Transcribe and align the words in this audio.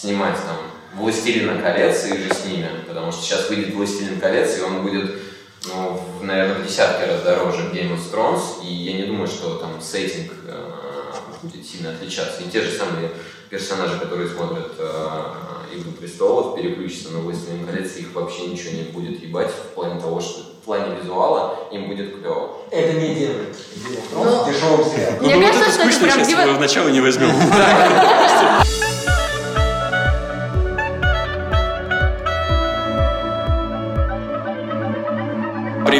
снимать 0.00 0.36
там 0.36 0.56
«Властелина 0.94 1.60
колец» 1.60 2.04
и 2.06 2.16
же 2.16 2.32
с 2.32 2.44
ними, 2.44 2.68
потому 2.86 3.12
что 3.12 3.22
сейчас 3.22 3.48
выйдет 3.48 3.74
«Властелин 3.74 4.20
колец», 4.20 4.58
и 4.58 4.62
он 4.62 4.82
будет, 4.82 5.16
ну, 5.66 6.00
в, 6.18 6.24
наверное, 6.24 6.56
в 6.56 6.66
десятки 6.66 7.08
раз 7.08 7.22
дороже 7.22 7.70
Game 7.72 7.94
of 7.94 8.12
Thrones, 8.12 8.64
и 8.64 8.72
я 8.72 8.92
не 8.94 9.04
думаю, 9.04 9.26
что 9.26 9.56
там 9.56 9.80
сеттинг 9.80 10.32
э, 10.46 10.70
будет 11.42 11.66
сильно 11.66 11.90
отличаться. 11.90 12.42
И 12.42 12.50
те 12.50 12.62
же 12.62 12.70
самые 12.70 13.10
персонажи, 13.50 13.98
которые 13.98 14.28
смотрят 14.28 14.72
э, 14.78 15.20
«Игру 15.74 15.90
престолов», 15.92 16.56
переключатся 16.56 17.10
на 17.10 17.18
«Властелин 17.18 17.66
колец», 17.66 17.96
их 17.96 18.12
вообще 18.14 18.46
ничего 18.46 18.70
не 18.72 18.82
будет 18.84 19.20
ебать 19.20 19.50
в 19.50 19.74
плане 19.74 20.00
того, 20.00 20.20
что 20.20 20.42
в 20.42 20.64
плане 20.64 20.96
визуала 21.02 21.68
им 21.72 21.88
будет 21.88 22.14
клево. 22.14 22.58
Это 22.70 22.92
не 22.92 23.14
делает 23.14 23.56
Game 23.76 23.98
of 23.98 24.12
Thrones 24.12 24.52
дешевым 24.52 24.84
сериалом. 24.84 25.24
Мне 25.24 25.36
ну, 25.36 25.42
кажется, 25.42 25.64
вот 25.64 25.88
это 25.88 25.92
что 25.92 26.06
это 26.06 26.12
скучно, 26.12 26.24
сейчас 26.24 26.28
правдиво- 26.28 26.56
в 26.56 26.60
начало 26.60 26.88
не 26.88 27.00
возьмем. 27.00 27.30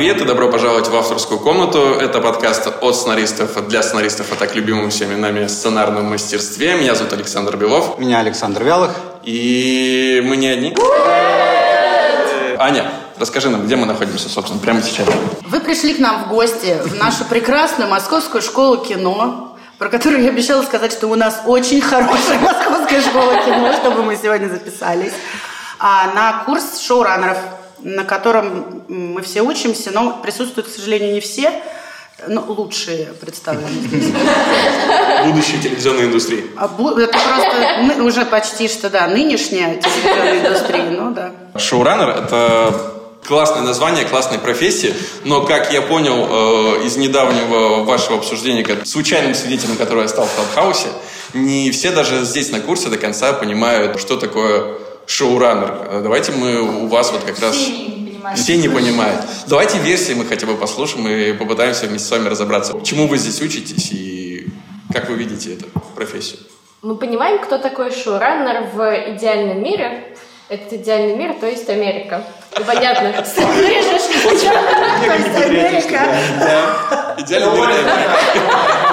Привет 0.09 0.23
и 0.23 0.25
добро 0.27 0.49
пожаловать 0.49 0.89
в 0.89 0.97
авторскую 0.97 1.39
комнату. 1.39 1.81
Это 2.01 2.23
подкаст 2.23 2.67
от 2.67 2.97
сценаристов, 2.97 3.69
для 3.69 3.83
сценаристов 3.83 4.33
о 4.33 4.37
так 4.37 4.57
любимом 4.57 4.89
всеми 4.89 5.15
нами 5.15 5.47
сценарном 5.49 6.07
мастерстве. 6.07 6.77
Меня 6.77 6.95
зовут 6.95 7.13
Александр 7.13 7.59
Белов. 7.59 7.99
Меня 7.99 8.21
Александр 8.21 8.65
Вялых. 8.65 8.93
И 9.23 10.23
мы 10.25 10.39
не 10.39 10.49
одни. 10.49 10.75
Аня, 12.57 12.91
расскажи 13.19 13.51
нам, 13.51 13.67
где 13.67 13.77
мы 13.77 13.85
находимся, 13.85 14.31
собственно, 14.31 14.59
прямо 14.59 14.81
сейчас. 14.81 15.07
Вы 15.43 15.61
пришли 15.61 15.93
к 15.93 15.99
нам 15.99 16.25
в 16.25 16.29
гости 16.29 16.79
в 16.83 16.95
нашу 16.95 17.27
прекрасную 17.27 17.91
московскую 17.91 18.41
школу 18.41 18.79
кино, 18.79 19.59
про 19.77 19.91
которую 19.91 20.23
я 20.23 20.31
обещала 20.31 20.63
сказать, 20.63 20.93
что 20.93 21.09
у 21.09 21.17
нас 21.17 21.43
очень 21.45 21.83
хорошая 21.83 22.39
московская 22.41 23.03
школа 23.03 23.45
кино, 23.45 23.75
чтобы 23.75 24.03
мы 24.05 24.17
сегодня 24.17 24.49
записались, 24.49 25.13
а, 25.79 26.15
на 26.15 26.45
курс 26.47 26.81
шоураннеров, 26.81 27.37
на 27.81 28.05
котором 28.05 28.83
мы 28.89 29.23
все 29.23 29.43
учимся, 29.43 29.91
но 29.91 30.19
присутствуют, 30.23 30.69
к 30.69 30.71
сожалению, 30.71 31.13
не 31.15 31.21
все, 31.21 31.53
но 32.27 32.45
лучшие 32.49 33.07
представлены 33.21 33.81
здесь. 33.87 34.13
Будущее 35.25 35.61
телевизионной 35.61 36.07
индустрии. 36.07 36.45
А 36.57 36.65
Это 36.67 37.19
просто 37.19 38.03
уже 38.03 38.25
почти 38.25 38.69
что, 38.69 38.91
да, 38.91 39.07
нынешняя 39.07 39.77
телевизионная 39.77 40.39
индустрия, 40.41 40.91
ну 40.91 41.13
да. 41.13 41.33
Шоураннер– 41.57 42.09
это 42.25 42.95
классное 43.27 43.63
название, 43.63 44.05
классная 44.05 44.39
профессия, 44.39 44.95
но, 45.25 45.43
как 45.43 45.73
я 45.73 45.83
понял 45.83 46.27
э, 46.81 46.87
из 46.87 46.97
недавнего 46.97 47.85
вашего 47.85 48.19
обсуждения, 48.19 48.65
как 48.65 48.87
случайным 48.87 49.35
свидетелем, 49.35 49.77
который 49.77 50.03
я 50.03 50.09
стал 50.09 50.27
в 50.27 50.35
Клабхаусе, 50.35 50.89
не 51.35 51.71
все 51.71 51.91
даже 51.91 52.25
здесь 52.25 52.51
на 52.51 52.61
курсе 52.61 52.89
до 52.89 52.97
конца 52.97 53.33
понимают, 53.33 54.01
что 54.01 54.17
такое 54.17 54.79
шоураннер. 55.09 55.89
Э, 55.91 56.01
Давайте 56.03 56.33
мы 56.33 56.61
у 56.61 56.87
вас 56.87 57.11
вот 57.11 57.25
как 57.25 57.41
раз... 57.41 57.57
Все 58.35 58.59
не 58.59 58.69
понимают. 58.69 59.25
Давайте 59.47 59.79
версии 59.79 60.13
мы 60.13 60.27
хотя 60.27 60.47
бы 60.47 60.55
послушаем 60.57 61.09
и 61.09 61.33
попытаемся 61.33 61.87
вместе 61.87 62.09
с 62.09 62.11
вами 62.11 62.29
разобраться. 62.29 62.79
Чему 62.85 63.07
вы 63.07 63.17
здесь 63.17 63.41
учитесь 63.41 63.91
и 63.91 64.49
как 64.93 65.09
вы 65.09 65.15
видите 65.17 65.55
эту 65.55 65.67
профессию? 65.95 66.41
Мы 66.83 66.97
понимаем, 66.97 67.39
кто 67.39 67.57
такой 67.59 67.91
шоураннер 67.91 68.69
в 68.75 69.15
идеальном 69.15 69.63
мире. 69.63 70.15
Этот 70.51 70.73
идеальный 70.75 71.17
мир, 71.17 71.35
то 71.41 71.47
есть 71.47 71.69
Америка. 71.71 72.23
Понятно. 72.67 73.13
То 73.13 73.21
есть 73.21 73.39
Америка, 75.47 76.01
Идеально 77.19 77.51
мир 77.55 77.71
это 77.71 78.88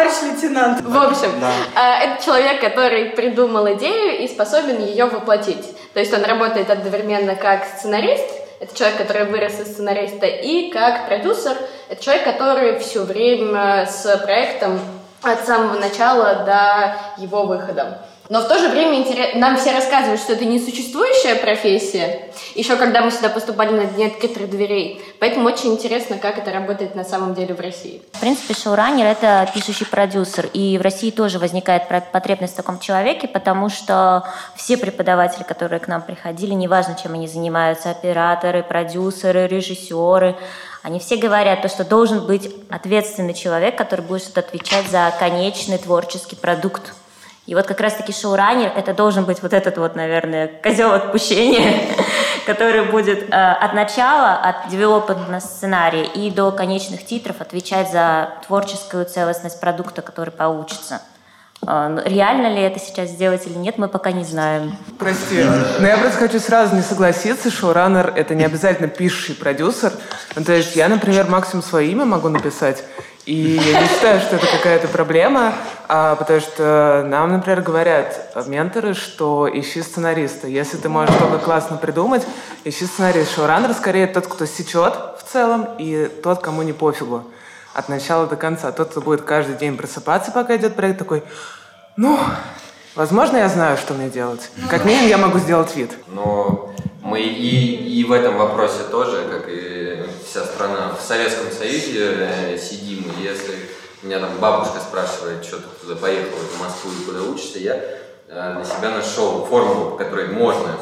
товарищ 0.00 0.22
лейтенант. 0.22 0.80
В 0.82 0.96
общем, 0.96 1.30
э, 1.76 2.04
это 2.04 2.24
человек, 2.24 2.60
который 2.60 3.10
придумал 3.10 3.70
идею 3.74 4.22
и 4.22 4.28
способен 4.28 4.82
ее 4.82 5.06
воплотить. 5.06 5.64
То 5.92 6.00
есть 6.00 6.12
он 6.14 6.24
работает 6.24 6.70
одновременно 6.70 7.34
как 7.34 7.64
сценарист, 7.64 8.24
это 8.60 8.76
человек, 8.76 8.98
который 8.98 9.26
вырос 9.26 9.60
из 9.60 9.72
сценариста, 9.72 10.26
и 10.26 10.70
как 10.70 11.06
продюсер, 11.06 11.56
это 11.88 12.02
человек, 12.02 12.24
который 12.24 12.78
все 12.78 13.02
время 13.02 13.86
с 13.86 14.16
проектом 14.18 14.80
от 15.22 15.44
самого 15.44 15.78
начала 15.78 16.44
до 16.46 17.22
его 17.22 17.44
выхода. 17.44 17.98
Но 18.30 18.40
в 18.40 18.46
то 18.46 18.60
же 18.60 18.68
время 18.68 19.04
нам 19.34 19.56
все 19.56 19.72
рассказывают, 19.72 20.20
что 20.20 20.34
это 20.34 20.44
несуществующая 20.44 21.34
профессия, 21.34 22.30
еще 22.54 22.76
когда 22.76 23.02
мы 23.02 23.10
сюда 23.10 23.28
поступали 23.28 23.72
на 23.72 23.86
дне 23.86 24.06
открытых 24.06 24.48
дверей. 24.48 25.02
Поэтому 25.18 25.48
очень 25.48 25.72
интересно, 25.72 26.16
как 26.16 26.38
это 26.38 26.52
работает 26.52 26.94
на 26.94 27.02
самом 27.02 27.34
деле 27.34 27.54
в 27.54 27.60
России. 27.60 28.00
В 28.12 28.20
принципе, 28.20 28.54
шоураннер– 28.54 29.04
это 29.08 29.50
пишущий 29.52 29.84
продюсер. 29.84 30.48
И 30.52 30.78
в 30.78 30.82
России 30.82 31.10
тоже 31.10 31.40
возникает 31.40 31.88
потребность 32.12 32.52
в 32.52 32.56
таком 32.56 32.78
человеке, 32.78 33.26
потому 33.26 33.68
что 33.68 34.22
все 34.54 34.76
преподаватели, 34.76 35.42
которые 35.42 35.80
к 35.80 35.88
нам 35.88 36.00
приходили, 36.00 36.54
неважно, 36.54 36.96
чем 37.02 37.14
они 37.14 37.26
занимаются, 37.26 37.90
операторы, 37.90 38.62
продюсеры, 38.62 39.48
режиссеры, 39.48 40.36
они 40.82 41.00
все 41.00 41.16
говорят, 41.16 41.62
то, 41.62 41.68
что 41.68 41.84
должен 41.84 42.24
быть 42.24 42.48
ответственный 42.70 43.34
человек, 43.34 43.76
который 43.76 44.02
будет 44.02 44.38
отвечать 44.38 44.86
за 44.86 45.12
конечный 45.18 45.78
творческий 45.78 46.36
продукт. 46.36 46.94
И 47.50 47.54
вот 47.56 47.66
как 47.66 47.80
раз-таки 47.80 48.12
шоураннер– 48.12 48.70
это 48.76 48.94
должен 48.94 49.24
быть 49.24 49.42
вот 49.42 49.52
этот 49.52 49.76
вот, 49.76 49.96
наверное, 49.96 50.46
козел 50.62 50.92
отпущения, 50.92 51.80
который 52.46 52.84
будет 52.84 53.28
э, 53.28 53.34
от 53.34 53.74
начала, 53.74 54.36
от 54.36 54.68
девелопмента 54.70 55.40
сценария 55.40 56.04
и 56.04 56.30
до 56.30 56.52
конечных 56.52 57.04
титров 57.04 57.40
отвечать 57.40 57.90
за 57.90 58.34
творческую 58.46 59.04
целостность 59.04 59.60
продукта, 59.60 60.00
который 60.00 60.30
получится. 60.30 61.02
Э, 61.66 61.88
но 61.88 62.02
реально 62.04 62.54
ли 62.54 62.60
это 62.62 62.78
сейчас 62.78 63.08
сделать 63.10 63.44
или 63.48 63.54
нет, 63.54 63.78
мы 63.78 63.88
пока 63.88 64.12
не 64.12 64.22
знаем. 64.22 64.76
Прости, 64.96 65.42
но 65.80 65.88
я 65.88 65.98
просто 65.98 66.20
хочу 66.20 66.38
сразу 66.38 66.76
не 66.76 66.82
согласиться, 66.82 67.50
шоураннер— 67.50 68.12
это 68.16 68.36
не 68.36 68.44
обязательно 68.44 68.86
пишущий 68.86 69.34
продюсер. 69.34 69.92
Ну, 70.36 70.44
то 70.44 70.52
есть 70.52 70.76
я, 70.76 70.88
например, 70.88 71.26
максимум 71.26 71.64
свое 71.64 71.90
имя 71.90 72.04
могу 72.04 72.28
написать, 72.28 72.84
и 73.26 73.60
я 73.62 73.80
не 73.82 73.86
считаю, 73.88 74.20
что 74.20 74.36
это 74.36 74.46
какая-то 74.46 74.88
проблема, 74.88 75.52
а, 75.88 76.16
потому 76.16 76.40
что 76.40 77.04
нам, 77.06 77.30
например, 77.30 77.60
говорят 77.60 78.32
менторы, 78.46 78.94
что 78.94 79.48
ищи 79.52 79.82
сценариста. 79.82 80.48
Если 80.48 80.78
ты 80.78 80.88
можешь 80.88 81.14
только 81.16 81.38
классно 81.38 81.76
придумать, 81.76 82.26
ищи 82.64 82.86
сценариста. 82.86 83.34
Шоураннер 83.34 83.74
скорее 83.74 84.06
тот, 84.06 84.26
кто 84.26 84.46
сечет 84.46 84.94
в 85.18 85.30
целом, 85.30 85.68
и 85.78 86.10
тот, 86.22 86.40
кому 86.40 86.62
не 86.62 86.72
пофигу 86.72 87.24
от 87.74 87.88
начала 87.88 88.26
до 88.26 88.36
конца. 88.36 88.72
Тот, 88.72 88.90
кто 88.90 89.00
будет 89.00 89.22
каждый 89.22 89.56
день 89.56 89.76
просыпаться, 89.76 90.32
пока 90.32 90.56
идет 90.56 90.74
проект, 90.74 90.98
такой, 90.98 91.22
ну, 91.96 92.18
возможно, 92.94 93.36
я 93.36 93.48
знаю, 93.48 93.76
что 93.76 93.94
мне 93.94 94.08
делать. 94.08 94.50
Как 94.70 94.84
минимум, 94.84 95.08
я 95.08 95.18
могу 95.18 95.38
сделать 95.38 95.76
вид. 95.76 95.90
Но 96.08 96.72
мы 97.02 97.20
и, 97.20 98.00
и 98.00 98.04
в 98.04 98.12
этом 98.12 98.38
вопросе 98.38 98.82
тоже, 98.90 99.24
как 99.30 99.48
и 99.48 99.79
вся 100.30 100.44
страна, 100.44 100.94
в 100.96 101.02
Советском 101.02 101.50
Союзе 101.50 102.14
э, 102.20 102.56
сидим, 102.56 103.04
и 103.18 103.22
если 103.22 103.68
меня 104.02 104.20
там 104.20 104.38
бабушка 104.38 104.78
спрашивает, 104.78 105.44
что 105.44 105.56
ты 105.56 105.64
туда 105.80 105.96
поехал, 105.96 106.36
в 106.36 106.60
Москву 106.60 106.92
и 106.92 107.04
куда 107.04 107.22
учишься, 107.22 107.58
я 107.58 107.74
э, 108.28 108.54
для 108.54 108.64
себя 108.64 108.90
нашел 108.90 109.44
формулу, 109.46 109.90
по 109.90 109.96
которой 109.96 110.28
можно 110.28 110.76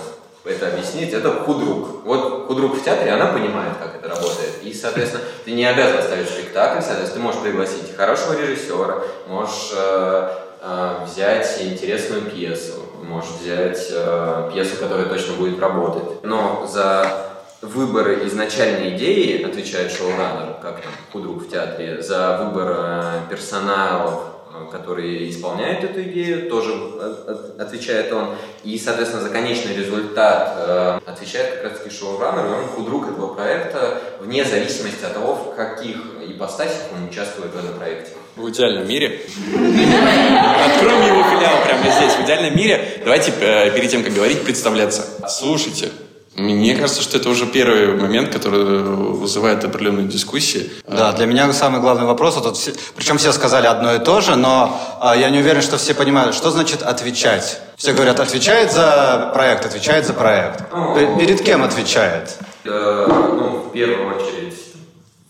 это 0.44 0.68
объяснить, 0.68 1.14
это 1.14 1.30
худрук. 1.30 2.04
Вот 2.04 2.46
худрук 2.46 2.76
в 2.76 2.84
театре, 2.84 3.10
она 3.12 3.32
понимает, 3.32 3.72
как 3.78 3.96
это 3.96 4.08
работает. 4.08 4.62
И, 4.62 4.72
соответственно, 4.74 5.24
ты 5.44 5.52
не 5.52 5.64
обязан 5.64 6.02
ставить 6.02 6.28
спектакль, 6.28 6.82
соответственно, 6.82 7.14
ты 7.14 7.20
можешь 7.20 7.40
пригласить 7.40 7.96
хорошего 7.96 8.38
режиссера, 8.38 9.02
можешь 9.28 9.72
э, 9.74 10.30
э, 10.60 10.94
взять 11.06 11.62
интересную 11.62 12.22
пьесу, 12.22 12.74
можешь 13.02 13.30
взять 13.40 13.88
э, 13.90 14.50
пьесу, 14.52 14.76
которая 14.76 15.06
точно 15.06 15.34
будет 15.34 15.58
работать. 15.58 16.22
Но 16.22 16.66
за 16.70 17.28
выборы 17.62 18.26
изначальной 18.26 18.96
идеи 18.96 19.42
отвечает 19.42 19.92
шоураннер, 19.92 20.54
как 20.62 20.80
там 20.82 20.92
худрук 21.12 21.42
в 21.44 21.50
театре, 21.50 22.02
за 22.02 22.38
выбор 22.44 22.68
э, 22.76 23.20
персоналов, 23.30 24.20
э, 24.54 24.70
которые 24.70 25.28
исполняют 25.28 25.82
эту 25.82 26.02
идею, 26.02 26.48
тоже 26.48 26.72
от- 26.72 27.60
отвечает 27.60 28.12
он. 28.12 28.36
И, 28.62 28.78
соответственно, 28.78 29.22
за 29.24 29.30
конечный 29.30 29.74
результат 29.74 30.54
э, 30.56 31.00
отвечает 31.06 31.54
как 31.56 31.64
раз-таки 31.72 31.94
шоураннер, 31.94 32.46
и 32.46 32.54
он 32.62 32.68
худрук 32.68 33.08
этого 33.08 33.34
проекта 33.34 34.00
вне 34.20 34.44
зависимости 34.44 35.04
от 35.04 35.14
того, 35.14 35.34
в 35.34 35.56
каких 35.56 35.96
ипостасях 36.28 36.82
он 36.96 37.08
участвует 37.08 37.52
в 37.52 37.58
этом 37.58 37.76
проекте. 37.76 38.12
В 38.36 38.48
идеальном 38.50 38.86
мире. 38.88 39.20
Откроем 39.48 41.06
его 41.06 41.22
филиал 41.24 41.64
прямо 41.64 41.82
здесь. 41.90 42.12
В 42.14 42.24
идеальном 42.24 42.56
мире. 42.56 43.00
Давайте 43.02 43.32
э, 43.40 43.70
перед 43.72 43.90
тем, 43.90 44.04
как 44.04 44.12
говорить, 44.12 44.44
представляться. 44.44 45.02
Слушайте, 45.28 45.90
мне 46.38 46.74
кажется, 46.76 47.02
что 47.02 47.16
это 47.18 47.28
уже 47.28 47.46
первый 47.46 47.94
момент, 47.94 48.32
который 48.32 48.82
вызывает 48.82 49.64
определенную 49.64 50.06
дискуссию. 50.08 50.70
Да, 50.86 51.12
для 51.12 51.26
меня 51.26 51.52
самый 51.52 51.80
главный 51.80 52.06
вопрос, 52.06 52.34
вот 52.36 52.44
тут 52.44 52.56
все- 52.56 52.72
причем 52.96 53.18
все 53.18 53.32
сказали 53.32 53.66
одно 53.66 53.94
и 53.94 53.98
то 53.98 54.20
же, 54.20 54.36
но 54.36 54.80
а, 55.00 55.16
я 55.16 55.30
не 55.30 55.38
уверен, 55.38 55.62
что 55.62 55.76
все 55.78 55.94
понимают, 55.94 56.34
что 56.34 56.50
значит 56.50 56.82
отвечать. 56.82 57.60
Все 57.76 57.92
говорят, 57.92 58.20
отвечает 58.20 58.72
за 58.72 59.30
проект, 59.34 59.66
отвечает 59.66 60.06
за 60.06 60.12
проект. 60.12 60.64
Пе- 60.94 61.16
Перед 61.18 61.42
кем 61.42 61.62
отвечает? 61.62 62.36
Э, 62.64 63.06
ну, 63.08 63.64
в 63.68 63.72
первую 63.72 64.16
очередь, 64.16 64.54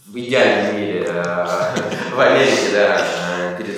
в 0.06 0.19
идеальном 0.19 0.76
мире, 0.81 1.04
э, 1.08 1.34
в 2.16 2.20
Америке, 2.20 2.69
да, 2.72 3.00
э, 3.00 3.27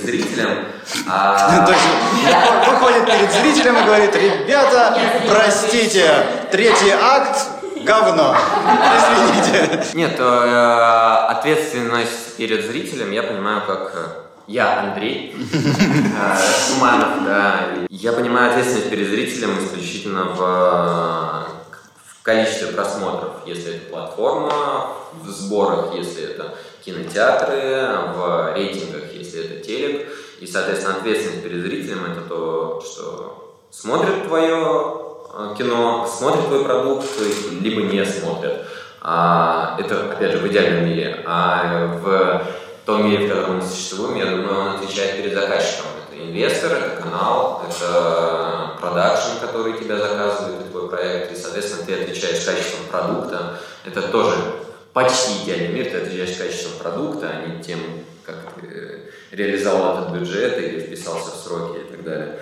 перед 0.04 0.24
зрителем, 0.24 0.64
А, 1.08 1.64
То 1.66 1.72
есть 1.72 2.68
выходит 2.68 3.06
перед 3.06 3.32
зрителем 3.32 3.76
и 3.78 3.84
говорит, 3.84 4.14
ребята, 4.14 4.98
простите, 5.28 6.26
третий 6.50 6.90
акт 6.90 7.48
говно. 7.84 8.36
Извините. 8.96 9.84
Нет, 9.94 10.16
э, 10.18 11.26
ответственность 11.28 12.36
перед 12.36 12.64
зрителем 12.66 13.10
я 13.12 13.22
понимаю 13.22 13.62
как 13.66 13.92
э, 13.94 14.06
я 14.46 14.80
Андрей 14.80 15.34
э, 15.34 16.36
Шуманов, 16.68 17.24
да. 17.24 17.60
Я 17.88 18.12
понимаю 18.12 18.50
ответственность 18.50 18.90
перед 18.90 19.08
зрителем 19.08 19.58
исключительно 19.64 20.26
э, 20.28 20.40
в 22.20 22.22
количестве 22.22 22.68
просмотров, 22.68 23.32
если 23.46 23.76
это 23.76 23.90
платформа, 23.90 24.88
в 25.12 25.28
сборах, 25.28 25.94
если 25.94 26.24
это 26.24 26.54
кинотеатры, 26.84 27.88
в 28.14 28.52
рейтингах, 28.54 29.12
если 29.12 29.44
это 29.44 29.64
телек. 29.64 30.08
И, 30.40 30.46
соответственно, 30.46 30.96
ответственность 30.96 31.42
перед 31.42 31.62
зрителем 31.62 32.10
это 32.10 32.22
то, 32.22 32.82
что 32.84 33.56
смотрят 33.70 34.26
твое 34.26 34.56
э, 35.34 35.54
кино, 35.56 36.06
смотрят 36.06 36.46
твой 36.46 36.64
продукт, 36.64 37.06
либо 37.60 37.82
не 37.82 38.04
смотрят. 38.04 38.66
А, 39.02 39.76
это, 39.78 40.12
опять 40.12 40.32
же, 40.32 40.38
в 40.38 40.48
идеальном 40.48 40.86
мире. 40.86 41.22
А 41.26 41.98
в 42.02 42.46
том 42.86 43.06
мире, 43.06 43.26
в 43.26 43.28
котором 43.28 43.56
мы 43.56 43.62
существуем, 43.62 44.16
я 44.16 44.26
думаю, 44.26 44.60
он 44.60 44.68
отвечает 44.76 45.16
перед 45.16 45.34
заказчиком. 45.34 45.86
Это 46.08 46.22
инвестор, 46.22 46.72
это 46.72 47.02
канал, 47.02 47.62
это 47.68 48.76
продакшн, 48.80 49.38
который 49.40 49.78
тебя 49.78 49.98
заказывает, 49.98 50.70
твой 50.70 50.88
проект. 50.88 51.32
И, 51.32 51.36
соответственно, 51.36 51.84
ты 51.86 52.02
отвечаешь 52.02 52.44
качеством 52.44 52.86
продукта. 52.90 53.58
Это 53.84 54.02
тоже 54.08 54.36
почти 55.02 55.44
идеальный 55.44 55.68
мир, 55.68 55.86
ты 55.86 55.96
отвечаешь 55.98 56.36
качеством 56.36 56.78
продукта, 56.78 57.30
а 57.30 57.46
не 57.46 57.62
тем, 57.62 57.80
как 58.24 58.36
ты 58.60 59.10
реализовал 59.30 60.02
этот 60.02 60.14
бюджет 60.14 60.58
или 60.58 60.80
вписался 60.80 61.30
в 61.30 61.36
сроки 61.36 61.78
и 61.78 61.90
так 61.90 62.04
далее. 62.04 62.38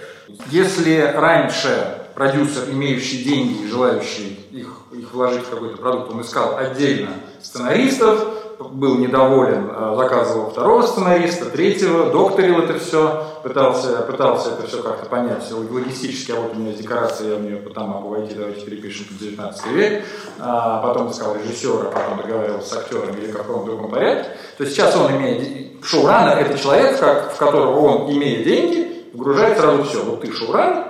Если 0.51 1.01
раньше 1.01 2.03
продюсер, 2.15 2.71
имеющий 2.71 3.23
деньги 3.23 3.65
и 3.65 3.69
желающий 3.69 4.41
их, 4.51 4.69
их 4.93 5.13
вложить 5.13 5.45
в 5.45 5.51
какой-то 5.51 5.77
продукт, 5.77 6.11
он 6.11 6.23
искал 6.23 6.57
отдельно 6.57 7.11
сценаристов, 7.41 8.48
был 8.59 8.99
недоволен, 8.99 9.71
э, 9.71 9.95
заказывал 9.97 10.51
второго 10.51 10.83
сценариста, 10.83 11.47
третьего, 11.47 12.11
докторил 12.11 12.61
это 12.61 12.79
все, 12.79 13.25
пытался, 13.43 14.03
пытался 14.03 14.51
это 14.51 14.67
все 14.67 14.83
как-то 14.83 15.07
понять 15.07 15.51
логистически, 15.51 16.33
а 16.33 16.41
вот 16.41 16.55
у 16.55 16.59
меня 16.59 16.71
есть 16.71 16.83
декорация, 16.83 17.31
я 17.31 17.37
в 17.37 17.43
нее 17.43 17.57
там 17.75 17.91
могу 17.91 18.09
войти, 18.09 18.35
давайте 18.35 18.63
перепишем 18.63 19.07
под 19.07 19.19
19 19.19 19.67
век, 19.73 20.05
а 20.41 20.83
потом 20.83 21.11
искал 21.11 21.37
режиссера, 21.37 21.91
потом 21.91 22.19
договаривался 22.19 22.75
с 22.75 22.77
актером 22.77 23.17
или 23.17 23.31
в 23.31 23.37
каком 23.37 23.65
другом 23.65 23.91
порядке. 23.91 24.31
То 24.57 24.65
есть 24.65 24.75
сейчас 24.75 24.97
он 24.97 25.13
имеет, 25.13 25.85
шоураннер– 25.85 26.39
это 26.47 26.59
человек, 26.59 26.99
в 26.99 27.37
которого 27.37 27.79
он, 27.79 28.13
имея 28.13 28.43
деньги, 28.43 29.07
вгружает 29.13 29.59
сразу 29.59 29.85
все. 29.85 30.03
Вот 30.03 30.21
ты 30.21 30.33
шоураннер, 30.33 30.88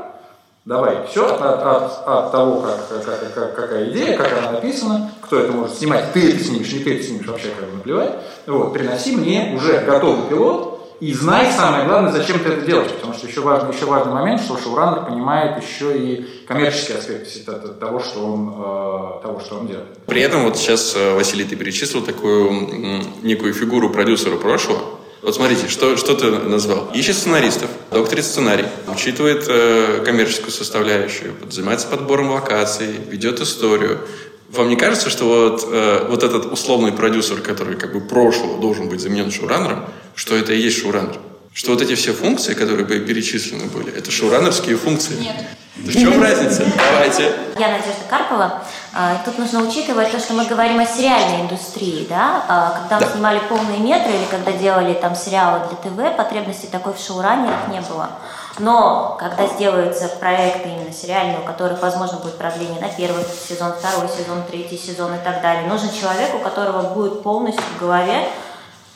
Давай, 0.68 0.98
все 1.08 1.24
от, 1.24 1.40
от, 1.40 2.06
от 2.06 2.30
того, 2.30 2.60
как, 2.60 3.02
как, 3.02 3.34
как, 3.34 3.54
какая 3.56 3.90
идея, 3.90 4.18
как 4.18 4.30
она 4.36 4.52
написана, 4.52 5.10
кто 5.22 5.40
это 5.40 5.50
может 5.50 5.78
снимать, 5.78 6.12
ты 6.12 6.28
это 6.28 6.44
снимешь, 6.44 6.70
не 6.70 6.80
ты 6.80 6.96
это 6.96 7.04
снимешь, 7.04 7.26
вообще 7.26 7.48
как 7.58 7.70
бы 7.70 7.76
наплевать. 7.76 8.16
Вот, 8.46 8.74
приноси 8.74 9.16
мне 9.16 9.54
уже 9.56 9.78
готовый 9.78 10.28
пилот 10.28 10.94
и 11.00 11.14
знай, 11.14 11.50
самое 11.52 11.86
главное, 11.86 12.12
зачем 12.12 12.40
ты 12.40 12.50
это 12.50 12.66
делаешь, 12.66 12.90
потому 12.90 13.14
что 13.14 13.26
еще 13.26 13.40
важный, 13.40 13.74
еще 13.74 13.86
важный 13.86 14.12
момент, 14.12 14.42
что 14.42 14.58
шоураннер 14.58 15.06
понимает 15.06 15.62
еще 15.62 15.96
и 15.96 16.44
коммерческий 16.46 16.92
аспект 16.92 17.80
того, 17.80 18.00
что 18.00 18.26
он, 18.26 18.48
э, 18.50 19.22
того, 19.22 19.40
что 19.40 19.60
он 19.60 19.68
делает. 19.68 19.96
При 20.04 20.20
этом 20.20 20.44
вот 20.44 20.58
сейчас, 20.58 20.94
э, 20.94 21.14
Василий, 21.14 21.44
ты 21.44 21.56
перечислил 21.56 22.02
такую 22.04 22.50
некую 23.22 23.54
фигуру 23.54 23.88
продюсера 23.88 24.36
прошлого, 24.36 24.97
вот 25.22 25.34
смотрите, 25.34 25.68
что, 25.68 25.96
что 25.96 26.14
ты 26.14 26.30
назвал. 26.30 26.90
Ищет 26.94 27.16
сценаристов, 27.16 27.70
докторит 27.90 28.24
сценарий, 28.24 28.66
учитывает 28.86 29.46
э, 29.48 30.02
коммерческую 30.04 30.52
составляющую, 30.52 31.34
занимается 31.50 31.88
подбором 31.88 32.30
локаций, 32.30 32.88
ведет 33.08 33.40
историю. 33.40 34.00
Вам 34.50 34.68
не 34.68 34.76
кажется, 34.76 35.10
что 35.10 35.24
вот, 35.26 35.66
э, 35.70 36.06
вот 36.08 36.22
этот 36.22 36.52
условный 36.52 36.92
продюсер, 36.92 37.40
который 37.40 37.76
как 37.76 37.92
бы 37.92 38.00
прошлого 38.00 38.60
должен 38.60 38.88
быть 38.88 39.00
заменен 39.00 39.30
шоураннером, 39.30 39.86
что 40.14 40.36
это 40.36 40.52
и 40.52 40.60
есть 40.60 40.80
шоураннер? 40.80 41.18
Что 41.52 41.72
вот 41.72 41.82
эти 41.82 41.96
все 41.96 42.12
функции, 42.12 42.54
которые 42.54 42.86
бы 42.86 43.00
перечислены 43.00 43.66
были, 43.66 43.92
это 43.92 44.12
шоураннерские 44.12 44.76
функции? 44.76 45.16
Нет. 45.20 45.36
В 45.76 45.92
чем 45.92 46.20
разница? 46.22 46.64
Давайте. 46.92 47.32
Я 47.58 47.70
Надежда 47.70 48.04
Карпова. 48.08 48.62
А, 48.94 49.16
тут 49.24 49.38
нужно 49.38 49.60
учитывать 49.60 50.10
то, 50.10 50.18
что 50.18 50.34
мы 50.34 50.46
говорим 50.46 50.80
о 50.80 50.86
сериальной 50.86 51.42
индустрии, 51.42 52.06
да? 52.08 52.42
А, 52.48 52.70
когда 52.70 52.96
мы 52.96 53.04
да. 53.04 53.12
снимали 53.12 53.38
полные 53.48 53.78
метры 53.78 54.12
или 54.12 54.24
когда 54.24 54.52
делали 54.52 54.94
там 54.94 55.14
сериалы 55.14 55.60
для 55.68 55.76
ТВ, 55.76 56.16
потребности 56.16 56.66
такой 56.66 56.94
в 56.94 56.98
шоураннерах 56.98 57.68
не 57.68 57.80
было. 57.80 58.10
Но 58.58 59.16
когда 59.20 59.46
сделаются 59.46 60.08
проекты 60.08 60.68
именно 60.68 60.92
сериальные, 60.92 61.38
у 61.40 61.42
которых, 61.42 61.80
возможно, 61.80 62.18
будет 62.18 62.38
продление 62.38 62.80
на 62.80 62.88
первый 62.88 63.24
сезон, 63.24 63.72
второй 63.78 64.08
сезон, 64.08 64.42
третий 64.50 64.78
сезон 64.78 65.14
и 65.14 65.18
так 65.18 65.42
далее, 65.42 65.68
нужен 65.68 65.90
человек, 65.90 66.34
у 66.34 66.38
которого 66.38 66.94
будет 66.94 67.22
полностью 67.22 67.62
в 67.76 67.80
голове 67.80 68.26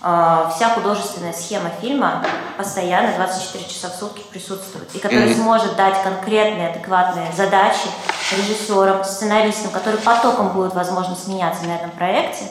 вся 0.02 0.70
художественная 0.74 1.32
схема 1.32 1.70
фильма 1.80 2.24
постоянно 2.58 3.14
24 3.14 3.64
часа 3.66 3.88
в 3.88 3.94
сутки 3.94 4.22
присутствует, 4.32 4.92
и 4.96 4.98
который 4.98 5.28
mm-hmm. 5.28 5.36
сможет 5.36 5.76
дать 5.76 6.02
конкретные, 6.02 6.70
адекватные 6.70 7.32
задачи 7.32 7.86
режиссерам, 8.36 9.04
сценаристам, 9.04 9.70
которые 9.70 10.00
потоком 10.02 10.48
будут, 10.48 10.74
возможно, 10.74 11.14
сменяться 11.14 11.64
на 11.66 11.76
этом 11.76 11.90
проекте, 11.92 12.50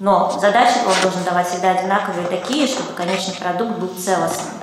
но 0.00 0.36
задачи 0.40 0.78
он 0.84 0.94
должен 1.00 1.22
давать 1.22 1.48
всегда 1.48 1.70
одинаковые 1.70 2.26
такие, 2.26 2.66
чтобы 2.66 2.92
конечный 2.94 3.34
продукт 3.34 3.78
был 3.78 3.90
целостным. 3.96 4.54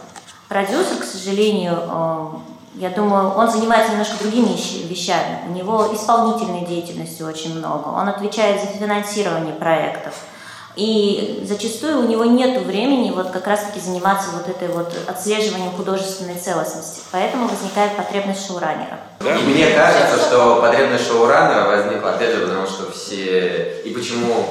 Продюсер, 0.49 0.97
к 0.97 1.05
сожалению, 1.05 1.79
э, 1.81 2.27
я 2.75 2.89
думаю, 2.89 3.29
он 3.35 3.49
занимается 3.49 3.91
немножко 3.91 4.17
другими 4.19 4.53
вещами. 4.87 5.39
У 5.47 5.51
него 5.53 5.93
исполнительной 5.93 6.65
деятельности 6.65 7.21
очень 7.21 7.57
много. 7.57 7.87
Он 7.87 8.09
отвечает 8.09 8.59
за 8.59 8.67
финансирование 8.67 9.53
проектов– 9.53 10.13
и 10.77 11.43
зачастую 11.43 11.99
у 11.99 12.07
него 12.07 12.23
нет 12.23 12.61
времени 12.61 13.11
вот 13.11 13.31
как 13.31 13.47
раз-таки 13.47 13.79
заниматься 13.79 14.29
вот 14.31 14.47
этой 14.47 14.67
вот 14.67 14.93
отслеживанием 15.07 15.71
художественной 15.71 16.35
целостности. 16.35 17.01
Поэтому 17.11 17.47
возникает 17.47 17.97
потребность 17.97 18.45
шоураннера. 18.45 18.99
Да? 19.19 19.33
Мне 19.35 19.71
кажется, 19.71 20.17
что 20.17 20.61
потребность 20.61 21.07
шоураннера 21.07 21.65
возникла 21.65 22.11
опять 22.11 22.35
же, 22.35 22.41
потому 22.41 22.67
что 22.67 22.91
все... 22.91 23.81
И 23.83 23.89
почему 23.89 24.45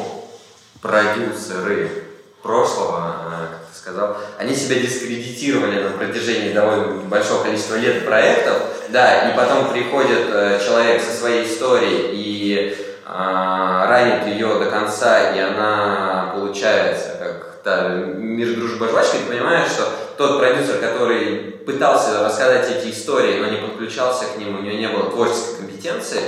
продюсеры 0.82 2.06
прошлого, 2.42 3.16
э, 3.26 3.46
как 3.52 3.60
ты 3.72 3.78
сказал, 3.78 4.16
они 4.38 4.54
себя 4.54 4.80
дискредитировали 4.80 5.82
на 5.82 5.90
протяжении 5.90 6.52
довольно 6.52 7.02
большого 7.04 7.44
количества 7.44 7.76
лет 7.76 8.04
проектов, 8.04 8.62
да, 8.88 9.30
и 9.30 9.36
потом 9.36 9.70
приходит 9.70 10.26
э, 10.28 10.60
человек 10.64 11.02
со 11.02 11.16
своей 11.16 11.46
историей 11.46 12.10
и 12.12 12.85
ранит 13.16 14.26
ее 14.26 14.58
до 14.58 14.66
конца, 14.66 15.30
и 15.30 15.38
она 15.38 16.32
получается 16.34 17.16
как 17.18 17.62
та 17.64 17.88
мир, 17.88 18.54
дружба, 18.56 18.88
жвачка, 18.88 19.16
ты 19.18 19.32
понимаешь, 19.32 19.70
что 19.70 19.88
тот 20.16 20.38
продюсер, 20.38 20.78
который 20.78 21.52
пытался 21.66 22.22
рассказать 22.22 22.70
эти 22.70 22.92
истории, 22.92 23.40
но 23.40 23.48
не 23.48 23.56
подключался 23.56 24.26
к 24.26 24.38
ним, 24.38 24.58
у 24.58 24.62
него 24.62 24.76
не 24.76 24.88
было 24.88 25.10
творческой 25.10 25.56
компетенции, 25.58 26.20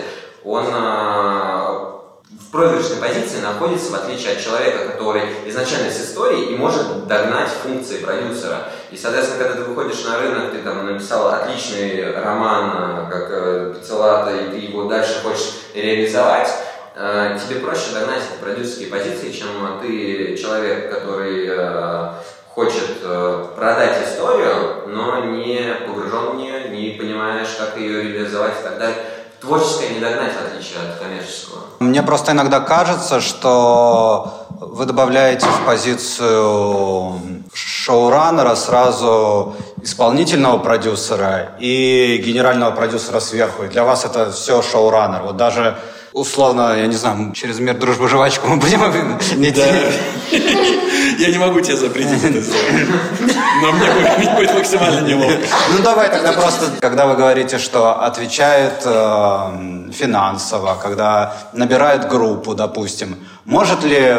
он 0.45 0.67
а, 0.73 2.01
в 2.29 2.51
проигрышной 2.51 2.97
позиции 2.97 3.41
находится, 3.41 3.93
в 3.93 3.95
отличие 3.95 4.33
от 4.33 4.41
человека, 4.41 4.89
который 4.91 5.23
изначально 5.47 5.93
с 5.93 6.01
историей 6.01 6.53
и 6.53 6.57
может 6.57 7.07
догнать 7.07 7.51
функции 7.63 7.99
продюсера. 7.99 8.65
И, 8.91 8.97
соответственно, 8.97 9.45
когда 9.45 9.63
ты 9.63 9.69
выходишь 9.69 10.05
на 10.05 10.19
рынок, 10.19 10.53
ты 10.53 10.59
там 10.63 10.87
написал 10.87 11.29
отличный 11.29 12.13
роман, 12.21 12.73
а, 12.75 13.09
как 13.11 13.77
Пиццелата, 13.77 14.35
и 14.35 14.51
ты 14.51 14.57
его 14.57 14.85
дальше 14.85 15.23
хочешь 15.23 15.53
реализовать, 15.75 16.49
Э, 16.49 16.68
тебе 16.99 17.61
проще 17.61 17.93
догнать 17.95 18.23
продюсерские 18.41 18.89
позиции, 18.89 19.31
чем 19.31 19.49
ты 19.81 20.37
человек, 20.37 20.93
который 20.93 21.47
э, 21.49 22.13
хочет 22.49 22.99
э, 23.03 23.45
продать 23.55 24.05
историю, 24.05 24.89
но 24.89 25.25
не 25.27 25.75
погружен 25.87 26.31
в 26.33 26.35
нее, 26.37 26.71
не 26.71 26.99
понимаешь, 26.99 27.49
как 27.57 27.79
ее 27.79 28.03
реализовать 28.03 28.55
и 28.61 28.65
так 28.65 28.79
далее. 28.79 28.97
Творческое 29.41 29.91
не 29.91 30.01
догнать, 30.01 30.33
в 30.33 30.45
отличие 30.45 30.79
от 30.81 30.99
коммерческого. 30.99 31.61
Мне 31.79 32.03
просто 32.03 32.33
иногда 32.33 32.59
кажется, 32.59 33.21
что 33.21 34.49
вы 34.51 34.85
добавляете 34.85 35.47
в 35.47 35.65
позицию 35.65 37.45
шоураннера 37.55 38.57
сразу 38.57 39.55
исполнительного 39.81 40.59
продюсера 40.59 41.53
и 41.61 42.21
генерального 42.27 42.73
продюсера 42.73 43.21
сверху. 43.21 43.63
И 43.63 43.69
для 43.69 43.85
вас 43.85 44.05
это 44.05 44.33
все 44.33 44.61
шоураннер. 44.63 45.23
Вот 45.23 45.37
даже 45.37 45.79
условно, 46.19 46.75
я 46.77 46.87
не 46.87 46.97
знаю, 46.97 47.33
через 47.33 47.59
мир 47.61 47.79
дружбы 47.79 48.09
жвачку 48.09 48.49
мы 48.49 48.57
будем 48.57 48.81
не 49.37 49.51
да. 49.51 49.65
Я 51.19 51.31
не 51.31 51.39
могу 51.39 51.61
тебе 51.61 51.77
запретить 51.77 52.23
это 52.23 52.41
сделать. 52.41 52.89
Но 53.63 53.73
мне 53.73 54.31
будет, 54.37 54.55
максимально 54.55 55.01
неловко. 55.07 55.47
Ну 55.73 55.83
давай 55.83 56.11
тогда 56.11 56.33
просто, 56.33 56.67
когда 56.81 57.07
вы 57.07 57.17
говорите, 57.17 57.59
что 57.59 58.01
отвечает 58.03 58.83
э, 58.85 59.91
финансово, 59.93 60.77
когда 60.81 61.35
набирает 61.53 62.09
группу, 62.09 62.55
допустим, 62.55 63.17
может 63.45 63.83
ли 63.85 64.15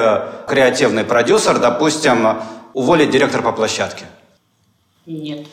креативный 0.48 1.04
продюсер, 1.04 1.60
допустим, 1.60 2.40
уволить 2.74 3.12
директора 3.12 3.44
по 3.44 3.52
площадке? 3.52 4.06
Нет. 5.06 5.48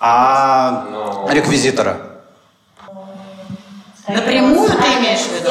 А 0.00 0.86
Но- 0.90 1.28
реквизитора? 1.30 2.11
Напрямую 4.08 4.68
ты 4.68 4.88
имеешь 4.98 5.20
в 5.20 5.32
виду? 5.34 5.50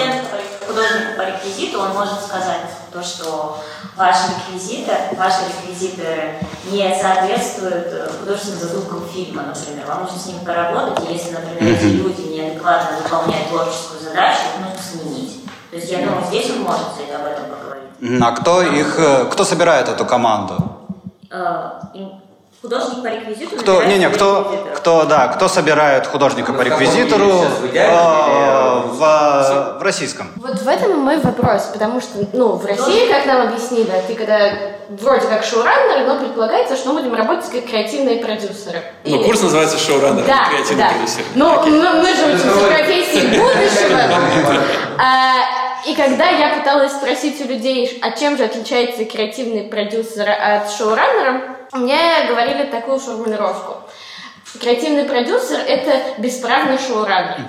Художника 0.68 1.14
по 1.18 1.22
реквизиту, 1.22 1.80
он 1.82 1.94
может 1.94 2.22
сказать 2.22 2.62
то, 2.94 3.02
что 3.02 3.58
ваш 3.98 4.16
реквизитор, 4.30 4.96
ваши 5.18 5.40
реквизиторы 5.50 6.36
не 6.70 6.96
соответствуют 6.96 7.88
э, 7.88 8.10
художественным 8.20 8.60
задумкам 8.60 9.08
фильма, 9.10 9.44
например. 9.44 9.86
Вам 9.88 10.04
нужно 10.04 10.20
с 10.20 10.26
ними 10.28 10.46
поработать, 10.46 11.10
и 11.10 11.14
если, 11.14 11.32
например, 11.32 11.74
эти 11.74 11.86
люди 11.86 12.22
неадекватно 12.22 12.98
выполняют 13.04 13.50
творческую 13.50 14.02
задачу, 14.02 14.40
их 14.54 14.66
нужно 14.66 14.82
сменить. 14.82 15.44
То 15.72 15.78
есть 15.78 15.92
я 15.92 15.98
думаю, 16.00 16.24
здесь 16.28 16.50
он 16.52 16.62
может 16.62 16.88
об 17.16 17.26
этом 17.26 17.46
поговорить. 17.46 18.22
А 18.22 18.32
кто 18.32 18.62
их, 18.62 19.00
э, 19.00 19.26
кто 19.32 19.44
собирает 19.44 19.90
эту 19.90 20.06
команду? 20.06 20.56
Художник 22.62 23.02
по 23.02 23.08
реквизиту 23.08 23.56
Кто, 23.56 23.84
не, 23.86 23.98
не, 23.98 24.08
кто, 24.10 24.68
кто, 24.76 25.06
да, 25.06 25.30
кто 25.30 25.48
собирает 25.48 26.06
художника 26.06 26.52
Ну, 26.52 26.58
по 26.60 26.62
реквизитору 26.62 27.30
в 27.32 29.02
в, 29.02 29.78
в 29.80 29.82
российском? 29.82 30.28
Вот 30.36 30.62
в 30.62 30.68
этом 30.68 30.92
и 30.92 30.96
мой 30.96 31.18
вопрос, 31.20 31.70
потому 31.74 32.00
что, 32.02 32.20
ну, 32.34 32.54
в 32.54 32.66
России, 32.66 33.12
как 33.12 33.26
нам 33.26 33.48
объяснили, 33.48 33.92
ты 34.08 34.14
когда 34.14 34.52
вроде 34.90 35.28
как 35.28 35.44
шоураннер, 35.44 36.06
но 36.08 36.20
предполагается, 36.20 36.76
что 36.76 36.94
мы 36.94 37.02
будем 37.02 37.16
работать 37.16 37.50
как 37.50 37.66
креативные 37.66 38.24
продюсеры. 38.24 38.84
Ну, 39.06 39.16
Или- 39.16 39.24
курс 39.24 39.42
называется 39.42 39.80
шоураннер, 39.80 40.24
Да, 40.26 40.46
креативный 40.50 40.84
да. 40.84 40.90
продюсер. 40.90 41.24
Ну, 41.34 41.64
мы, 41.66 42.02
мы 42.02 42.16
же 42.16 42.26
учимся 42.28 42.48
в 42.48 42.68
профессии 42.68 43.28
будущего. 43.28 44.02
И 45.86 45.96
когда 45.96 46.30
я 46.30 46.58
пыталась 46.58 46.92
спросить 46.92 47.42
у 47.42 47.48
людей, 47.48 48.00
а 48.02 48.12
чем 48.12 48.38
же 48.38 48.44
отличается 48.44 49.04
креативный 49.06 49.64
продюсер 49.64 50.30
от 50.30 50.72
шоураннера, 50.72 51.58
мне 51.74 51.98
говорили 52.28 52.70
такую 52.70 53.00
формулировку. 53.00 53.78
Креативный 54.60 55.06
продюсер– 55.06 55.60
это 55.68 56.20
бесправный 56.20 56.78
шоураннер. 56.78 57.48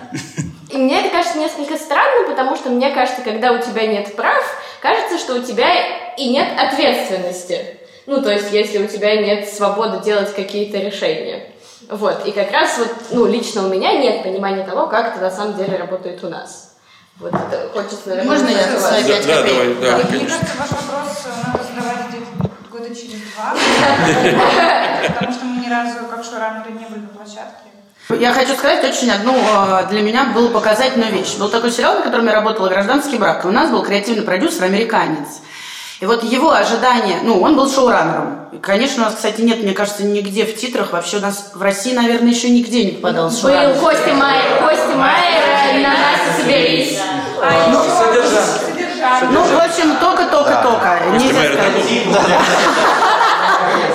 И 0.70 0.78
мне 0.78 1.00
это 1.00 1.10
кажется 1.10 1.38
несколько 1.38 1.76
странно, 1.76 2.28
потому 2.28 2.56
что 2.56 2.70
мне 2.70 2.90
кажется, 2.90 3.20
когда 3.20 3.52
у 3.52 3.58
тебя 3.58 3.86
нет 3.86 4.16
прав, 4.16 4.42
кажется, 4.80 5.18
что 5.18 5.34
у 5.34 5.42
тебя 5.42 5.68
и 6.16 6.30
нет 6.30 6.48
ответственности. 6.58 7.78
Ну, 8.06 8.22
то 8.22 8.30
есть, 8.32 8.50
если 8.52 8.78
у 8.78 8.86
тебя 8.86 9.20
нет 9.20 9.48
свободы 9.48 10.02
делать 10.02 10.34
какие-то 10.34 10.78
решения. 10.78 11.50
Вот, 11.90 12.26
и 12.26 12.32
как 12.32 12.50
раз 12.52 12.78
вот, 12.78 12.88
ну, 13.10 13.26
лично 13.26 13.66
у 13.66 13.68
меня 13.68 13.92
нет 13.98 14.22
понимания 14.22 14.64
того, 14.64 14.86
как 14.86 15.14
это 15.14 15.20
на 15.20 15.30
самом 15.30 15.56
деле 15.58 15.76
работает 15.76 16.24
у 16.24 16.28
нас. 16.28 16.72
Вот 17.19 17.33
это 17.35 17.69
хочется, 17.73 18.09
наверное, 18.09 18.31
Можно 18.33 18.49
я 18.49 18.78
свои 18.81 19.02
Да, 19.02 19.09
пять 19.09 19.26
да, 19.26 19.37
копеек? 19.42 19.81
давай, 19.81 19.90
да, 19.90 19.97
Мне 19.97 20.04
конечно. 20.04 20.28
кажется, 20.38 20.57
ваш 20.59 20.71
вопрос 20.71 21.26
надо 21.47 21.64
задавать 21.64 22.09
где-то 22.09 22.50
года 22.71 22.95
через 22.95 23.21
два, 23.35 23.54
потому 25.14 25.33
что 25.33 25.45
мы 25.45 25.64
ни 25.64 25.71
разу, 25.71 26.07
как 26.11 26.25
шоураннеры, 26.25 26.73
не 26.73 26.87
были 26.87 27.00
на 27.00 27.09
площадке. 27.09 27.69
Я 28.19 28.33
хочу 28.33 28.54
сказать 28.54 28.83
очень 28.85 29.11
одну 29.11 29.33
э, 29.37 29.87
для 29.88 30.02
меня 30.02 30.25
было 30.35 30.49
показательную 30.49 31.12
вещь. 31.12 31.37
Был 31.37 31.49
такой 31.49 31.71
сериал, 31.71 31.97
на 31.97 32.02
котором 32.02 32.26
я 32.26 32.33
работала, 32.35 32.69
«Гражданский 32.69 33.16
брак». 33.16 33.45
И 33.45 33.49
у 33.49 33.52
нас 33.52 33.71
был 33.71 33.83
креативный 33.85 34.25
продюсер, 34.25 34.64
американец. 34.64 35.40
И 36.02 36.04
вот 36.04 36.25
его 36.25 36.50
ожидания, 36.50 37.21
ну, 37.23 37.40
он 37.40 37.54
был 37.54 37.71
шоураннером. 37.71 38.49
И, 38.50 38.59
конечно, 38.59 39.04
у 39.04 39.06
нас, 39.06 39.14
кстати, 39.14 39.40
нет, 39.40 39.62
мне 39.62 39.73
кажется, 39.73 40.02
нигде 40.02 40.44
в 40.44 40.56
титрах, 40.56 40.92
вообще 40.92 41.18
у 41.18 41.21
нас 41.21 41.52
в 41.54 41.62
России, 41.62 41.94
наверное, 41.94 42.32
еще 42.32 42.50
нигде 42.50 42.85
не 42.87 42.90
попадал 42.90 43.28
Был 43.28 43.37
шоураннер. 43.37 43.78
Костя 43.78 44.12
Майер, 44.12 44.62
Костя 44.64 44.97
Майер, 44.97 45.80
на 45.80 45.90
Настя 45.90 46.40
соберись. 46.40 46.99
А 47.40 48.59
содержание. 48.64 49.30
Ну, 49.30 49.44
в 49.44 49.59
общем, 49.61 49.97
только-только-только. 50.00 51.02
Нельзя 51.12 51.35
Майер 51.35 51.52
сказать. 51.52 51.87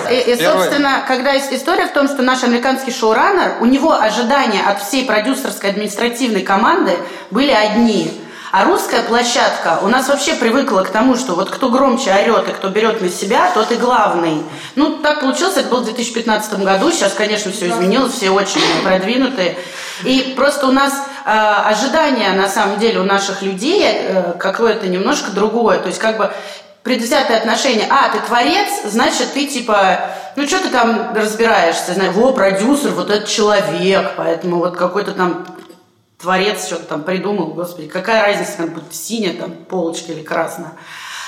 И, 0.09 0.31
и, 0.31 0.35
собственно, 0.41 1.03
когда 1.05 1.33
есть 1.33 1.51
история 1.51 1.87
в 1.87 1.91
том, 1.91 2.07
что 2.07 2.21
наш 2.21 2.41
американский 2.41 2.93
шоураннер, 2.93 3.55
у 3.59 3.65
него 3.65 3.91
ожидания 3.91 4.61
от 4.65 4.81
всей 4.81 5.03
продюсерской 5.05 5.71
административной 5.71 6.43
команды 6.43 6.97
были 7.31 7.51
одни. 7.51 8.21
А 8.51 8.63
русская 8.63 9.03
площадка 9.03 9.79
у 9.81 9.87
нас 9.87 10.07
вообще 10.07 10.33
привыкла 10.35 10.81
к 10.81 10.89
тому, 10.89 11.17
что 11.17 11.35
вот 11.35 11.49
кто 11.49 11.69
громче 11.69 12.13
орет 12.13 12.47
и 12.47 12.53
кто 12.53 12.69
берет 12.69 13.01
на 13.01 13.09
себя, 13.09 13.51
тот 13.53 13.71
и 13.71 13.75
главный. 13.75 14.41
Ну, 14.75 14.97
так 14.97 15.19
получилось, 15.19 15.57
это 15.57 15.67
было 15.67 15.81
в 15.81 15.85
2015 15.85 16.59
году. 16.59 16.91
Сейчас, 16.91 17.13
конечно, 17.13 17.51
все 17.51 17.67
изменилось, 17.69 18.13
все 18.13 18.29
очень 18.29 18.61
продвинутые. 18.83 19.57
И 20.03 20.33
просто 20.37 20.67
у 20.67 20.71
нас 20.71 20.93
э, 21.25 21.29
ожидания, 21.29 22.31
на 22.31 22.47
самом 22.47 22.79
деле, 22.79 22.99
у 22.99 23.03
наших 23.03 23.41
людей 23.41 23.83
э, 23.83 24.33
какое-то 24.39 24.87
немножко 24.87 25.31
другое. 25.31 25.79
То 25.79 25.87
есть, 25.87 25.99
как 25.99 26.17
бы 26.17 26.31
предвзятое 26.87 27.37
отношение. 27.37 27.85
А, 27.89 28.07
ты 28.09 28.19
творец, 28.25 28.69
значит, 28.85 29.33
ты 29.33 29.45
типа, 29.45 29.99
ну 30.37 30.47
что 30.47 30.59
ты 30.59 30.69
там 30.69 31.13
разбираешься, 31.13 31.93
знаешь, 31.93 32.13
во, 32.13 32.31
продюсер, 32.31 32.91
вот 32.91 33.09
этот 33.09 33.27
человек, 33.27 34.13
поэтому 34.15 34.59
вот 34.59 34.77
какой-то 34.77 35.11
там 35.11 35.45
творец 36.17 36.65
что-то 36.65 36.85
там 36.85 37.03
придумал, 37.03 37.53
господи, 37.53 37.87
какая 37.87 38.21
разница, 38.25 38.57
там 38.57 38.69
будет 38.69 38.93
синяя 38.93 39.35
там 39.37 39.51
полочка 39.65 40.11
или 40.11 40.23
красная. 40.23 40.73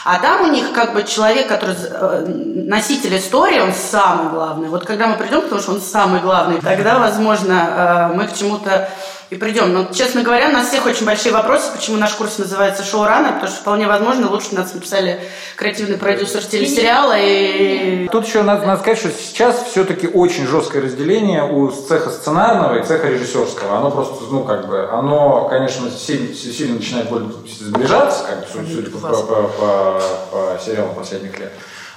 А 0.05 0.19
там 0.19 0.49
у 0.49 0.51
них 0.51 0.71
как 0.73 0.93
бы 0.93 1.03
человек, 1.03 1.47
который 1.47 1.75
э, 1.77 2.25
носитель 2.27 3.17
истории, 3.17 3.59
он 3.59 3.73
самый 3.73 4.31
главный. 4.31 4.69
Вот 4.69 4.85
когда 4.85 5.07
мы 5.07 5.17
придем, 5.17 5.41
потому 5.41 5.61
что 5.61 5.71
он 5.73 5.81
самый 5.81 6.21
главный, 6.21 6.61
тогда, 6.61 6.99
возможно, 6.99 8.09
э, 8.11 8.15
мы 8.15 8.27
к 8.27 8.33
чему-то 8.33 8.89
и 9.29 9.35
придем. 9.35 9.73
Но, 9.73 9.85
честно 9.93 10.23
говоря, 10.23 10.49
у 10.49 10.51
нас 10.51 10.69
всех 10.69 10.85
очень 10.87 11.05
большие 11.05 11.31
вопросы, 11.31 11.71
почему 11.75 11.97
наш 11.97 12.13
курс 12.13 12.39
называется 12.39 12.83
«Шоураннер», 12.83 13.33
потому 13.33 13.51
что 13.51 13.61
вполне 13.61 13.85
возможно, 13.87 14.27
лучше 14.29 14.49
бы 14.51 14.57
нас 14.57 14.73
написали 14.73 15.19
креативный 15.55 15.97
продюсер 15.97 16.43
телесериала 16.43 17.13
и... 17.15 18.07
Тут 18.07 18.25
еще 18.25 18.41
надо, 18.41 18.65
надо 18.65 18.81
сказать, 18.81 18.97
что 18.97 19.09
сейчас 19.11 19.63
все-таки 19.69 20.07
очень 20.07 20.47
жесткое 20.47 20.81
разделение 20.81 21.43
у 21.43 21.69
цеха 21.69 22.09
сценарного 22.09 22.79
и 22.79 22.83
цеха 22.83 23.07
режиссерского. 23.07 23.77
Оно 23.77 23.91
просто, 23.91 24.15
ну, 24.31 24.43
как 24.43 24.67
бы, 24.67 24.89
оно, 24.91 25.47
конечно, 25.47 25.91
сильно, 25.91 26.33
сильно 26.33 26.77
начинает 26.77 27.09
более 27.09 27.29
сближаться, 27.59 28.23
как 28.27 28.39
бы, 28.39 28.45
судя, 28.51 28.73
судя 28.73 28.89
по, 28.89 28.99
по, 28.99 29.43
по- 29.43 29.88
по 30.31 30.59
сериалам 30.63 30.95
последних 30.95 31.39
лет. 31.39 31.51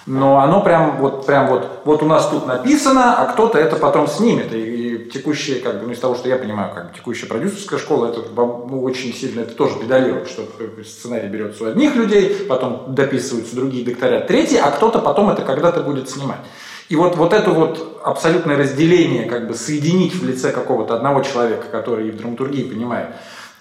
Но 0.06 0.40
оно 0.40 0.62
прям 0.62 0.96
вот, 0.98 1.26
прям 1.26 1.46
вот, 1.46 1.82
вот 1.84 2.02
у 2.02 2.06
нас 2.06 2.28
тут 2.28 2.46
написано, 2.46 3.16
а 3.16 3.32
кто-то 3.32 3.58
это 3.58 3.76
потом 3.76 4.08
снимет. 4.08 4.52
И, 4.52 4.58
и 4.58 5.10
текущая, 5.10 5.60
как 5.60 5.80
бы, 5.80 5.86
ну, 5.86 5.92
из 5.92 6.00
того, 6.00 6.16
что 6.16 6.28
я 6.28 6.36
понимаю, 6.36 6.74
как 6.74 6.88
бы, 6.88 6.96
текущая 6.96 7.26
продюсерская 7.26 7.78
школа, 7.78 8.06
это 8.06 8.22
ну, 8.34 8.82
очень 8.82 9.14
сильно, 9.14 9.42
это 9.42 9.54
тоже 9.54 9.78
педалирует, 9.78 10.28
что 10.28 10.42
сценарий 10.84 11.28
берется 11.28 11.64
у 11.64 11.66
одних 11.68 11.94
людей, 11.94 12.46
потом 12.48 12.86
дописываются 12.88 13.54
другие 13.54 13.84
докторят 13.84 14.26
третьи, 14.26 14.56
а 14.56 14.72
кто-то 14.72 14.98
потом 14.98 15.30
это 15.30 15.42
когда-то 15.42 15.82
будет 15.82 16.10
снимать. 16.10 16.40
И 16.88 16.96
вот, 16.96 17.16
вот 17.16 17.32
это 17.32 17.52
вот 17.52 18.00
абсолютное 18.04 18.56
разделение, 18.56 19.26
как 19.26 19.46
бы 19.46 19.54
соединить 19.54 20.14
в 20.14 20.26
лице 20.26 20.50
какого-то 20.50 20.94
одного 20.94 21.22
человека, 21.22 21.66
который 21.70 22.08
и 22.08 22.10
в 22.10 22.16
драматургии 22.16 22.64
понимает, 22.64 23.10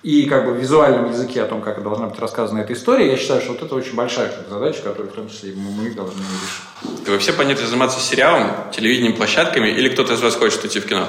и 0.04 0.26
как 0.26 0.46
бы 0.46 0.54
в 0.54 0.58
визуальном 0.58 1.12
языке 1.12 1.44
о 1.44 1.46
том, 1.46 1.62
как 1.62 1.84
должна 1.84 2.08
быть 2.08 2.20
рассказана 2.20 2.60
эта 2.60 2.74
история, 2.74 3.12
я 3.12 3.18
считаю, 3.18 3.42
что 3.42 3.52
вот 3.54 3.62
это 3.62 3.76
очень 3.76 3.94
большая 3.94 4.34
задача, 4.50 4.82
которую 4.82 5.12
в 5.12 5.14
том 5.14 5.30
числе 5.30 5.54
мы, 5.56 5.92
должны 5.92 6.20
решить. 6.20 7.08
Вы 7.08 7.20
все 7.20 7.34
планируете 7.34 7.68
заниматься 7.68 8.00
сериалом, 8.00 8.52
телевидением, 8.76 9.16
площадками, 9.16 9.68
или 9.68 9.90
кто-то 9.90 10.14
из 10.14 10.22
вас 10.22 10.36
хочет 10.36 10.66
идти 10.66 10.80
в 10.80 10.88
кино? 10.88 11.08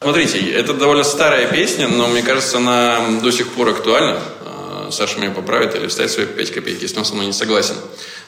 Смотрите, 0.00 0.40
это 0.52 0.72
довольно 0.72 1.04
старая 1.04 1.46
песня, 1.46 1.86
но 1.86 2.08
мне 2.08 2.22
кажется, 2.22 2.56
она 2.56 3.20
до 3.22 3.30
сих 3.30 3.48
пор 3.48 3.68
актуальна. 3.68 4.18
А, 4.40 4.88
Саша 4.90 5.20
меня 5.20 5.30
поправит 5.30 5.76
или 5.76 5.86
вставит 5.86 6.10
свои 6.10 6.26
5 6.26 6.50
копеек, 6.50 6.82
если 6.82 6.98
он 6.98 7.04
со 7.04 7.14
мной 7.14 7.26
не 7.26 7.32
согласен. 7.32 7.74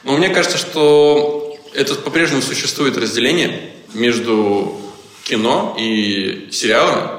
Но 0.03 0.15
мне 0.15 0.29
кажется, 0.29 0.57
что 0.57 1.57
это 1.73 1.95
по-прежнему 1.95 2.41
существует 2.43 2.97
разделение 2.97 3.71
между 3.93 4.79
кино 5.23 5.75
и 5.77 6.49
сериалами. 6.51 7.14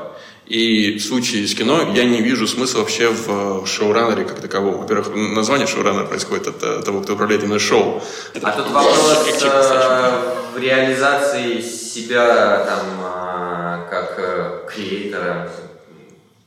И 0.46 0.98
в 0.98 1.02
случае 1.02 1.46
с 1.46 1.54
кино 1.54 1.92
я 1.92 2.04
не 2.04 2.20
вижу 2.20 2.46
смысла 2.46 2.80
вообще 2.80 3.08
в 3.08 3.66
шоураннере 3.66 4.24
как 4.24 4.40
таковом. 4.40 4.78
Во-первых, 4.78 5.14
название 5.14 5.66
шоураннера 5.66 6.04
происходит 6.04 6.46
от 6.46 6.62
э, 6.62 6.82
того, 6.82 7.00
кто 7.00 7.14
управляет 7.14 7.42
именно 7.42 7.58
шоу. 7.58 8.00
А 8.40 8.52
тут 8.52 8.70
вопрос 8.70 9.26
э, 9.42 10.34
в 10.54 10.58
реализации 10.58 11.60
себя 11.60 12.64
там 12.64 12.86
э, 13.02 13.90
как 13.90 14.14
э, 14.18 14.68
креатора 14.68 15.50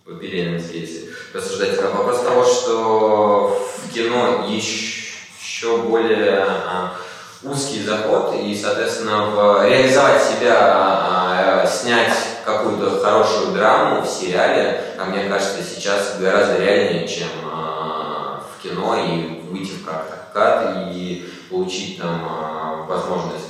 в 0.05 0.21
Елене 0.21 0.59
здесь 0.59 1.05
рассуждать. 1.33 1.77
А 1.79 1.89
Вопрос 1.89 2.21
того, 2.21 2.45
что 2.45 3.69
в 3.83 3.93
кино 3.93 4.47
еще 4.49 5.77
более 5.77 6.45
а, 6.47 6.95
узкий 7.43 7.83
заход 7.83 8.35
и, 8.41 8.55
соответственно, 8.55 9.61
реализовать 9.63 10.23
себя, 10.23 10.57
а, 10.57 11.67
снять 11.67 12.13
какую-то 12.45 12.99
хорошую 12.99 13.53
драму 13.53 14.01
в 14.01 14.07
сериале, 14.07 14.95
а 14.97 15.05
мне 15.05 15.29
кажется, 15.29 15.63
сейчас 15.63 16.17
гораздо 16.19 16.57
реальнее, 16.57 17.07
чем 17.07 17.27
а, 17.51 18.43
в 18.53 18.63
кино 18.63 18.95
и 18.97 19.41
выйти 19.49 19.71
в 19.71 19.85
как 19.85 20.31
кат 20.33 20.87
и 20.91 21.29
получить 21.49 21.99
там 21.99 22.25
а, 22.29 22.85
возможность 22.87 23.49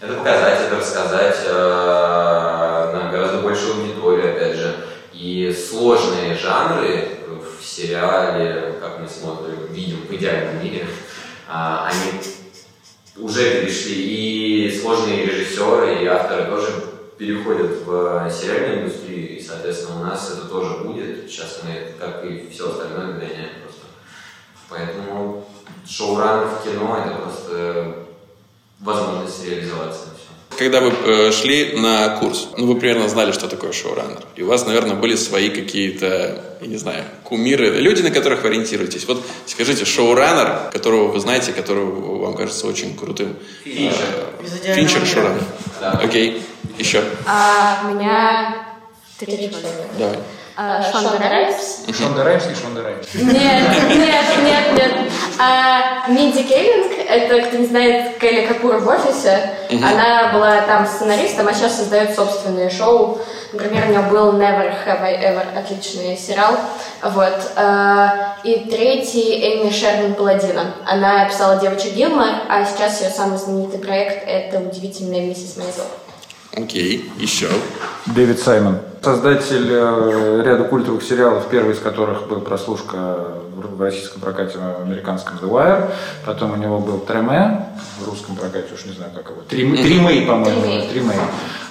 это 0.00 0.14
показать, 0.14 0.60
это 0.62 0.76
рассказать 0.76 1.36
э, 1.44 2.90
на 2.94 3.10
гораздо 3.12 3.42
большую 3.42 3.82
аудиторию, 3.82 4.34
опять 4.34 4.56
же. 4.56 4.74
И 5.12 5.52
сложные 5.52 6.34
жанры 6.36 7.18
в 7.28 7.62
сериале, 7.62 8.76
как 8.80 8.98
мы 8.98 9.06
смотрим, 9.06 9.66
видим 9.70 10.06
в 10.06 10.14
идеальном 10.14 10.64
мире, 10.64 10.86
а, 11.46 11.90
они 11.90 12.18
уже 13.18 13.60
перешли. 13.60 13.92
И 13.92 14.80
сложные 14.80 15.26
режиссеры, 15.26 16.02
и 16.02 16.06
авторы 16.06 16.46
тоже 16.46 16.72
переходят 17.20 17.84
в 17.84 18.30
сериальную 18.30 18.80
индустрию, 18.80 19.36
и, 19.36 19.42
соответственно, 19.42 20.00
у 20.00 20.04
нас 20.04 20.32
это 20.32 20.48
тоже 20.48 20.78
будет. 20.78 21.30
Сейчас 21.30 21.60
мы, 21.62 21.92
как 21.98 22.24
и 22.24 22.48
все 22.50 22.70
остальное, 22.70 23.12
гоняем 23.12 23.50
просто. 23.62 23.84
Поэтому 24.70 25.46
шоураннер 25.86 26.46
в 26.46 26.64
кино– 26.64 27.04
это 27.06 27.16
просто 27.16 27.94
возможность 28.80 29.44
реализоваться. 29.44 30.06
Когда 30.58 30.80
вы 30.80 30.92
э, 30.92 31.32
шли 31.32 31.76
на 31.76 32.16
курс, 32.18 32.48
ну, 32.56 32.66
вы 32.66 32.78
примерно 32.78 33.08
знали, 33.08 33.32
что 33.32 33.48
такое 33.48 33.72
шоураннер. 33.72 34.22
И 34.36 34.42
у 34.42 34.46
вас, 34.46 34.66
наверное, 34.66 34.96
были 34.96 35.14
свои 35.14 35.50
какие-то, 35.50 36.42
я 36.60 36.66
не 36.66 36.76
знаю, 36.76 37.04
кумиры, 37.24 37.80
люди, 37.80 38.02
на 38.02 38.10
которых 38.10 38.42
вы 38.42 38.48
ориентируетесь. 38.48 39.06
Вот 39.06 39.22
скажите, 39.46 39.84
шоураннер, 39.84 40.70
которого 40.72 41.08
вы 41.08 41.20
знаете, 41.20 41.52
которого 41.52 42.22
вам 42.22 42.34
кажется 42.34 42.66
очень 42.66 42.96
крутым. 42.96 43.36
Финчер. 43.64 44.04
Э, 44.64 44.74
Финчер 44.74 45.06
шоураннер. 45.06 45.44
Да. 45.80 45.92
Окей. 46.02 46.42
Еще. 46.80 47.04
А, 47.26 47.80
у 47.84 47.88
меня 47.88 48.54
три 49.18 49.50
человека. 49.50 49.68
Давай. 49.98 50.18
А, 50.56 50.82
Шонда 50.82 51.18
Раймс. 51.18 51.96
Шонда 51.96 52.24
Раймс 52.24 52.44
и 52.46 52.54
Шонда 52.54 52.82
Раймс. 52.82 53.06
Нет, 53.12 53.34
нет, 53.34 54.24
нет, 54.42 54.72
нет. 54.74 54.94
А, 55.38 56.08
Минди 56.08 56.42
Келлинг, 56.42 56.90
это, 57.06 57.46
кто 57.46 57.58
не 57.58 57.66
знает, 57.66 58.16
Келли 58.16 58.46
Капур 58.46 58.78
в 58.78 58.88
офисе. 58.88 59.50
Она 59.70 60.32
была 60.32 60.62
там 60.62 60.86
сценаристом, 60.86 61.48
а 61.48 61.52
сейчас 61.52 61.76
создает 61.76 62.14
собственные 62.14 62.70
шоу. 62.70 63.20
Например, 63.52 63.84
у 63.86 63.90
нее 63.90 64.00
был 64.02 64.32
Never 64.32 64.72
Have 64.86 65.02
I 65.02 65.22
Ever, 65.22 65.58
отличный 65.58 66.16
сериал. 66.16 66.56
Вот. 67.02 67.52
А, 67.56 68.36
и 68.42 68.70
третий 68.70 69.38
Эми 69.38 69.70
Шерман 69.70 70.14
Паладина. 70.14 70.76
Она 70.86 71.26
писала 71.26 71.56
«Девочек 71.56 71.92
Гилмор», 71.92 72.28
а 72.48 72.64
сейчас 72.64 73.02
ее 73.02 73.10
самый 73.10 73.36
знаменитый 73.36 73.80
проект– 73.80 74.24
это 74.26 74.60
«Удивительная 74.60 75.20
миссис 75.20 75.58
Мейзел». 75.58 75.84
Окей. 76.52 77.10
Еще. 77.18 77.48
Дэвид 78.06 78.40
Саймон. 78.40 78.78
Создатель 79.02 79.66
э, 79.70 80.42
ряда 80.44 80.64
культовых 80.64 81.02
сериалов, 81.02 81.48
первый 81.48 81.74
из 81.74 81.78
которых 81.78 82.28
был 82.28 82.40
«Прослушка» 82.40 83.16
в 83.54 83.80
российском 83.80 84.20
прокате, 84.20 84.58
в 84.58 84.82
американском 84.82 85.36
«The 85.40 85.48
Wire». 85.48 85.90
Потом 86.26 86.52
у 86.52 86.56
него 86.56 86.80
был 86.80 86.98
«Треме», 86.98 87.66
в 88.00 88.08
русском 88.08 88.36
прокате, 88.36 88.74
уж 88.74 88.84
не 88.84 88.92
знаю, 88.92 89.12
как 89.14 89.30
его. 89.30 89.40
«Трим- 89.48 89.76
«Тримей», 89.76 90.26
по-моему. 90.26 90.60
«Тримей». 90.90 91.16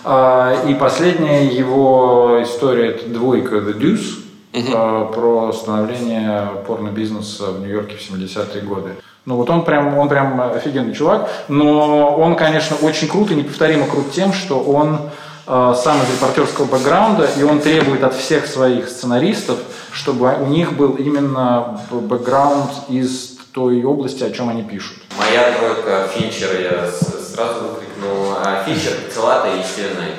А, 0.03 0.65
И 0.67 0.73
последняя 0.73 1.45
его 1.45 2.39
история– 2.41 2.87
это 2.91 3.07
«Двойка 3.09 3.57
The 3.57 3.77
Deuce», 3.77 4.23
э, 4.53 5.13
про 5.13 5.51
становление 5.53 6.47
порно-бизнеса 6.65 7.51
в 7.51 7.59
Нью-Йорке 7.59 7.95
в 7.97 8.01
70-е 8.01 8.61
годы. 8.63 8.95
Ну 9.29 9.35
вот 9.35 9.47
он 9.51 9.63
прям, 9.63 9.95
он 9.95 10.09
прям 10.09 10.41
офигенный 10.41 10.95
чувак, 10.95 11.29
но 11.49 12.15
он, 12.15 12.35
конечно, 12.35 12.75
очень 12.81 13.07
крут 13.07 13.29
и 13.29 13.35
неповторимо 13.35 13.85
крут 13.85 14.11
тем, 14.11 14.33
что 14.33 14.59
он 14.59 15.01
э, 15.45 15.73
сам 15.83 16.01
из 16.01 16.09
репортерского 16.15 16.65
бэкграунда, 16.65 17.29
и 17.37 17.43
он 17.43 17.59
требует 17.59 18.03
от 18.03 18.15
всех 18.15 18.47
своих 18.47 18.89
сценаристов, 18.89 19.59
чтобы 19.91 20.33
у 20.41 20.47
них 20.47 20.73
был 20.73 20.93
именно 20.95 21.79
бэкграунд 21.91 22.71
из 22.87 23.37
той 23.53 23.83
области, 23.83 24.23
о 24.23 24.31
чем 24.31 24.49
они 24.49 24.63
пишут. 24.63 24.97
Моя 25.15 25.51
тройка 25.59 26.07
Финчер, 26.11 26.49
я 26.61 26.89
сразу 26.89 27.65
выкрикнул. 27.67 28.33
А, 28.43 28.63
Финчер, 28.65 28.93
Пиццелата 29.05 29.49
и 29.49 29.61
Стивен 29.61 29.95
Найт. 29.99 30.15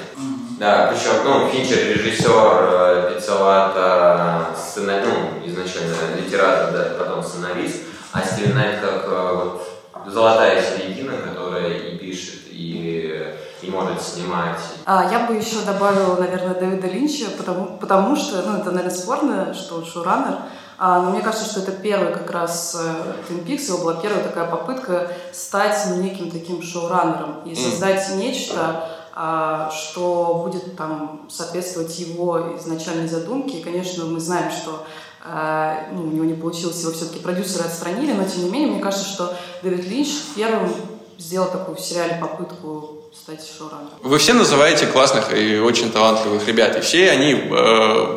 Да, 0.61 0.93
причем, 0.93 1.17
ну, 1.25 1.49
Финчер 1.49 1.79
режиссер, 1.79 2.29
э, 2.29 3.13
Пиццелата 3.17 4.47
сцена- 4.57 5.03
ну, 5.05 5.49
изначально 5.51 5.97
литератор, 6.17 6.71
да, 6.73 6.97
потом 6.97 7.25
сценарист, 7.25 7.90
а 8.13 8.23
Стивен 8.23 8.55
Найт 8.55 8.81
как 8.81 9.05
э, 9.07 9.35
вот, 9.35 10.13
золотая 10.13 10.63
середина, 10.63 11.13
которая 11.19 11.71
и 11.71 11.99
пишет, 11.99 12.41
и, 12.51 13.35
и 13.63 13.71
может 13.71 14.03
снимать. 14.03 14.59
А, 14.85 15.09
я 15.11 15.27
бы 15.27 15.35
еще 15.35 15.61
добавила, 15.65 16.17
наверное, 16.17 16.55
Дэвида 16.55 16.89
Линча, 16.89 17.27
потому, 17.37 17.79
потому 17.79 18.17
что, 18.17 18.43
ну, 18.43 18.59
это, 18.59 18.71
наверное, 18.71 18.97
спорно, 18.97 19.55
что 19.55 19.77
он 19.77 19.85
шоураннер, 19.85 20.39
а, 20.79 21.03
но 21.03 21.11
мне 21.11 21.21
кажется, 21.21 21.47
что 21.47 21.61
это 21.61 21.73
первый 21.73 22.11
как 22.13 22.31
раз 22.31 22.75
э, 22.75 23.13
Twin 23.29 23.45
Peaks, 23.45 23.67
его 23.67 23.79
была 23.79 23.97
первая 23.97 24.25
такая 24.25 24.47
попытка 24.47 25.13
стать 25.31 25.77
неким 25.99 26.31
таким 26.31 26.63
шоураннером 26.63 27.43
и 27.45 27.55
создать 27.55 28.17
нечто, 28.17 28.89
а, 29.15 29.71
что 29.71 30.43
будет 30.43 30.79
там 30.79 31.27
соответствовать 31.29 31.99
его 31.99 32.57
изначальной 32.57 33.09
задумке. 33.09 33.59
И, 33.59 33.63
конечно, 33.63 34.07
мы 34.07 34.21
знаем, 34.21 34.51
что 34.51 34.87
ну, 35.23 36.03
у 36.03 36.11
него 36.13 36.25
не 36.25 36.35
получилось, 36.35 36.81
его 36.81 36.93
все-таки 36.93 37.21
продюсеры 37.21 37.65
отстранили, 37.65 38.13
но 38.13 38.25
тем 38.25 38.45
не 38.45 38.51
менее, 38.51 38.71
мне 38.71 38.81
кажется, 38.81 39.07
что 39.07 39.37
Дэвид 39.63 39.87
Линч 39.87 40.09
первым 40.35 40.73
сделал 41.19 41.51
такую 41.51 41.77
в 41.77 41.81
сериале 41.81 42.19
попытку 42.21 43.01
стать 43.13 43.47
шоураннером. 43.47 43.91
Вы 44.03 44.19
все 44.19 44.33
называете 44.33 44.87
классных 44.87 45.37
и 45.37 45.59
очень 45.59 45.93
талантливых 45.93 46.47
ребят, 46.47 46.77
и 46.77 46.81
все 46.81 47.11
они 47.11 47.33
э, 47.33 47.37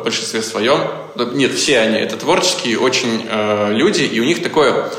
в 0.00 0.04
большинстве 0.04 0.42
своем, 0.42 0.80
нет, 1.34 1.52
все 1.52 1.80
они, 1.80 1.98
это 1.98 2.16
творческие 2.16 2.78
очень 2.78 3.26
э, 3.28 3.72
люди, 3.72 4.02
и 4.02 4.20
у 4.20 4.24
них 4.24 4.42
такое 4.42 4.90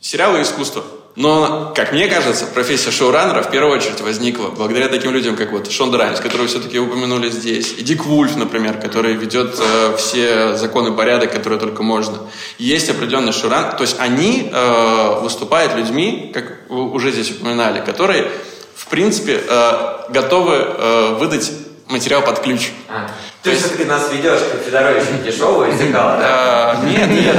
сериалы 0.00 0.38
и 0.38 0.42
искусство. 0.42 0.84
Но, 1.18 1.72
как 1.74 1.92
мне 1.92 2.06
кажется, 2.06 2.46
профессия 2.46 2.92
шоураннера 2.92 3.42
в 3.42 3.50
первую 3.50 3.76
очередь 3.76 4.00
возникла 4.00 4.50
благодаря 4.50 4.88
таким 4.88 5.10
людям, 5.10 5.34
как 5.34 5.50
вот 5.50 5.68
Шонда 5.68 5.98
Раймс, 5.98 6.20
которого 6.20 6.46
все-таки 6.46 6.78
упомянули 6.78 7.28
здесь, 7.28 7.74
и 7.76 7.82
Дик 7.82 8.06
Вульф, 8.06 8.36
например, 8.36 8.78
который 8.78 9.14
ведет 9.14 9.58
э, 9.58 9.96
все 9.96 10.54
законы 10.54 10.92
порядок, 10.92 11.32
которые 11.32 11.58
только 11.58 11.82
можно. 11.82 12.18
Есть 12.58 12.88
определенный 12.88 13.32
шоуран, 13.32 13.76
то 13.76 13.82
есть 13.82 13.96
они 13.98 14.48
э, 14.52 15.20
выступают 15.20 15.74
людьми, 15.74 16.30
как 16.32 16.60
вы 16.68 16.88
уже 16.88 17.10
здесь 17.10 17.32
упоминали, 17.32 17.84
которые, 17.84 18.30
в 18.76 18.86
принципе, 18.86 19.42
э, 19.44 20.10
готовы 20.10 20.54
э, 20.54 21.16
выдать 21.18 21.50
материал 21.88 22.22
под 22.22 22.38
ключ. 22.42 22.70
А, 22.88 23.10
то 23.42 23.50
есть 23.50 23.76
ты 23.76 23.84
нас 23.84 24.10
ведешь 24.10 24.40
к 24.40 24.64
Федоровичу 24.64 25.22
дешевого 25.24 25.64
языка, 25.64 26.16
да? 26.18 26.76
Э, 26.82 26.86
нет, 26.86 27.08
нет. 27.08 27.36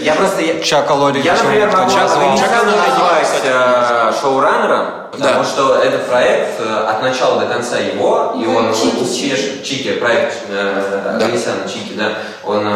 Я 0.00 0.14
просто... 0.14 0.40
Я, 0.40 0.60
Чак 0.60 0.90
Алори 0.90 1.20
я, 1.20 1.34
например, 1.34 1.70
могу. 1.70 1.90
Чака 1.90 2.62
назвать 2.64 3.42
э, 3.44 4.12
шоураннером, 4.20 4.86
потому 5.12 5.44
что 5.44 5.76
этот 5.76 6.06
проект 6.06 6.60
э, 6.60 6.86
от 6.88 7.02
начала 7.02 7.40
до 7.40 7.46
конца 7.46 7.78
его, 7.78 8.34
и 8.40 8.46
он 8.46 8.72
Чики. 8.74 9.02
успешен. 9.02 9.62
Чики, 9.62 9.92
проект 9.92 10.38
э. 10.48 11.16
Аганесяна 11.16 11.68
Чики, 11.68 11.92
да. 11.94 12.12
Он 12.42 12.66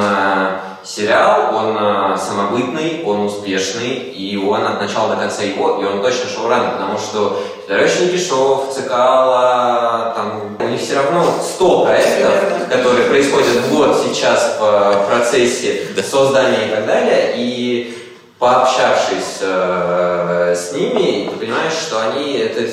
сериал, 0.95 1.55
он 1.55 1.77
э, 1.79 2.17
самобытный, 2.19 3.03
он 3.05 3.21
успешный, 3.21 3.91
и 3.91 4.37
он 4.37 4.67
от 4.67 4.81
начала 4.81 5.15
до 5.15 5.17
конца 5.17 5.43
его, 5.43 5.81
и 5.81 5.85
он 5.85 6.03
точно 6.03 6.29
шоураннер, 6.29 6.73
потому 6.73 6.99
что 6.99 7.41
Федорович 7.67 8.01
Никишов, 8.01 8.73
Цикало, 8.75 10.13
там, 10.17 10.57
у 10.59 10.69
них 10.69 10.81
все 10.81 10.97
равно 10.97 11.25
100 11.41 11.85
проектов, 11.85 12.69
которые 12.69 13.05
происходят 13.09 13.49
в 13.49 13.75
год 13.75 14.05
сейчас 14.05 14.57
в 14.59 15.07
процессе 15.07 15.87
создания 16.03 16.67
и 16.67 16.71
так 16.71 16.87
далее, 16.87 17.35
и 17.37 17.97
пообщавшись 18.39 19.39
э, 19.43 20.57
с 20.57 20.73
ними, 20.73 21.29
ты 21.31 21.37
понимаешь, 21.37 21.75
что 21.75 22.01
они 22.01 22.33
это 22.33 22.69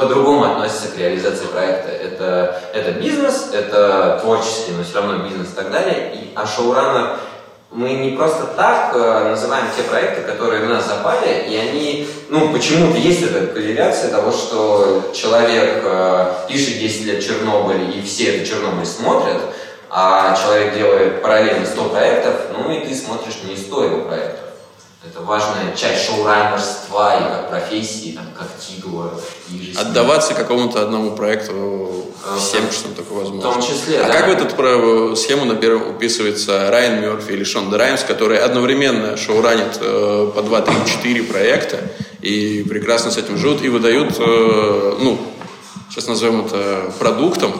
по-другому 0.00 0.44
относятся 0.44 0.88
к 0.88 0.98
реализации 0.98 1.44
проекта. 1.44 1.90
Это, 1.90 2.62
это 2.72 2.92
бизнес, 2.92 3.50
это 3.52 4.18
творческий, 4.22 4.72
но 4.72 4.82
все 4.82 4.94
равно 4.94 5.24
бизнес 5.24 5.48
и 5.52 5.56
так 5.56 5.70
далее. 5.70 6.14
И, 6.14 6.32
а 6.34 6.46
шоураннер 6.46 7.18
мы 7.70 7.92
не 7.92 8.16
просто 8.16 8.46
так 8.56 8.92
э, 8.94 9.28
называем 9.28 9.66
те 9.76 9.82
проекты, 9.82 10.22
которые 10.22 10.64
в 10.64 10.68
нас 10.68 10.86
запали, 10.86 11.46
и 11.48 11.56
они, 11.56 12.08
ну, 12.28 12.52
почему-то 12.52 12.98
есть 12.98 13.22
эта 13.22 13.46
корреляция 13.46 14.10
того, 14.10 14.32
что 14.32 15.12
человек 15.14 15.82
э, 15.84 16.34
пишет 16.48 16.80
10 16.80 17.04
лет 17.04 17.24
Чернобыль, 17.24 17.96
и 17.96 18.02
все 18.02 18.36
это 18.36 18.46
Чернобыль 18.46 18.86
смотрят, 18.86 19.40
а 19.88 20.34
человек 20.34 20.74
делает 20.74 21.22
параллельно 21.22 21.64
100 21.64 21.84
проектов, 21.90 22.34
ну, 22.58 22.72
и 22.72 22.86
ты 22.86 22.94
смотришь 22.94 23.42
не 23.44 23.56
100 23.56 23.84
его 23.84 24.00
проектов. 24.04 24.49
Это 25.02 25.22
важная 25.22 25.74
часть 25.74 26.04
шоураннерства 26.04 27.16
и 27.18 27.22
как 27.22 27.48
профессии, 27.48 28.12
там, 28.12 28.26
как 28.36 28.48
тигла 28.58 29.18
и. 29.50 29.74
Отдаваться 29.74 30.34
какому-то 30.34 30.82
одному 30.82 31.16
проекту 31.16 32.04
Ага. 32.22 32.38
всем, 32.38 32.70
что 32.70 32.88
только 32.90 33.14
возможно. 33.14 33.50
В 33.50 33.54
том 33.54 33.62
числе, 33.62 34.00
А 34.00 34.08
да. 34.08 34.12
как 34.12 34.26
в 34.26 34.30
эту 34.30 35.16
схему, 35.16 35.46
например, 35.46 35.76
уписывается 35.88 36.70
Райан 36.70 37.00
Мерфи 37.00 37.32
или 37.32 37.44
Шонда 37.44 37.78
Раймс, 37.78 38.02
которые 38.04 38.40
одновременно 38.40 39.16
шоуранят 39.16 39.78
э, 39.80 40.32
по 40.34 40.42
2, 40.42 40.60
3, 40.60 40.74
4 40.86 41.22
проекта 41.22 41.80
и 42.20 42.62
прекрасно 42.68 43.10
с 43.10 43.16
этим 43.16 43.38
живут 43.38 43.62
и 43.62 43.70
выдают, 43.70 44.16
э, 44.18 44.96
ну, 45.00 45.18
сейчас 45.88 46.08
назовем 46.08 46.44
это 46.44 46.92
продуктом 46.98 47.54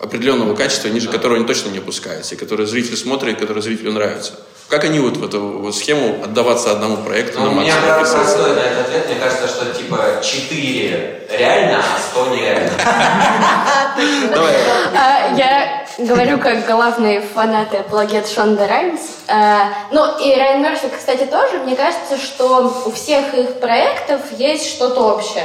определенного 0.00 0.56
качества, 0.56 0.88
ниже 0.88 1.08
которого 1.08 1.36
они 1.36 1.46
точно 1.46 1.68
не 1.68 1.78
опускаются, 1.78 2.34
и 2.34 2.38
который 2.38 2.66
зритель 2.66 2.96
смотрит, 2.96 3.36
и 3.36 3.40
который 3.40 3.62
зрителю 3.62 3.92
нравится. 3.92 4.32
Как 4.72 4.84
они 4.84 5.00
вот 5.00 5.18
в 5.18 5.24
эту 5.26 5.38
вот 5.58 5.76
схему 5.76 6.24
отдаваться 6.24 6.70
одному 6.70 6.96
проекту 6.96 7.40
Ну, 7.40 7.44
на 7.44 7.50
у 7.50 7.54
меня 7.56 7.74
максимум 7.74 7.84
правда 7.84 8.00
описываются? 8.00 8.36
простой 8.38 8.56
на 8.56 8.60
этот 8.60 8.86
ответ. 8.86 9.06
Мне 9.06 9.16
кажется, 9.16 9.48
что 9.48 9.66
типа 9.66 9.98
4 10.22 11.28
реально, 11.38 11.78
а 11.78 11.98
100 12.00 12.26
нереально. 12.34 12.70
А, 14.96 15.34
Я 15.36 15.84
говорю 15.98 16.38
как 16.38 16.64
главный 16.64 17.20
фанат 17.20 17.74
и 17.74 17.76
апологет 17.76 18.26
Шонда 18.26 18.66
Раймс. 18.66 19.02
А, 19.28 19.68
Ну 19.90 20.18
и 20.18 20.34
Райан 20.34 20.62
Мерфи, 20.62 20.88
кстати, 20.88 21.24
тоже. 21.24 21.58
Мне 21.64 21.76
кажется, 21.76 22.16
что 22.16 22.82
у 22.86 22.92
всех 22.92 23.34
их 23.34 23.60
проектов 23.60 24.22
есть 24.38 24.70
что-то 24.70 25.02
общее. 25.02 25.44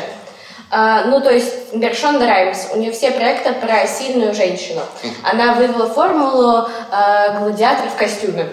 А, 0.71 1.03
ну, 1.03 1.19
то 1.19 1.33
есть, 1.33 1.53
Шонда 1.99 2.27
Раймс, 2.27 2.67
у 2.73 2.77
нее 2.77 2.93
все 2.93 3.11
проекты 3.11 3.51
про 3.51 3.85
сильную 3.87 4.33
женщину. 4.33 4.83
Она 5.29 5.55
вывела 5.55 5.89
формулу 5.89 6.69
гладиатора 7.41 7.89
в 7.89 7.97
костюме. 7.97 8.47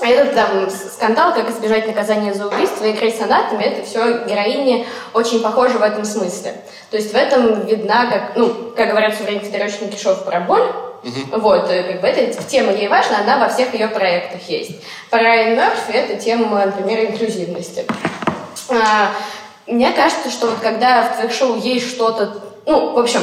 А 0.00 0.06
этот 0.06 0.34
там 0.34 0.70
скандал, 0.70 1.34
как 1.34 1.50
избежать 1.50 1.86
наказания 1.88 2.32
за 2.32 2.46
убийство, 2.46 2.84
и 2.84 2.92
Грейс 2.92 3.20
Анатоми, 3.20 3.64
это 3.64 3.84
все 3.84 4.24
героини 4.24 4.86
очень 5.12 5.42
похожи 5.42 5.76
в 5.76 5.82
этом 5.82 6.04
смысле. 6.04 6.54
То 6.90 6.96
есть 6.96 7.12
в 7.12 7.16
этом 7.16 7.66
видна, 7.66 8.06
как, 8.06 8.36
ну, 8.36 8.72
как 8.76 8.90
говорят 8.90 9.14
современные 9.14 9.46
федеральщики 9.46 10.00
шоу 10.00 10.16
про 10.16 10.40
боль, 10.40 10.66
Uh-huh. 11.00 11.38
Вот, 11.38 11.70
э, 11.70 11.84
как 11.84 12.00
бы 12.00 12.08
эта 12.08 12.42
тема 12.42 12.72
ей 12.72 12.88
важна, 12.88 13.20
она 13.20 13.38
во 13.38 13.48
всех 13.48 13.72
ее 13.72 13.86
проектах 13.86 14.42
есть. 14.48 14.82
Про 15.10 15.20
Райан 15.20 15.54
Мерфи 15.54 15.92
это 15.92 16.20
тема, 16.20 16.66
например, 16.66 17.12
инклюзивности. 17.12 17.86
А, 18.68 19.12
мне 19.68 19.92
кажется, 19.92 20.28
что 20.28 20.48
вот 20.48 20.58
когда 20.60 21.02
в 21.02 21.14
твоих 21.14 21.32
шоу 21.32 21.56
есть 21.56 21.88
что-то, 21.88 22.42
ну, 22.66 22.94
в 22.94 22.98
общем, 22.98 23.20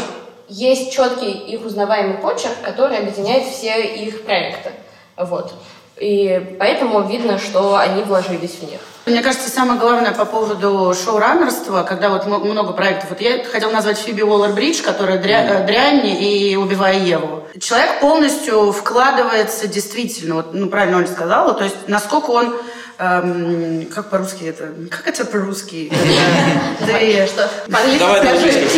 есть 0.47 0.93
четкий 0.93 1.31
их 1.31 1.65
узнаваемый 1.65 2.17
почерк, 2.17 2.55
который 2.63 2.97
объединяет 2.97 3.45
все 3.45 3.81
их 3.83 4.23
проекты. 4.23 4.71
Вот. 5.17 5.53
И 5.99 6.55
поэтому 6.59 7.07
видно, 7.07 7.37
что 7.37 7.77
они 7.77 8.03
вложились 8.03 8.55
в 8.55 8.63
них. 8.63 8.79
Мне 9.05 9.21
кажется, 9.21 9.49
самое 9.49 9.79
главное 9.79 10.11
по 10.13 10.25
поводу 10.25 10.93
шоураннерства, 10.95 11.83
когда 11.83 12.09
вот 12.09 12.25
много 12.25 12.73
проектов. 12.73 13.11
Вот 13.11 13.21
я 13.21 13.43
хотела 13.43 13.71
назвать 13.71 13.99
Фиби 13.99 14.21
Уоллер-Бридж, 14.21 14.81
которая 14.83 15.19
дря, 15.19 15.63
дрянь 15.65 16.07
и 16.07 16.55
убивая 16.55 16.97
Еву. 16.99 17.43
Человек 17.59 17.99
полностью 18.01 18.71
вкладывается 18.71 19.67
действительно, 19.67 20.35
вот, 20.35 20.53
ну 20.53 20.67
правильно 20.69 20.97
Оля 20.97 21.07
сказала, 21.07 21.53
то 21.53 21.63
есть 21.63 21.75
насколько 21.87 22.31
он 22.31 22.55
эм, 22.97 23.85
как 23.87 24.09
по-русски 24.09 24.45
это? 24.45 24.73
Как 24.89 25.07
это 25.07 25.25
по-русски? 25.25 25.91
Ты 26.85 27.27
что? 27.27 27.49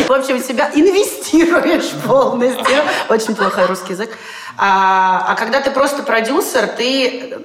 В 0.08 0.12
общем, 0.12 0.44
себя 0.44 0.72
инвестируешь 0.74 1.92
полностью. 2.06 2.82
Очень 3.10 3.36
плохой 3.36 3.66
русский 3.66 3.94
язык. 3.94 4.10
А, 4.58 5.26
а 5.28 5.36
когда 5.36 5.62
ты 5.62 5.70
просто 5.70 6.02
продюсер, 6.02 6.68
ты 6.68 7.38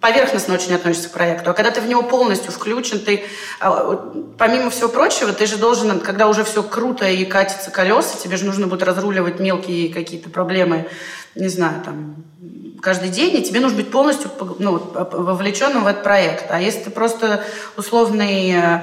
поверхностно 0.00 0.54
очень 0.54 0.74
относишься 0.74 1.08
к 1.08 1.12
проекту. 1.12 1.50
А 1.50 1.52
когда 1.52 1.70
ты 1.70 1.80
в 1.80 1.86
него 1.86 2.02
полностью 2.02 2.50
включен, 2.52 3.00
ты, 3.00 3.24
а, 3.60 4.12
помимо 4.38 4.70
всего 4.70 4.88
прочего, 4.88 5.32
ты 5.32 5.46
же 5.46 5.58
должен, 5.58 6.00
когда 6.00 6.28
уже 6.28 6.44
все 6.44 6.62
круто 6.62 7.06
и 7.06 7.24
катится 7.24 7.70
колеса, 7.70 8.16
тебе 8.16 8.36
же 8.36 8.44
нужно 8.44 8.68
будет 8.68 8.84
разруливать 8.84 9.38
мелкие 9.38 9.92
какие-то 9.92 10.30
проблемы, 10.30 10.88
не 11.36 11.48
знаю, 11.48 11.82
там, 11.84 12.16
каждый 12.80 13.10
день, 13.10 13.36
и 13.36 13.42
тебе 13.42 13.60
нужно 13.60 13.78
быть 13.78 13.90
полностью 13.90 14.30
ну, 14.58 14.78
вовлеченным 14.94 15.84
в 15.84 15.86
этот 15.86 16.02
проект. 16.02 16.50
А 16.50 16.60
если 16.60 16.84
ты 16.84 16.90
просто 16.90 17.44
условный 17.76 18.52
э, 18.52 18.80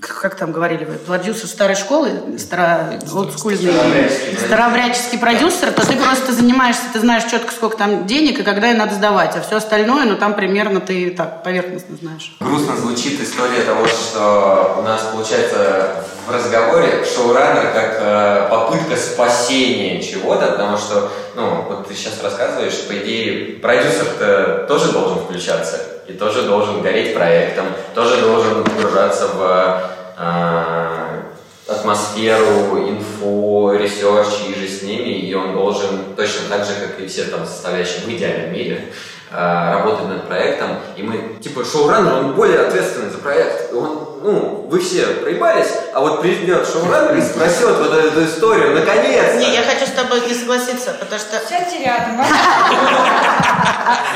как 0.00 0.34
там 0.34 0.52
говорили 0.52 0.84
вы, 0.84 0.94
продюсер 0.94 1.46
старой 1.46 1.74
школы, 1.74 2.38
старо, 2.38 3.00
олдскульный, 3.12 4.10
старообрядческий 4.44 5.18
продюсер, 5.18 5.72
то 5.72 5.86
ты 5.86 5.96
просто 5.96 6.32
занимаешься, 6.32 6.82
ты 6.92 7.00
знаешь 7.00 7.24
четко, 7.24 7.52
сколько 7.52 7.78
там 7.78 8.06
денег 8.06 8.38
и 8.38 8.42
когда 8.42 8.70
и 8.70 8.74
надо 8.74 8.94
сдавать, 8.94 9.36
а 9.36 9.40
все 9.40 9.56
остальное, 9.56 10.04
ну 10.04 10.16
там 10.16 10.34
примерно 10.34 10.80
ты 10.80 11.10
так 11.10 11.42
поверхностно 11.42 11.96
знаешь. 11.96 12.36
Грустно 12.40 12.76
звучит 12.76 13.20
история 13.20 13.62
того, 13.62 13.86
что 13.86 14.76
у 14.80 14.82
нас 14.82 15.02
получается 15.12 16.04
в 16.26 16.30
разговоре 16.30 17.04
шоураннер 17.04 17.72
как 17.72 17.98
э, 18.00 18.48
попытка 18.50 18.96
спасения 18.96 20.02
чего-то, 20.02 20.48
потому 20.52 20.76
что, 20.76 21.10
ну, 21.34 21.62
вот 21.68 21.86
ты 21.86 21.94
сейчас 21.94 22.22
рассказываешь, 22.22 22.86
по 22.88 22.92
идее, 22.98 23.58
продюсер-то 23.58 24.66
тоже 24.68 24.92
должен 24.92 25.20
включаться 25.20 25.80
и 26.08 26.12
тоже 26.12 26.42
должен 26.42 26.82
гореть 26.82 27.14
проектом, 27.14 27.66
тоже 27.94 28.20
должен 28.20 28.64
погружаться 28.64 29.28
в 29.28 29.92
э, 30.18 31.22
атмосферу, 31.68 32.78
инфу, 32.88 33.72
research 33.72 34.26
иже 34.48 34.68
с 34.68 34.82
ними, 34.82 35.10
и 35.20 35.34
он 35.34 35.52
должен 35.52 36.14
точно 36.16 36.48
так 36.48 36.64
же, 36.64 36.72
как 36.74 36.98
и 37.00 37.06
все 37.06 37.24
там 37.24 37.46
составляющие 37.46 38.00
в 38.00 38.08
идеальном 38.08 38.52
мире, 38.52 38.84
э, 38.84 39.15
работать 39.30 40.08
над 40.08 40.28
проектом, 40.28 40.78
и 40.96 41.02
мы, 41.02 41.36
типа, 41.42 41.64
шоураннер, 41.64 42.14
он 42.14 42.34
более 42.34 42.60
ответственный 42.60 43.10
за 43.10 43.18
проект, 43.18 43.72
он, 43.72 44.20
ну, 44.22 44.66
вы 44.70 44.78
все 44.78 45.06
проебались, 45.06 45.72
а 45.92 46.00
вот 46.00 46.22
придет 46.22 46.66
шоураннер 46.66 47.16
и 47.16 47.22
спросит 47.22 47.76
вот 47.76 47.92
эту 47.92 48.24
историю, 48.24 48.74
наконец 48.74 49.34
-то. 49.34 49.38
Не, 49.38 49.52
я 49.54 49.62
хочу 49.62 49.86
с 49.86 49.90
тобой 49.90 50.20
не 50.28 50.34
согласиться, 50.34 50.96
потому 50.98 51.20
что... 51.20 51.40
Сядьте 51.48 51.84
рядом. 51.84 52.24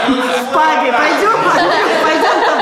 В 0.09 0.55
пабе, 0.55 0.92
пойдем, 0.92 1.38
пойдем 2.03 2.44
там. 2.46 2.61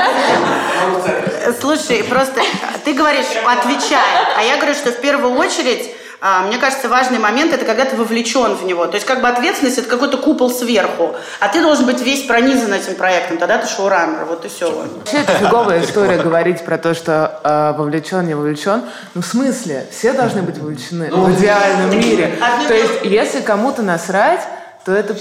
Слушай, 1.59 2.03
просто 2.03 2.41
ты 2.83 2.93
говоришь, 2.93 3.25
отвечает, 3.45 4.27
а 4.37 4.43
я 4.43 4.57
говорю, 4.57 4.73
что 4.73 4.91
в 4.91 5.01
первую 5.01 5.33
очередь 5.35 5.95
мне 6.21 6.57
кажется, 6.57 6.89
важный 6.89 7.17
момент– 7.17 7.53
это 7.53 7.65
когда 7.65 7.85
ты 7.85 7.95
вовлечен 7.95 8.55
в 8.55 8.65
него. 8.65 8.85
То 8.87 8.95
есть 8.95 9.05
как 9.05 9.21
бы 9.21 9.29
ответственность– 9.29 9.77
это 9.79 9.87
какой-то 9.87 10.17
купол 10.17 10.49
сверху, 10.49 11.15
а 11.39 11.47
ты 11.47 11.61
должен 11.61 11.85
быть 11.85 12.01
весь 12.01 12.23
пронизан 12.23 12.73
этим 12.73 12.95
проектом, 12.95 13.37
тогда 13.37 13.57
ты 13.57 13.67
шоураннер, 13.67 14.25
вот 14.25 14.43
и 14.43 14.49
все. 14.49 14.69
Вообще 14.69 15.17
это 15.17 15.33
фиговая 15.33 15.81
история 15.81 16.17
говорить 16.17 16.65
про 16.65 16.77
то, 16.77 16.93
что 16.93 17.39
э, 17.43 17.77
вовлечен, 17.77 18.25
не 18.27 18.33
вовлечен. 18.33 18.83
Ну, 19.13 19.21
в 19.21 19.25
смысле, 19.25 19.87
все 19.91 20.11
должны 20.11 20.41
быть 20.41 20.57
вовлечены 20.57 21.09
ну, 21.09 21.23
в 21.23 21.39
идеальном 21.39 21.97
мире. 21.97 22.37
То 22.67 22.73
есть 22.73 23.05
если 23.05 23.39
кому-то 23.39 23.81
насрать, 23.81 24.41
то 24.85 24.91
это 24.91 25.15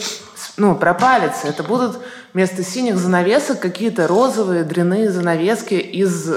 ну, 0.57 0.75
пропалится. 0.75 1.47
Это 1.47 1.63
будут 1.63 1.99
вместо 2.33 2.65
синих 2.65 2.97
занавесок 2.97 3.61
какие-то 3.61 4.09
розовые 4.09 4.65
дряные 4.65 5.11
занавески 5.11 5.75
из 5.75 6.29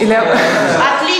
или... 0.00 0.14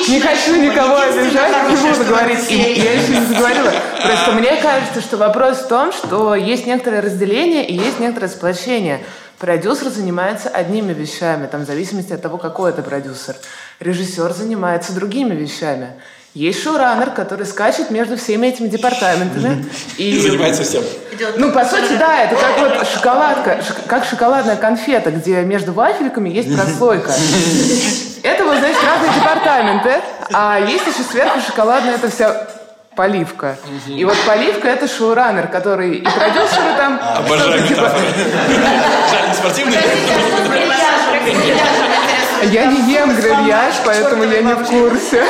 Не 0.09 0.21
хочу 0.21 0.57
никого 0.57 0.97
обижать, 0.97 1.69
не 1.69 1.77
буду 1.77 2.05
говорить. 2.05 2.51
Я 2.51 2.95
еще 2.95 3.19
не 3.19 3.27
заговорила. 3.27 3.73
Просто 4.03 4.33
мне 4.33 4.57
кажется, 4.57 5.03
что 5.03 5.19
вопрос 5.19 5.59
в 5.59 5.69
том, 5.69 5.93
что 5.93 6.35
есть 6.35 6.67
некоторое 6.67 7.03
разделение 7.03 7.67
и 7.67 7.75
есть 7.75 8.01
некоторое 8.01 8.29
сплочение. 8.29 9.01
Продюсер 9.39 9.89
занимается 9.89 10.49
одними 10.49 10.95
вещами, 10.95 11.47
там, 11.47 11.63
в 11.63 11.67
зависимости 11.67 12.13
от 12.13 12.23
того, 12.23 12.39
какой 12.39 12.71
это 12.71 12.83
продюсер. 12.83 13.37
Режиссер 13.81 14.33
занимается 14.33 14.95
другими 14.95 15.35
вещами. 15.35 15.91
Есть 16.35 16.63
шоураннер, 16.63 17.11
который 17.11 17.47
скачет 17.47 17.91
между 17.91 18.17
всеми 18.17 18.49
этими 18.49 18.69
департаментами. 18.69 19.65
И 19.97 20.19
занимается 20.19 20.63
всем. 20.63 20.85
Ну, 21.37 21.51
по 21.51 21.65
сути, 21.65 21.97
да, 21.99 22.23
это 22.23 22.37
как 22.37 22.59
вот 22.59 22.87
шоколадка, 22.87 23.61
как 23.87 24.05
шоколадная 24.05 24.57
конфета, 24.57 25.11
где 25.11 25.43
между 25.43 25.73
вафельками 25.73 26.29
есть 26.29 26.55
прослойка. 26.55 27.13
Это 28.23 28.45
вот, 28.45 28.59
значит, 28.59 28.79
разные 28.85 29.13
департаменты, 29.15 30.03
а 30.33 30.61
есть 30.61 30.87
еще 30.87 31.03
сверху 31.11 31.41
шоколадная 31.41 31.95
эта 31.95 32.11
вся 32.11 32.49
поливка. 32.95 33.57
И 33.87 34.05
вот 34.05 34.17
поливка 34.27 34.69
это 34.69 34.87
шоураннер, 34.87 35.47
который 35.49 35.97
и 35.97 36.03
продюсеры 36.03 36.75
там... 36.77 37.01
Обожаю 37.17 37.63
метафоры. 37.63 38.07
Жаль, 39.11 39.29
не 39.29 39.35
спортивный. 39.35 39.79
Я 42.53 42.67
не 42.67 42.93
ем 42.93 43.15
гравияж, 43.17 43.75
поэтому 43.85 44.25
я 44.25 44.43
не 44.43 44.53
в 44.53 44.65
курсе. 44.65 45.25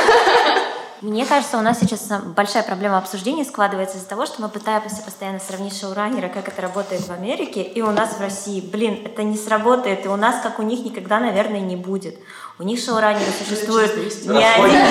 Мне 1.01 1.25
кажется, 1.25 1.57
у 1.57 1.61
нас 1.61 1.79
сейчас 1.79 2.09
большая 2.35 2.63
проблема 2.63 2.97
обсуждения 2.97 3.45
складывается 3.45 3.97
из-за 3.97 4.07
того, 4.07 4.25
что 4.25 4.41
мы 4.41 4.49
пытаемся 4.49 5.01
постоянно 5.01 5.39
сравнить 5.39 5.79
шоураннера, 5.79 6.27
как 6.27 6.49
это 6.49 6.61
работает 6.61 7.07
в 7.07 7.11
Америке, 7.11 7.61
и 7.61 7.81
у 7.81 7.91
нас 7.91 8.17
в 8.17 8.21
России. 8.21 8.59
Блин, 8.59 8.99
это 9.05 9.23
не 9.23 9.37
сработает, 9.37 10.05
и 10.05 10.09
у 10.09 10.17
нас, 10.17 10.41
как 10.43 10.59
у 10.59 10.61
них, 10.61 10.83
никогда, 10.83 11.21
наверное, 11.21 11.61
не 11.61 11.77
будет. 11.77 12.15
У 12.57 12.63
них 12.63 12.83
шоураннеры 12.83 13.31
существуют 13.31 13.95
не 13.95 14.03
один... 14.03 14.81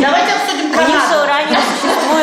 Давайте 0.00 0.32
обсудим 0.32 0.70
У 0.70 0.88
них 0.88 1.02
шоураннеры 1.10 1.60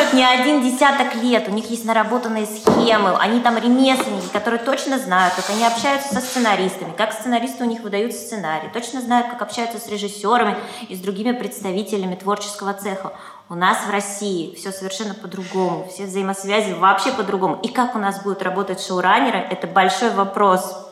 существуют 0.05 0.13
не 0.13 0.23
один 0.23 0.61
десяток 0.61 1.15
лет, 1.15 1.47
у 1.47 1.51
них 1.51 1.69
есть 1.69 1.85
наработанные 1.85 2.45
схемы, 2.45 3.15
они 3.17 3.39
там 3.39 3.57
ремесленники, 3.57 4.27
которые 4.31 4.59
точно 4.59 4.97
знают, 4.99 5.33
как 5.35 5.49
они 5.49 5.65
общаются 5.65 6.13
со 6.13 6.21
сценаристами, 6.21 6.93
как 6.95 7.13
сценаристы 7.13 7.63
у 7.63 7.67
них 7.67 7.81
выдают 7.81 8.13
сценарий, 8.13 8.69
точно 8.73 9.01
знают, 9.01 9.27
как 9.27 9.41
общаются 9.41 9.79
с 9.79 9.87
режиссерами 9.87 10.55
и 10.87 10.95
с 10.95 10.99
другими 10.99 11.31
представителями 11.31 12.15
творческого 12.15 12.73
цеха. 12.73 13.13
У 13.49 13.55
нас 13.55 13.77
в 13.85 13.91
России 13.91 14.55
все 14.55 14.71
совершенно 14.71 15.13
по-другому, 15.13 15.87
все 15.91 16.05
взаимосвязи 16.05 16.73
вообще 16.73 17.11
по-другому. 17.11 17.59
И 17.61 17.67
как 17.67 17.95
у 17.95 17.99
нас 17.99 18.23
будут 18.23 18.41
работать 18.41 18.81
шоураннеры, 18.81 19.37
это 19.37 19.67
большой 19.67 20.09
вопрос. 20.11 20.84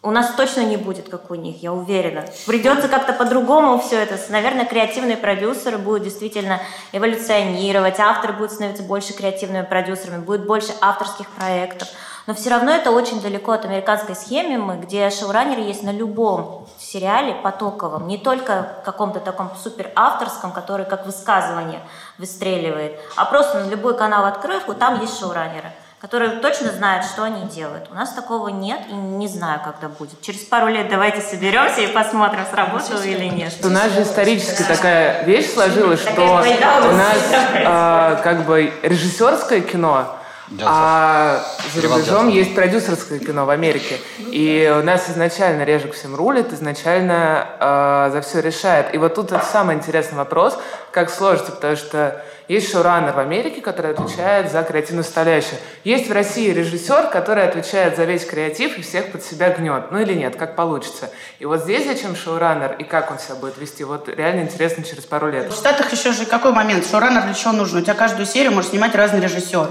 У 0.00 0.12
нас 0.12 0.30
точно 0.36 0.60
не 0.60 0.76
будет, 0.76 1.08
как 1.08 1.30
у 1.30 1.34
них, 1.34 1.60
я 1.60 1.72
уверена. 1.72 2.24
Придется 2.46 2.86
как-то 2.86 3.12
по-другому 3.12 3.80
все 3.80 4.00
это. 4.00 4.16
Наверное, 4.28 4.64
креативные 4.64 5.16
продюсеры 5.16 5.76
будут 5.76 6.04
действительно 6.04 6.60
эволюционировать, 6.92 7.98
авторы 7.98 8.32
будут 8.32 8.52
становиться 8.52 8.84
больше 8.84 9.12
креативными 9.12 9.64
продюсерами, 9.64 10.22
будет 10.22 10.46
больше 10.46 10.72
авторских 10.80 11.28
проектов. 11.30 11.88
Но 12.28 12.34
все 12.34 12.50
равно 12.50 12.70
это 12.70 12.92
очень 12.92 13.20
далеко 13.20 13.52
от 13.52 13.64
американской 13.64 14.14
схемы, 14.14 14.76
где 14.76 15.10
шоураннеры 15.10 15.62
есть 15.62 15.82
на 15.82 15.90
любом 15.90 16.68
сериале 16.78 17.34
потоковом, 17.34 18.06
не 18.06 18.18
только 18.18 18.82
каком-то 18.84 19.18
таком 19.18 19.50
супер 19.60 19.90
авторском, 19.96 20.52
который 20.52 20.86
как 20.86 21.06
высказывание 21.06 21.80
выстреливает, 22.18 23.00
а 23.16 23.24
просто 23.24 23.64
на 23.64 23.68
любой 23.70 23.96
канал 23.96 24.26
открыв, 24.26 24.68
вот 24.68 24.78
там 24.78 25.00
есть 25.00 25.18
шоураннеры. 25.18 25.72
Которые 26.00 26.38
точно 26.40 26.70
знают, 26.70 27.04
что 27.04 27.24
они 27.24 27.42
делают. 27.48 27.88
У 27.90 27.94
нас 27.94 28.12
такого 28.12 28.48
нет 28.48 28.80
и 28.88 28.94
не 28.94 29.26
знаю, 29.26 29.60
когда 29.64 29.88
будет. 29.88 30.20
Через 30.22 30.40
пару 30.40 30.68
лет 30.68 30.88
давайте 30.88 31.20
соберемся 31.20 31.80
и 31.80 31.88
посмотрим, 31.88 32.40
сработало 32.50 33.02
или 33.02 33.24
нет. 33.24 33.52
У 33.64 33.68
нас 33.68 33.92
же 33.92 34.02
исторически 34.02 34.62
такая 34.62 35.24
вещь 35.24 35.52
сложилась, 35.52 36.00
что 36.00 36.22
у 36.22 36.92
нас 36.92 37.18
э, 37.32 38.22
как 38.22 38.46
бы 38.46 38.72
режиссерское 38.82 39.60
кино, 39.60 40.14
а 40.62 41.42
за 41.74 41.82
рубежом 41.82 42.28
есть 42.28 42.54
продюсерское 42.54 43.18
кино 43.18 43.44
в 43.44 43.50
Америке. 43.50 43.98
И 44.18 44.72
у 44.80 44.84
нас 44.84 45.10
изначально 45.10 45.64
Режик 45.64 45.94
всем 45.94 46.14
рулит, 46.14 46.52
изначально 46.52 47.46
э, 47.58 48.10
за 48.12 48.20
все 48.22 48.40
решает. 48.40 48.94
И 48.94 48.98
вот 48.98 49.14
тут 49.14 49.32
это 49.32 49.44
самый 49.44 49.74
интересный 49.74 50.16
вопрос, 50.16 50.58
как 50.90 51.10
сложится, 51.10 51.52
потому 51.52 51.76
что 51.76 52.24
есть 52.48 52.72
шоураннер 52.72 53.12
в 53.12 53.18
Америке, 53.18 53.60
который 53.60 53.92
отвечает 53.92 54.50
за 54.50 54.62
креативную 54.62 55.04
составляющую. 55.04 55.58
Есть 55.84 56.08
в 56.08 56.12
России 56.12 56.50
режиссер, 56.50 57.08
который 57.10 57.46
отвечает 57.46 57.96
за 57.96 58.04
весь 58.04 58.24
креатив 58.24 58.78
и 58.78 58.82
всех 58.82 59.12
под 59.12 59.22
себя 59.22 59.50
гнет. 59.50 59.90
Ну 59.90 60.00
или 60.00 60.14
нет, 60.14 60.36
как 60.36 60.56
получится. 60.56 61.10
И 61.38 61.44
вот 61.44 61.60
здесь 61.60 61.86
зачем 61.86 62.16
шоураннер 62.16 62.76
и 62.78 62.84
как 62.84 63.10
он 63.10 63.18
себя 63.18 63.34
будет 63.34 63.58
вести, 63.58 63.84
вот 63.84 64.08
реально 64.08 64.40
интересно 64.40 64.82
через 64.82 65.04
пару 65.04 65.30
лет. 65.30 65.52
В 65.52 65.54
Штатах 65.54 65.92
еще 65.92 66.12
же 66.12 66.24
какой 66.24 66.52
момент? 66.52 66.86
Шоураннер 66.86 67.22
для 67.22 67.34
чего 67.34 67.52
нужен? 67.52 67.80
У 67.80 67.82
тебя 67.82 67.94
каждую 67.94 68.24
серию 68.24 68.52
может 68.52 68.70
снимать 68.70 68.94
разный 68.94 69.20
режиссер. 69.20 69.68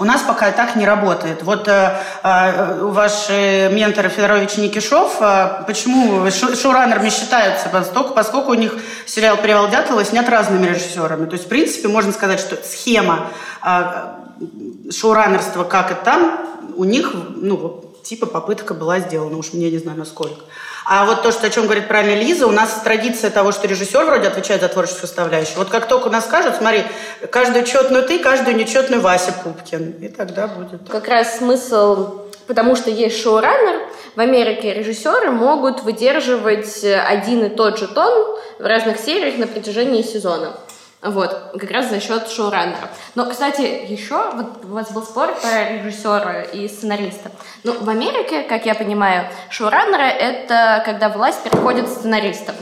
У 0.00 0.04
нас 0.04 0.22
пока 0.22 0.52
так 0.52 0.76
не 0.76 0.86
работает. 0.86 1.42
Вот 1.42 1.66
э, 1.66 1.96
э, 2.22 2.82
ваш 2.82 3.28
ментор 3.30 4.08
Федорович 4.08 4.56
Никишов, 4.56 5.16
э, 5.20 5.64
почему 5.66 6.30
шоураннерами 6.30 7.10
считаются? 7.10 7.68
Поскольку, 7.68 8.14
поскольку 8.14 8.52
у 8.52 8.54
них 8.54 8.74
сериал 9.06 9.38
«Перевал 9.38 9.68
Дятлова» 9.68 10.04
снят 10.04 10.28
разными 10.28 10.66
режиссерами. 10.66 11.26
То 11.26 11.32
есть, 11.32 11.46
в 11.46 11.48
принципе, 11.48 11.88
можно 11.88 12.12
сказать, 12.12 12.38
что 12.38 12.56
схема 12.64 13.26
э, 13.64 14.90
шоураннерства, 14.92 15.64
как 15.64 15.90
и 15.90 16.04
там, 16.04 16.46
у 16.76 16.84
них, 16.84 17.12
ну, 17.34 17.84
типа 18.04 18.26
попытка 18.26 18.74
была 18.74 19.00
сделана. 19.00 19.36
Уж 19.36 19.52
мне 19.52 19.68
не 19.68 19.78
знаю, 19.78 19.98
насколько. 19.98 20.44
А 20.90 21.04
вот 21.04 21.22
то, 21.22 21.30
что, 21.32 21.46
о 21.46 21.50
чем 21.50 21.64
говорит 21.64 21.86
правильно 21.86 22.18
Лиза, 22.18 22.46
у 22.46 22.50
нас 22.50 22.80
традиция 22.82 23.30
того, 23.30 23.52
что 23.52 23.68
режиссер 23.68 24.06
вроде 24.06 24.28
отвечает 24.28 24.62
за 24.62 24.68
творческую 24.68 25.02
составляющую. 25.02 25.58
Вот 25.58 25.68
как 25.68 25.86
только 25.86 26.08
нас 26.08 26.24
скажут, 26.24 26.56
смотри, 26.56 26.82
каждую 27.30 27.66
четную 27.66 28.04
ты, 28.04 28.18
каждую 28.18 28.56
нечетную 28.56 29.02
Вася 29.02 29.34
Пупкин. 29.44 29.96
И 30.00 30.08
тогда 30.08 30.46
будет. 30.46 30.88
Как 30.88 31.06
раз 31.08 31.38
смысл 31.38 32.28
потому 32.48 32.74
что 32.74 32.90
есть 32.90 33.22
шоураннер, 33.22 33.82
в 34.16 34.20
Америке 34.20 34.74
режиссеры 34.74 35.30
могут 35.30 35.82
выдерживать 35.82 36.82
один 36.82 37.44
и 37.44 37.48
тот 37.50 37.78
же 37.78 37.86
тон 37.86 38.36
в 38.58 38.64
разных 38.64 38.98
сериях 38.98 39.36
на 39.38 39.46
протяжении 39.46 40.02
сезона. 40.02 40.56
Вот, 41.00 41.52
как 41.58 41.70
раз 41.70 41.90
за 41.90 42.00
счет 42.00 42.28
шоураннера. 42.28 42.90
Но, 43.14 43.30
кстати, 43.30 43.60
еще 43.88 44.32
вот 44.32 44.64
у 44.64 44.68
вас 44.68 44.90
был 44.90 45.04
спор 45.04 45.32
про 45.40 45.70
режиссера 45.70 46.42
и 46.42 46.66
сценариста. 46.66 47.30
Ну, 47.62 47.72
в 47.80 47.88
Америке, 47.88 48.42
как 48.42 48.66
я 48.66 48.74
понимаю, 48.74 49.28
шоураннеры— 49.48 50.02
это 50.04 50.82
когда 50.84 51.08
власть 51.08 51.42
переходит 51.44 51.88
сценаристам. 51.88 52.56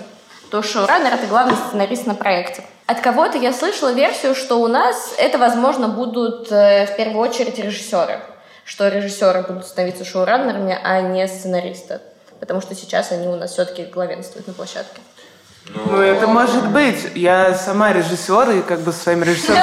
То 0.50 0.62
шоураннер— 0.62 1.14
это 1.14 1.26
главный 1.26 1.56
сценарист 1.56 2.06
на 2.06 2.14
проекте. 2.14 2.62
От 2.86 3.00
кого-то 3.00 3.38
я 3.38 3.54
слышала 3.54 3.92
версию, 3.92 4.34
что 4.34 4.56
у 4.60 4.68
нас 4.68 5.14
это, 5.16 5.38
возможно, 5.38 5.88
будут 5.88 6.52
э, 6.52 6.86
в 6.86 6.96
первую 6.96 7.18
очередь 7.18 7.58
режиссеры. 7.58 8.20
Что 8.64 8.88
режиссеры 8.88 9.42
будут 9.42 9.66
становиться 9.66 10.04
шоураннерами, 10.04 10.78
а 10.84 11.00
не 11.00 11.26
сценаристы. 11.26 12.00
Потому 12.38 12.60
что 12.60 12.74
сейчас 12.74 13.12
они 13.12 13.28
у 13.28 13.36
нас 13.36 13.52
все-таки 13.52 13.84
главенствуют 13.84 14.46
на 14.46 14.52
площадке. 14.52 15.00
Ну, 15.74 16.00
это 16.00 16.26
может 16.26 16.68
быть. 16.70 17.12
Я 17.14 17.54
сама 17.54 17.92
режиссер 17.92 18.50
и 18.50 18.62
как 18.62 18.80
бы 18.80 18.92
своим 18.92 19.22
режиссером... 19.22 19.58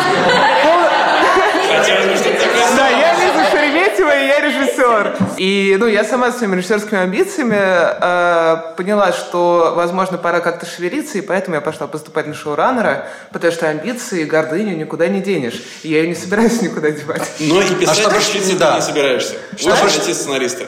Да, 2.75 2.89
я 2.89 3.13
Лиза 3.13 3.49
Шереметьева, 3.51 4.19
и 4.19 4.27
я 4.27 4.39
режиссер. 4.41 5.17
И, 5.37 5.75
ну, 5.79 5.87
я 5.87 6.03
сама 6.03 6.31
с 6.31 6.37
своими 6.37 6.55
режиссерскими 6.55 6.99
амбициями 7.01 7.57
э, 7.57 8.75
поняла, 8.75 9.11
что, 9.11 9.73
возможно, 9.75 10.17
пора 10.17 10.39
как-то 10.39 10.65
шевелиться, 10.65 11.17
и 11.17 11.21
поэтому 11.21 11.55
я 11.55 11.61
пошла 11.61 11.87
поступать 11.87 12.27
на 12.27 12.33
шоураннера, 12.33 13.07
потому 13.31 13.51
что 13.51 13.67
амбиции 13.69 14.21
и 14.21 14.25
гордыню 14.25 14.75
никуда 14.75 15.07
не 15.07 15.21
денешь. 15.21 15.61
И 15.83 15.89
я 15.89 16.01
ее 16.01 16.07
не 16.07 16.15
собираюсь 16.15 16.61
никуда 16.61 16.91
девать. 16.91 17.31
Но 17.39 17.61
и 17.61 17.75
писать 17.75 18.05
А 18.05 18.09
что, 18.09 18.09
да. 18.57 18.71
ты 18.71 18.75
не 18.77 18.81
собираешься. 18.81 19.35
Что 19.57 19.69
Лучше 19.69 20.13
сценариста. 20.13 20.65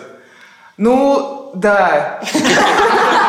Ну, 0.78 1.52
да. 1.56 2.22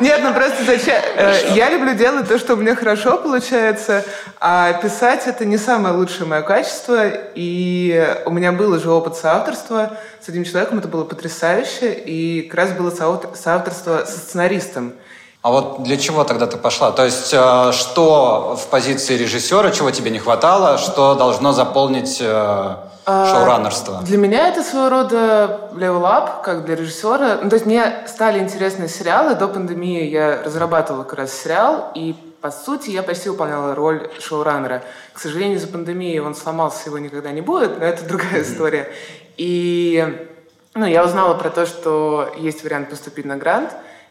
Нет, 0.00 0.20
ну 0.22 0.32
просто 0.32 0.64
зачем? 0.64 0.96
э, 1.16 1.52
Я 1.54 1.70
люблю 1.70 1.94
делать 1.94 2.26
то, 2.28 2.38
что 2.38 2.54
у 2.54 2.56
меня 2.56 2.74
хорошо 2.74 3.18
получается, 3.18 4.04
а 4.40 4.72
писать 4.74 5.26
это 5.26 5.44
не 5.44 5.58
самое 5.58 5.94
лучшее 5.94 6.26
мое 6.26 6.42
качество. 6.42 7.06
И 7.34 8.16
у 8.24 8.30
меня 8.30 8.52
был 8.52 8.72
уже 8.72 8.90
опыт 8.90 9.16
соавторства 9.16 9.92
с 10.24 10.28
этим 10.28 10.44
человеком, 10.44 10.78
это 10.78 10.88
было 10.88 11.04
потрясающе. 11.04 11.92
И 11.92 12.42
как 12.42 12.58
раз 12.60 12.70
было 12.72 12.90
соавтор- 12.90 13.36
соавторство 13.36 14.04
со 14.06 14.18
сценаристом. 14.18 14.94
А 15.42 15.50
вот 15.50 15.82
для 15.84 15.96
чего 15.96 16.24
тогда 16.24 16.46
ты 16.46 16.56
пошла? 16.58 16.92
То 16.92 17.04
есть, 17.04 17.32
э, 17.32 17.72
что 17.72 18.58
в 18.62 18.66
позиции 18.68 19.16
режиссера, 19.16 19.70
чего 19.70 19.90
тебе 19.90 20.10
не 20.10 20.18
хватало, 20.18 20.76
что 20.78 21.14
должно 21.14 21.52
заполнить 21.52 22.18
э, 22.20 22.74
шоураннерство? 23.30 24.02
Для 24.02 24.18
меня 24.18 24.48
это 24.48 24.62
своего 24.62 24.88
рода 24.88 25.70
up, 25.72 26.42
как 26.42 26.64
для 26.64 26.76
режиссера. 26.76 27.38
Ну, 27.42 27.48
то 27.48 27.56
есть 27.56 27.66
мне 27.66 28.04
стали 28.06 28.38
интересны 28.38 28.88
сериалы. 28.88 29.34
До 29.34 29.48
пандемии 29.48 30.04
я 30.04 30.42
разрабатывала 30.42 31.04
как 31.04 31.18
раз 31.18 31.32
сериал, 31.32 31.90
и 31.94 32.14
по 32.40 32.50
сути 32.50 32.90
я 32.90 33.02
почти 33.02 33.28
выполняла 33.28 33.74
роль 33.74 34.10
шоураннера. 34.18 34.82
К 35.12 35.18
сожалению, 35.18 35.58
из-за 35.58 35.68
пандемии 35.68 36.18
он 36.18 36.34
сломался, 36.34 36.88
его 36.88 36.98
никогда 36.98 37.30
не 37.32 37.42
будет, 37.42 37.78
но 37.78 37.84
это 37.84 38.04
другая 38.04 38.42
история. 38.42 38.90
И 39.36 40.28
ну, 40.74 40.86
я 40.86 41.04
узнала 41.04 41.34
про 41.34 41.50
то, 41.50 41.66
что 41.66 42.32
есть 42.38 42.62
вариант 42.64 42.90
поступить 42.90 43.24
на 43.24 43.36
грант, 43.36 43.70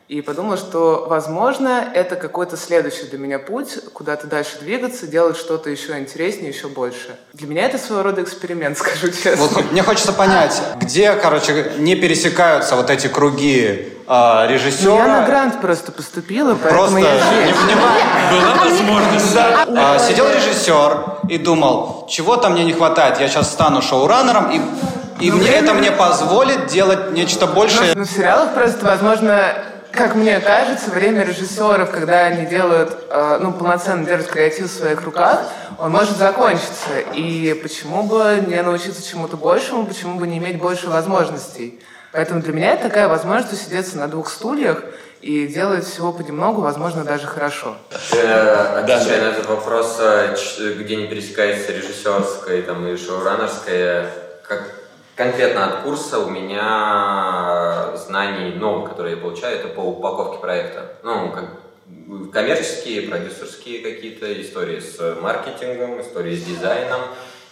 и 0.10 0.22
подумала, 0.22 0.58
что, 0.58 1.06
возможно, 1.08 1.88
это 1.93 2.15
какой-то 2.15 2.58
следующий 2.58 3.04
для 3.04 3.19
меня 3.19 3.38
путь, 3.38 3.78
куда-то 3.93 4.26
дальше 4.26 4.58
двигаться, 4.60 5.06
делать 5.06 5.38
что-то 5.38 5.69
еще 5.69 6.00
интереснее, 6.00 6.50
еще 6.50 6.67
больше. 6.67 7.15
Для 7.34 7.48
меня 7.48 7.67
это 7.67 7.78
своего 7.78 8.02
рода 8.02 8.24
эксперимент, 8.24 8.76
скажу 8.80 9.10
честно. 9.12 9.45
Вот 9.45 9.72
мне 9.72 9.84
хочется 9.84 10.12
понять, 10.12 10.60
где, 10.78 11.13
короче, 11.13 11.74
не 11.78 11.95
пересекаются 11.95 12.76
вот 12.76 12.89
эти 12.89 13.06
круги 13.06 13.93
режиссера. 14.08 14.89
Ну, 14.89 14.98
я 14.98 15.08
на 15.08 15.26
грант 15.28 15.62
просто 15.62 15.91
поступила, 15.91 16.56
поэтому 16.56 16.89
Просто 16.89 16.98
я 16.98 17.19
здесь. 17.19 17.48
не 17.48 17.54
понимаю. 17.54 18.02
Была 18.32 18.65
возможность. 18.65 19.36
А, 19.38 20.00
Сидел 20.00 20.26
режиссер 20.28 21.28
и 21.30 21.38
думал, 21.38 22.08
чего-то 22.10 22.50
мне 22.50 22.65
не 22.65 22.74
хватает, 22.74 23.19
я 23.19 23.28
сейчас 23.28 23.52
стану 23.52 23.84
шоураннером, 23.84 24.50
и, 24.50 25.26
и 25.28 25.30
мне, 25.32 25.50
это 25.50 25.76
мне 25.76 25.91
позволит 25.91 26.65
делать 26.65 27.12
нечто 27.12 27.45
большее. 27.45 27.93
Ну, 27.93 28.06
в 28.06 28.10
сериалах 28.10 28.56
просто, 28.56 28.84
возможно, 28.84 29.54
как 29.91 30.15
мне 30.15 30.39
кажется, 30.39 30.91
время 30.91 31.23
режиссеров, 31.23 31.91
когда 31.91 32.25
они 32.25 32.45
делают, 32.45 32.95
э, 33.10 33.38
ну, 33.41 33.54
полноценно 33.54 34.06
держат 34.06 34.30
креатив 34.30 34.71
в 34.71 34.78
своих 34.78 35.02
руках, 35.04 35.45
он 35.78 35.91
может 35.91 36.17
закончиться. 36.17 36.99
И 37.13 37.54
почему 37.62 38.04
бы 38.04 38.43
не 38.47 38.62
научиться 38.62 39.08
чему-то 39.08 39.38
большему, 39.38 39.86
почему 39.86 40.19
бы 40.19 40.28
не 40.28 40.38
иметь 40.38 40.58
больше 40.58 40.89
возможностей? 40.89 41.80
Поэтому 42.12 42.41
для 42.41 42.54
меня 42.54 42.73
это 42.73 42.84
такая 42.84 43.08
возможность 43.08 43.54
усидеться 43.54 43.97
на 43.97 44.08
двух 44.08 44.30
стульях 44.30 44.84
и 45.21 45.47
делать 45.47 45.86
всего 45.86 46.13
понемногу, 46.13 46.62
возможно, 46.62 47.04
даже 47.04 47.28
хорошо. 47.28 47.75
Э, 48.13 48.80
Отвечая 48.80 49.21
на 49.21 49.28
этот 49.32 49.47
вопрос, 49.47 49.97
э, 49.99 50.36
где 50.80 50.95
не 50.95 51.08
пересекается 51.08 51.71
режиссерская 51.73 52.62
там, 52.62 52.88
и 52.88 52.95
шоураннерская, 52.97 54.10
как 54.47 54.79
конкретно 55.19 55.65
от 55.65 55.84
курса 55.84 56.19
у 56.19 56.29
меня 56.29 57.91
знаний 57.97 58.53
новых, 58.53 58.91
которые 58.91 59.17
я 59.17 59.21
получаю, 59.21 59.60
это 59.60 59.67
по 59.67 59.82
упаковке 59.82 60.39
проекта. 60.39 60.95
Ну, 61.03 61.34
как 61.34 62.32
коммерческие, 62.32 63.01
продюсерские 63.01 63.82
какие-то 63.82 64.41
истории 64.41 64.79
с 64.79 65.17
маркетингом, 65.21 65.99
истории 65.99 66.38
с 66.38 66.45
дизайном, 66.45 67.01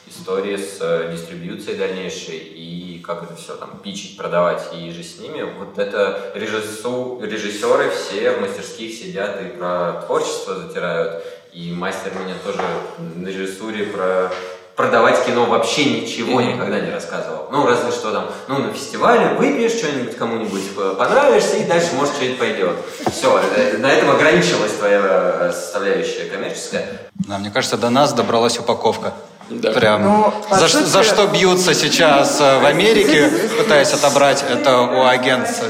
истории 0.10 0.56
с 0.56 0.77
э, 0.80 1.12
дистрибьюцией 1.12 1.77
дальнейшей 1.77 2.38
и 2.38 3.03
как 3.06 3.23
это 3.23 3.36
все 3.36 3.53
там 3.56 3.82
пичить, 3.84 4.15
продавать 4.15 4.69
и 4.73 4.89
же 4.91 5.03
с 5.03 5.19
ними. 5.19 5.41
Вот 5.41 5.77
это 5.77 6.32
режиссу, 6.36 7.19
режиссеры 7.21 7.89
все 7.89 8.32
в 8.32 8.39
мастерских 8.39 8.93
сидят 8.93 9.41
и 9.41 9.58
про 9.58 10.03
творчество 10.06 10.56
затирают. 10.56 11.21
И 11.51 11.73
мастер 11.73 12.13
меня 12.13 12.36
тоже 12.45 12.62
на 12.97 13.27
режиссуре 13.27 13.88
про 13.88 14.32
продавать 14.78 15.26
кино 15.26 15.46
вообще 15.46 16.02
ничего 16.02 16.40
никогда 16.40 16.80
не 16.80 16.92
рассказывал. 16.92 17.48
Ну, 17.52 17.66
разве 17.66 17.92
что 17.92 18.12
там, 18.12 18.26
ну, 18.48 18.60
на 18.60 18.72
фестивале 18.72 19.30
выпьешь 19.34 19.72
что-нибудь 19.72 20.16
кому-нибудь, 20.16 20.62
э, 20.78 20.96
понравишься, 20.98 21.58
и 21.58 21.63
дальше, 21.63 21.90
может, 21.96 22.13
что-нибудь 22.13 22.38
пойдет. 22.38 22.78
Все, 23.12 23.42
на 23.80 23.88
этом 23.88 24.12
ограничилась 24.12 24.74
твоя 24.74 25.02
э, 25.04 25.52
составляющая 25.52 26.30
коммерческая. 26.30 26.86
Да, 27.16 27.40
мне 27.40 27.50
кажется, 27.50 27.76
до 27.76 27.90
нас 27.90 28.13
добралась 28.13 28.60
упаковка. 28.60 29.13
Да. 29.50 29.72
Прям. 29.72 30.04
Ну, 30.04 30.34
за, 30.52 30.68
сути- 30.68 30.84
за 30.84 31.04
что 31.04 31.26
бьются 31.26 31.74
сейчас 31.74 32.40
э, 32.40 32.60
в 32.60 32.66
Америке, 32.66 33.32
пытаясь 33.58 33.94
отобрать 33.94 34.46
это 34.48 34.78
у 34.80 35.06
агентства. 35.06 35.68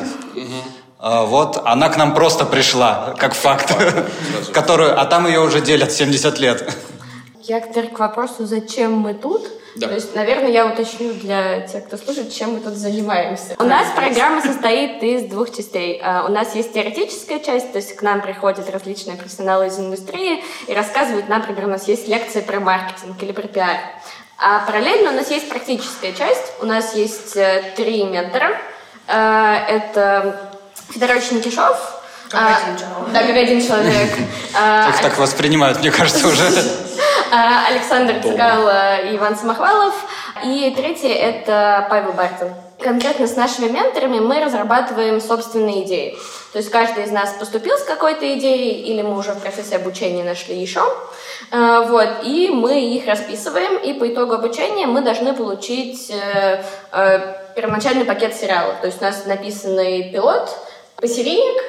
Вот 1.00 1.62
она 1.64 1.90
к 1.90 1.96
нам 1.96 2.16
просто 2.16 2.44
пришла, 2.44 3.14
как 3.20 3.36
факт, 3.36 3.72
которую, 4.52 5.00
а 5.00 5.06
там 5.06 5.28
ее 5.28 5.40
уже 5.40 5.62
делят 5.62 5.92
70 5.92 6.40
лет. 6.40 6.76
Я 7.48 7.62
теперь 7.62 7.88
к 7.88 8.00
вопросу, 8.00 8.46
зачем 8.46 8.94
мы 8.94 9.14
тут. 9.14 9.48
Да. 9.76 9.88
То 9.88 9.94
есть, 9.94 10.14
наверное, 10.16 10.50
я 10.50 10.66
уточню 10.66 11.14
для 11.14 11.62
тех, 11.62 11.86
кто 11.86 11.96
слушает, 11.96 12.34
чем 12.34 12.56
мы 12.56 12.60
тут 12.60 12.74
занимаемся. 12.74 13.56
У 13.58 13.64
нас 13.64 13.88
программа 13.96 14.42
состоит 14.42 15.02
из 15.02 15.30
двух 15.30 15.56
частей. 15.56 16.02
А, 16.04 16.26
У 16.28 16.32
нас 16.32 16.56
есть 16.56 16.74
теоретическая 16.74 17.40
часть, 17.40 17.72
то 17.72 17.78
есть 17.78 17.96
к 17.96 18.02
нам 18.02 18.22
приходят 18.22 18.70
различные 18.70 19.16
профессионалы 19.16 19.68
из 19.68 19.80
индустрии 19.80 20.44
и 20.68 20.74
рассказывают, 20.74 21.30
например, 21.30 21.66
у 21.66 21.70
нас 21.70 21.88
есть 21.88 22.08
лекции 22.10 22.42
про 22.42 22.60
маркетинг 22.60 23.22
или 23.22 23.32
про 23.32 23.48
пиар. 23.48 23.78
А 24.40 24.66
параллельно 24.66 25.12
у 25.12 25.14
нас 25.14 25.32
есть 25.32 25.48
практическая 25.48 26.12
часть. 26.12 26.54
У 26.62 26.66
нас 26.66 26.96
есть 26.96 27.38
э, 27.38 27.72
три 27.78 28.04
ментора. 28.04 28.58
А, 29.08 29.64
Это 29.70 30.52
Федорович 30.90 31.32
Никишов, 31.32 32.02
Как 32.30 32.42
а, 32.42 32.58
один 32.58 32.78
человек. 32.78 33.14
Да, 33.14 33.22
как 33.22 33.36
один 33.38 33.62
человек. 33.66 34.10
А, 34.54 34.90
Их 34.90 35.02
так 35.02 35.18
воспринимают, 35.18 35.80
мне 35.80 35.92
кажется, 35.92 36.28
уже. 36.28 36.52
А, 37.32 37.68
Александр 37.68 38.22
Цигал 38.22 38.68
и 39.06 39.16
Иван 39.16 39.36
Самохвалов. 39.36 39.94
И 40.44 40.74
третий– 40.76 41.08
это 41.10 41.88
Павел 41.90 42.14
Бартин. 42.14 42.54
Конкретно 42.80 43.26
с 43.26 43.36
нашими 43.36 43.70
менторами 43.70 44.20
мы 44.20 44.44
разрабатываем 44.44 45.20
собственные 45.20 45.86
идеи. 45.86 46.16
То 46.54 46.60
есть 46.60 46.70
каждый 46.70 47.06
из 47.06 47.12
нас 47.12 47.34
поступил 47.40 47.76
с 47.78 47.84
какой-то 47.84 48.32
идеей, 48.36 48.84
или 48.84 49.02
мы 49.02 49.18
уже 49.18 49.32
в 49.34 49.40
процессе 49.40 49.76
обучения 49.76 50.24
нашли 50.24 50.56
еще. 50.56 50.82
Э, 51.52 51.86
Вот, 51.88 52.08
и 52.24 52.50
мы 52.50 52.80
их 52.80 53.08
расписываем, 53.08 53.78
и 53.78 53.94
по 53.94 54.08
итогу 54.08 54.34
обучения 54.34 54.86
мы 54.86 55.02
должны 55.02 55.34
получить 55.34 56.12
э, 56.12 56.64
э, 56.92 57.36
первоначальный 57.56 58.06
пакет 58.06 58.36
сериалов. 58.36 58.76
То 58.82 58.88
есть 58.88 59.02
у 59.02 59.06
нас 59.06 59.26
написанный 59.26 60.12
пилот, 60.12 60.50
посерийник, 60.98 61.64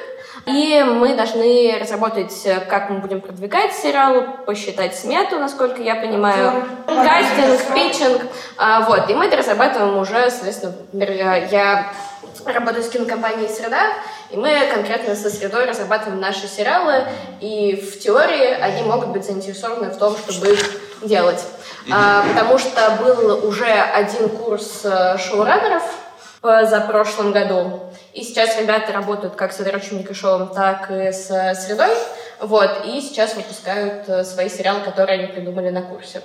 и 0.49 0.83
мы 0.83 1.15
должны 1.15 1.77
разработать, 1.79 2.33
э, 2.45 2.59
как 2.61 2.89
мы 2.89 2.99
будем 2.99 3.21
продвигать 3.21 3.73
сериал, 3.73 4.37
посчитать 4.45 4.95
смету, 4.97 5.37
насколько 5.39 5.81
я 5.81 5.95
понимаю, 5.95 6.63
кастинг, 6.87 7.73
питчинг. 7.73 8.21
А, 8.57 8.81
Вот, 8.81 9.09
и 9.09 9.13
мы 9.13 9.25
это 9.25 9.37
разрабатываем 9.37 9.97
уже, 9.97 10.29
соответственно, 10.31 10.73
например, 10.91 11.11
я- 11.17 11.35
я 11.37 11.93
работаю 12.45 12.83
с 12.83 12.89
кинокомпанией 12.89 13.49
«Среда», 13.49 13.91
и 14.31 14.37
мы 14.37 14.51
конкретно 14.73 15.15
со 15.15 15.29
«Средой» 15.29 15.65
разрабатываем 15.65 16.19
наши 16.19 16.47
сериалы, 16.47 17.03
и 17.41 17.75
в 17.75 17.99
теории 17.99 18.53
они 18.61 18.83
могут 18.83 19.09
быть 19.09 19.25
заинтересованы 19.25 19.89
в 19.89 19.97
том, 19.97 20.15
чтобы 20.27 20.53
их 20.53 20.59
делать. 21.03 21.43
А, 21.91 22.23
Потому 22.33 22.57
что 22.57 22.97
был 23.03 23.47
уже 23.47 23.65
один 23.71 24.29
курс 24.29 24.81
э, 24.83 25.17
шоураннеров 25.17 25.83
за 26.41 26.81
прошлом 26.81 27.31
году, 27.31 27.81
и 28.13 28.23
сейчас 28.23 28.57
ребята 28.59 28.93
работают 28.93 29.35
как 29.35 29.51
с 29.53 29.57
Федорочем 29.57 29.97
Никишовым, 29.97 30.47
так 30.49 30.89
и 30.89 31.11
с 31.11 31.29
э, 31.29 31.53
«Средой», 31.55 31.89
вот, 32.39 32.85
и 32.85 33.01
сейчас 33.01 33.35
выпускают 33.35 34.07
э, 34.07 34.23
свои 34.23 34.49
сериалы, 34.49 34.79
которые 34.81 35.19
они 35.19 35.27
придумали 35.27 35.69
на 35.69 35.81
курсе. 35.81 36.21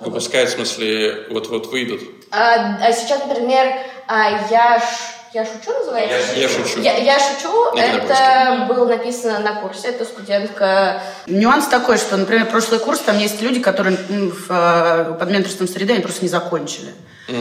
Выпускают, 0.00 0.48
в 0.50 0.54
смысле, 0.54 1.26
вот-вот 1.30 1.66
выйдут. 1.66 2.00
А, 2.30 2.78
а 2.82 2.92
сейчас, 2.92 3.26
например, 3.26 3.66
а, 4.06 4.46
я, 4.48 4.78
ш- 4.78 5.14
я 5.34 5.44
шучу 5.44 5.72
называется? 5.76 6.34
Я 6.36 6.48
шучу. 6.48 6.80
Я, 6.80 6.96
я 6.98 7.18
шучу, 7.18 7.76
Это 7.76 8.64
было 8.68 8.86
написано 8.86 9.40
на 9.40 9.60
курсе, 9.60 9.88
это 9.88 10.04
студентка. 10.04 11.02
Нюанс 11.26 11.66
такой, 11.66 11.98
что, 11.98 12.16
например, 12.16 12.46
прошлый 12.46 12.78
курс, 12.80 13.00
там 13.00 13.18
есть 13.18 13.42
люди, 13.42 13.60
которые 13.60 13.96
в, 13.96 14.46
э, 14.50 15.16
под 15.18 15.30
менторством 15.30 15.68
среды, 15.68 15.92
они 15.94 16.02
просто 16.02 16.22
не 16.22 16.28
закончили. 16.30 16.92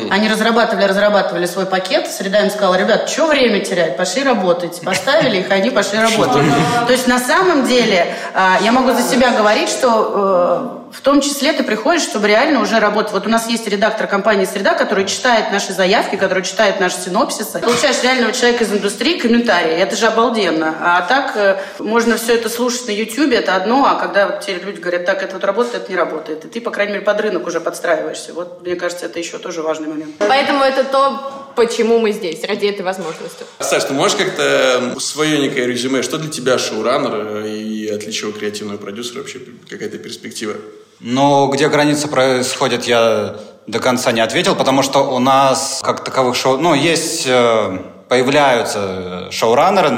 Они 0.09 0.27
разрабатывали, 0.27 0.83
разрабатывали 0.83 1.45
свой 1.45 1.65
пакет, 1.65 2.07
среда 2.07 2.41
им 2.41 2.49
сказала, 2.49 2.75
ребят, 2.75 3.09
что 3.09 3.27
время 3.27 3.61
терять, 3.61 3.95
пошли 3.95 4.23
работать. 4.23 4.81
Поставили 4.83 5.37
их, 5.37 5.51
они 5.51 5.69
пошли 5.69 5.99
работать. 5.99 6.43
То 6.85 6.91
есть 6.91 7.07
на 7.07 7.19
самом 7.19 7.65
деле, 7.65 8.13
а, 8.33 8.57
я 8.61 8.71
могу 8.73 8.91
за 8.91 9.01
себя 9.01 9.31
говорить, 9.31 9.69
что 9.69 10.73
э, 10.75 10.76
в 10.91 11.01
том 11.01 11.21
числе 11.21 11.53
ты 11.53 11.63
приходишь, 11.63 12.03
чтобы 12.03 12.27
реально 12.27 12.61
уже 12.61 12.79
работать. 12.79 13.11
Вот 13.13 13.25
у 13.25 13.29
нас 13.29 13.47
есть 13.47 13.67
редактор 13.67 14.07
компании 14.07 14.45
«Среда», 14.45 14.73
который 14.73 15.05
читает 15.05 15.51
наши 15.51 15.73
заявки, 15.73 16.15
который 16.15 16.43
читает 16.43 16.79
наши 16.79 16.97
синопсисы. 16.97 17.59
Получаешь 17.59 18.01
реального 18.03 18.33
человека 18.33 18.63
из 18.63 18.71
индустрии 18.71 19.19
комментарии. 19.19 19.73
Это 19.73 19.95
же 19.95 20.07
обалденно. 20.07 20.75
А 20.81 21.01
так 21.01 21.35
э, 21.35 21.59
можно 21.79 22.17
все 22.17 22.35
это 22.35 22.49
слушать 22.49 22.87
на 22.87 22.91
YouTube, 22.91 23.31
это 23.31 23.55
одно, 23.55 23.85
а 23.85 23.95
когда 23.95 24.27
вот 24.27 24.41
тебе 24.41 24.59
люди 24.59 24.79
говорят, 24.79 25.05
так, 25.05 25.23
это 25.23 25.33
вот 25.35 25.43
работает, 25.43 25.83
это 25.83 25.91
не 25.91 25.97
работает. 25.97 26.45
И 26.45 26.47
ты, 26.47 26.61
по 26.61 26.71
крайней 26.71 26.93
мере, 26.93 27.05
под 27.05 27.19
рынок 27.21 27.47
уже 27.47 27.59
подстраиваешься. 27.59 28.33
Вот, 28.33 28.61
мне 28.61 28.75
кажется, 28.75 29.05
это 29.05 29.19
еще 29.19 29.37
тоже 29.37 29.61
важный 29.61 29.87
момент. 29.87 30.15
Поэтому 30.19 30.63
это 30.63 30.83
то, 30.83 31.46
почему 31.57 31.97
мы 31.97 32.11
здесь, 32.11 32.43
ради 32.43 32.67
этой 32.67 32.83
возможности. 32.83 33.43
Саш, 33.59 33.83
ты 33.85 33.93
можешь 33.93 34.15
как-то 34.15 34.95
свое 34.99 35.39
некое 35.39 35.65
резюме, 35.65 36.03
что 36.03 36.17
для 36.19 36.29
тебя 36.29 36.59
шоураннер 36.59 37.13
э, 37.13 37.49
и 37.49 37.87
отличие 37.89 38.29
от 38.29 38.37
креативного 38.37 38.77
продюсера 38.77 39.17
вообще, 39.17 39.39
какая-то 39.67 39.97
перспектива? 39.97 40.53
Но 40.99 41.47
где 41.47 41.67
граница 41.67 42.07
происходит, 42.07 42.85
я 42.85 43.35
до 43.65 43.79
конца 43.79 44.11
не 44.11 44.21
ответил, 44.21 44.55
потому 44.55 44.83
что 44.83 44.99
у 44.99 45.19
нас 45.19 45.81
как 45.83 46.03
таковых 46.03 46.35
шоу... 46.35 46.57
Ну, 46.57 46.75
есть, 46.75 47.25
э, 47.25 47.79
появляются 48.07 49.29
шоураннеры, 49.31 49.91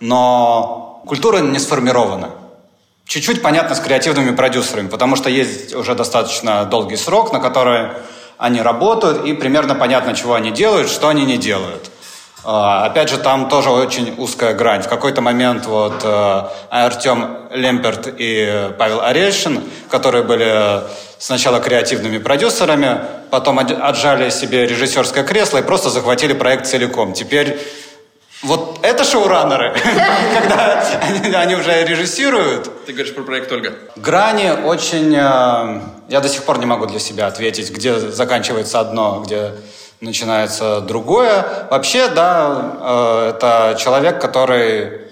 но 0.00 1.02
культура 1.06 1.38
не 1.38 1.58
сформирована. 1.58 2.34
Чуть-чуть 3.06 3.42
понятно 3.42 3.74
с 3.74 3.80
креативными 3.80 4.36
продюсерами, 4.36 4.88
потому 4.88 5.16
что 5.16 5.30
есть 5.30 5.74
уже 5.74 5.94
достаточно 5.94 6.64
долгий 6.66 6.96
срок, 6.96 7.32
на 7.32 7.40
который 7.40 7.88
они 8.40 8.62
работают, 8.62 9.26
и 9.26 9.34
примерно 9.34 9.74
понятно, 9.74 10.14
чего 10.14 10.34
они 10.34 10.50
делают, 10.50 10.90
что 10.90 11.08
они 11.08 11.24
не 11.26 11.36
делают. 11.36 11.90
А, 12.42 12.86
Опять 12.86 13.10
же, 13.10 13.18
там 13.18 13.50
тоже 13.50 13.70
очень 13.70 14.14
узкая 14.16 14.54
грань. 14.54 14.82
В 14.82 14.88
какой-то 14.88 15.20
момент 15.20 15.66
вот 15.66 16.00
э, 16.02 16.42
Артем 16.70 17.36
Лемперт 17.50 18.08
и 18.16 18.70
Павел 18.78 19.02
Орешин, 19.02 19.62
которые 19.90 20.24
были 20.24 20.80
сначала 21.18 21.60
креативными 21.60 22.16
продюсерами, 22.16 23.02
потом 23.30 23.58
отжали 23.58 24.30
себе 24.30 24.66
режиссерское 24.66 25.22
кресло 25.22 25.58
и 25.58 25.62
просто 25.62 25.90
захватили 25.90 26.32
проект 26.32 26.66
целиком. 26.66 27.12
Теперь 27.12 27.60
вот 28.42 28.78
это 28.82 29.04
шоураннеры, 29.04 29.74
когда 30.34 30.82
они- 31.02 31.34
они 31.34 31.54
уже 31.56 31.84
режиссируют. 31.84 32.86
Ты 32.86 32.92
говоришь 32.92 33.14
про 33.14 33.22
проект 33.22 33.52
Ольга. 33.52 33.74
Грани 33.96 34.50
очень... 34.64 35.14
э, 35.14 35.80
Я 36.08 36.20
до 36.20 36.28
сих 36.28 36.44
пор 36.44 36.58
не 36.58 36.66
могу 36.66 36.86
для 36.86 36.98
себя 36.98 37.26
ответить, 37.26 37.70
где 37.70 37.98
заканчивается 37.98 38.80
одно, 38.80 39.20
где 39.24 39.52
начинается 40.00 40.80
другое. 40.80 41.44
Вообще, 41.70 42.08
да, 42.08 42.76
э, 42.80 43.32
это 43.36 43.76
человек, 43.78 44.20
который 44.20 45.02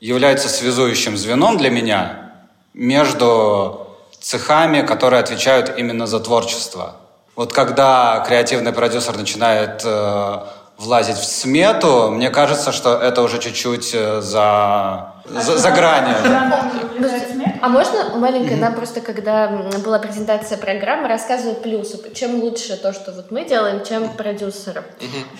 является 0.00 0.48
связующим 0.48 1.16
звеном 1.16 1.58
для 1.58 1.70
меня 1.70 2.32
между 2.74 3.86
цехами, 4.20 4.82
которые 4.82 5.20
отвечают 5.20 5.72
именно 5.78 6.06
за 6.06 6.18
творчество. 6.20 6.96
Вот 7.36 7.52
когда 7.52 8.24
креативный 8.26 8.72
продюсер 8.72 9.16
начинает 9.16 9.82
э, 9.84 10.38
влазить 10.82 11.16
в 11.16 11.24
смету, 11.24 12.10
мне 12.10 12.30
кажется, 12.30 12.72
что 12.72 12.94
это 12.94 13.22
уже 13.22 13.38
чуть-чуть 13.38 13.94
э, 13.94 14.20
за, 14.20 15.12
за, 15.24 15.58
за 15.58 15.70
гранью. 15.70 16.16
А 17.62 17.68
можно 17.68 18.16
маленькая, 18.16 18.56
нам 18.56 18.74
просто, 18.74 19.00
когда 19.00 19.48
была 19.84 20.00
презентация 20.00 20.58
программы, 20.58 21.06
рассказывают 21.06 21.62
плюсы. 21.62 22.12
Чем 22.12 22.40
лучше 22.40 22.76
то, 22.76 22.92
что 22.92 23.12
вот 23.12 23.30
мы 23.30 23.44
делаем, 23.44 23.84
чем 23.84 24.08
продюсеры. 24.08 24.82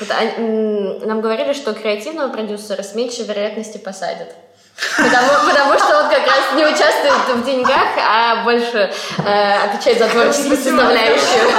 А, 0.08 0.40
Нам 0.40 1.20
говорили, 1.20 1.52
что 1.52 1.72
креативного 1.72 2.32
продюсера 2.32 2.82
с 2.82 2.94
меньшей 2.94 3.24
вероятностью 3.24 3.80
посадят. 3.80 4.36
Потому, 4.96 5.48
потому 5.48 5.78
что 5.78 5.98
он 6.00 6.10
как 6.10 6.26
раз 6.26 6.52
не 6.56 6.64
участвует 6.64 7.36
в 7.36 7.44
деньгах, 7.44 7.88
а 7.98 8.44
больше 8.44 8.92
э, 9.24 9.64
отвечает 9.64 9.98
за 9.98 10.08
творческую 10.08 10.56
составляющую. 10.56 11.50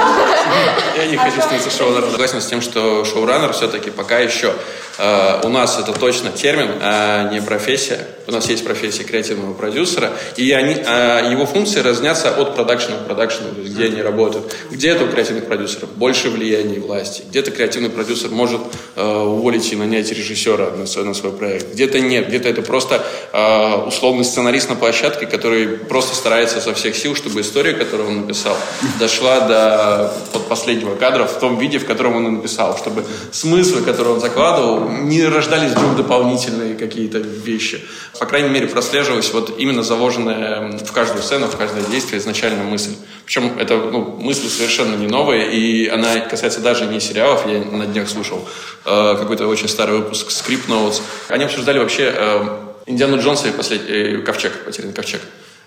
Я 0.96 1.06
не 1.06 1.16
хочу 1.16 1.40
становиться 1.40 1.70
шоураннером. 1.70 2.10
Согласен 2.10 2.40
с 2.40 2.46
тем, 2.46 2.60
что 2.60 3.04
шоураннер 3.04 3.52
все-таки 3.52 3.90
пока 3.90 4.18
еще 4.18 4.52
э, 4.98 5.40
у 5.42 5.48
нас 5.48 5.78
это 5.78 5.92
точно 5.92 6.30
термин, 6.30 6.70
а 6.80 7.28
не 7.30 7.40
профессия. 7.40 8.06
У 8.26 8.32
нас 8.32 8.48
есть 8.48 8.64
профессия 8.64 9.04
креативного 9.04 9.52
продюсера, 9.52 10.12
и 10.36 10.52
они, 10.52 10.74
э, 10.74 11.28
его 11.30 11.44
функции 11.44 11.80
разнятся 11.80 12.30
от 12.30 12.54
продакшена 12.54 12.96
к 12.98 13.06
продакшену, 13.06 13.52
то 13.54 13.60
есть 13.60 13.74
где 13.74 13.86
они 13.86 14.00
работают. 14.00 14.54
Где-то 14.70 15.04
у 15.04 15.08
креативных 15.08 15.46
продюсеров 15.46 15.90
больше 15.90 16.30
влияния 16.30 16.76
и 16.76 16.80
власти, 16.80 17.22
где-то 17.28 17.50
креативный 17.50 17.90
продюсер 17.90 18.30
может 18.30 18.60
э, 18.96 19.04
уволить 19.04 19.70
и 19.72 19.76
нанять 19.76 20.10
режиссера 20.10 20.70
на 20.70 20.86
свой, 20.86 21.04
на 21.04 21.14
свой 21.14 21.32
проект, 21.32 21.72
где-то 21.72 22.00
нет, 22.00 22.28
где-то 22.28 22.48
это 22.48 22.62
просто 22.62 23.04
э, 23.32 23.74
условный 23.86 24.24
сценарист 24.24 24.68
на 24.68 24.76
площадке, 24.76 25.26
который 25.26 25.66
просто 25.66 26.14
старается 26.14 26.60
со 26.60 26.74
всех 26.74 26.96
сил, 26.96 27.14
чтобы 27.14 27.40
история, 27.40 27.74
которую 27.74 28.08
он 28.08 28.20
написал, 28.22 28.56
дошла 28.98 29.40
до 29.40 30.12
вот, 30.32 30.48
последнего 30.48 30.94
кадра 30.94 31.24
в 31.24 31.38
том 31.38 31.58
виде, 31.58 31.78
в 31.78 31.86
котором 31.86 32.16
он 32.16 32.34
написал, 32.34 32.76
чтобы 32.76 33.04
смыслы, 33.32 33.82
которые 33.82 34.14
он 34.14 34.20
закладывал, 34.20 34.88
не 34.88 35.24
рождались 35.24 35.72
вдруг 35.72 35.96
дополнительные 35.96 36.74
какие-то 36.74 37.18
вещи. 37.18 37.84
По 38.18 38.26
крайней 38.26 38.48
мере, 38.48 38.66
прослеживалась 38.66 39.32
вот 39.32 39.58
именно 39.58 39.82
заложенная 39.82 40.78
в 40.78 40.92
каждую 40.92 41.22
сцену, 41.22 41.46
в 41.46 41.56
каждое 41.56 41.84
действие 41.84 42.20
изначально 42.20 42.64
мысль. 42.64 42.94
Причем 43.24 43.58
это 43.58 43.76
ну, 43.76 44.16
мысль 44.20 44.48
совершенно 44.48 44.96
не 44.96 45.06
новая, 45.06 45.48
и 45.48 45.88
она 45.88 46.20
касается 46.20 46.60
даже 46.60 46.86
не 46.86 47.00
сериалов. 47.00 47.46
Я 47.46 47.58
на 47.58 47.86
днях 47.86 48.08
слушал 48.08 48.46
э, 48.84 49.16
какой-то 49.18 49.46
очень 49.46 49.68
старый 49.68 49.98
выпуск 49.98 50.28
Script 50.28 50.68
Notes. 50.68 51.00
Они 51.28 51.44
обсуждали 51.44 51.78
вообще 51.78 52.12
э, 52.14 52.73
Индиану 52.86 53.20
Джонса 53.20 53.48
и 53.48 53.52
послед... 53.52 53.88
э, 53.88 54.18
Ковчег, 54.18 54.64
потерянный 54.64 54.94
ковчег. 54.94 55.20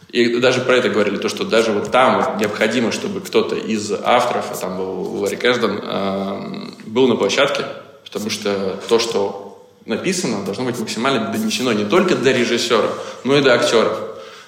И 0.10 0.40
даже 0.40 0.62
про 0.62 0.76
это 0.78 0.90
говорили, 0.90 1.18
то, 1.18 1.28
что 1.28 1.44
даже 1.44 1.72
вот 1.72 1.92
там 1.92 2.22
вот 2.22 2.40
необходимо, 2.40 2.92
чтобы 2.92 3.20
кто-то 3.22 3.56
из 3.56 3.92
авторов, 3.92 4.52
а 4.52 4.56
там 4.56 4.78
был 4.78 5.22
Ларри 5.22 5.36
Кэшден, 5.36 5.80
э, 5.84 6.70
был 6.86 7.08
на 7.08 7.16
площадке, 7.16 7.66
потому 8.06 8.30
что 8.30 8.80
то, 8.88 9.00
что 9.00 9.68
написано, 9.86 10.44
должно 10.44 10.66
быть 10.66 10.78
максимально 10.80 11.32
донесено 11.32 11.74
не 11.74 11.86
только 11.86 12.16
до 12.16 12.32
режиссера, 12.32 12.90
но 13.24 13.38
и 13.38 13.42
до 13.42 13.54
актеров. 13.54 14.00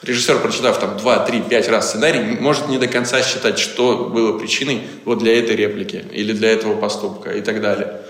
Режиссер, 0.02 0.40
прочитав 0.40 0.80
там 0.80 0.98
2, 0.98 1.26
3, 1.26 1.42
5 1.42 1.70
раз 1.70 1.90
сценарий, 1.90 2.38
может 2.40 2.70
не 2.70 2.78
до 2.78 2.88
конца 2.88 3.22
считать, 3.22 3.60
что 3.60 4.10
было 4.14 4.38
причиной 4.38 4.84
вот 5.04 5.20
для 5.20 5.38
этой 5.38 5.58
реплики 5.58 6.06
или 6.12 6.32
для 6.32 6.52
этого 6.52 6.80
поступка 6.80 7.32
и 7.32 7.42
так 7.42 7.62
далее. 7.62 8.02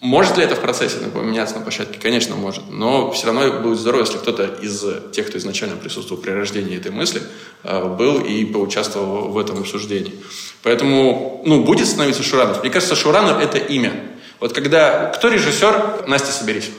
Может 0.00 0.36
ли 0.36 0.44
это 0.44 0.54
в 0.54 0.60
процессе 0.60 0.98
поменяться 0.98 1.56
на 1.56 1.62
площадке? 1.62 1.98
Конечно, 2.00 2.36
может. 2.36 2.70
Но 2.70 3.10
все 3.10 3.26
равно 3.26 3.50
будет 3.60 3.78
здорово, 3.78 4.02
если 4.02 4.18
кто-то 4.18 4.44
из 4.44 4.84
тех, 5.12 5.26
кто 5.26 5.38
изначально 5.38 5.76
присутствовал 5.76 6.22
при 6.22 6.30
рождении 6.30 6.76
этой 6.76 6.92
мысли, 6.92 7.20
э, 7.64 7.84
был 7.84 8.20
и 8.20 8.44
поучаствовал 8.44 9.28
в 9.28 9.38
этом 9.38 9.58
обсуждении. 9.58 10.14
Поэтому, 10.62 11.42
ну, 11.44 11.64
будет 11.64 11.88
становиться 11.88 12.22
шоураннер. 12.22 12.60
Мне 12.60 12.70
кажется, 12.70 12.94
шоураннер– 12.94 13.38
это 13.40 13.58
имя. 13.58 13.92
Вот 14.38 14.52
когда... 14.52 15.06
Кто 15.06 15.28
режиссер? 15.28 16.04
Настя, 16.06 16.30
соберись. 16.30 16.70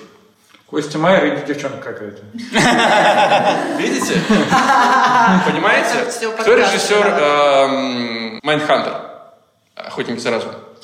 Костя 0.66 0.98
Майер 0.98 1.26
и 1.26 1.46
девчонка 1.46 1.78
какая-то. 1.82 2.22
Видите? 3.82 4.22
Понимаете? 5.46 6.06
Кто 6.40 6.54
режиссер 6.54 8.40
Майндхантер? 8.44 8.94
Охотник 9.76 10.20
за 10.20 10.32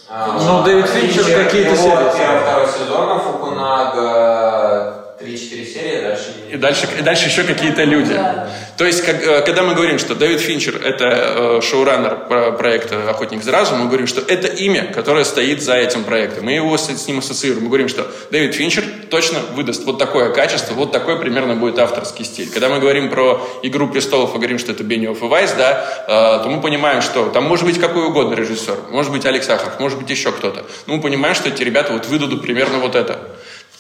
Ну, 0.10 0.64
Дэвид 0.64 0.88
Финчер 0.88 1.24
какие-то 1.46 1.76
серии. 1.76 2.18
Первый, 2.18 2.42
второй 2.42 2.68
сезон, 2.68 3.20
Фукунага, 3.22 5.06
3-4 5.20 5.38
серии, 5.66 6.02
дальше... 6.02 6.34
И 6.52 6.58
дальше, 6.58 6.88
и 7.00 7.02
дальше 7.02 7.28
еще 7.28 7.44
какие-то 7.44 7.84
люди. 7.84 8.14
Да. 8.14 8.48
То 8.78 8.86
есть, 8.86 9.04
как, 9.04 9.24
э, 9.24 9.42
когда 9.42 9.64
мы 9.64 9.74
говорим, 9.74 9.98
что 9.98 10.14
Дэвид 10.14 10.42
Финчер– 10.42 10.76
это 10.84 11.06
э, 11.06 11.62
шоураннер 11.62 12.56
проекта 12.58 13.10
«Охотник 13.10 13.44
за 13.44 13.52
разум», 13.52 13.80
мы 13.80 13.88
говорим, 13.88 14.06
что 14.06 14.22
это 14.22 14.48
имя, 14.48 14.92
которое 14.94 15.24
стоит 15.24 15.64
за 15.64 15.76
этим 15.76 16.04
проектом. 16.04 16.46
Мы 16.46 16.52
его 16.52 16.78
с, 16.78 16.88
с 16.88 17.08
ним 17.08 17.20
ассоциируем. 17.20 17.64
Мы 17.64 17.70
говорим, 17.70 17.88
что 17.88 18.06
Дэвид 18.30 18.54
Финчер 18.54 18.84
точно 19.10 19.40
выдаст 19.54 19.86
вот 19.86 19.98
такое 19.98 20.32
качество, 20.34 20.74
вот 20.74 20.92
такой 20.92 21.20
примерно 21.20 21.56
будет 21.56 21.80
авторский 21.80 22.26
стиль. 22.26 22.50
Когда 22.50 22.70
мы 22.70 22.80
говорим 22.80 23.10
про 23.10 23.42
«Игру 23.64 23.88
престолов» 23.88 24.36
и 24.36 24.38
говорим, 24.38 24.60
что 24.60 24.72
это 24.72 24.84
Бенниофф 24.84 25.22
и 25.24 25.26
Вайс, 25.26 25.54
да, 25.54 25.86
э, 26.08 26.44
то 26.44 26.50
мы 26.50 26.62
понимаем, 26.62 27.02
что 27.02 27.30
там 27.30 27.46
может 27.46 27.66
быть 27.66 27.80
какой 27.80 28.06
угодно 28.06 28.34
режиссер, 28.36 28.78
может 28.92 29.12
быть 29.12 29.26
Алекс 29.26 29.50
Ахаров, 29.50 29.80
может 29.80 30.00
быть 30.00 30.10
еще 30.10 30.32
кто-то. 30.32 30.66
Но 30.88 30.96
мы 30.96 31.02
понимаем, 31.02 31.36
что 31.36 31.50
эти 31.50 31.64
ребята 31.64 31.94
вот 31.94 32.06
выдадут 32.06 32.42
примерно 32.42 32.80
вот 32.80 32.96
это. 32.96 33.20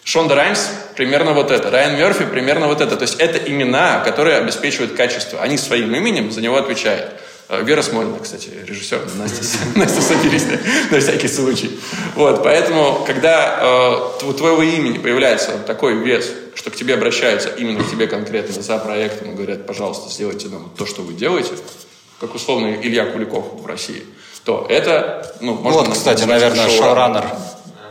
Шонда 0.04 0.36
Раймс 0.36 0.70
примерно 0.96 1.34
вот 1.34 1.50
это, 1.50 1.72
Райан 1.72 1.98
Мерфи 1.98 2.26
примерно 2.26 2.68
вот 2.68 2.80
это. 2.80 2.96
То 2.96 3.02
есть 3.02 3.16
это 3.20 3.40
имена, 3.40 4.02
которые 4.02 4.38
обеспечивают 4.38 4.94
качество. 4.94 5.42
Они 5.42 5.58
своим 5.58 5.96
именем 5.96 6.32
за 6.32 6.42
него 6.42 6.58
отвечают. 6.58 7.10
Э, 7.48 7.64
Вера 7.64 7.82
Смолина, 7.82 8.18
кстати, 8.20 8.50
режиссер, 8.66 9.02
Настя, 9.18 9.44
Настя 9.76 10.02
Сабирист, 10.02 10.48
на 10.92 11.00
всякий 11.00 11.28
случай. 11.28 11.80
Вот, 12.16 12.44
поэтому, 12.44 13.04
когда 13.06 13.60
э, 14.22 14.26
у 14.26 14.34
твоего 14.34 14.64
имени 14.64 14.98
появляется 14.98 15.58
такой 15.60 15.96
вес, 15.96 16.32
что 16.56 16.72
к 16.72 16.76
тебе 16.76 16.96
обращаются 16.96 17.50
именно 17.50 17.84
к 17.84 17.92
тебе 17.92 18.08
конкретно 18.08 18.62
за 18.62 18.78
проектом 18.80 19.32
и 19.32 19.36
говорят, 19.36 19.68
пожалуйста, 19.68 20.12
сделайте 20.12 20.48
нам 20.48 20.72
то, 20.76 20.86
что 20.86 21.04
вы 21.04 21.14
делаете, 21.14 21.52
как 22.20 22.34
условно 22.34 22.76
Илья 22.82 23.06
Куликов 23.06 23.62
в 23.62 23.66
России, 23.66 24.04
то 24.44 24.66
это, 24.70 25.36
ну, 25.42 25.54
можно... 25.54 25.82
Вот, 25.82 25.94
кстати, 25.94 26.24
наверное, 26.24 26.70
шоураннер. 26.70 27.26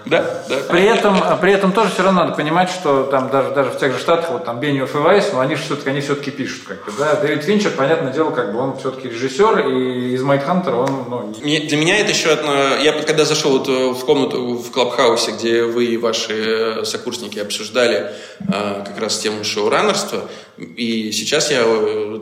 Да, 0.07 0.45
да. 0.49 0.57
При 0.69 0.85
этом, 0.85 1.17
при 1.41 1.53
этом 1.53 1.73
тоже 1.73 1.91
все 1.91 2.03
равно 2.03 2.25
надо 2.25 2.37
понимать, 2.37 2.71
что 2.71 3.05
там 3.05 3.31
даже, 3.31 3.51
даже 3.51 3.71
в 3.71 3.79
тех 3.79 3.93
же 3.93 3.99
Штатах, 3.99 4.31
вот 4.31 4.45
там 4.45 4.61
Бенниофф 4.61 4.95
и 4.95 4.99
Вайс, 4.99 5.31
но 5.33 5.41
они 5.41 5.55
все-таки 5.55 5.89
они 5.89 6.01
все-таки 6.01 6.31
пишут 6.31 6.65
как 6.67 6.85
бы, 6.85 6.93
да. 6.99 7.15
Дэвид 7.15 7.43
Финчер, 7.45 7.71
понятное 7.71 8.13
дело, 8.13 8.31
как 8.31 8.53
бы 8.53 8.59
он 8.59 8.77
все-таки 8.77 9.09
режиссер, 9.09 9.67
и 9.67 10.15
из 10.15 10.23
Майдхантера 10.23 10.77
он, 10.77 11.05
ну... 11.09 11.35
Для 11.43 11.77
меня 11.77 11.99
это 11.99 12.11
еще 12.11 12.31
одно... 12.31 12.77
Я 12.83 12.93
когда 12.93 13.25
зашел 13.25 13.59
вот 13.59 13.69
э, 13.69 13.91
в 13.93 14.05
комнату 14.05 14.57
в 14.57 14.71
Клабхаусе, 14.71 15.33
где 15.33 15.65
вы 15.65 15.87
и 15.87 15.97
ваши 15.97 16.81
э, 16.81 16.85
сокурсники 16.85 17.39
обсуждали 17.39 18.13
э, 18.41 18.85
как 18.87 18.99
раз 19.01 19.19
тему 19.19 19.43
шоураннерства, 19.43 20.29
и 20.59 21.11
сейчас 21.13 21.51
я 21.51 21.65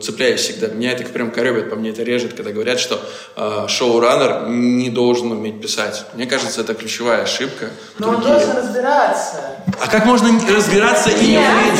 цепляюсь 0.01 0.41
всегда. 0.41 0.67
Меня 0.67 0.93
это 0.93 1.03
прям 1.05 1.31
коребит, 1.31 1.69
по 1.69 1.75
мне 1.75 1.91
это 1.91 2.03
режет, 2.03 2.33
когда 2.33 2.51
говорят, 2.51 2.79
что 2.79 2.99
э, 3.35 3.65
шоураннер 3.67 4.47
не 4.49 4.89
должен 4.89 5.31
уметь 5.31 5.61
писать. 5.61 6.05
Мне 6.13 6.25
кажется, 6.25 6.61
это 6.61 6.73
ключевая 6.73 7.23
ошибка. 7.23 7.69
Но 7.99 8.09
он 8.09 8.21
должен 8.21 8.57
разбираться. 8.57 9.37
А 9.79 9.87
как 9.87 10.05
можно 10.05 10.29
разбираться 10.49 11.09
и 11.09 11.27
не 11.27 11.37
уметь? 11.37 11.79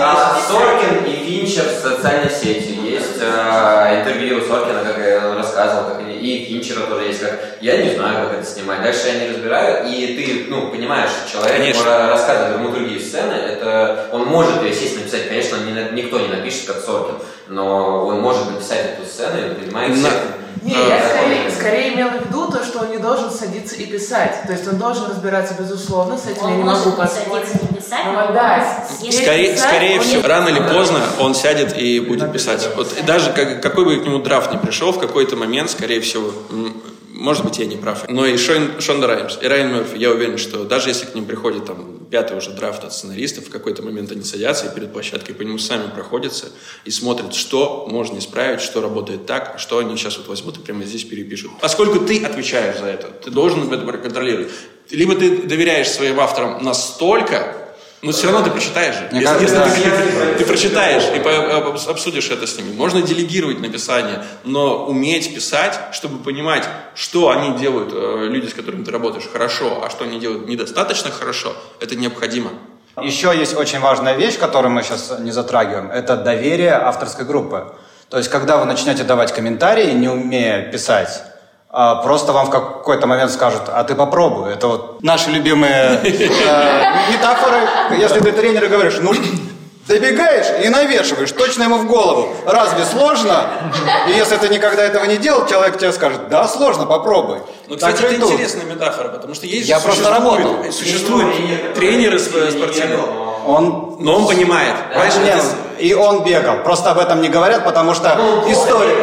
А, 0.00 0.38
Соркин 0.46 1.04
и 1.04 1.16
Финчер 1.24 1.64
в 1.64 1.82
социальной 1.82 2.30
сети. 2.30 2.78
Есть 2.84 3.18
э, 3.20 4.00
интервью 4.00 4.40
Соркина, 4.46 4.80
как 4.84 5.30
он 5.30 5.36
рассказывал, 5.36 5.90
как 5.90 6.00
они, 6.00 6.14
и 6.14 6.44
Финчера 6.46 6.86
тоже 6.86 7.06
есть, 7.06 7.20
как 7.20 7.38
я 7.60 7.76
не 7.82 7.94
знаю, 7.94 8.28
как 8.28 8.38
это 8.38 8.46
снимать. 8.46 8.82
Дальше 8.82 9.08
я 9.08 9.20
не 9.20 9.30
разбираю, 9.30 9.86
и 9.88 10.16
ты, 10.16 10.46
ну, 10.48 10.68
понимаешь, 10.68 11.10
человек 11.30 11.56
Конечно. 11.56 12.08
рассказывает 12.08 12.54
драматургии 12.54 12.98
сцены, 12.98 13.32
это 13.32 14.08
он 14.12 14.26
может 14.26 14.62
ее 14.62 14.72
сесть 14.72 14.96
написать, 14.96 15.28
конечно, 15.28 15.56
не, 15.56 16.02
никто 16.02 16.18
не 16.18 16.28
напишет, 16.28 16.66
как 16.66 16.80
Соркин, 16.84 17.16
но 17.48 18.06
он 18.06 18.20
может 18.20 18.50
написать 18.50 18.98
эту 18.98 19.06
сцену 19.08 19.38
и 19.52 19.54
понимает 19.54 19.94
всех. 19.96 20.12
Не, 20.62 20.72
я 20.72 21.00
скорее, 21.08 21.50
скорее 21.50 21.94
имела 21.94 22.10
в 22.10 22.26
виду 22.26 22.50
то, 22.50 22.64
что 22.64 22.80
он 22.80 22.90
не 22.90 22.98
должен 22.98 23.30
садиться 23.30 23.76
и 23.76 23.86
писать. 23.86 24.42
То 24.46 24.52
есть 24.52 24.66
он 24.66 24.76
должен 24.76 25.06
разбираться, 25.08 25.54
безусловно, 25.58 26.18
с 26.18 26.26
этим 26.26 26.42
я 26.42 26.48
Он 26.48 26.56
не 26.58 26.62
может 26.64 26.84
могу 26.86 27.00
не 27.00 27.06
поспорить. 27.06 27.46
садиться, 27.48 27.66
не 27.70 27.76
писать, 27.78 28.00
Ну, 28.06 28.12
но 28.12 28.32
да, 28.32 28.84
Скорее, 29.12 29.52
писать, 29.52 29.68
скорее 29.70 29.98
он 29.98 30.04
всего, 30.04 30.22
не- 30.22 30.26
рано 30.28 30.48
или 30.48 30.60
поздно 30.60 31.00
он 31.20 31.34
сядет 31.34 31.78
и 31.78 32.00
будет 32.00 32.32
писать. 32.32 32.68
Вот, 32.76 32.92
и 32.98 33.02
даже 33.02 33.32
как, 33.32 33.62
какой 33.62 33.84
бы 33.84 33.96
к 33.98 34.04
нему 34.04 34.18
драфт 34.18 34.50
не 34.52 34.58
пришел, 34.58 34.92
в 34.92 34.98
какой-то 34.98 35.36
момент, 35.36 35.70
скорее 35.70 36.00
всего, 36.00 36.32
может 37.18 37.44
быть, 37.44 37.58
я 37.58 37.66
не 37.66 37.76
прав. 37.76 38.08
Но 38.08 38.24
и 38.24 38.36
Шон, 38.36 38.80
Шонда 38.80 39.08
Раймс, 39.08 39.38
и 39.42 39.46
Райан 39.46 39.72
Мерфи, 39.72 39.96
я 39.96 40.12
уверен, 40.12 40.38
что 40.38 40.64
даже 40.64 40.88
если 40.90 41.04
к 41.04 41.16
ним 41.16 41.26
приходит 41.26 41.66
там 41.66 42.06
пятый 42.10 42.38
уже 42.38 42.50
драфт 42.50 42.84
от 42.84 42.92
сценаристов, 42.92 43.48
в 43.48 43.50
какой-то 43.50 43.82
момент 43.82 44.12
они 44.12 44.22
садятся 44.22 44.66
и 44.66 44.74
перед 44.74 44.92
площадкой 44.92 45.34
по 45.34 45.42
нему 45.42 45.58
сами 45.58 45.90
проходятся 45.90 46.46
и 46.84 46.90
смотрят, 46.92 47.34
что 47.34 47.88
можно 47.90 48.18
исправить, 48.18 48.60
что 48.60 48.80
работает 48.80 49.26
так, 49.26 49.54
а 49.56 49.58
что 49.58 49.78
они 49.78 49.96
сейчас 49.96 50.16
вот 50.18 50.28
возьмут 50.28 50.58
и 50.58 50.60
прямо 50.60 50.84
здесь 50.84 51.02
перепишут. 51.02 51.50
Поскольку 51.60 51.98
ты 52.00 52.24
отвечаешь 52.24 52.78
за 52.78 52.86
это, 52.86 53.08
ты 53.08 53.32
должен 53.32 53.70
это 53.72 53.84
проконтролировать. 53.84 54.50
Либо 54.90 55.16
ты 55.16 55.42
доверяешь 55.42 55.88
своим 55.88 56.20
авторам 56.20 56.62
настолько, 56.62 57.67
но 58.02 58.12
все 58.12 58.26
равно 58.30 58.44
ты 58.44 58.50
прочитаешь 58.50 58.94
же. 58.94 59.08
Мне 59.10 59.20
Если, 59.22 59.34
кажется, 59.34 59.64
если 59.66 59.90
да. 59.90 60.26
ты, 60.32 60.34
ты 60.38 60.44
прочитаешь 60.44 61.02
и 61.16 61.20
по- 61.20 61.56
об- 61.56 61.76
обсудишь 61.88 62.30
это 62.30 62.46
с 62.46 62.56
ними. 62.56 62.72
Можно 62.74 63.02
делегировать 63.02 63.60
написание, 63.60 64.22
но 64.44 64.86
уметь 64.86 65.34
писать, 65.34 65.78
чтобы 65.92 66.22
понимать, 66.22 66.64
что 66.94 67.30
они 67.30 67.58
делают, 67.58 67.90
э, 67.92 68.26
люди, 68.28 68.48
с 68.48 68.54
которыми 68.54 68.84
ты 68.84 68.90
работаешь, 68.92 69.24
хорошо, 69.32 69.82
а 69.84 69.90
что 69.90 70.04
они 70.04 70.20
делают 70.20 70.46
недостаточно 70.48 71.10
хорошо, 71.10 71.52
это 71.80 71.96
необходимо. 71.96 72.50
Еще 73.02 73.32
есть 73.36 73.54
очень 73.56 73.78
важная 73.80 74.14
вещь, 74.16 74.38
которую 74.38 74.72
мы 74.72 74.82
сейчас 74.82 75.18
не 75.20 75.30
затрагиваем. 75.30 75.90
Это 75.90 76.16
доверие 76.16 76.72
авторской 76.72 77.24
группы. 77.24 77.72
То 78.10 78.18
есть, 78.18 78.28
когда 78.30 78.56
вы 78.56 78.64
начнете 78.64 79.04
давать 79.04 79.32
комментарии, 79.32 79.92
не 79.92 80.08
умея 80.08 80.62
писать, 80.72 81.22
просто 81.70 82.32
вам 82.32 82.46
в 82.46 82.50
какой-то 82.50 83.06
момент 83.06 83.30
скажут, 83.30 83.62
а 83.68 83.84
ты 83.84 83.94
попробуй. 83.94 84.52
Это 84.52 84.68
вот 84.68 85.02
наши 85.02 85.30
любимые 85.30 86.00
э, 86.02 87.12
метафоры. 87.12 87.58
Если 87.98 88.20
ты 88.20 88.32
тренер 88.32 88.64
и 88.64 88.68
говоришь, 88.68 88.98
ну, 89.00 89.12
добегаешь 89.86 90.46
и 90.64 90.68
навешиваешь 90.68 91.32
точно 91.32 91.64
ему 91.64 91.76
в 91.78 91.86
голову. 91.86 92.34
Разве 92.46 92.84
сложно? 92.84 93.46
И 94.08 94.12
если 94.12 94.36
ты 94.36 94.48
никогда 94.48 94.82
этого 94.84 95.04
не 95.04 95.16
делал, 95.16 95.46
человек 95.46 95.78
тебе 95.78 95.92
скажет, 95.92 96.28
да, 96.28 96.46
сложно, 96.46 96.84
попробуй. 96.86 97.38
Ну, 97.68 97.76
кстати, 97.76 98.02
это 98.02 98.14
интересная 98.16 98.64
метафора, 98.64 99.08
потому 99.08 99.34
что 99.34 99.46
есть 99.46 99.68
Я 99.68 99.80
просто 99.80 100.04
существуют- 100.04 100.44
работал. 100.44 100.72
Существуют 100.72 101.74
тренеры 101.74 102.18
сп- 102.18 102.50
спортивные, 102.50 102.98
Он 103.48 103.96
но 104.00 104.16
он 104.16 104.26
понимает. 104.26 104.74
Понимаешь, 104.90 105.14
Нет, 105.24 105.36
это- 105.36 105.82
и 105.82 105.94
он 105.94 106.22
бегал. 106.24 106.58
Просто 106.64 106.90
об 106.90 106.98
этом 106.98 107.20
не 107.20 107.28
говорят, 107.28 107.64
потому 107.64 107.94
что 107.94 108.08
история... 108.48 108.94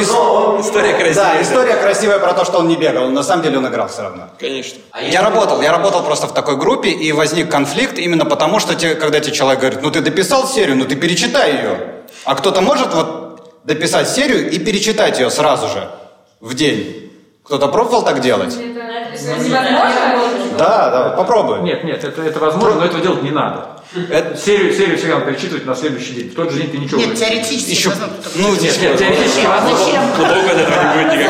ис- 0.00 0.60
История 0.60 0.94
красивая. 0.94 1.14
Да, 1.14 1.42
история 1.42 1.76
красивая 1.76 2.18
про 2.18 2.32
то, 2.32 2.44
что 2.44 2.58
он 2.58 2.68
не 2.68 2.76
бегал. 2.76 3.08
На 3.10 3.22
самом 3.22 3.42
деле 3.42 3.58
он 3.58 3.66
играл 3.68 3.88
все 3.88 4.02
равно. 4.02 4.24
Конечно. 4.38 4.78
Я 5.10 5.22
работал, 5.22 5.60
я 5.62 5.72
работал 5.72 6.02
просто 6.02 6.26
в 6.26 6.32
такой 6.34 6.56
группе, 6.56 6.88
и 6.90 7.12
возник 7.12 7.50
конфликт 7.50 7.98
именно 7.98 8.24
потому, 8.24 8.58
что 8.60 8.74
те, 8.74 8.94
когда 8.94 9.20
тебе 9.20 9.32
человек 9.34 9.60
говорит, 9.60 9.82
ну 9.82 9.90
ты 9.90 10.00
дописал 10.00 10.46
серию, 10.46 10.76
ну 10.76 10.84
ты 10.84 10.94
перечитай 10.96 11.52
ее. 11.56 11.78
А 12.24 12.34
кто-то 12.34 12.60
может 12.60 12.94
вот 12.94 13.52
дописать 13.64 14.08
серию 14.08 14.50
и 14.50 14.58
перечитать 14.58 15.18
ее 15.18 15.30
сразу 15.30 15.68
же, 15.68 15.88
в 16.40 16.54
день. 16.54 17.12
Кто-то 17.44 17.68
пробовал 17.68 18.02
так 18.02 18.20
делать? 18.20 18.56
Да, 20.58 20.90
да, 20.90 21.10
попробуй. 21.10 21.60
Нет, 21.60 21.84
нет, 21.84 22.02
это, 22.04 22.22
это 22.22 22.38
возможно, 22.38 22.80
но 22.80 22.86
этого 22.86 23.02
делать 23.02 23.22
не 23.22 23.30
надо. 23.30 23.66
Серию, 23.92 24.74
серию 24.74 24.98
всегда 24.98 25.18
надо 25.18 25.26
перечитывать 25.32 25.64
на 25.64 25.74
следующий 25.74 26.12
день. 26.12 26.30
В 26.30 26.34
тот 26.34 26.50
же 26.50 26.60
день 26.60 26.70
ты 26.70 26.78
ничего 26.78 26.98
Нет, 27.00 27.10
не- 27.10 27.16
теоретически 27.16 27.70
Еще- 27.70 27.88
возможно, 27.90 28.14
ну, 28.34 28.50
Нет, 28.50 28.62
нет, 28.62 28.98
теоретически 28.98 29.46
возможно. 29.46 29.78
Зачем? 29.78 30.02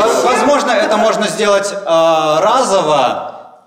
Возможно, 0.24 0.70
это 0.72 0.96
можно 0.96 1.28
сделать 1.28 1.72
э, 1.72 1.84
разово, 2.40 3.60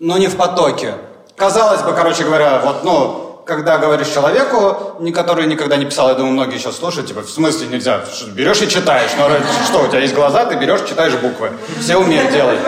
но 0.00 0.18
не 0.18 0.26
в 0.26 0.36
потоке. 0.36 0.94
Казалось 1.36 1.82
бы, 1.82 1.92
короче 1.92 2.24
говоря, 2.24 2.60
вот, 2.64 2.84
ну, 2.84 3.42
когда 3.44 3.78
говоришь 3.78 4.08
человеку, 4.08 4.96
который 5.14 5.46
никогда 5.46 5.76
не 5.76 5.84
писал, 5.84 6.08
я 6.08 6.14
думаю, 6.14 6.32
многие 6.32 6.58
сейчас 6.58 6.76
слушают, 6.76 7.08
типа, 7.08 7.22
в 7.22 7.28
смысле 7.30 7.68
нельзя? 7.68 8.00
Берешь 8.34 8.62
и 8.62 8.68
читаешь. 8.68 9.10
Ну, 9.18 9.28
что, 9.66 9.82
у 9.84 9.88
тебя 9.88 10.00
есть 10.00 10.14
глаза, 10.14 10.44
ты 10.44 10.54
берешь, 10.56 10.80
читаешь 10.88 11.14
буквы. 11.14 11.52
Все 11.80 11.96
умеют 11.96 12.32
делать. 12.32 12.58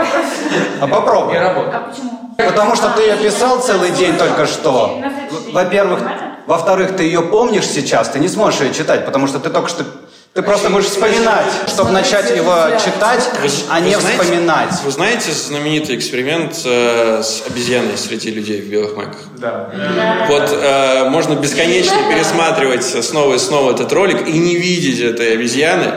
А 0.80 0.86
попробуй. 0.86 1.36
А 1.38 1.88
почему? 1.90 2.34
Потому 2.36 2.74
что 2.74 2.90
ты 2.90 3.02
ее 3.02 3.16
писал 3.16 3.60
целый 3.60 3.90
день 3.90 4.16
только 4.16 4.46
что. 4.46 5.00
Во-первых, 5.52 6.00
во-вторых, 6.46 6.96
ты 6.96 7.04
ее 7.04 7.22
помнишь 7.22 7.66
сейчас, 7.66 8.08
ты 8.08 8.18
не 8.18 8.28
сможешь 8.28 8.60
ее 8.60 8.74
читать, 8.74 9.04
потому 9.06 9.26
что 9.26 9.38
ты 9.38 9.50
только 9.50 9.68
что... 9.68 9.84
Ты 10.34 10.42
просто 10.42 10.68
будешь 10.68 10.86
вспоминать, 10.86 11.46
чтобы 11.68 11.92
начать 11.92 12.28
его 12.36 12.52
читать, 12.84 13.30
а 13.70 13.78
не 13.78 13.94
Вы 13.94 14.00
знаете- 14.00 14.20
вспоминать. 14.20 14.82
Вы 14.84 14.90
знаете 14.90 15.30
знаменитый 15.30 15.94
эксперимент 15.94 16.60
э, 16.64 17.22
с 17.22 17.44
обезьяной 17.48 17.96
среди 17.96 18.32
людей 18.32 18.60
в 18.60 18.68
белых 18.68 18.96
майках? 18.96 19.20
Да. 19.38 19.70
Вот 20.28 20.50
э, 20.50 21.08
можно 21.08 21.34
бесконечно 21.34 21.96
пересматривать 22.10 22.82
снова 22.84 23.34
и 23.34 23.38
снова 23.38 23.70
этот 23.74 23.92
ролик 23.92 24.26
и 24.26 24.36
не 24.36 24.56
видеть 24.56 24.98
этой 24.98 25.34
обезьяны. 25.34 25.94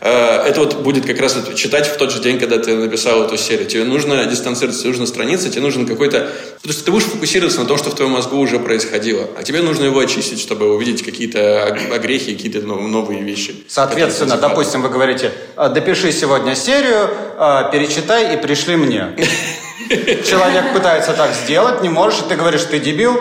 Э, 0.00 0.42
это 0.46 0.60
вот 0.60 0.76
будет 0.82 1.06
как 1.06 1.20
раз 1.20 1.34
вот 1.34 1.54
читать 1.56 1.86
в 1.86 1.96
тот 1.96 2.12
же 2.12 2.20
день, 2.20 2.38
когда 2.38 2.58
ты 2.58 2.76
написал 2.76 3.22
эту 3.24 3.36
серию. 3.36 3.66
Тебе 3.66 3.84
нужно 3.84 4.24
дистанцироваться, 4.26 4.82
тебе 4.82 4.90
нужно 4.90 5.06
страница, 5.06 5.50
тебе 5.50 5.62
нужен 5.62 5.86
какой-то... 5.86 6.28
Потому 6.56 6.72
что 6.72 6.84
ты 6.84 6.90
будешь 6.92 7.06
фокусироваться 7.06 7.60
на 7.60 7.66
том, 7.66 7.78
что 7.78 7.90
в 7.90 7.94
твоем 7.94 8.12
мозгу 8.12 8.38
уже 8.38 8.58
происходило. 8.60 9.26
А 9.38 9.42
тебе 9.42 9.60
нужно 9.62 9.84
его 9.84 9.98
очистить, 9.98 10.40
чтобы 10.40 10.72
увидеть 10.74 11.04
какие-то 11.04 11.66
ог- 11.68 11.94
огрехи, 11.94 12.34
какие-то 12.34 12.60
нов- 12.60 12.86
новые 12.86 13.22
вещи. 13.22 13.64
Соответственно, 13.68 14.36
допустим, 14.36 14.82
вы 14.82 14.88
говорите, 14.88 15.32
«А, 15.56 15.68
допиши 15.68 16.12
сегодня 16.12 16.54
серию, 16.54 17.08
а, 17.36 17.64
перечитай 17.70 18.34
и 18.34 18.36
пришли 18.36 18.76
мне. 18.76 19.16
Человек 19.88 20.72
пытается 20.74 21.12
так 21.14 21.32
сделать, 21.34 21.82
не 21.82 21.88
можешь, 21.88 22.20
и 22.20 22.28
ты 22.28 22.36
говоришь, 22.36 22.62
ты 22.64 22.78
дебил? 22.78 23.18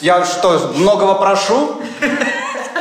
Я 0.00 0.24
что, 0.24 0.72
многого 0.76 1.14
прошу? 1.14 1.80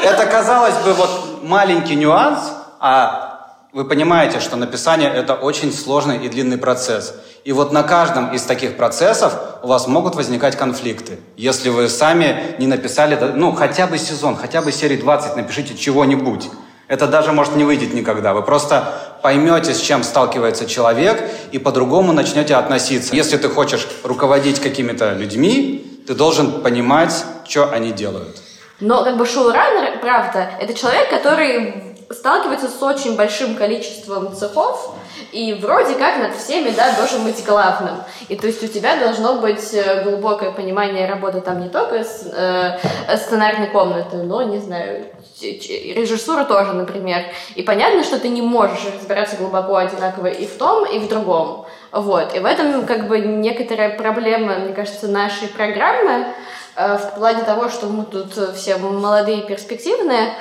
Это, 0.01 0.25
казалось 0.25 0.75
бы, 0.85 0.93
вот 0.93 1.28
маленький 1.43 1.95
нюанс, 1.95 2.39
а 2.79 3.29
вы 3.71 3.85
понимаете, 3.85 4.39
что 4.39 4.55
написание– 4.55 5.11
это 5.15 5.35
очень 5.35 5.71
сложный 5.71 6.25
и 6.25 6.29
длинный 6.29 6.57
процесс. 6.57 7.13
И 7.45 7.51
вот 7.51 7.71
на 7.71 7.83
каждом 7.83 8.33
из 8.33 8.43
таких 8.43 8.77
процессов 8.77 9.33
у 9.61 9.67
вас 9.67 9.87
могут 9.87 10.15
возникать 10.15 10.55
конфликты. 10.55 11.19
Если 11.37 11.69
вы 11.69 11.87
сами 11.87 12.55
не 12.57 12.67
написали, 12.67 13.17
ну, 13.35 13.51
хотя 13.53 13.85
бы 13.85 13.97
сезон, 13.97 14.35
хотя 14.35 14.61
бы 14.61 14.71
серии 14.71 14.97
20 14.97 15.35
напишите 15.35 15.77
чего-нибудь. 15.77 16.49
Это 16.87 17.05
даже, 17.05 17.31
может, 17.31 17.55
не 17.55 17.63
выйдет 17.63 17.93
никогда. 17.93 18.33
Вы 18.33 18.41
просто 18.41 18.91
поймете, 19.21 19.75
с 19.75 19.79
чем 19.79 20.03
сталкивается 20.03 20.65
человек, 20.65 21.23
и 21.51 21.59
по-другому 21.59 22.11
начнете 22.11 22.55
относиться. 22.55 23.15
Если 23.15 23.37
ты 23.37 23.49
хочешь 23.49 23.87
руководить 24.03 24.59
какими-то 24.59 25.13
людьми, 25.13 26.03
ты 26.07 26.15
должен 26.15 26.63
понимать, 26.63 27.13
что 27.47 27.71
они 27.71 27.91
делают. 27.91 28.41
Но 28.79 29.03
как 29.03 29.17
бы 29.17 29.25
шоураннер, 29.25 29.99
правда, 29.99 30.51
это 30.59 30.73
человек, 30.73 31.09
который 31.09 31.89
сталкивается 32.11 32.67
с 32.67 32.81
очень 32.81 33.15
большим 33.15 33.55
количеством 33.55 34.33
цехов, 34.33 34.95
и 35.31 35.53
вроде 35.53 35.93
как 35.95 36.17
над 36.17 36.35
всеми, 36.35 36.71
да, 36.71 36.95
должен 36.95 37.23
быть 37.23 37.43
главным. 37.45 37.97
И 38.29 38.35
то 38.35 38.47
есть 38.47 38.63
у 38.63 38.67
тебя 38.67 38.97
должно 38.97 39.35
быть 39.35 39.73
э, 39.73 40.03
глубокое 40.03 40.51
понимание 40.51 41.07
работы 41.07 41.41
там 41.41 41.61
не 41.61 41.69
только 41.69 42.03
с, 42.03 42.25
э, 42.25 42.79
сценарной 43.17 43.67
комнаты, 43.67 44.17
но, 44.17 44.41
не 44.41 44.57
знаю, 44.57 45.05
режиссура 45.39 46.45
тоже, 46.45 46.73
например. 46.73 47.23
И 47.55 47.61
понятно, 47.61 48.03
что 48.03 48.19
ты 48.19 48.29
не 48.29 48.41
можешь 48.41 48.85
разбираться 48.91 49.35
глубоко 49.35 49.75
одинаково 49.75 50.27
и 50.27 50.47
в 50.47 50.57
том, 50.57 50.85
и 50.85 50.97
в 50.97 51.07
другом. 51.07 51.65
Вот. 51.91 52.35
И 52.35 52.39
в 52.39 52.45
этом 52.45 52.85
как 52.85 53.07
бы 53.07 53.19
некоторая 53.19 53.97
проблема, 53.97 54.55
мне 54.55 54.73
кажется, 54.73 55.07
нашей 55.07 55.47
программы, 55.47 56.25
в 56.97 57.15
плане 57.15 57.43
того, 57.43 57.69
что 57.69 57.87
мы 57.87 58.05
тут 58.05 58.37
э, 58.37 58.53
все 58.53 58.77
молодые 58.77 59.39
и 59.39 59.47
перспективные, 59.47 60.33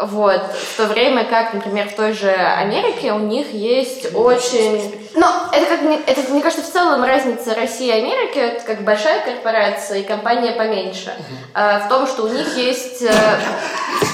вот, 0.00 0.40
в 0.72 0.76
то 0.78 0.86
время 0.86 1.24
как, 1.24 1.52
например, 1.52 1.88
в 1.88 1.94
той 1.94 2.12
же 2.14 2.30
Америке 2.30 3.12
у 3.12 3.18
них 3.18 3.52
есть 3.52 4.14
очень... 4.14 4.98
Ну, 5.14 5.26
это, 5.52 5.66
как, 5.66 5.82
мне- 5.82 6.00
это, 6.06 6.32
мне 6.32 6.40
кажется, 6.40 6.64
в 6.64 6.72
целом 6.72 7.04
разница 7.04 7.54
России 7.54 7.88
и 7.88 7.90
Америки, 7.90 8.38
это 8.38 8.64
как 8.64 8.82
большая 8.82 9.20
корпорация 9.22 9.98
и 9.98 10.02
компания 10.02 10.52
поменьше, 10.52 11.12
э, 11.54 11.80
в 11.84 11.88
том, 11.90 12.06
что 12.06 12.22
у 12.22 12.28
них 12.28 12.56
есть... 12.56 13.02
э, 13.02 13.12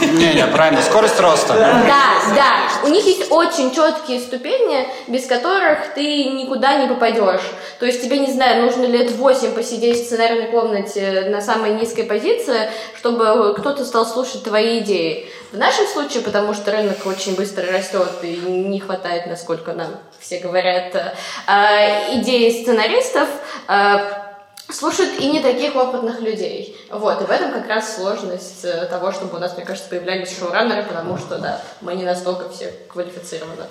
Не-не, 0.01 0.47
правильно, 0.49 0.83
скорость 0.83 1.21
роста. 1.21 1.55
да, 1.55 2.35
да. 2.35 2.53
У 2.85 2.89
них 2.91 3.05
есть 3.07 3.31
очень 3.31 3.73
четкие 3.73 4.19
ступени, 4.21 4.89
без 5.07 5.27
которых 5.27 5.95
ты 5.95 6.25
никуда 6.25 6.75
не 6.83 6.89
попадешь. 6.89 7.43
То 7.79 7.87
есть 7.87 8.03
тебе, 8.03 8.19
не 8.19 8.33
знаю, 8.33 8.65
нужно 8.65 8.85
лет 8.87 9.13
8 9.13 9.53
посидеть 9.55 10.01
в 10.03 10.07
сценарной 10.07 10.47
комнате 10.47 11.27
на 11.31 11.41
самой 11.41 11.71
низкой 11.75 12.03
позиции, 12.03 12.69
чтобы 12.97 13.55
кто-то 13.57 13.85
стал 13.85 14.05
слушать 14.05 14.43
твои 14.43 14.81
идеи. 14.81 15.29
В 15.51 15.57
нашем 15.57 15.87
случае, 15.87 16.23
потому 16.23 16.53
что 16.53 16.71
рынок 16.71 17.07
очень 17.07 17.35
быстро 17.35 17.71
растет 17.73 18.11
и 18.23 18.37
не 18.37 18.81
хватает, 18.81 19.27
насколько 19.27 19.73
нам 19.73 19.97
все 20.19 20.41
говорят, 20.41 20.95
э, 20.95 22.19
идей 22.19 22.63
сценаристов, 22.63 23.29
э, 23.67 23.97
слушают 24.71 25.19
и 25.19 25.27
не 25.27 25.41
таких 25.41 25.75
опытных 25.75 26.21
людей. 26.21 26.77
Вот, 26.91 27.23
и 27.23 27.25
в 27.25 27.31
этом 27.31 27.53
как 27.53 27.67
раз 27.67 27.97
сложность 27.97 28.65
э, 28.65 28.87
того, 28.87 29.11
чтобы 29.13 29.37
у 29.37 29.41
нас, 29.41 29.57
мне 29.57 29.65
кажется, 29.65 29.89
появлялись 29.89 30.39
шоураннеры, 30.39 30.83
потому 30.83 31.17
что, 31.17 31.39
да, 31.39 31.63
мы 31.81 31.95
не 31.95 32.05
настолько 32.05 32.51
все 32.51 32.73
квалифицированы. 32.89 33.65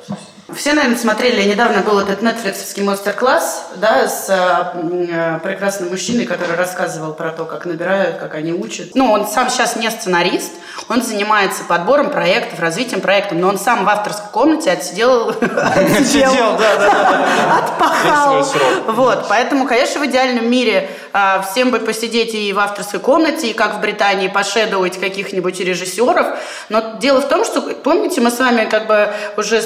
Все, 0.55 0.73
наверное, 0.73 0.97
смотрели, 0.97 1.43
недавно 1.43 1.81
был 1.81 1.99
этот 1.99 2.21
нетфликсовский 2.21 2.81
мастер-класс, 2.81 3.67
да, 3.75 4.07
с 4.07 4.29
э, 4.29 5.39
прекрасным 5.43 5.89
мужчиной, 5.89 6.25
который 6.25 6.55
рассказывал 6.55 7.13
про 7.13 7.31
то, 7.31 7.43
как 7.43 7.65
набирают, 7.65 8.17
как 8.17 8.33
они 8.33 8.53
учат. 8.53 8.91
Ну, 8.95 9.11
он 9.11 9.27
сам 9.27 9.49
сейчас 9.49 9.75
не 9.75 9.91
сценарист, 9.91 10.53
он 10.87 11.01
занимается 11.01 11.65
подбором 11.65 12.11
проектов, 12.11 12.61
развитием 12.61 13.01
проектов, 13.01 13.37
но 13.37 13.49
он 13.49 13.59
сам 13.59 13.83
в 13.83 13.89
авторской 13.89 14.29
комнате 14.31 14.71
отсидел, 14.71 15.33
Сидел, 15.33 16.57
да, 16.57 16.75
да, 16.77 17.57
отпахал. 17.57 18.45
Вот, 18.87 19.25
поэтому, 19.27 19.67
конечно, 19.67 19.99
в 19.99 20.05
идеальном 20.05 20.49
мире 20.49 20.89
а, 21.11 21.41
всем 21.41 21.71
бы 21.71 21.79
посидеть 21.79 22.33
и 22.33 22.53
в 22.53 22.59
авторской 22.59 23.01
комнате, 23.01 23.49
и 23.49 23.53
как 23.53 23.75
в 23.75 23.81
Британии 23.81 24.29
пошедовать 24.29 24.97
каких-нибудь 24.97 25.59
режиссеров. 25.59 26.37
Но 26.69 26.95
дело 26.99 27.21
в 27.21 27.27
том, 27.27 27.43
что, 27.43 27.61
помните, 27.61 28.21
мы 28.21 28.31
с 28.31 28.39
вами 28.39 28.65
как 28.69 28.87
бы 28.87 29.11
уже, 29.35 29.61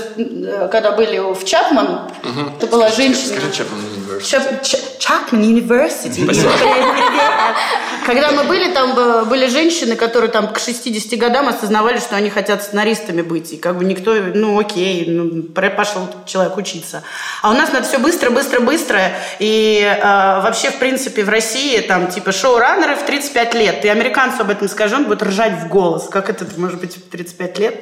когда 0.72 0.91
были 0.91 1.19
в 1.19 1.43
Чапман, 1.45 2.09
это 2.57 2.67
была 2.67 2.89
женщина... 2.89 3.28
Скажи 3.28 3.47
Chapman 3.47 3.82
University. 3.95 4.32
Чап- 4.32 4.63
Ч- 4.63 4.78
Чапман 4.99 5.41
University. 5.43 6.26
Когда 8.05 8.32
мы 8.32 8.43
были, 8.45 8.72
там 8.72 8.95
были 9.30 9.47
женщины, 9.47 9.95
которые 9.95 10.32
там 10.32 10.51
к 10.51 10.59
60 10.59 11.19
годам 11.19 11.47
осознавали, 11.47 11.99
что 11.99 12.15
они 12.15 12.30
хотят 12.30 12.63
сценаристами 12.63 13.22
быть. 13.22 13.53
И 13.53 13.57
как 13.57 13.78
бы 13.78 13.86
никто, 13.86 14.13
ну 14.34 14.59
окей, 14.59 15.05
ну, 15.07 15.43
пошел 15.53 16.07
человек 16.26 16.57
учиться. 16.57 17.03
А 17.41 17.51
у 17.51 17.53
нас 17.53 17.72
надо 17.72 17.86
все 17.86 17.99
быстро, 17.99 18.32
быстро, 18.32 18.59
быстро. 18.59 18.99
И 19.39 19.82
э, 19.82 20.01
вообще, 20.41 20.72
в 20.72 20.80
принципе, 20.80 21.24
в 21.24 21.30
России 21.30 21.80
там 21.82 22.07
типа 22.07 22.32
шоураннеры 22.32 22.95
в 22.95 23.03
35 23.05 23.53
лет. 23.55 23.82
Ты 23.82 23.89
американцу 23.89 24.41
об 24.41 24.49
этом 24.49 24.67
скажи, 24.67 24.95
он 24.95 25.03
будет 25.05 25.22
ржать 25.24 25.53
в 25.63 25.67
голос. 25.67 26.07
Как 26.09 26.30
это 26.30 26.45
может 26.57 26.80
быть 26.80 26.97
в 26.97 27.09
35 27.09 27.59
лет? 27.59 27.76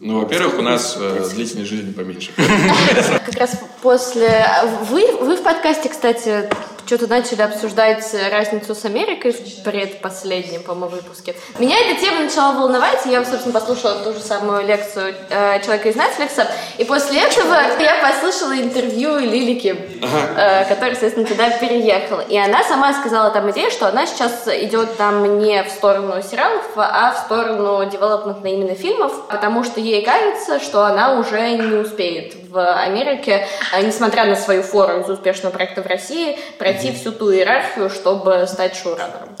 Ну, 0.00 0.20
во-первых, 0.20 0.58
у 0.58 0.62
нас 0.62 0.96
э, 0.96 1.28
длительность 1.34 1.68
жизни 1.68 1.92
поменьше. 1.92 2.30
Как 3.26 3.34
раз 3.34 3.60
после... 3.82 4.46
Вы, 4.88 5.04
вы 5.16 5.36
в 5.36 5.42
подкасте, 5.42 5.88
кстати, 5.88 6.48
что-то 6.88 7.06
начали 7.06 7.42
обсуждать 7.42 8.02
разницу 8.32 8.74
с 8.74 8.82
Америкой 8.86 9.32
в 9.32 9.62
предпоследнем, 9.62 10.62
по-моему, 10.62 10.96
выпуске. 10.96 11.34
Меня 11.58 11.76
эта 11.78 12.00
тема 12.00 12.22
начала 12.22 12.52
волновать, 12.52 13.04
и 13.04 13.10
я, 13.10 13.22
собственно, 13.26 13.52
послушала 13.52 14.02
ту 14.02 14.14
же 14.14 14.20
самую 14.20 14.66
лекцию 14.66 15.14
э, 15.28 15.62
человека 15.62 15.90
из 15.90 15.96
Netflix, 15.96 16.46
и 16.78 16.84
после 16.84 17.20
этого 17.20 17.54
я 17.78 17.96
послушала 18.00 18.58
интервью 18.58 19.18
Лилики, 19.18 19.76
э, 20.00 20.64
которая, 20.64 20.92
соответственно, 20.92 21.26
туда 21.26 21.50
переехала. 21.50 22.22
И 22.22 22.38
она 22.38 22.64
сама 22.64 22.94
сказала 22.94 23.30
там 23.32 23.50
идею, 23.50 23.70
что 23.70 23.86
она 23.86 24.06
сейчас 24.06 24.48
идет 24.48 24.96
там 24.96 25.40
не 25.40 25.62
в 25.62 25.68
сторону 25.68 26.22
сериалов, 26.22 26.64
а 26.76 27.12
в 27.12 27.18
сторону 27.18 27.84
девелопмента 27.90 28.48
именно 28.48 28.74
фильмов, 28.74 29.28
потому 29.28 29.62
что 29.62 29.78
ей 29.78 30.02
кажется, 30.06 30.58
что 30.58 30.86
она 30.86 31.18
уже 31.18 31.50
не 31.50 31.76
успеет 31.76 32.34
в 32.48 32.58
Америке, 32.58 33.46
э, 33.74 33.82
несмотря 33.82 34.24
на 34.24 34.36
свою 34.36 34.62
фору 34.62 35.00
из 35.00 35.08
успешного 35.10 35.52
проекта 35.52 35.82
в 35.82 35.86
России, 35.86 36.38
пройти 36.78 36.96
всю 36.96 37.12
ту 37.12 37.32
иерархию, 37.32 37.90
чтобы 37.90 38.46
стать 38.46 38.76
шоураннером. 38.76 39.36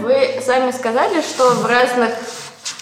Вы 0.00 0.40
сами 0.44 0.70
сказали, 0.70 1.20
что 1.22 1.50
в 1.50 1.66
разных 1.66 2.10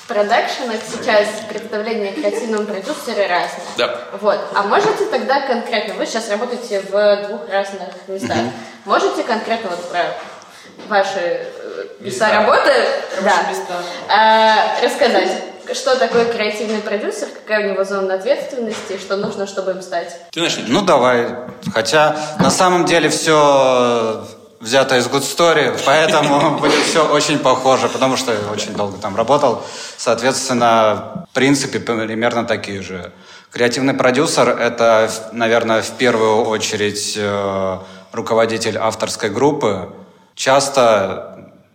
продакшенах 0.09 0.77
сейчас 0.91 1.29
представление 1.49 2.11
о 2.11 2.15
креативном 2.15 2.67
продюсере 2.67 3.27
разное. 3.29 3.67
Да. 3.79 4.01
Вот. 4.21 4.41
А 4.55 4.63
можете 4.65 5.07
тогда 5.07 5.41
конкретно, 5.47 5.95
вы 5.95 6.07
сейчас 6.07 6.29
работаете 6.29 6.81
в 6.81 7.27
двух 7.29 7.49
разных 7.49 7.89
местах, 8.09 8.39
можете 8.85 9.23
конкретно 9.23 9.71
вот 9.71 9.89
про 9.89 10.05
ваши 10.89 11.21
э, 11.21 11.87
места 12.01 12.27
Места. 12.27 12.31
работы 12.33 12.73
да, 13.23 13.35
а, 14.09 14.83
рассказать? 14.83 15.50
Что 15.75 15.97
такое 15.97 16.27
креативный 16.27 16.81
продюсер, 16.81 17.29
какая 17.29 17.67
у 17.67 17.73
него 17.73 17.85
зона 17.85 18.15
ответственности, 18.15 18.99
что 18.99 19.17
нужно, 19.17 19.47
чтобы 19.47 19.73
им 19.73 19.83
стать. 19.83 20.17
Ты 20.31 20.41
начни. 20.41 20.65
Ну, 20.69 20.83
давай. 20.83 21.29
Хотя, 21.73 22.17
на 22.39 22.51
самом 22.51 22.85
деле, 22.85 23.09
все 23.09 24.25
взято 24.61 24.97
из 24.99 25.07
Good 25.07 25.23
Story, 25.23 25.81
поэтому 25.87 26.59
будет 26.59 26.83
все 26.85 27.07
очень 27.07 27.39
похоже, 27.39 27.89
потому 27.89 28.17
что 28.17 28.33
я 28.33 28.53
очень 28.53 28.75
долго 28.75 28.99
там 28.99 29.17
работал. 29.17 29.65
Соответственно, 29.97 31.27
принципы 31.33 31.79
примерно 31.79 32.45
такие 32.45 32.83
же. 32.83 33.13
Креативный 33.51 33.95
продюсер– 33.95 34.49
это, 34.61 35.11
наверное, 35.33 35.83
в 35.83 35.91
первую 35.93 36.45
очередь 36.45 37.15
э, 37.17 37.79
руководитель 38.13 38.79
авторской 38.79 39.29
группы. 39.29 39.93
Часто 40.37 41.30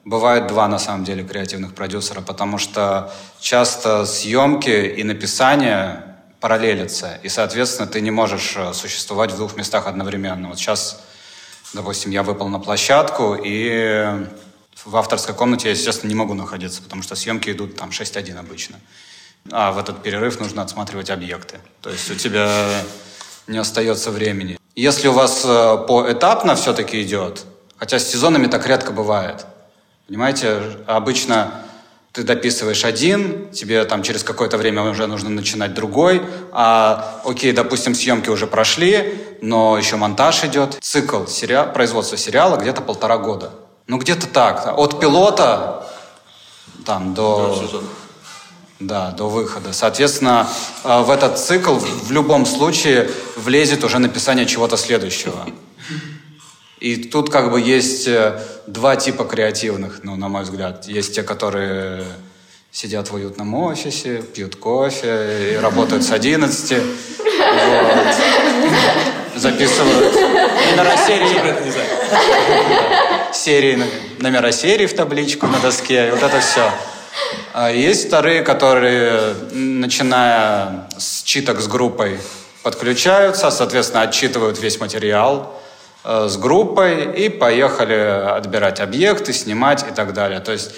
бывает 0.06 0.48
два, 0.48 0.68
на 0.70 0.80
самом 0.80 1.04
деле, 1.04 1.24
креативных 1.24 1.76
продюсера, 1.76 2.22
потому 2.22 2.58
что 2.58 3.14
часто 3.42 4.06
съемки 4.06 4.70
и 4.70 5.04
написание 5.04 6.16
параллелятся, 6.40 7.20
и, 7.24 7.30
соответственно, 7.30 7.88
ты 7.88 8.00
не 8.00 8.12
можешь 8.12 8.56
э, 8.56 8.74
существовать 8.74 9.32
в 9.32 9.36
двух 9.36 9.58
местах 9.58 9.88
одновременно. 9.88 10.50
Вот 10.50 10.60
сейчас 10.60 11.02
Допустим, 11.76 12.12
я 12.12 12.24
выпал 12.24 12.48
на 12.48 12.60
площадку, 12.60 13.36
и 13.36 14.26
в 14.86 14.96
авторской 14.96 15.36
комнате 15.36 15.68
я, 15.68 15.74
естественно, 15.74 16.08
не 16.08 16.16
могу 16.16 16.34
находиться, 16.34 16.82
потому 16.82 17.04
что 17.04 17.16
съемки 17.16 17.50
идут 17.50 17.76
там 17.76 17.90
6-1 17.90 18.38
обычно. 18.38 18.78
А 19.52 19.74
в 19.74 19.78
этот 19.78 20.02
перерыв 20.02 20.40
нужно 20.40 20.62
отсматривать 20.62 21.10
объекты. 21.10 21.60
То 21.82 21.90
есть 21.90 22.10
у 22.10 22.16
тебя 22.16 22.50
не 23.48 23.58
остается 23.58 24.10
времени. 24.12 24.58
Если 24.76 25.10
у 25.10 25.12
вас 25.12 25.44
э, 25.44 25.86
поэтапно 25.86 26.56
все-таки 26.56 27.04
идет, 27.04 27.44
хотя 27.76 28.00
с 28.00 28.10
сезонами 28.10 28.48
так 28.48 28.66
редко 28.66 28.94
бывает, 28.94 29.46
понимаете, 30.08 30.62
обычно 30.88 31.66
ты 32.12 32.24
дописываешь 32.24 32.86
один, 32.86 33.50
тебе 33.52 33.84
там 33.84 34.02
через 34.02 34.24
какое-то 34.24 34.58
время 34.58 34.84
уже 34.84 35.06
нужно 35.06 35.30
начинать 35.30 35.74
другой, 35.74 36.22
а 36.54 37.22
окей, 37.26 37.52
допустим, 37.52 37.94
съемки 37.94 38.30
уже 38.30 38.48
прошли, 38.48 39.22
но 39.42 39.78
еще 39.78 39.98
монтаж 39.98 40.46
идет. 40.46 40.78
Цикл 40.80 41.26
сериал, 41.26 41.74
производства 41.74 42.18
сериала 42.18 42.56
где-то 42.56 42.82
полтора 42.82 43.18
года. 43.18 43.52
Ну, 43.88 43.98
где-то 43.98 44.28
так. 44.28 44.74
От 44.78 45.00
пилота 45.00 45.88
там 46.86 47.14
до... 47.14 47.84
Да, 48.80 49.12
до 49.12 49.30
выхода. 49.30 49.72
Соответственно, 49.72 50.48
э, 50.84 51.02
в 51.02 51.10
этот 51.10 51.40
цикл 51.40 51.76
в 51.76 52.12
любом 52.12 52.46
случае 52.46 53.10
влезет 53.38 53.86
уже 53.86 54.00
написание 54.00 54.46
чего-то 54.46 54.76
следующего. 54.76 55.46
И 56.86 56.98
тут 56.98 57.32
как 57.32 57.50
бы 57.50 57.60
есть 57.60 58.08
э, 58.08 58.40
два 58.68 58.96
типа 58.96 59.24
креативных, 59.24 60.02
ну, 60.04 60.16
на 60.18 60.28
мой 60.28 60.44
взгляд. 60.44 60.86
Есть 60.88 61.16
те, 61.16 61.24
которые 61.24 62.04
сидят 62.72 63.10
в 63.10 63.16
уютном 63.16 63.56
офисе, 63.56 64.22
пьют 64.22 64.56
кофе 64.58 65.54
и 65.54 65.56
работают 65.56 66.04
с 66.04 66.12
11. 66.12 66.74
Вот. 66.74 66.84
Записывают 69.36 70.14
номера 70.14 70.96
серии. 71.08 71.42
Серии, 73.34 73.84
номера 74.20 74.52
серии 74.52 74.86
в 74.86 74.94
табличку 74.94 75.48
на 75.48 75.58
доске. 75.58 76.10
И 76.10 76.12
вот 76.12 76.22
это 76.22 76.40
все. 76.40 76.70
А 77.54 77.72
есть 77.72 78.10
вторые, 78.10 78.44
которые, 78.44 79.34
начиная 79.54 80.88
с 81.00 81.24
читок 81.24 81.62
с 81.62 81.68
группой, 81.68 82.20
подключаются, 82.62 83.50
соответственно, 83.50 84.04
отчитывают 84.04 84.62
весь 84.62 84.80
материал, 84.80 85.52
с 86.06 86.38
группой 86.38 87.26
и 87.26 87.30
поехали 87.30 87.94
отбирать 88.38 88.80
объекты, 88.80 89.34
снимать 89.34 89.86
и 89.90 89.94
так 89.94 90.14
далее. 90.14 90.40
То 90.40 90.52
есть 90.52 90.72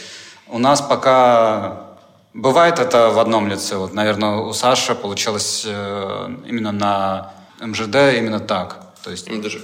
у 0.47 0.59
нас 0.59 0.82
пока 0.82 1.88
бывает 2.34 2.80
это 2.80 3.09
в 3.09 3.19
одном 3.19 3.47
лице. 3.47 3.75
Вот, 3.78 3.93
наверное, 3.93 4.38
у 4.38 4.53
Саши 4.53 4.95
получилось 4.95 5.65
э, 5.67 6.30
именно 6.45 6.71
на 6.71 7.32
МЖД 7.59 7.95
именно 8.17 8.39
так. 8.39 8.78
То 9.03 9.11
есть 9.11 9.30
МДЖ. 9.30 9.57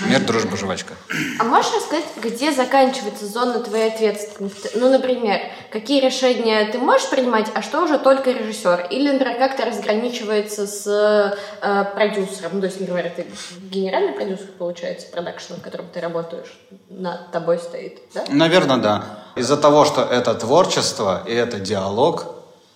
Мир, 0.00 0.20
дружба, 0.20 0.56
жвачка. 0.56 0.94
А 1.38 1.44
можешь 1.44 1.72
рассказать, 1.72 2.04
где 2.20 2.52
заканчивается 2.52 3.26
зона 3.26 3.60
твоей 3.60 3.92
ответственности? 3.92 4.70
Ну, 4.74 4.90
например, 4.90 5.40
какие 5.70 6.00
решения 6.00 6.64
ты 6.72 6.78
можешь 6.78 7.08
принимать, 7.10 7.46
а 7.54 7.62
что 7.62 7.84
уже 7.84 7.98
только 7.98 8.32
режиссер? 8.32 8.88
Или, 8.90 9.12
например, 9.12 9.38
как 9.38 9.54
это 9.54 9.66
разграничивается 9.66 10.66
с 10.66 10.86
э, 11.62 11.84
продюсером? 11.94 12.52
Ну, 12.54 12.60
то 12.60 12.66
есть, 12.66 12.80
например, 12.80 13.12
ты 13.14 13.26
генеральный 13.70 14.14
продюсер, 14.14 14.48
получается, 14.58 15.06
продакшн, 15.12 15.54
в 15.54 15.62
котором 15.62 15.86
ты 15.92 16.00
работаешь, 16.00 16.58
над 16.88 17.30
тобой 17.30 17.58
стоит, 17.58 18.00
да? 18.14 18.24
Наверное, 18.28 18.78
да. 18.78 19.04
Из-за 19.36 19.56
того, 19.56 19.84
что 19.84 20.02
это 20.02 20.34
творчество 20.34 21.22
и 21.24 21.32
это 21.32 21.60
диалог, 21.60 22.26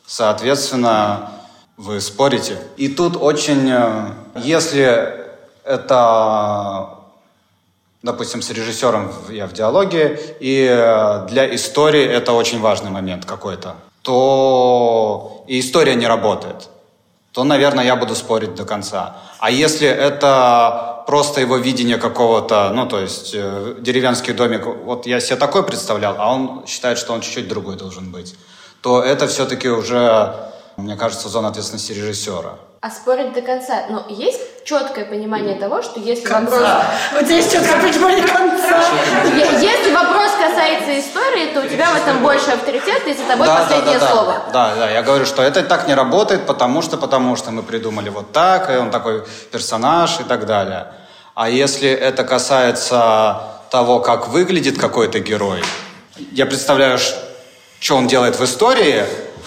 соответственно, 0.07 1.33
вы 1.77 2.01
спорите. 2.01 2.59
И 2.77 2.89
тут 2.89 3.17
очень, 3.21 3.69
э, 3.69 4.13
если 4.37 5.19
это 5.65 6.98
допустим, 8.03 8.43
с 8.43 8.51
режиссером 8.51 9.13
я 9.31 9.47
в 9.47 9.53
диалоге, 9.53 10.19
и 10.41 10.67
э, 10.71 11.27
для 11.29 11.55
истории 11.55 12.05
это 12.05 12.33
очень 12.33 12.61
важный 12.61 12.91
момент 12.91 13.25
какой-то, 13.25 13.77
то 14.03 15.45
и 15.47 15.61
история 15.61 15.95
не 15.95 16.07
работает, 16.07 16.69
то, 17.33 17.45
наверное, 17.45 17.85
я 17.85 17.97
буду 17.97 18.15
спорить 18.15 18.55
до 18.55 18.65
конца. 18.65 19.17
А 19.39 19.51
если 19.51 19.89
это 19.89 21.05
просто 21.07 21.41
его 21.41 21.57
видение 21.57 21.97
какого-то, 21.97 22.71
ну, 22.75 22.87
то 22.87 23.01
есть 23.01 23.33
э, 23.35 23.77
деревенский 23.81 24.33
домик, 24.33 24.67
вот 24.67 25.07
я 25.07 25.21
себе 25.21 25.37
такой 25.37 25.63
представлял, 25.65 26.15
а 26.19 26.33
он 26.33 26.67
считает, 26.67 26.99
что 26.99 27.13
он 27.13 27.21
чуть-чуть 27.21 27.49
другой 27.49 27.77
должен 27.77 28.11
быть, 28.11 28.37
то 28.81 29.03
это 29.03 29.27
все-таки 29.27 29.69
уже, 29.69 30.35
мне 30.77 30.97
кажется, 30.97 31.29
зона 31.29 31.49
ответственности 31.49 31.93
режиссера. 31.93 32.59
А 32.81 32.91
спорить 32.91 33.33
до 33.33 33.43
конца. 33.43 33.87
Но 33.91 34.07
есть 34.09 34.65
четкое 34.65 35.05
понимание 35.05 35.57
того, 35.57 35.83
что 35.83 35.99
если 35.99 36.25
конца. 36.25 36.55
вопрос... 36.55 37.23
У 37.23 37.25
тебя 37.25 37.37
есть 37.37 37.53
четкое 37.53 37.83
понимание 37.83 38.25
конца. 38.25 38.85
Если 39.25 39.93
вопрос 39.93 40.31
касается 40.41 41.01
истории, 41.01 41.53
то 41.53 41.61
у 41.61 41.69
тебя 41.69 41.91
в 41.91 41.97
этом 41.97 42.23
больше 42.23 42.51
авторитет, 42.51 43.05
и 43.09 43.15
за 43.15 43.25
тобой 43.25 43.49
да, 43.49 43.57
последнее 43.57 43.99
да, 43.99 44.07
да, 44.07 44.13
слово. 44.13 44.35
Да, 44.53 44.75
да, 44.77 44.91
я 44.91 45.03
говорю, 45.03 45.27
что 45.27 45.43
это 45.43 45.65
так 45.65 45.89
не 45.89 45.95
работает, 45.95 46.47
потому 46.47 46.81
что, 46.81 46.97
потому 46.97 47.35
что 47.35 47.51
мы 47.51 47.65
придумали 47.65 48.11
вот 48.11 48.31
так, 48.31 48.71
и 48.71 48.77
он 48.77 48.93
такой 48.93 49.25
персонаж 49.51 50.21
и 50.21 50.23
так 50.23 50.47
далее. 50.47 50.87
А 51.35 51.51
если 51.51 51.91
это 51.91 52.23
касается 52.23 53.43
того, 53.73 53.99
как 53.99 54.29
выглядит 54.29 54.79
какой-то 54.79 55.19
герой, 55.19 55.65
я 56.31 56.47
представляю, 56.47 57.01
что 57.81 57.97
он 57.97 58.07
делает 58.07 58.39
в 58.39 58.45
истории, 58.45 59.05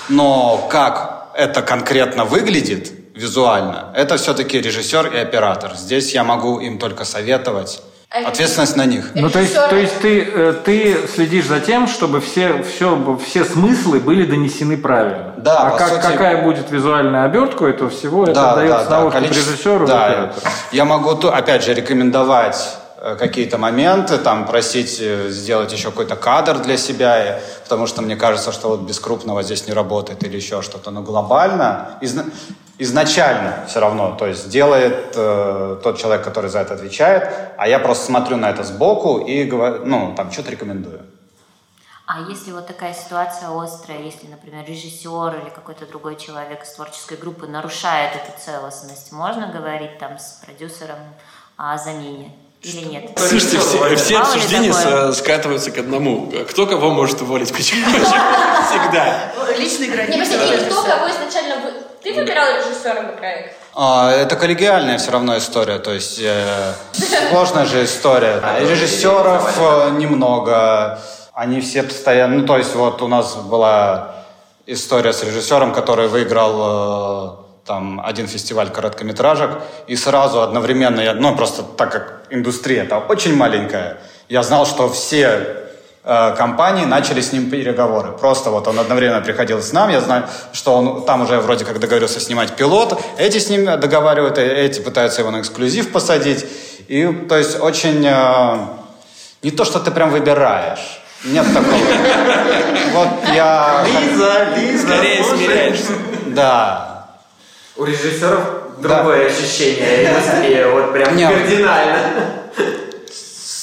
но 0.09 0.67
как 0.69 1.29
это 1.33 1.61
конкретно 1.61 2.25
выглядит, 2.25 3.00
визуально. 3.21 3.93
Это 3.95 4.17
все-таки 4.17 4.59
режиссер 4.59 5.07
и 5.13 5.17
оператор. 5.17 5.75
Здесь 5.75 6.13
я 6.13 6.23
могу 6.23 6.59
им 6.59 6.77
только 6.77 7.05
советовать. 7.05 7.81
А 8.13 8.27
Ответственность 8.27 8.75
на 8.75 8.85
них. 8.85 9.11
Ну, 9.15 9.29
то 9.29 9.39
есть, 9.39 9.53
то 9.53 9.75
есть 9.77 10.01
ты, 10.01 10.21
э, 10.21 10.53
ты 10.65 11.07
следишь 11.07 11.45
за 11.45 11.61
тем, 11.61 11.87
чтобы 11.87 12.19
все, 12.19 12.61
все, 12.61 13.17
все 13.25 13.45
смыслы 13.45 14.01
были 14.01 14.25
донесены 14.25 14.75
правильно. 14.75 15.33
Да, 15.37 15.67
а 15.67 15.77
как, 15.77 15.89
сути... 15.89 16.01
какая 16.01 16.43
будет 16.43 16.69
визуальная 16.71 17.23
обертка 17.23 17.67
этого 17.67 17.89
всего, 17.89 18.25
да, 18.25 18.31
это 18.31 18.55
дается 18.55 18.89
да, 18.89 18.99
на 18.99 19.05
да. 19.05 19.11
Количество... 19.11 19.51
режиссеру 19.51 19.87
да. 19.87 19.93
и 19.93 20.11
оператору. 20.11 20.51
Я 20.73 20.83
могу, 20.83 21.27
опять 21.27 21.63
же, 21.63 21.73
рекомендовать 21.73 22.77
э, 22.97 23.15
какие-то 23.17 23.57
моменты, 23.57 24.17
там 24.17 24.45
просить 24.45 24.97
э, 24.99 25.29
сделать 25.29 25.71
еще 25.71 25.91
какой-то 25.91 26.17
кадр 26.17 26.59
для 26.59 26.75
себя, 26.75 27.39
потому 27.63 27.87
что 27.87 28.01
мне 28.01 28.17
кажется, 28.17 28.51
что 28.51 28.67
вот 28.67 28.81
без 28.81 28.99
крупного 28.99 29.41
здесь 29.41 29.67
не 29.67 29.73
работает 29.73 30.21
или 30.25 30.35
еще 30.35 30.61
что-то. 30.61 30.91
Но 30.91 31.01
глобально 31.01 31.91
изначально 32.81 33.63
все 33.67 33.79
равно, 33.79 34.15
то 34.17 34.25
есть 34.25 34.49
делает 34.49 35.13
э, 35.15 35.79
тот 35.83 35.99
человек, 35.99 36.23
который 36.23 36.49
за 36.49 36.59
это 36.59 36.73
отвечает, 36.73 37.31
а 37.57 37.67
я 37.67 37.77
просто 37.77 38.05
смотрю 38.05 38.37
на 38.37 38.49
это 38.49 38.63
сбоку 38.63 39.19
и 39.19 39.43
говорю, 39.43 39.85
ну, 39.85 40.15
там, 40.17 40.31
что-то 40.31 40.49
рекомендую. 40.49 41.01
А 42.07 42.21
если 42.27 42.51
вот 42.51 42.65
такая 42.65 42.93
ситуация 42.93 43.49
острая, 43.55 44.01
если, 44.01 44.27
например, 44.27 44.65
режиссер 44.67 45.41
или 45.41 45.49
какой-то 45.49 45.85
другой 45.85 46.15
человек 46.15 46.63
из 46.63 46.71
творческой 46.71 47.17
группы 47.17 47.45
нарушает 47.45 48.15
эту 48.15 48.31
целостность, 48.43 49.11
можно 49.11 49.47
говорить 49.47 49.99
там 49.99 50.17
с 50.17 50.41
продюсером 50.43 50.97
о 51.57 51.77
замене? 51.77 52.33
Или 52.63 52.85
нет? 52.85 53.11
Слушайте, 53.15 53.59
все, 53.59 53.95
все 53.95 54.17
обсуждения 54.17 55.11
скатываются 55.13 55.71
к 55.71 55.77
одному. 55.77 56.31
Кто 56.49 56.65
кого 56.65 56.91
может 56.91 57.21
уволить? 57.21 57.51
Почему? 57.51 57.85
Всегда. 58.69 59.31
Личный 59.57 59.87
границы. 59.87 60.17
Не, 60.17 60.37
простите, 60.37 60.65
кто 60.65 60.83
кого 60.83 61.09
изначально 61.09 61.80
ты 62.03 62.13
выбирал 62.13 62.47
режиссера 62.57 63.01
на 63.01 63.09
проект? 63.09 63.55
А, 63.75 64.11
это 64.11 64.35
коллегиальная 64.35 64.97
все 64.97 65.11
равно 65.11 65.37
история, 65.37 65.77
то 65.77 65.93
есть 65.93 66.19
э, 66.19 66.73
сложная 67.29 67.65
же 67.65 67.83
история. 67.85 68.41
Режиссеров 68.59 69.57
э, 69.59 69.89
немного, 69.91 70.99
они 71.33 71.61
все 71.61 71.83
постоянно, 71.83 72.39
ну 72.39 72.45
то 72.45 72.57
есть 72.57 72.75
вот 72.75 73.01
у 73.01 73.07
нас 73.07 73.35
была 73.35 74.15
история 74.65 75.13
с 75.13 75.23
режиссером, 75.23 75.73
который 75.73 76.07
выиграл 76.07 77.37
э, 77.37 77.65
там 77.65 78.01
один 78.03 78.27
фестиваль 78.27 78.69
короткометражек, 78.69 79.61
и 79.87 79.95
сразу 79.95 80.41
одновременно, 80.41 80.99
я, 80.99 81.13
ну 81.13 81.35
просто 81.35 81.63
так 81.63 81.91
как 81.91 82.23
индустрия 82.29 82.83
это 82.83 82.97
очень 82.97 83.35
маленькая, 83.35 83.99
я 84.27 84.43
знал, 84.43 84.65
что 84.65 84.89
все 84.89 85.60
компании 86.03 86.85
начали 86.85 87.21
с 87.21 87.31
ним 87.31 87.49
переговоры. 87.49 88.11
Просто 88.11 88.49
вот 88.49 88.67
он 88.67 88.79
одновременно 88.79 89.21
приходил 89.21 89.61
с 89.61 89.71
нами, 89.71 89.93
я 89.93 90.01
знаю, 90.01 90.25
что 90.53 90.73
он 90.73 91.05
там 91.05 91.21
уже 91.21 91.39
вроде 91.39 91.65
как 91.65 91.79
договорился 91.79 92.19
снимать 92.19 92.55
пилот, 92.55 92.99
эти 93.17 93.37
с 93.37 93.49
ним 93.49 93.65
договаривают, 93.79 94.37
э, 94.37 94.65
эти 94.65 94.79
пытаются 94.79 95.21
его 95.21 95.31
на 95.31 95.41
эксклюзив 95.41 95.91
посадить. 95.91 96.45
И, 96.87 97.07
то 97.29 97.37
есть, 97.37 97.59
очень... 97.59 98.05
э, 98.05 98.81
не 99.43 99.51
то, 99.51 99.65
что 99.65 99.79
ты 99.79 99.91
прям 99.91 100.11
выбираешь. 100.11 101.01
Нет 101.23 101.45
такого. 101.53 101.77
Вот 102.93 103.07
я... 103.33 103.83
Лиза, 103.85 104.47
Лиза. 104.55 104.87
Скорее 104.87 105.23
смиряешься. 105.23 105.93
Да. 106.27 107.07
У 107.75 107.85
режиссеров 107.85 108.79
другое 108.79 109.27
ощущение, 109.27 110.13
быстрее, 110.13 110.67
вот 110.67 110.93
прям 110.93 111.09
кардинально. 111.09 111.99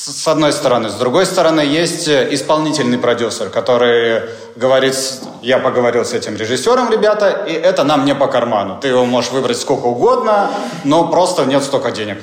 С 0.08 0.26
одной 0.26 0.52
стороны. 0.52 0.88
С 0.88 0.94
другой 0.94 1.26
стороны, 1.26 1.60
есть 1.60 2.08
э, 2.08 2.28
исполнительный 2.34 2.96
продюсер, 2.96 3.50
который 3.50 4.22
говорит, 4.56 4.96
я 5.42 5.58
поговорил 5.58 6.02
с 6.06 6.14
этим 6.14 6.34
режиссером, 6.34 6.90
ребята, 6.90 7.44
и 7.46 7.52
это 7.52 7.84
нам 7.84 8.06
не 8.06 8.14
по 8.14 8.26
карману. 8.26 8.78
Ты 8.80 8.88
его 8.88 9.04
можешь 9.04 9.32
выбрать 9.32 9.58
сколько 9.58 9.84
угодно, 9.84 10.50
но 10.84 11.08
просто 11.08 11.44
нет 11.44 11.62
столько 11.62 11.90
денег. 11.90 12.22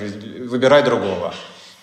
Выбирай 0.49 0.81
другого. 0.81 1.31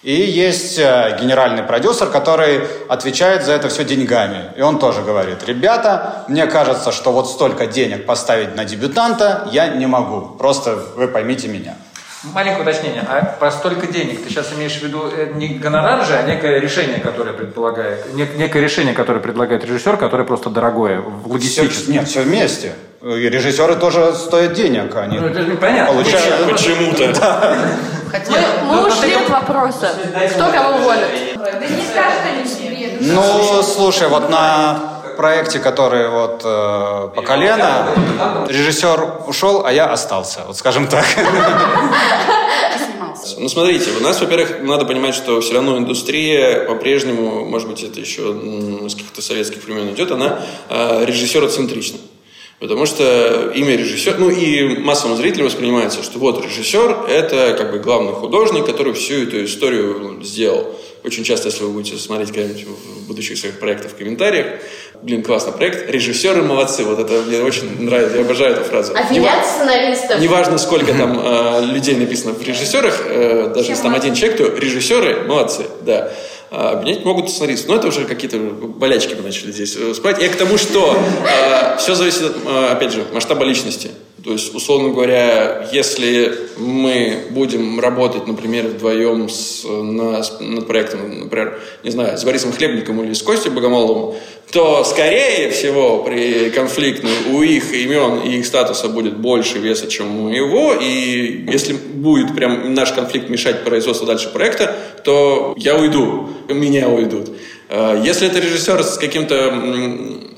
И 0.03 0.13
есть 0.13 0.77
э, 0.77 1.17
генеральный 1.21 1.63
продюсер, 1.63 2.09
который 2.09 2.63
отвечает 2.89 3.45
за 3.45 3.53
это 3.53 3.69
все 3.69 3.85
деньгами. 3.85 4.53
И 4.57 4.61
он 4.61 4.81
тоже 4.81 5.03
говорит, 5.03 5.45
ребята, 5.47 6.25
мне 6.27 6.47
кажется, 6.47 6.91
что 6.91 7.13
вот 7.13 7.31
столько 7.31 7.69
денег 7.69 8.07
поставить 8.07 8.57
на 8.57 8.65
дебютанта 8.65 9.49
я 9.53 9.69
не 9.69 9.87
могу. 9.87 10.37
Просто 10.37 10.75
вы 10.97 11.07
поймите 11.07 11.47
меня. 11.47 11.77
Маленькое 12.25 12.63
уточнение. 12.63 13.03
А 13.09 13.25
про 13.25 13.51
столько 13.51 13.89
денег 13.89 14.23
ты 14.23 14.29
сейчас 14.31 14.53
имеешь 14.53 14.79
в 14.79 14.83
виду 14.83 15.11
э, 15.13 15.33
не 15.35 15.49
гонорар 15.49 16.05
же, 16.07 16.15
а 16.17 16.23
некое 16.23 16.61
решение, 16.61 17.01
которое 17.01 17.33
предполагает, 17.33 18.07
нек- 18.15 18.37
некое 18.37 18.63
решение, 18.63 18.95
которое 18.95 19.19
предлагает 19.19 19.65
режиссер, 19.65 19.97
которое 19.97 20.23
просто 20.25 20.49
дорогое, 20.49 21.03
логистически. 21.27 21.91
Нет, 21.91 22.07
все 22.07 22.23
вместе. 22.23 22.75
И 23.03 23.29
режиссеры 23.29 23.75
тоже 23.75 24.15
стоят 24.15 24.53
денег. 24.53 24.95
Они 24.95 25.19
Ну, 25.19 25.27
это 25.27 25.57
понятно. 25.57 25.95
получают... 25.95 26.49
Почему-то. 26.53 27.57
Мы, 28.31 28.67
мы 28.67 28.87
ушли 28.87 29.15
от 29.15 29.29
вопроса. 29.29 29.91
Кто 30.35 30.51
кого 30.53 30.77
уволит? 30.79 31.35
Да 31.35 31.51
не 31.59 31.83
скажут 31.85 32.21
они 32.33 32.47
себе. 32.47 32.99
Ну, 33.01 33.63
слушай, 33.65 34.07
вот 34.07 34.31
на 34.31 34.92
проекте, 35.17 35.59
который 35.59 36.09
вот 36.09 36.43
э, 36.45 37.09
по 37.15 37.23
колено, 37.23 37.89
режиссер 38.49 39.27
ушел, 39.27 39.65
а 39.65 39.73
я 39.73 39.87
остался. 39.87 40.41
Вот 40.47 40.57
скажем 40.57 40.87
так. 40.89 41.05
Ну, 43.39 43.49
смотрите, 43.49 43.91
у 43.99 44.03
нас, 44.03 44.21
во-первых, 44.21 44.63
надо 44.63 44.85
понимать, 44.85 45.15
что 45.15 45.41
все 45.41 45.55
равно 45.55 45.79
индустрия 45.79 46.65
по-прежнему, 46.65 47.45
может 47.45 47.69
быть, 47.69 47.83
это 47.83 48.01
еще 48.01 48.23
с 48.89 48.95
каких-то 48.95 49.23
советских 49.23 49.65
времен 49.65 49.91
идет, 49.95 50.11
она 50.11 50.41
э, 50.69 51.05
режиссероцентрична. 51.05 51.99
Потому 52.63 52.87
что 52.87 53.51
имя 53.57 53.75
режиссер, 53.75 54.19
ну 54.19 54.31
и 54.31 54.79
массовым 54.79 55.17
зрителям 55.17 55.47
воспринимается, 55.47 56.01
что 56.05 56.21
вот 56.21 56.45
режиссер– 56.45 57.07
это 57.09 57.55
как 57.59 57.73
бы 57.73 57.81
главный 57.81 58.13
художник, 58.13 58.67
который 58.67 58.93
всю 58.93 59.25
эту 59.25 59.45
историю 59.45 60.21
сделал. 60.23 60.73
Очень 61.05 61.25
часто, 61.25 61.49
если 61.49 61.65
вы 61.65 61.71
будете 61.71 61.97
смотреть 61.99 62.31
когда-нибудь 62.31 62.65
в 62.65 63.07
будущих 63.09 63.37
своих 63.37 63.59
проектах 63.59 63.91
в 63.91 63.97
комментариях, 63.97 64.61
блин, 65.03 65.25
классный 65.25 65.53
проект, 65.53 65.91
режиссеры 65.91 66.43
молодцы, 66.43 66.85
вот 66.85 67.01
это 67.01 67.23
мне 67.23 67.41
очень 67.43 67.83
нравится, 67.83 68.17
я 68.17 68.23
обожаю 68.23 68.55
эту 68.55 68.65
фразу. 68.65 68.95
Обвинять 68.95 69.45
сценаристов. 69.45 70.21
Неважно, 70.21 70.59
сколько 70.59 70.95
там 70.95 71.21
э, 71.25 71.65
людей 71.67 71.97
написано 71.97 72.35
в 72.35 72.43
режиссерах, 72.47 73.03
э, 73.05 73.53
даже 73.53 73.71
если 73.71 73.83
там 73.83 73.95
один 73.95 74.15
человек, 74.15 74.39
то 74.39 74.57
режиссеры 74.57 75.25
молодцы, 75.25 75.65
да. 75.81 76.13
А 76.53 76.73
обвинять 76.73 77.05
могут 77.05 77.31
сценаристов. 77.31 77.71
Но 77.71 77.77
это 77.77 77.89
уже 77.89 78.05
какие-то 78.05 78.37
болячки 78.39 79.15
мы 79.15 79.23
начали 79.23 79.51
здесь 79.51 79.75
э, 79.75 79.93
всплывать. 79.95 80.23
Я 80.23 80.29
к 80.29 80.37
тому, 80.37 80.57
что 80.57 80.97
все 81.79 81.95
зависит, 81.95 82.23
от, 82.23 82.37
э, 82.47 82.67
опять 82.73 82.93
же, 82.93 83.05
масштаба 83.13 83.45
личности. 83.45 83.91
То 84.25 84.33
есть, 84.33 84.55
условно 84.55 84.91
говоря, 84.91 85.69
если 85.73 86.33
мы 86.57 87.25
будем 87.31 87.81
работать, 87.81 88.29
например, 88.29 88.67
вдвоем 88.69 89.29
с, 89.29 89.65
на- 89.65 90.23
над 90.41 90.67
проектом, 90.67 91.21
например, 91.25 91.59
не 91.83 91.91
знаю, 91.91 92.17
с 92.17 92.23
Борисом 92.25 92.53
Хлебником 92.53 93.03
или 93.03 93.15
с 93.15 93.23
Костей 93.23 93.51
Богомоловым, 93.51 94.15
то, 94.53 94.85
скорее 94.85 95.51
всего, 95.51 96.05
при 96.05 96.51
конфликте 96.51 97.07
у 97.33 97.43
их 97.43 97.73
имен 97.73 98.21
и 98.21 98.37
их 98.39 98.47
статуса 98.47 98.89
будет 98.89 99.17
больше 99.17 99.59
веса, 99.59 99.89
чем 99.89 100.17
у 100.21 100.29
моего, 100.29 100.75
и 100.75 101.45
если 101.51 101.73
будет 101.73 102.35
прям 102.37 102.75
наш 102.75 102.93
конфликт 102.93 103.29
мешать 103.29 103.65
производству 103.65 104.07
дальше 104.07 104.29
проекта, 104.29 104.77
то 105.05 105.55
я 105.57 105.77
уйду, 105.77 106.29
меня 106.49 106.89
уйдут. 106.89 107.31
Э, 107.71 108.01
Если 108.05 108.29
это 108.29 108.39
режиссер 108.39 108.85
с 108.85 108.99
каким-то 108.99 109.53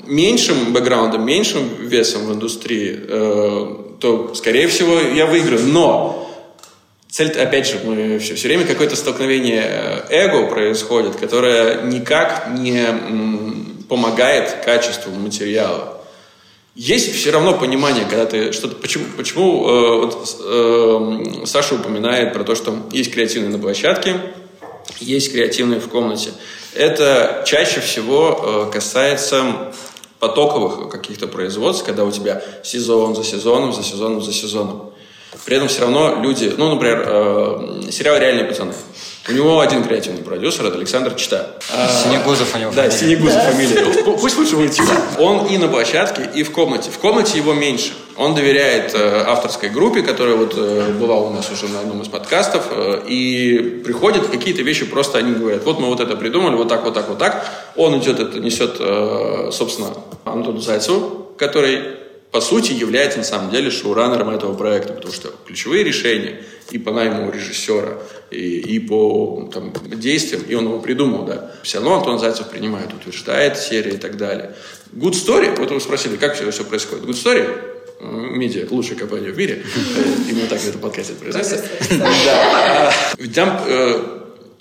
меньшим 0.07 0.73
бэкграундом, 0.73 1.25
меньшим 1.25 1.67
весом 1.79 2.25
в 2.25 2.33
индустрии, 2.33 2.99
э, 3.01 3.75
то, 3.99 4.33
скорее 4.35 4.67
всего, 4.67 4.99
я 4.99 5.25
выиграю. 5.25 5.61
Но 5.63 6.29
цель, 7.09 7.31
опять 7.31 7.67
же, 7.67 7.79
мы 7.83 8.19
все, 8.19 8.35
все 8.35 8.47
время 8.47 8.65
какое-то 8.65 8.95
столкновение 8.95 9.63
э, 9.65 10.01
эго 10.09 10.47
происходит, 10.47 11.15
которое 11.15 11.83
никак 11.83 12.49
не 12.57 12.85
помогает 13.87 14.63
качеству 14.65 15.11
материала. 15.11 15.95
Есть 16.75 17.15
все 17.15 17.31
равно 17.31 17.57
понимание, 17.57 18.03
когда 18.03 18.25
ты 18.25 18.51
что-то... 18.51 18.75
Почему, 18.75 19.05
почему 19.15 19.69
э, 19.69 20.05
вот, 20.05 20.37
э, 20.43 21.45
Саша 21.45 21.75
упоминает 21.75 22.33
про 22.33 22.43
то, 22.43 22.53
что 22.53 22.75
есть 22.91 23.13
креативные 23.13 23.49
на 23.49 23.59
площадке, 23.59 24.19
есть 24.99 25.31
креативные 25.31 25.79
в 25.79 25.87
комнате. 25.87 26.31
Это 26.73 27.43
чаще 27.47 27.79
всего 27.79 28.67
э, 28.67 28.73
касается 28.73 29.71
потоковых 30.19 30.89
каких-то 30.89 31.27
производств, 31.27 31.85
когда 31.85 32.03
у 32.03 32.11
тебя 32.11 32.41
сезон 32.63 33.15
за 33.15 33.23
сезоном, 33.23 33.73
за 33.73 33.83
сезоном, 33.83 34.21
за 34.21 34.33
сезоном. 34.33 34.91
При 35.45 35.57
этом 35.57 35.67
все 35.67 35.81
равно 35.81 36.21
люди, 36.21 36.53
ну, 36.57 36.73
например, 36.73 37.03
э, 37.05 37.91
сериал 37.91 38.17
«Реальные 38.17 38.45
пацаны». 38.45 38.73
У 39.27 39.31
него 39.31 39.59
один 39.59 39.83
креативный 39.83 40.21
продюсер, 40.21 40.67
это 40.67 40.77
Александр 40.77 41.15
Чита. 41.15 41.55
А, 41.73 41.87
Синегузов 42.03 42.53
у 42.53 42.57
него 42.59 42.71
Да. 42.75 42.91
Синегузов 42.91 43.41
фамилия. 43.41 43.81
Пу- 44.03 44.19
Пусть 44.19 44.37
лучше 44.37 44.55
будет 44.55 44.75
Чита. 44.75 45.01
Он 45.17 45.47
и 45.47 45.57
на 45.57 45.67
площадке, 45.67 46.29
и 46.35 46.43
в 46.43 46.51
комнате. 46.51 46.91
В 46.91 46.99
комнате 46.99 47.39
его 47.39 47.53
меньше. 47.53 47.93
Он 48.17 48.35
доверяет 48.35 48.93
э, 48.93 49.23
авторской 49.25 49.69
группе, 49.69 50.03
которая 50.03 50.35
вот 50.35 50.53
э, 50.55 50.91
была 50.99 51.15
у 51.15 51.31
нас 51.31 51.49
уже 51.51 51.67
на 51.67 51.79
одном 51.79 52.03
из 52.03 52.07
подкастов, 52.07 52.67
э, 52.69 53.01
и 53.07 53.81
приходят 53.83 54.27
какие-то 54.27 54.61
вещи, 54.61 54.85
просто 54.85 55.17
они 55.17 55.33
говорят, 55.33 55.63
вот 55.63 55.79
мы 55.79 55.87
вот 55.87 55.99
это 56.01 56.15
придумали, 56.15 56.55
вот 56.55 56.67
так, 56.69 56.83
вот 56.83 56.93
так, 56.93 57.09
вот 57.09 57.17
так. 57.17 57.45
Он 57.75 57.97
идет, 57.99 58.19
это 58.19 58.39
несет, 58.39 58.77
собственно, 59.53 59.89
Антону 60.23 60.59
Зайцеву, 60.59 61.31
который 61.37 61.81
по 62.31 62.41
сути, 62.41 62.73
является 62.73 63.19
на 63.19 63.23
самом 63.23 63.49
деле 63.49 63.71
шоураннером 63.71 64.29
этого 64.29 64.53
проекта, 64.53 64.91
потому 64.91 65.13
что 65.13 65.29
ключевые 65.47 65.85
решения 65.85 66.41
и 66.69 66.77
по 66.77 66.91
найму 66.91 67.31
режиссера, 67.31 67.93
и, 68.35 68.75
и 68.75 68.79
по 68.79 69.49
там, 69.53 69.71
действиям, 69.85 70.43
и 70.47 70.53
он 70.55 70.65
его 70.65 70.79
придумал, 70.79 71.25
да, 71.25 71.51
все 71.63 71.79
равно 71.79 71.95
Антон 71.95 72.19
Зайцев 72.19 72.49
принимает, 72.49 72.93
утверждает 72.93 73.57
серии 73.57 73.93
и 73.93 73.97
так 73.97 74.17
далее. 74.17 74.51
Good 74.93 75.13
Story, 75.13 75.57
вот 75.57 75.71
вы 75.71 75.79
спросили, 75.79 76.17
как 76.17 76.35
все, 76.35 76.49
все 76.51 76.63
происходит. 76.63 77.05
Good 77.05 77.13
Story, 77.13 77.75
медиа, 78.01 78.67
лучшая 78.69 78.97
компания 78.97 79.31
в 79.31 79.37
мире, 79.37 79.63
именно 80.29 80.47
так 80.47 80.59
в 80.59 80.67
этом 80.67 80.81
подкасте 80.81 81.13
произносится. 81.13 81.65
Да. 81.91 82.09
А, 82.87 82.91
ведь 83.17 83.33
Там 83.33 83.61
э, 83.65 84.15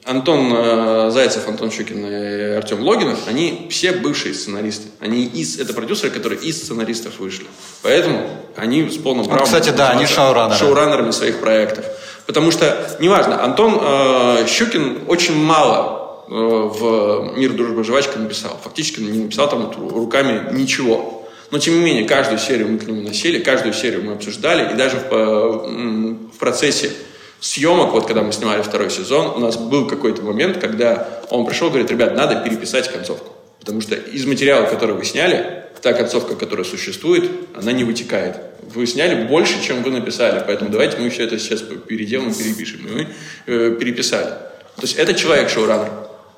Антон 0.05 0.53
э, 0.55 1.11
Зайцев, 1.11 1.49
Антон 1.49 1.71
Щукин 1.71 2.05
и 2.07 2.57
Артем 2.57 2.81
Логинов, 2.83 3.21
они 3.27 3.69
все 3.71 3.93
бывшие 3.93 4.35
сценаристы. 4.35 4.89
Они 5.01 5.25
из, 5.25 5.59
это 5.59 5.73
продюсеры, 5.73 6.11
которые 6.11 6.41
из 6.43 6.63
сценаристов 6.63 7.19
вышли. 7.19 7.47
Поэтому 7.83 8.29
они 8.55 8.89
с 8.91 8.99
полным 8.99 9.25
правом... 9.25 9.45
кстати, 9.45 9.71
да, 9.71 9.91
они 9.91 10.07
шоураннеры. 10.07 10.59
Шоураннерами 10.59 11.11
своих 11.11 11.41
проектов. 11.41 11.87
Потому 12.27 12.51
что, 12.51 12.97
неважно, 13.01 13.43
Антон 13.43 13.79
э, 13.81 14.47
Щукин 14.47 15.03
очень 15.09 15.37
мало 15.37 16.25
э, 16.29 16.33
в 16.33 17.37
«Мир, 17.37 17.53
дружба, 17.53 17.85
жвачка» 17.85 18.19
написал. 18.19 18.59
Фактически 18.63 19.01
не 19.01 19.25
написал 19.25 19.49
там 19.49 19.67
вот 19.67 19.77
руками 19.77 20.53
ничего. 20.53 21.27
Но, 21.51 21.59
тем 21.59 21.75
не 21.75 21.85
менее, 21.85 22.05
каждую 22.07 22.39
серию 22.39 22.69
мы 22.69 22.79
к 22.79 22.87
нему 22.87 23.03
носили, 23.03 23.39
каждую 23.39 23.75
серию 23.75 24.03
мы 24.05 24.15
обсуждали, 24.15 24.73
и 24.73 24.77
даже 24.77 24.97
в, 24.97 25.13
э, 25.13 26.15
в 26.35 26.39
процессе 26.39 26.93
съемок, 27.41 27.93
вот 27.93 28.07
когда 28.07 28.23
мы 28.23 28.33
снимали 28.33 28.63
второй 28.63 28.91
сезон, 28.91 29.27
у 29.37 29.39
нас 29.39 29.59
был 29.59 29.87
какой-то 29.87 30.23
момент, 30.23 30.59
когда 30.59 31.21
он 31.29 31.45
пришел 31.45 31.69
и 31.69 31.71
говорит, 31.71 31.91
ребят, 31.91 32.17
надо 32.17 32.37
переписать 32.37 32.91
концовку. 32.91 33.33
Потому 33.61 33.83
что 33.83 33.95
из 33.97 34.25
материала, 34.25 34.65
который 34.67 34.95
вы 34.95 35.05
сняли, 35.05 35.64
та 35.85 35.93
концовка, 35.93 36.35
которая 36.35 36.65
существует, 36.65 37.31
она 37.55 37.71
не 37.73 37.85
вытекает. 37.85 38.37
Вы 38.75 38.87
сняли 38.87 39.27
больше, 39.27 39.63
чем 39.63 39.83
вы 39.83 39.91
написали, 39.91 40.43
поэтому 40.47 40.71
давайте 40.71 40.97
мы 40.97 41.11
все 41.11 41.25
это 41.25 41.39
сейчас 41.39 41.61
переделаем 41.61 42.35
перепишем. 42.35 42.87
И 42.87 42.91
мы 42.91 43.09
э, 43.47 43.77
переписали. 43.79 44.31
То 44.77 44.83
есть 44.83 44.97
это 44.97 45.13
человек 45.13 45.51
шоураннер, 45.51 45.91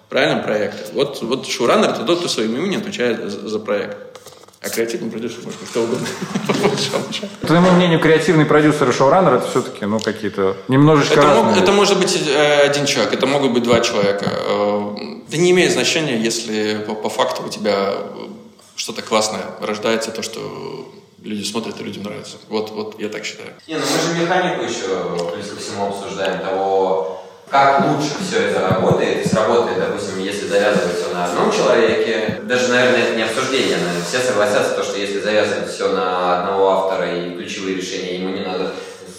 правильно, 0.08 0.42
проекта. 0.42 0.92
Вот, 0.92 1.22
вот 1.22 1.46
шоураннер– 1.46 1.90
это 1.90 2.02
тот, 2.02 2.18
кто 2.18 2.28
своим 2.28 2.56
именем 2.56 2.80
отвечает 2.80 3.30
за, 3.30 3.48
за 3.48 3.58
проект. 3.60 3.96
А 4.62 4.68
креативный 4.68 5.10
продюсер 5.12 5.38
может 5.44 5.60
быть 5.60 5.68
кто 5.70 5.82
угодно. 5.84 6.06
По 7.40 7.46
твоему 7.46 7.70
мнению, 7.70 8.00
креативный 8.00 8.46
продюсер 8.46 8.90
и 8.90 8.92
шоураннер 8.92 9.34
это 9.34 9.48
все-таки, 9.48 9.84
ну, 9.84 10.00
какие-то 10.00 10.56
немножечко 10.66 11.20
Это, 11.20 11.34
мог- 11.34 11.56
это 11.56 11.70
может 11.70 11.98
быть 12.00 12.20
э, 12.26 12.62
один 12.62 12.84
человек, 12.84 13.12
это 13.14 13.26
могут 13.26 13.52
быть 13.52 13.62
два 13.62 13.80
человека. 13.80 14.24
Э, 14.28 14.96
Да 15.30 15.36
не 15.36 15.52
имеет 15.52 15.70
значения, 15.72 16.18
если 16.18 16.78
по, 16.84 16.94
по 16.94 17.08
факту 17.08 17.44
у 17.46 17.48
тебя 17.48 17.94
что-то 18.76 19.02
классное 19.02 19.42
рождается, 19.60 20.10
то, 20.10 20.22
что 20.22 20.92
люди 21.22 21.42
смотрят 21.44 21.80
и 21.80 21.84
людям 21.84 22.04
нравится. 22.04 22.36
Вот, 22.48 22.70
вот 22.70 23.00
я 23.00 23.08
так 23.08 23.24
считаю. 23.24 23.50
Не, 23.66 23.74
ну 23.76 23.80
мы 23.80 24.14
же 24.14 24.22
механику 24.22 24.62
еще 24.62 25.32
плюс 25.32 25.48
ко 25.50 25.60
всему 25.60 25.88
обсуждаем 25.88 26.40
того, 26.40 27.24
как 27.50 27.86
лучше 27.86 28.10
все 28.26 28.48
это 28.48 28.60
работает, 28.68 29.24
и 29.24 29.28
сработает, 29.28 29.78
допустим, 29.78 30.18
если 30.18 30.46
завязывать 30.46 30.96
все 30.96 31.14
на 31.14 31.24
одном 31.26 31.52
человеке, 31.52 32.40
даже, 32.42 32.68
наверное, 32.68 33.04
это 33.04 33.16
не 33.16 33.22
обсуждение, 33.22 33.76
наверное, 33.76 34.02
все 34.02 34.18
согласятся, 34.18 34.74
то, 34.74 34.82
что 34.82 34.98
если 34.98 35.20
завязывать 35.20 35.70
все 35.70 35.92
на 35.92 36.40
одного 36.40 36.70
автора 36.70 37.14
и 37.14 37.36
ключевые 37.36 37.76
решения, 37.76 38.18
ему 38.18 38.30
не 38.30 38.44
надо 38.44 38.72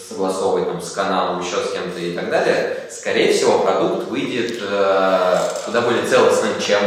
согласовывать 0.08 0.68
там, 0.68 0.80
с 0.80 0.90
каналом, 0.90 1.40
еще 1.40 1.56
с 1.56 1.72
кем-то 1.72 1.98
и 1.98 2.12
так 2.12 2.30
далее, 2.30 2.88
скорее 2.90 3.32
всего, 3.32 3.60
продукт 3.60 4.08
выйдет 4.08 4.58
э, 4.60 5.38
куда 5.64 5.80
более 5.80 6.06
целостным, 6.06 6.52
чем 6.60 6.82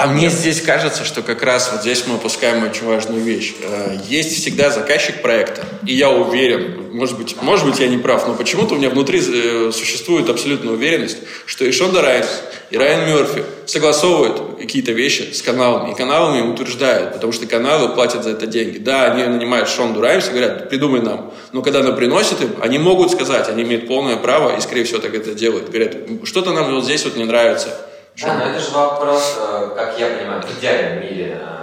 а 0.00 0.06
мне 0.06 0.30
здесь 0.30 0.62
кажется, 0.62 1.04
что 1.04 1.20
как 1.20 1.42
раз 1.42 1.72
вот 1.72 1.82
здесь 1.82 2.06
мы 2.06 2.14
упускаем 2.14 2.64
очень 2.64 2.86
важную 2.86 3.22
вещь. 3.22 3.52
Э, 3.60 3.98
есть 4.08 4.34
всегда 4.34 4.70
заказчик 4.70 5.20
проекта, 5.20 5.62
и 5.86 5.92
я 5.94 6.08
уверен, 6.08 6.88
может 6.90 7.18
быть, 7.18 7.36
может 7.42 7.66
быть 7.66 7.80
я 7.80 7.86
не 7.86 7.98
прав, 7.98 8.26
но 8.26 8.32
почему-то 8.32 8.72
у 8.72 8.78
меня 8.78 8.88
внутри 8.88 9.20
э, 9.20 9.70
существует 9.74 10.30
абсолютная 10.30 10.72
уверенность, 10.72 11.18
что 11.44 11.66
и 11.66 11.70
Шонда 11.70 12.00
Райнс, 12.00 12.28
и 12.70 12.78
Райан 12.78 13.08
Мерфи 13.10 13.44
согласовывают 13.66 14.58
какие-то 14.58 14.92
вещи 14.92 15.34
с 15.34 15.42
каналами, 15.42 15.92
и 15.92 15.94
каналами 15.94 16.50
утверждают, 16.50 17.12
потому 17.12 17.34
что 17.34 17.44
каналы 17.44 17.90
платят 17.90 18.24
за 18.24 18.30
это 18.30 18.46
деньги. 18.46 18.78
Да, 18.78 19.12
они 19.12 19.24
нанимают 19.24 19.68
Шонду 19.68 20.00
Райнс 20.00 20.28
и 20.28 20.30
говорят, 20.30 20.70
придумай 20.70 21.02
нам. 21.02 21.34
Но 21.52 21.60
когда 21.60 21.80
она 21.80 21.92
приносит 21.92 22.40
им, 22.40 22.54
они 22.62 22.78
могут 22.78 23.10
сказать, 23.10 23.50
они 23.50 23.64
имеют 23.64 23.86
полное 23.86 24.16
право, 24.16 24.56
и, 24.56 24.62
скорее 24.62 24.84
всего, 24.84 24.98
так 24.98 25.14
это 25.14 25.34
делают. 25.34 25.68
Говорят, 25.68 25.94
что-то 26.24 26.54
нам 26.54 26.74
вот 26.74 26.84
здесь 26.84 27.04
вот 27.04 27.16
не 27.16 27.24
нравится 27.24 27.89
да, 28.16 28.34
но 28.34 28.44
это 28.44 28.60
же 28.60 28.70
вопрос, 28.72 29.38
э, 29.40 29.70
как 29.76 29.98
я 29.98 30.08
понимаю, 30.08 30.42
в 30.42 30.58
идеальном 30.58 31.02
мире. 31.02 31.40
Э, 31.40 31.60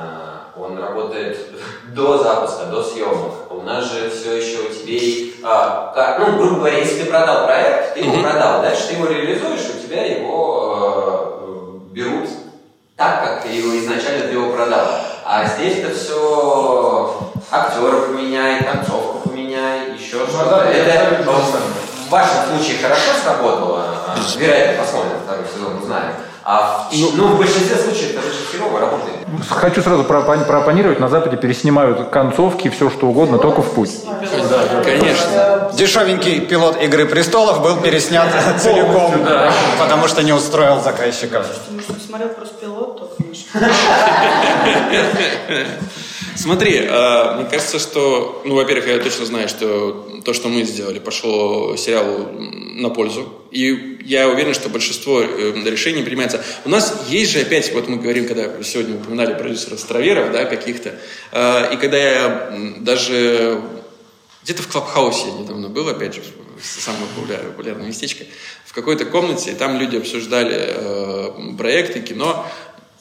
он 0.55 0.77
работает 0.79 1.37
до 1.93 2.17
запуска, 2.17 2.65
до 2.65 2.83
съемок. 2.83 3.51
У 3.51 3.61
нас 3.61 3.85
же 3.91 4.09
все 4.09 4.37
еще 4.37 4.59
у 4.61 4.73
тебя, 4.73 5.31
а, 5.43 6.17
ну, 6.19 6.37
грубо 6.37 6.55
говоря, 6.55 6.77
если 6.79 7.03
ты 7.03 7.09
продал 7.09 7.45
проект, 7.45 7.93
ты 7.93 7.99
его 8.01 8.15
mm-hmm. 8.15 8.23
продал, 8.23 8.61
дальше 8.61 8.87
ты 8.87 8.95
его 8.95 9.05
реализуешь, 9.07 9.69
у 9.75 9.85
тебя 9.85 10.03
его 10.03 11.79
э, 11.89 11.93
берут 11.93 12.29
так, 12.95 13.23
как 13.23 13.43
ты 13.43 13.49
его 13.49 13.77
изначально 13.77 14.27
ты 14.27 14.33
его 14.33 14.51
продал. 14.51 14.87
А 15.23 15.45
здесь 15.45 15.79
это 15.79 15.93
все 15.93 17.31
актеры 17.51 18.01
поменяй, 18.01 18.63
концовку 18.63 19.29
поменяй, 19.29 19.93
еще 19.97 20.17
ну, 20.17 20.27
что-то. 20.27 20.49
Да, 20.49 20.71
это 20.71 21.23
в 21.23 22.09
вашем 22.09 22.37
случае 22.49 22.77
хорошо 22.81 23.11
сработало. 23.21 23.85
Вероятно, 24.37 24.83
посмотрим 24.83 25.19
второй 25.23 25.45
сезон, 25.53 25.77
узнаем. 25.81 26.13
А 26.49 26.87
в, 26.89 26.95
ну, 26.95 27.11
ну, 27.15 27.27
в 27.27 27.37
большинстве 27.39 27.75
случаев 27.75 28.11
это 28.11 28.31
же 28.31 28.39
херово 28.49 28.79
работает. 28.79 29.17
Хочу 29.49 29.81
сразу 29.81 30.05
проопонировать. 30.05 30.97
На 30.97 31.09
Западе 31.09 31.35
переснимают 31.35 32.07
концовки, 32.07 32.69
все 32.69 32.89
что 32.89 33.07
угодно, 33.07 33.37
только 33.37 33.61
в 33.61 33.73
путь. 33.73 33.91
Да, 34.05 34.81
конечно. 34.81 35.69
Dешевенький 35.73 36.39
пилот 36.39 36.81
«Игры 36.81 37.05
престолов» 37.05 37.61
был 37.61 37.75
переснят 37.81 38.29
целиком, 38.61 39.13
потому 39.77 40.07
что 40.07 40.23
не 40.23 40.31
устроил 40.31 40.79
заказчиков. 40.79 41.45
Может, 41.69 42.01
смотрел 42.07 42.29
просто 42.29 42.55
пилот, 42.55 42.97
то, 42.97 43.23
Смотри, 46.37 46.75
э, 46.75 47.35
мне 47.35 47.49
кажется, 47.49 47.79
что, 47.79 48.43
ну, 48.45 48.53
во-первых, 48.53 48.87
я 48.87 48.99
точно 48.99 49.25
знаю, 49.25 49.49
что 49.49 50.21
то, 50.23 50.33
что 50.33 50.49
мы 50.49 50.61
сделали, 50.63 50.99
пошло 50.99 51.75
сериалу 51.75 52.29
на 52.39 52.89
пользу. 52.89 53.27
И 53.49 53.97
я 54.05 54.29
уверен, 54.29 54.53
что 54.53 54.69
большинство 54.69 55.21
э, 55.21 55.53
решений 55.65 56.03
принимается. 56.03 56.43
У 56.63 56.69
нас 56.69 57.05
есть 57.09 57.31
же 57.31 57.39
опять, 57.39 57.73
вот 57.73 57.87
мы 57.87 57.97
говорим, 57.97 58.27
когда 58.27 58.61
сегодня 58.61 58.97
упоминали 58.97 59.33
продюсеров 59.33 59.79
Страверов, 59.79 60.31
да, 60.31 60.45
каких-то, 60.45 60.93
э, 61.31 61.73
и 61.73 61.77
когда 61.77 61.97
я 61.97 62.53
даже 62.77 63.59
где-то 64.43 64.61
в 64.61 64.67
Клабхаусе 64.67 65.31
недавно 65.31 65.69
был, 65.69 65.89
опять 65.89 66.13
же, 66.13 66.21
самое 66.61 67.05
популярное, 67.15 67.49
популярное 67.49 67.87
местечко, 67.87 68.25
в 68.63 68.73
какой-то 68.73 69.05
комнате, 69.05 69.51
и 69.51 69.55
там 69.55 69.79
люди 69.79 69.97
обсуждали 69.97 71.55
проекты, 71.57 72.01
кино, 72.01 72.45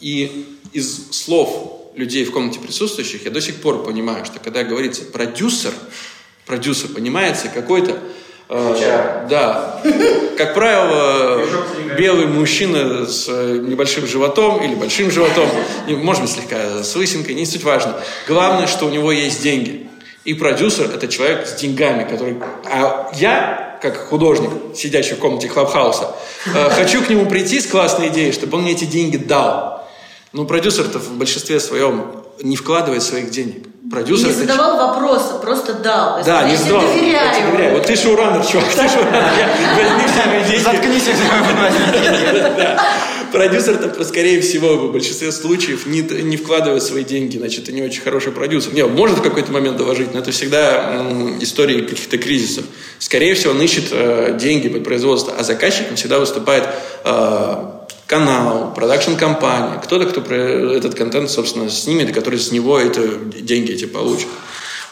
и 0.01 0.47
из 0.73 1.11
слов 1.13 1.91
людей 1.95 2.25
в 2.25 2.33
комнате 2.33 2.61
присутствующих, 2.61 3.25
я 3.25 3.31
до 3.31 3.41
сих 3.41 3.57
пор 3.57 3.83
понимаю, 3.85 4.25
что 4.25 4.39
когда 4.39 4.65
говорится 4.65 5.05
продюсер, 5.05 5.73
продюсер 6.45 6.89
понимается 6.91 7.49
какой-то 7.49 8.01
Э, 8.49 9.27
да. 9.29 9.81
Как 10.37 10.55
правило, 10.55 11.43
белый 11.99 12.27
мужчина 12.27 13.07
с 13.07 13.27
небольшим 13.29 14.07
животом 14.07 14.63
или 14.63 14.75
большим 14.75 15.11
животом, 15.11 15.49
может 15.89 16.23
быть, 16.23 16.31
слегка 16.31 16.83
с 16.85 16.95
лысинкой, 16.95 17.35
не 17.35 17.47
суть 17.47 17.65
важно. 17.65 17.97
Главное, 18.29 18.67
что 18.67 18.87
у 18.87 18.91
него 18.91 19.11
есть 19.11 19.43
деньги. 19.43 19.89
И 20.25 20.35
продюсер– 20.35 20.91
это 20.95 21.09
человек 21.09 21.47
с 21.47 21.55
деньгами, 21.55 22.09
который... 22.09 22.37
А 22.65 23.11
я, 23.15 23.79
как 23.81 24.09
художник, 24.09 24.51
сидящий 24.75 25.15
в 25.15 25.19
комнате 25.19 25.49
Клабхауса, 25.49 26.15
э, 26.47 26.71
хочу 26.71 27.03
к 27.03 27.09
нему 27.09 27.27
прийти 27.27 27.61
с 27.61 27.67
классной 27.67 28.09
идеей, 28.09 28.33
чтобы 28.33 28.59
он 28.59 28.65
мне 28.65 28.73
эти 28.73 28.85
деньги 28.85 29.17
дал. 29.17 29.76
Ну, 30.37 30.45
продюсер-то 30.45 30.99
в 30.99 31.13
большинстве 31.13 31.59
своем 31.61 32.09
не 32.43 32.57
вкладывает 32.57 33.03
своих 33.03 33.31
денег. 33.31 33.65
Продюсер... 33.91 34.27
Не 34.27 34.35
задавал 34.35 34.77
вопроса, 34.77 35.39
просто 35.41 35.73
дал. 35.73 36.23
Да, 36.27 36.47
не 36.47 36.57
задавал. 36.57 36.83
Я 36.83 36.89
доверяю. 36.93 37.35
Я 37.35 37.47
доверяю. 37.47 37.75
Вот 37.79 37.87
ты 37.87 37.97
шоураннер, 37.97 38.45
чувак, 38.45 38.67
ты 38.69 38.87
шоураннер. 38.87 39.49
Возьми 39.77 40.03
все 40.07 40.51
деньги. 40.51 40.63
Заткнись, 40.63 41.05
Продюсер-то, 43.33 44.05
скорее 44.05 44.43
всего, 44.43 44.77
в 44.77 44.93
большинстве 44.93 45.33
случаев 45.33 45.87
не, 45.87 46.03
не 46.03 46.37
вкладывает 46.37 46.83
свои 46.83 47.03
деньги, 47.03 47.39
значит, 47.39 47.63
это 47.65 47.73
не 47.73 47.83
очень 47.83 48.03
хороший 48.03 48.31
продюсер. 48.31 48.75
Не, 48.75 48.85
может 48.85 49.19
в 49.19 49.23
какой-то 49.23 49.51
момент 49.51 49.79
доложить, 49.79 50.13
но 50.13 50.19
это 50.21 50.33
всегда 50.33 51.01
м, 51.01 51.43
истории 51.43 51.81
каких-то 51.81 52.19
кризисов. 52.19 52.67
Скорее 52.99 53.35
всего, 53.35 53.53
он 53.53 53.63
ищет 53.63 53.87
э, 53.91 54.37
деньги 54.39 54.69
под 54.69 54.85
производство, 54.85 55.35
а 55.39 55.43
заказчиком 55.43 55.97
всегда 55.97 56.19
выступает 56.19 56.69
э, 57.05 57.76
канал, 58.07 58.73
продакшн-компания, 58.75 59.81
кто-то, 59.83 60.07
кто 60.07 60.21
этот 60.23 60.95
контент, 60.95 61.31
собственно, 61.31 61.69
снимет, 61.69 62.13
который 62.13 62.39
с 62.39 62.53
него 62.53 62.79
это, 62.79 63.03
деньги 63.41 63.73
эти 63.73 63.85
получит. 63.85 64.29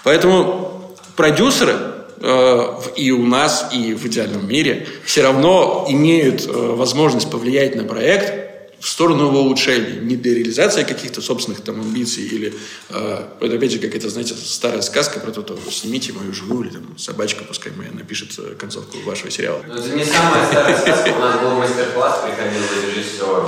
Поэтому 0.02 0.94
продюсеры 1.16 1.76
э, 2.20 2.66
и 2.96 3.10
у 3.12 3.24
нас, 3.24 3.70
и 3.72 3.94
в 3.94 4.04
идеальном 4.06 4.48
мире 4.48 4.86
все 5.04 5.22
равно 5.22 5.86
имеют 5.88 6.46
э, 6.46 6.50
возможность 6.50 7.30
повлиять 7.30 7.76
на 7.76 7.84
проект 7.84 8.43
в 8.84 8.88
сторону 8.88 9.28
его 9.28 9.40
улучшения, 9.40 9.98
не 9.98 10.14
для 10.14 10.34
реализации 10.34 10.82
каких-то 10.82 11.22
собственных 11.22 11.62
там 11.62 11.80
амбиций 11.80 12.24
или, 12.24 12.52
э, 12.90 13.22
это 13.40 13.56
опять 13.56 13.72
же 13.72 13.78
какая-то, 13.78 14.10
знаете, 14.10 14.34
старая 14.34 14.82
сказка 14.82 15.20
про 15.20 15.30
то, 15.30 15.40
что 15.40 15.70
снимите 15.70 16.12
мою 16.12 16.34
жену 16.34 16.62
или 16.62 16.68
там 16.68 16.98
собачка, 16.98 17.44
пускай 17.44 17.72
моя 17.72 17.90
напишет 17.92 18.32
э, 18.36 18.54
концовку 18.60 18.98
вашего 19.06 19.30
сериала. 19.30 19.62
Ну, 19.66 19.74
это 19.74 19.88
не 19.88 20.04
самая 20.04 20.46
старая 20.46 20.76
сказка, 20.76 21.14
у 21.16 21.18
нас 21.18 21.40
был 21.40 21.52
мастер-класс, 21.52 22.24
приходил 22.26 22.60
режиссер, 22.86 23.44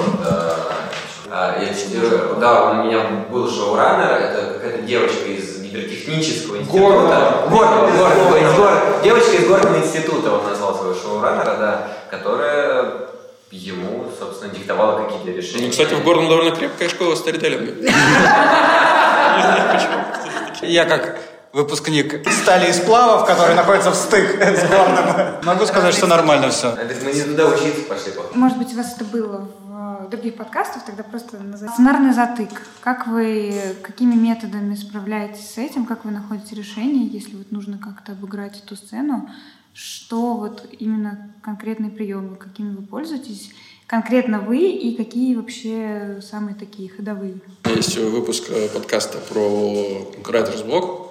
а, 1.28 1.62
я 1.62 1.74
цитирую, 1.74 2.36
да, 2.40 2.70
у 2.70 2.84
меня 2.84 3.26
был 3.30 3.50
шоураннер, 3.50 4.12
это 4.12 4.54
какая-то 4.54 4.86
девочка 4.86 5.26
из 5.26 5.60
гидротехнического 5.60 6.56
института. 6.56 6.80
Горного. 6.80 7.48
Горного, 7.50 7.90
горного, 7.90 8.36
из 8.38 8.56
гор... 8.56 9.02
Девочка 9.04 9.32
из 9.32 9.46
горного 9.46 9.76
института, 9.84 10.30
он 10.30 10.46
назвал 10.46 10.74
своего 10.74 10.94
шоураннера, 10.94 11.56
да, 11.58 11.88
которая 12.10 13.05
ему, 13.50 14.10
собственно, 14.18 14.52
диктовала 14.52 15.04
какие-то 15.04 15.30
решения. 15.30 15.66
Ну, 15.66 15.70
кстати, 15.70 15.94
в 15.94 16.04
Горном 16.04 16.28
довольно 16.28 16.54
крепкая 16.54 16.88
школа 16.88 17.14
старителлинга. 17.14 17.72
Я 20.62 20.84
как 20.84 21.18
выпускник 21.52 22.28
стали 22.30 22.70
и 22.70 22.72
сплавов, 22.72 23.26
который 23.26 23.54
находится 23.54 23.90
в 23.90 23.94
стык 23.94 24.42
с 24.42 24.68
Горным. 24.68 25.44
Могу 25.44 25.64
сказать, 25.66 25.94
что 25.94 26.06
нормально 26.06 26.50
все. 26.50 26.76
Мы 27.04 27.12
не 27.12 27.22
туда 27.22 27.46
учиться 27.48 27.82
пошли. 27.88 28.12
Может 28.34 28.58
быть, 28.58 28.72
у 28.74 28.76
вас 28.76 28.94
это 28.94 29.04
было 29.04 29.48
в 30.06 30.08
других 30.10 30.36
подкастах, 30.36 30.84
тогда 30.84 31.02
просто. 31.02 31.38
Сценарный 31.72 32.12
затык. 32.12 32.50
Как 32.80 33.06
вы, 33.06 33.76
какими 33.82 34.14
методами 34.14 34.74
справляетесь 34.74 35.50
с 35.50 35.58
этим? 35.58 35.86
Как 35.86 36.04
вы 36.04 36.10
находите 36.10 36.54
решение, 36.54 37.06
если 37.06 37.36
вот 37.36 37.50
нужно 37.50 37.78
как-то 37.78 38.12
обыграть 38.12 38.62
эту 38.62 38.76
сцену? 38.76 39.28
Что 39.76 40.34
вот 40.34 40.66
именно 40.78 41.34
конкретные 41.42 41.90
приемы, 41.90 42.36
какими 42.36 42.74
вы 42.74 42.82
пользуетесь, 42.82 43.50
конкретно 43.86 44.40
вы 44.40 44.70
и 44.70 44.96
какие 44.96 45.34
вообще 45.34 46.22
самые 46.26 46.54
такие 46.54 46.88
ходовые? 46.88 47.34
Есть 47.66 47.98
выпуск 47.98 48.44
э, 48.48 48.68
подкаста 48.70 49.18
про 49.18 50.10
Writer's 50.22 50.66
Block, 50.66 51.06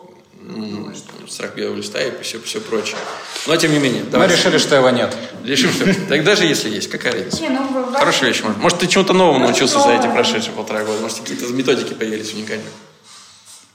страх 1.30 1.55
белого 1.55 1.76
листа 1.76 2.01
и 2.01 2.11
все, 2.24 2.39
все 2.39 2.59
прочее. 2.59 2.97
Но 3.45 3.55
тем 3.55 3.72
не 3.72 3.78
менее. 3.78 4.03
Мы 4.11 4.26
решили, 4.26 4.57
что 4.57 4.76
его 4.76 4.89
нет. 4.89 5.16
Решим, 5.43 5.72
что 5.72 5.86
Так 6.09 6.24
даже 6.24 6.45
если 6.45 6.70
есть, 6.70 6.89
какая 6.89 7.13
разница? 7.13 7.41
Не, 7.43 7.49
ну, 7.49 7.91
Хорошая 7.93 8.30
вещь. 8.30 8.41
Может, 8.41 8.57
может 8.57 8.80
ты 8.80 8.88
чему-то 8.88 9.13
новому 9.13 9.39
научился 9.39 9.80
за 9.80 9.91
эти 9.91 10.07
прошедшие 10.07 10.53
полтора 10.53 10.84
года? 10.84 11.01
Может, 11.01 11.20
какие-то 11.20 11.45
методики 11.53 11.93
появились 11.93 12.34
уникальные? 12.34 12.66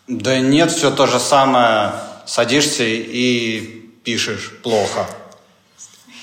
Да 0.08 0.40
нет, 0.40 0.72
все 0.72 0.90
то 0.90 1.06
же 1.06 1.20
самое. 1.20 1.92
Садишься 2.26 2.84
и 2.84 3.79
пишешь 4.04 4.50
плохо. 4.62 5.06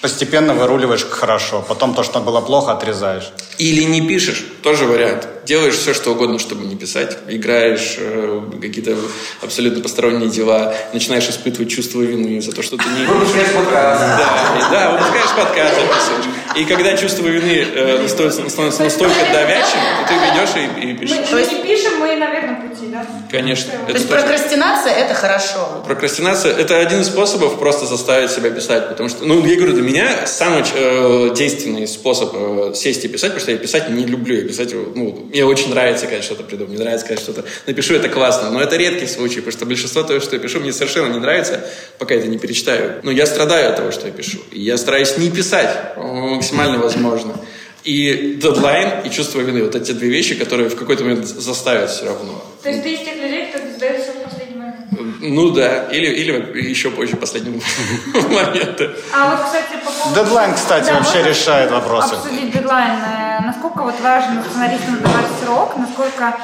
Постепенно 0.01 0.53
выруливаешь 0.53 1.05
хорошо. 1.05 1.61
Потом 1.61 1.93
то, 1.93 2.03
что 2.03 2.19
было 2.19 2.41
плохо, 2.41 2.71
отрезаешь. 2.71 3.31
Или 3.57 3.83
не 3.83 4.07
пишешь, 4.07 4.45
тоже 4.61 4.85
вариант. 4.85 5.27
Делаешь 5.45 5.75
все, 5.75 5.93
что 5.93 6.11
угодно, 6.11 6.39
чтобы 6.39 6.65
не 6.65 6.75
писать. 6.75 7.17
Играешь 7.29 7.95
э, 7.97 8.41
какие-то 8.61 8.97
абсолютно 9.41 9.81
посторонние 9.81 10.29
дела. 10.29 10.75
Начинаешь 10.93 11.27
испытывать 11.29 11.71
чувство 11.71 12.01
вины 12.01 12.41
за 12.41 12.51
то, 12.51 12.61
что 12.61 12.75
ты 12.75 12.83
не 12.83 13.05
Выпускаешь 13.05 13.51
подкаст. 13.53 14.01
Да, 14.01 14.69
да, 14.69 14.91
выпускаешь 14.91 15.35
подкаст, 15.35 15.75
записываешь. 15.75 16.37
И 16.57 16.65
когда 16.65 16.97
чувство 16.97 17.27
вины 17.27 17.65
э, 17.73 18.07
становится, 18.09 18.49
становится 18.49 18.83
настолько 18.83 19.15
давящим, 19.31 19.79
то 20.01 20.07
ты 20.07 20.13
ведешь 20.15 20.49
и, 20.55 20.81
и 20.81 20.93
Мы, 20.93 20.99
пишешь. 20.99 21.31
мы 21.31 21.41
не 21.41 21.61
пишем, 21.61 21.99
мы 21.99 22.15
на 22.15 22.31
верном 22.31 22.67
пути, 22.67 22.87
да? 22.87 23.05
Конечно. 23.31 23.71
То 23.85 23.93
есть 23.93 24.09
прокрастинация– 24.09 24.91
это 24.93 25.13
хорошо. 25.13 25.83
Прокрастинация– 25.85 26.53
это 26.57 26.79
один 26.79 27.01
из 27.01 27.07
способов 27.07 27.59
просто 27.59 27.85
заставить 27.85 28.31
себя 28.31 28.49
писать, 28.49 28.89
потому 28.89 29.07
что, 29.07 29.23
ну, 29.25 29.45
я 29.45 29.55
говорю, 29.55 29.73
для 29.73 29.83
меня 29.83 30.25
самый 30.25 30.63
э, 30.73 31.29
действенный 31.35 31.87
способ 31.87 32.31
э, 32.33 32.73
сесть 32.75 33.05
и 33.05 33.07
писать, 33.07 33.29
потому 33.29 33.41
что 33.41 33.46
я 33.51 33.57
писать 33.57 33.89
не 33.89 34.05
люблю, 34.05 34.35
я 34.35 34.43
писать, 34.43 34.73
ну, 34.73 35.27
мне 35.31 35.45
очень 35.45 35.69
нравится, 35.69 36.05
когда 36.05 36.21
что-то 36.21 36.43
придумаю, 36.43 36.75
мне 36.75 36.83
нравится, 36.83 37.07
когда 37.07 37.21
что-то 37.21 37.43
напишу, 37.65 37.95
это 37.95 38.09
классно, 38.09 38.49
но 38.51 38.61
это 38.61 38.75
редкий 38.75 39.07
случай, 39.07 39.39
потому 39.39 39.51
что 39.51 39.65
большинство 39.65 40.03
того, 40.03 40.19
что 40.19 40.35
я 40.35 40.41
пишу, 40.41 40.59
мне 40.59 40.73
совершенно 40.73 41.13
не 41.13 41.19
нравится, 41.19 41.65
пока 41.97 42.13
я 42.13 42.19
это 42.19 42.29
не 42.29 42.37
перечитаю. 42.37 43.01
Но 43.03 43.11
я 43.11 43.25
страдаю 43.25 43.69
от 43.69 43.75
того, 43.75 43.91
что 43.91 44.07
я 44.07 44.13
пишу, 44.13 44.39
и 44.51 44.61
я 44.61 44.77
стараюсь 44.77 45.17
не 45.17 45.29
писать 45.29 45.97
максимально 45.97 46.79
возможно. 46.79 47.39
И 47.83 48.33
дедлайн, 48.41 49.05
и 49.05 49.09
чувство 49.09 49.39
вины, 49.39 49.63
вот 49.63 49.75
эти 49.75 49.93
две 49.93 50.09
вещи, 50.09 50.35
которые 50.35 50.69
в 50.69 50.75
какой-то 50.75 51.03
момент 51.03 51.25
заставят 51.25 51.89
все 51.89 52.05
равно. 52.05 52.43
То 52.61 52.69
есть 52.69 52.83
ты 52.83 52.93
из 52.93 52.99
тех 52.99 53.15
людей, 53.15 53.47
кто 53.49 53.59
сдает 53.77 54.03
все 54.03 54.11
в 54.11 54.23
последний 54.23 54.57
момент. 54.57 55.06
Ну 55.21 55.49
да, 55.51 55.85
или, 55.85 56.05
или 56.07 56.69
еще 56.69 56.89
позже 56.91 57.15
последнего 57.15 57.59
момента. 58.13 58.93
А 59.13 59.31
вот, 59.31 59.45
кстати, 59.45 59.83
по 59.83 59.91
поводу... 59.91 60.15
Дедлайн, 60.23 60.53
кстати, 60.53 60.85
Да, 60.85 60.93
вообще 60.99 61.23
решает 61.23 61.71
вопросы. 61.71 62.13
Обсудить 62.15 62.51
дедлайн. 62.51 62.99
Э, 63.01 63.27
Насколько 63.45 63.83
вот 63.83 63.99
важно 64.01 64.43
сценаристам 64.49 64.99
давать 65.01 65.25
срок, 65.43 65.77
насколько 65.77 66.35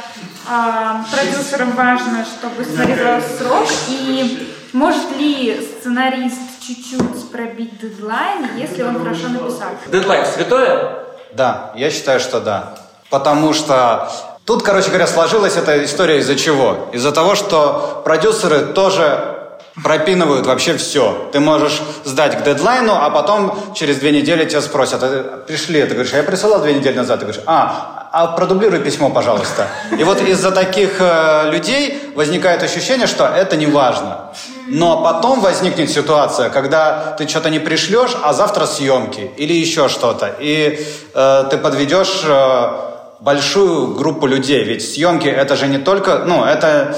а, 0.50 1.04
продюсерам 1.12 1.72
важно, 1.72 2.26
чтобы 2.26 2.64
сценарист 2.64 2.98
давал 3.04 3.22
срок, 3.38 3.68
и 3.90 4.54
может 4.74 5.18
ли 5.18 5.60
сценарист 5.80 6.40
чуть-чуть 6.66 7.32
пробить 7.32 7.80
дедлайн, 7.80 8.48
если 8.58 8.84
он 8.84 9.00
хорошо 9.04 9.30
написал? 9.30 9.70
Дедлайн 9.92 10.26
святое? 10.26 11.04
Да, 11.34 11.74
я 11.76 11.90
считаю, 11.90 12.20
что 12.20 12.40
да. 12.40 12.76
Потому 13.10 13.54
что 13.54 14.10
тут, 14.46 14.64
короче 14.64 14.90
говоря, 14.90 15.08
сложилась 15.08 15.58
эта 15.58 15.84
история 15.84 16.20
из-за 16.20 16.36
чего? 16.36 16.90
Из-за 16.92 17.12
того, 17.12 17.36
что 17.36 18.02
продюсеры 18.04 18.60
тоже 18.74 19.34
пропинывают 19.82 20.46
вообще 20.46 20.78
все. 20.78 21.30
Ты 21.32 21.40
можешь 21.40 21.82
сдать 22.04 22.38
к 22.38 22.44
дедлайну, 22.44 22.94
а 22.94 23.10
потом 23.10 23.74
через 23.74 23.98
две 23.98 24.12
недели 24.12 24.46
тебя 24.46 24.62
спросят, 24.62 25.02
а 25.02 25.44
пришли, 25.48 25.82
ты 25.84 25.94
говоришь, 25.94 26.14
а 26.14 26.18
я 26.18 26.24
присылал 26.24 26.62
две 26.62 26.74
недели 26.74 26.96
назад, 26.96 27.20
ты 27.20 27.26
говоришь, 27.26 27.44
а, 27.48 28.10
а 28.12 28.28
продублируй 28.28 28.80
письмо, 28.80 29.10
пожалуйста. 29.10 29.68
И 29.98 30.04
вот 30.04 30.22
из-за 30.22 30.52
таких 30.52 30.98
э, 31.00 31.50
людей 31.52 32.12
возникает 32.16 32.62
ощущение, 32.62 33.08
что 33.08 33.26
это 33.26 33.56
не 33.56 33.66
важно. 33.66 34.30
Но 34.68 35.04
потом 35.04 35.42
возникнет 35.42 35.90
ситуация, 35.90 36.50
когда 36.50 37.16
ты 37.18 37.28
что-то 37.28 37.50
не 37.50 37.60
пришлешь, 37.60 38.16
а 38.22 38.34
завтра 38.34 38.68
съемки 38.68 39.32
или 39.38 39.54
еще 39.54 39.90
что-то. 39.90 40.36
И 40.40 40.86
э, 41.16 41.44
ты 41.50 41.58
подведешь 41.58 42.22
э, 42.24 42.93
большую 43.24 43.96
группу 43.96 44.28
людей. 44.28 44.64
Ведь 44.64 44.84
съемки 44.86 45.28
это 45.28 45.56
же 45.56 45.68
не 45.68 45.78
только, 45.78 46.20
ну, 46.26 46.44
это 46.44 46.96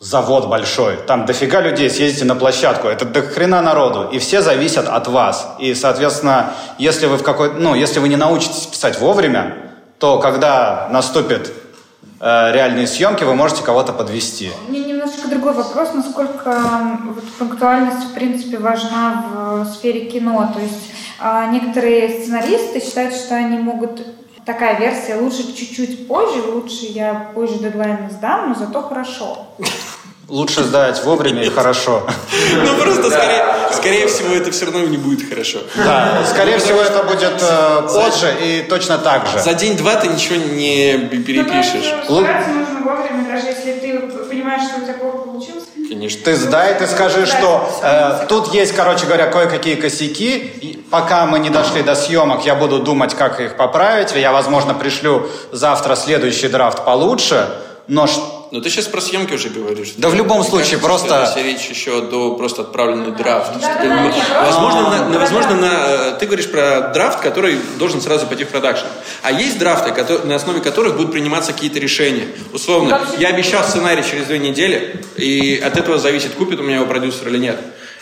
завод 0.00 0.48
большой. 0.48 0.96
Там 1.06 1.26
дофига 1.26 1.60
людей, 1.60 1.90
съездите 1.90 2.24
на 2.24 2.36
площадку. 2.36 2.88
Это 2.88 3.04
до 3.04 3.22
хрена 3.22 3.62
народу. 3.62 4.08
И 4.12 4.18
все 4.18 4.42
зависят 4.42 4.86
от 4.86 5.08
вас. 5.08 5.56
И, 5.58 5.74
соответственно, 5.74 6.52
если 6.78 7.06
вы 7.06 7.16
в 7.16 7.22
какой 7.22 7.52
ну, 7.54 7.74
если 7.74 8.00
вы 8.00 8.08
не 8.08 8.16
научитесь 8.16 8.66
писать 8.66 9.00
вовремя, 9.00 9.56
то 9.98 10.18
когда 10.18 10.88
наступят 10.92 11.50
э, 12.20 12.52
реальные 12.52 12.86
съемки, 12.86 13.24
вы 13.24 13.34
можете 13.34 13.64
кого-то 13.64 13.92
подвести. 13.92 14.50
Мне 14.68 14.80
немножечко 14.80 15.28
другой 15.28 15.54
вопрос, 15.54 15.88
насколько 15.94 16.62
вот, 17.04 17.24
пунктуальность 17.38 18.10
в 18.10 18.14
принципе 18.14 18.58
важна 18.58 19.64
в 19.64 19.72
сфере 19.74 20.04
кино. 20.04 20.52
То 20.54 20.60
есть 20.60 20.92
а, 21.18 21.46
некоторые 21.46 22.20
сценаристы 22.20 22.80
считают, 22.80 23.14
что 23.14 23.34
они 23.34 23.58
могут 23.58 24.00
такая 24.48 24.78
версия 24.78 25.16
лучше 25.16 25.54
чуть-чуть 25.54 26.08
позже, 26.08 26.40
лучше 26.40 26.86
я 26.86 27.30
позже 27.34 27.58
дедлайн 27.58 28.10
сдам, 28.10 28.48
но 28.48 28.54
зато 28.54 28.80
хорошо. 28.82 29.46
Лучше 30.26 30.64
сдать 30.64 31.04
вовремя 31.04 31.42
и 31.42 31.50
хорошо. 31.50 32.06
Ну 32.64 32.82
просто 32.82 33.10
скорее, 33.10 33.44
скорее 33.72 34.06
всего 34.06 34.34
это 34.34 34.50
все 34.50 34.64
равно 34.64 34.80
не 34.86 34.96
будет 34.96 35.28
хорошо. 35.28 35.58
Да, 35.76 36.24
скорее 36.26 36.58
всего 36.58 36.80
это 36.80 37.02
будет 37.02 37.42
э, 37.42 37.88
позже 37.92 38.36
и 38.40 38.62
точно 38.68 38.98
так 38.98 39.26
же. 39.26 39.38
За 39.38 39.52
день-два 39.52 39.96
ты 39.96 40.08
ничего 40.08 40.36
не 40.36 40.98
перепишешь. 41.26 41.94
Ну, 42.08 42.20
стараться 42.20 42.50
нужно 42.50 42.80
вовремя, 42.80 43.26
даже 43.30 43.46
если 43.48 43.72
ты 43.72 43.98
понимаешь, 44.28 44.62
что 44.62 44.80
у 44.80 44.84
тебя 44.84 44.94
плохо 44.94 45.17
Конечно. 45.98 46.24
Ты 46.24 46.36
сдай, 46.36 46.74
ты 46.78 46.86
скажи, 46.86 47.26
что 47.26 47.68
э, 47.82 48.26
тут 48.28 48.54
есть, 48.54 48.72
короче 48.72 49.04
говоря, 49.04 49.26
кое-какие 49.26 49.74
косяки. 49.74 50.36
И 50.36 50.76
пока 50.90 51.26
мы 51.26 51.40
не 51.40 51.50
дошли 51.50 51.82
до 51.82 51.96
съемок, 51.96 52.46
я 52.46 52.54
буду 52.54 52.78
думать, 52.78 53.14
как 53.14 53.40
их 53.40 53.56
поправить. 53.56 54.14
Я, 54.14 54.30
возможно, 54.30 54.74
пришлю 54.74 55.28
завтра 55.50 55.96
следующий 55.96 56.46
драфт 56.46 56.84
получше. 56.84 57.48
Но 57.88 58.06
Но 58.50 58.60
ты 58.60 58.70
сейчас 58.70 58.86
про 58.86 59.00
съемки 59.02 59.34
уже 59.34 59.50
говоришь. 59.50 59.92
Да 59.98 60.08
в 60.08 60.14
любом 60.14 60.40
Мне 60.40 60.48
случае, 60.48 60.78
кажется, 60.78 61.06
просто- 61.08 61.26
что 61.32 61.40
речь 61.42 61.66
еще 61.68 62.00
до 62.02 62.32
просто 62.34 62.62
отправленный 62.62 63.12
драфт. 63.12 63.52
Да, 63.54 63.58
Что 63.60 63.68
да, 63.68 63.80
ты- 63.82 63.88
да, 63.88 64.02
не 64.02 64.10
просто- 64.10 64.42
возможно, 64.42 65.04
на, 65.10 65.18
возможно 65.18 65.54
на, 65.54 65.66
э, 65.88 66.16
ты 66.18 66.26
говоришь 66.26 66.50
про 66.50 66.80
драфт, 66.94 67.20
который 67.20 67.58
должен 67.78 68.00
сразу 68.00 68.26
пойти 68.26 68.44
в 68.44 68.48
продакшн. 68.48 68.86
А 69.22 69.32
есть 69.32 69.58
драфты, 69.58 69.92
на 70.24 70.34
основе 70.36 70.60
которых 70.60 70.96
будут 70.96 71.12
приниматься 71.12 71.52
какие-то 71.52 71.78
решения. 71.78 72.26
Условно, 72.54 73.00
я 73.18 73.28
обещал 73.28 73.62
сценарий 73.64 74.02
через 74.02 74.24
две 74.26 74.38
недели, 74.38 75.02
и 75.16 75.58
от 75.58 75.76
этого 75.76 75.98
зависит, 75.98 76.32
купит 76.34 76.58
у 76.60 76.62
меня 76.62 76.76
его 76.76 76.86
продюсер 76.86 77.28
или 77.28 77.38
нет. 77.38 77.58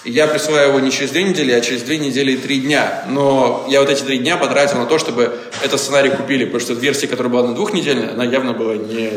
И 0.06 0.12
Я 0.12 0.28
присылаю 0.28 0.68
его 0.68 0.78
не 0.78 0.92
через 0.92 1.10
две 1.10 1.24
недели, 1.24 1.50
а 1.50 1.60
через 1.60 1.82
две 1.82 1.98
недели 1.98 2.32
и 2.32 2.36
три 2.36 2.60
дня. 2.60 3.02
Но 3.08 3.66
я 3.68 3.80
вот 3.80 3.90
эти 3.90 4.02
три 4.02 4.18
дня 4.18 4.36
потратил 4.36 4.78
на 4.78 4.86
то, 4.86 5.00
чтобы 5.00 5.36
этот 5.64 5.80
сценарий 5.80 6.10
купили, 6.10 6.44
потому 6.44 6.60
что 6.60 6.74
версия, 6.74 7.08
которая 7.08 7.32
была 7.32 7.48
на 7.48 7.56
двухнедельной, 7.56 8.12
она 8.12 8.24
явно 8.24 8.52
была 8.52 8.76
не 8.76 9.10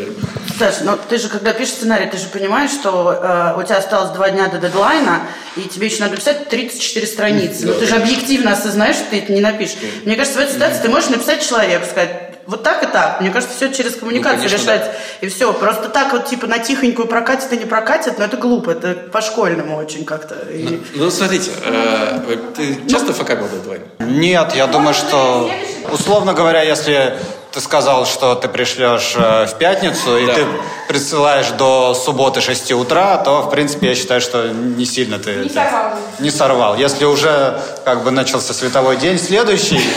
Саш, 0.58 0.82
но 0.82 0.98
ты 0.98 1.20
же, 1.20 1.30
когда 1.30 1.54
пишешь 1.54 1.76
сценарий, 1.76 2.08
ты 2.08 2.18
же 2.18 2.26
понимаешь, 2.34 2.72
что 2.72 3.14
э, 3.14 3.60
у 3.60 3.64
тебя 3.64 3.78
осталось 3.78 4.12
два 4.12 4.32
дня 4.32 4.48
до 4.48 4.58
дедлайна, 4.58 5.22
и 5.56 5.62
тебе 5.62 5.88
еще 5.88 6.02
надо 6.02 6.18
писать 6.18 6.50
34 6.50 7.06
страницы. 7.06 7.68
Но 7.68 7.74
ты 7.74 7.86
же 7.86 7.96
объективно 7.96 8.54
осознаешь, 8.54 8.96
что 8.96 9.12
ты 9.12 9.20
это 9.20 9.32
не 9.32 9.42
напишешь. 9.42 9.78
Мне 10.06 10.16
кажется, 10.16 10.40
в 10.40 10.42
этой 10.42 10.56
ситуации 10.56 10.82
ты 10.82 10.90
можешь 10.90 11.10
написать 11.10 11.48
человеку, 11.48 11.86
сказать, 11.86 12.29
вот 12.50 12.64
так 12.64 12.84
и 12.84 12.88
так. 12.88 13.22
Мне 13.22 13.30
кажется, 13.30 13.56
все 13.56 13.72
через 13.72 13.96
коммуникацию 13.96 14.42
конечно, 14.50 14.58
решать. 14.72 14.92
И 15.22 15.28
все. 15.28 15.54
Просто 15.54 15.90
так 15.90 16.12
вот, 16.14 16.26
типа, 16.26 16.48
на 16.48 16.60
тихонькую 16.60 17.08
прокатит 17.08 17.54
и 17.54 17.58
не 17.58 17.66
прокатит, 17.66 18.18
но 18.18 18.26
это 18.26 18.38
глупо. 18.38 18.72
Это 18.72 18.94
по-школьному 19.12 19.78
очень 19.78 20.04
как-то. 20.06 20.36
И- 20.52 20.82
Ну, 20.96 21.10
смотрите, 21.12 21.52
э, 21.66 22.20
ты 22.56 22.80
часто 22.90 23.14
факапил 23.14 23.48
дедлайн? 23.50 23.82
нет, 24.00 24.56
я 24.56 24.68
думаю, 24.68 24.94
что 24.94 25.50
условно 25.92 26.34
говоря, 26.34 26.62
если 26.64 27.14
ты 27.52 27.62
сказал, 27.62 28.06
что 28.06 28.36
ты 28.36 28.48
пришлешь 28.48 29.14
э, 29.16 29.46
в 29.48 29.58
пятницу, 29.58 30.18
и 30.18 30.26
Да. 30.28 30.34
ты 30.36 30.46
присылаешь 30.88 31.48
до 31.58 31.94
субботы 31.96 32.42
6 32.42 32.74
утра, 32.74 33.18
то, 33.18 33.42
в 33.42 33.50
принципе, 33.50 33.88
я 33.90 33.96
считаю, 33.96 34.22
что 34.22 34.50
не 34.50 34.86
сильно 34.86 35.18
ты... 35.18 35.36
Не 35.36 35.50
сорвал. 35.50 35.92
Не 36.20 36.32
сорвал. 36.32 36.76
Если 36.78 37.06
уже 37.06 37.60
как 37.86 38.04
бы 38.04 38.12
начался 38.12 38.54
световой 38.54 38.98
день 38.98 39.18
следующий, 39.20 39.80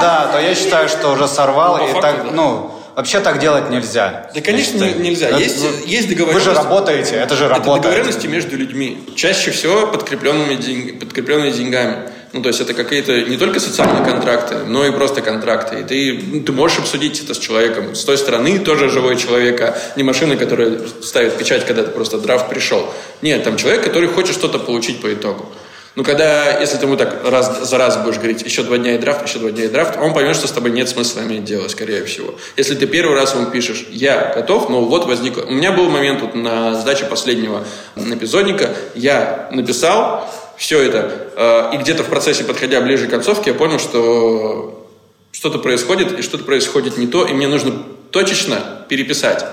да, 0.00 0.30
то 0.32 0.40
я 0.40 0.54
считаю, 0.54 0.88
что 0.88 1.10
уже 1.12 1.28
сорвал. 1.28 1.78
Ну, 1.78 1.84
и 1.84 1.92
факту, 1.92 2.00
так, 2.02 2.24
да. 2.24 2.30
ну, 2.32 2.74
вообще 2.96 3.20
так 3.20 3.38
делать 3.38 3.70
нельзя. 3.70 4.30
Да, 4.34 4.40
конечно, 4.40 4.84
считаю. 4.86 5.00
нельзя. 5.02 5.28
Это- 5.28 5.38
Есть, 5.38 5.56
есть 5.86 6.08
Вы 6.08 6.14
договоренности. 6.14 6.48
же 6.50 6.54
работаете, 6.54 7.14
это 7.16 7.36
же 7.36 7.44
Это 7.44 7.54
работа. 7.54 7.82
договоренности 7.82 8.26
между 8.26 8.56
людьми. 8.56 8.98
Чаще 9.16 9.50
всего 9.50 9.86
подкрепленными, 9.86 10.92
подкрепленные 10.98 11.52
деньгами. 11.52 11.96
Ну, 12.34 12.42
то 12.42 12.48
есть 12.48 12.60
это 12.60 12.74
какие-то 12.74 13.22
не 13.22 13.38
только 13.38 13.58
социальные 13.58 14.04
контракты, 14.04 14.56
но 14.66 14.84
и 14.84 14.90
просто 14.90 15.22
контракты. 15.22 15.80
И 15.80 15.82
ты, 15.84 16.20
ну, 16.30 16.42
ты 16.42 16.52
можешь 16.52 16.78
обсудить 16.78 17.22
это 17.22 17.32
с 17.32 17.38
человеком. 17.38 17.94
С 17.94 18.04
той 18.04 18.18
стороны 18.18 18.58
тоже 18.58 18.90
живой 18.90 19.16
человек, 19.16 19.58
а 19.62 19.78
не 19.96 20.02
машина, 20.02 20.36
которая 20.36 20.78
ставит 21.02 21.38
печать, 21.38 21.64
когда 21.66 21.84
ты 21.84 21.90
просто 21.90 22.18
драфт 22.18 22.50
пришел. 22.50 22.92
Нет, 23.22 23.44
там 23.44 23.56
человек, 23.56 23.82
который 23.82 24.08
хочет 24.10 24.34
что-то 24.34 24.58
получить 24.58 25.00
по 25.00 25.10
итогу. 25.12 25.46
Ну, 25.98 26.04
когда, 26.04 26.60
если 26.60 26.76
ты 26.76 26.86
ему 26.86 26.96
так 26.96 27.28
раз 27.28 27.68
за 27.68 27.76
раз 27.76 27.96
будешь 27.96 28.18
говорить, 28.18 28.42
еще 28.42 28.62
два 28.62 28.78
дня 28.78 28.94
и 28.94 28.98
драфт, 28.98 29.26
еще 29.26 29.40
два 29.40 29.50
дня 29.50 29.64
и 29.64 29.68
драфт, 29.68 29.98
он 30.00 30.14
поймет, 30.14 30.36
что 30.36 30.46
с 30.46 30.52
тобой 30.52 30.70
нет 30.70 30.88
смысла 30.88 31.22
иметь 31.22 31.42
дело, 31.42 31.66
скорее 31.66 32.04
всего. 32.04 32.36
Если 32.56 32.76
ты 32.76 32.86
первый 32.86 33.16
раз 33.16 33.34
ему 33.34 33.46
пишешь, 33.46 33.84
я 33.90 34.32
готов, 34.32 34.68
но 34.68 34.84
вот 34.84 35.06
возникло... 35.06 35.42
У 35.42 35.50
меня 35.50 35.72
был 35.72 35.90
момент 35.90 36.20
вот 36.22 36.36
на 36.36 36.76
сдаче 36.76 37.06
последнего 37.06 37.64
эпизодника, 37.96 38.76
я 38.94 39.48
написал 39.50 40.32
все 40.56 40.80
это, 40.80 41.10
э, 41.34 41.74
и 41.74 41.78
где-то 41.78 42.04
в 42.04 42.06
процессе, 42.06 42.44
подходя 42.44 42.80
ближе 42.80 43.08
к 43.08 43.10
концовке, 43.10 43.50
я 43.50 43.56
понял, 43.56 43.80
что 43.80 44.88
что-то 45.32 45.58
происходит, 45.58 46.16
и 46.16 46.22
что-то 46.22 46.44
происходит 46.44 46.96
не 46.96 47.08
то, 47.08 47.26
и 47.26 47.32
мне 47.32 47.48
нужно 47.48 47.72
точечно 48.12 48.86
переписать. 48.88 49.44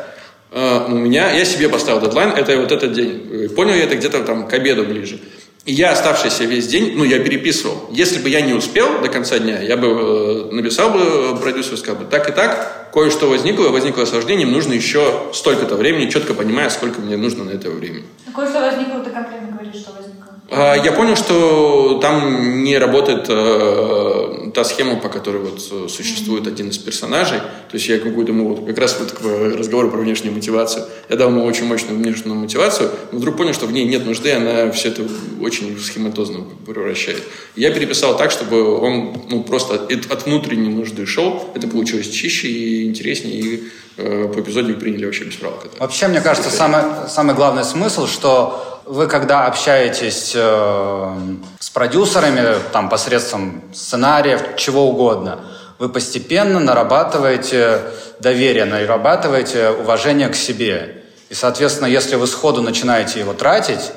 Э, 0.52 0.86
У 0.90 0.92
меня, 0.92 1.32
я 1.32 1.44
себе 1.44 1.70
поставил 1.70 2.02
дедлайн, 2.02 2.30
это 2.30 2.56
вот 2.56 2.72
этот 2.72 2.94
день. 2.94 3.50
Понял 3.56 3.74
я 3.74 3.86
это 3.86 3.96
где-то 3.96 4.24
там 4.24 4.48
к 4.48 4.54
обеду 4.54 4.84
ближе. 4.84 5.20
И 5.66 5.74
я 5.74 5.94
оставшийся 5.94 6.44
весь 6.46 6.68
день, 6.68 6.94
ну, 6.96 7.04
я 7.04 7.18
переписывал. 7.20 7.88
Если 7.90 8.22
бы 8.22 8.30
я 8.30 8.42
не 8.42 8.54
успел 8.54 9.02
до 9.02 9.10
конца 9.10 9.40
дня, 9.40 9.60
я 9.62 9.78
бы 9.78 9.88
э, 9.88 10.54
написал 10.54 10.92
бы 10.92 11.36
продюсеру, 11.42 11.76
сказал 11.76 12.04
бы, 12.04 12.06
так 12.06 12.30
и 12.30 12.32
так, 12.32 12.92
кое-что 12.94 13.28
возникло, 13.28 13.70
возникло 13.70 14.04
осложнение, 14.04 14.46
нужно 14.46 14.74
еще 14.74 15.32
столько-то 15.34 15.76
времени, 15.76 16.12
четко 16.12 16.36
понимая, 16.36 16.70
сколько 16.70 17.02
мне 17.02 17.18
нужно 17.18 17.46
на 17.46 17.50
это 17.50 17.72
времени. 17.72 18.06
Кое-что 18.36 18.60
возникло, 18.62 19.00
ты 19.00 19.10
конкретно 19.10 19.54
говоришь, 19.54 19.82
что 19.82 19.92
возникло. 19.94 20.05
А, 20.52 20.76
Я 20.76 20.92
понял, 20.92 21.16
что 21.16 22.00
там 22.02 22.64
не 22.64 22.78
работает 22.78 23.26
э, 23.30 24.52
та 24.54 24.64
схема, 24.64 24.98
по 24.98 25.10
которой 25.10 25.42
вот 25.42 25.60
э, 25.72 25.88
существует 25.90 26.46
один 26.46 26.70
из 26.70 26.78
персонажей. 26.78 27.40
То 27.40 27.78
есть 27.78 27.88
я 27.88 27.98
какую-то 27.98 28.32
ему 28.32 28.56
как 28.58 28.78
раз 28.78 28.98
вот 29.00 29.12
к 29.12 29.22
разговору 29.58 29.90
про 29.90 29.98
внешнюю 29.98 30.36
мотивацию. 30.36 30.86
Я 31.10 31.16
дал 31.16 31.30
ему 31.30 31.46
очень 31.46 31.66
мощную 31.66 31.98
внешнюю 31.98 32.36
мотивацию, 32.36 32.92
но 33.12 33.18
вдруг 33.18 33.38
понял, 33.38 33.54
что 33.54 33.66
в 33.66 33.72
ней 33.72 33.86
нет 33.86 34.06
нужды, 34.06 34.34
она 34.34 34.72
все 34.72 34.90
это 34.90 35.02
очень 35.42 35.80
схематозно 35.80 36.46
превращает. 36.66 37.24
Я 37.56 37.72
переписал 37.72 38.16
так, 38.16 38.30
чтобы 38.30 38.78
он 38.80 39.18
ну, 39.30 39.44
просто 39.44 39.76
от, 39.76 40.12
от 40.12 40.26
внутренней 40.26 40.70
нужды 40.70 41.08
шел. 41.08 41.50
Это 41.56 41.68
получилось 41.68 42.10
чище 42.10 42.48
и 42.48 42.88
интереснее, 42.88 43.34
и 43.34 43.64
э, 43.98 44.32
по 44.32 44.40
эпизоде 44.40 44.74
приняли 44.74 45.06
вообще 45.06 45.24
без 45.24 45.36
правок. 45.36 45.68
Вообще, 45.80 46.08
мне 46.08 46.22
кажется, 46.22 46.52
самый, 46.52 47.10
самый 47.10 47.36
главный 47.36 47.64
смысл, 47.64 48.06
что 48.06 48.75
вы, 48.86 49.08
когда 49.08 49.48
общаетесь 49.48 50.34
э, 50.36 51.18
с 51.60 51.70
продюсерами, 51.70 52.60
там, 52.72 52.90
посредством 52.90 53.64
сценариев, 53.74 54.56
чего 54.58 54.88
угодно, 54.88 55.40
вы 55.80 55.90
постепенно 55.90 56.60
нарабатываете 56.60 57.82
доверие, 58.20 58.66
нарабатываете 58.66 59.72
уважение 59.72 60.30
к 60.30 60.36
себе. 60.36 61.04
И, 61.30 61.34
соответственно, 61.34 61.88
если 61.88 62.16
вы 62.16 62.28
сходу 62.28 62.62
начинаете 62.62 63.20
его 63.20 63.34
тратить, 63.34 63.92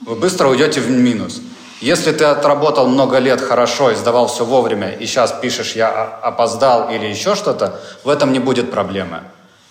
вы 0.00 0.14
быстро 0.14 0.48
уйдете 0.48 0.80
в 0.80 0.88
минус. 0.88 1.40
Если 1.80 2.12
ты 2.12 2.24
отработал 2.24 2.88
много 2.88 3.18
лет 3.18 3.40
хорошо 3.40 3.90
и 3.90 3.94
сдавал 3.94 4.28
все 4.28 4.44
вовремя, 4.44 4.90
и 4.90 5.06
сейчас 5.06 5.32
пишешь 5.32 5.72
«я 5.72 5.88
опоздал» 5.88 6.90
или 6.90 7.06
еще 7.06 7.34
что-то, 7.34 7.80
в 8.04 8.08
этом 8.08 8.32
не 8.32 8.38
будет 8.38 8.70
проблемы. 8.70 9.22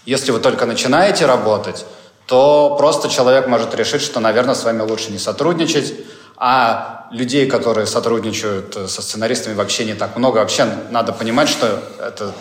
Если 0.05 0.31
вы 0.31 0.39
только 0.39 0.65
начинаете 0.65 1.25
работать, 1.25 1.85
то 2.27 2.75
просто 2.77 3.09
человек 3.09 3.47
может 3.47 3.73
решить, 3.73 4.01
что, 4.01 4.19
наверное, 4.19 4.53
с 4.53 4.63
вами 4.63 4.81
лучше 4.81 5.11
не 5.11 5.17
сотрудничать, 5.17 5.93
а 6.35 7.07
людей, 7.11 7.47
которые 7.47 7.87
сотрудничают 7.87 8.75
э, 8.75 8.87
со 8.87 9.01
сценаристами, 9.01 9.55
вообще 9.55 9.85
не 9.85 9.93
так 9.93 10.17
много. 10.17 10.39
Вообще 10.39 10.67
надо 10.91 11.13
понимать, 11.13 11.49
что 11.49 11.81
это 11.99 12.33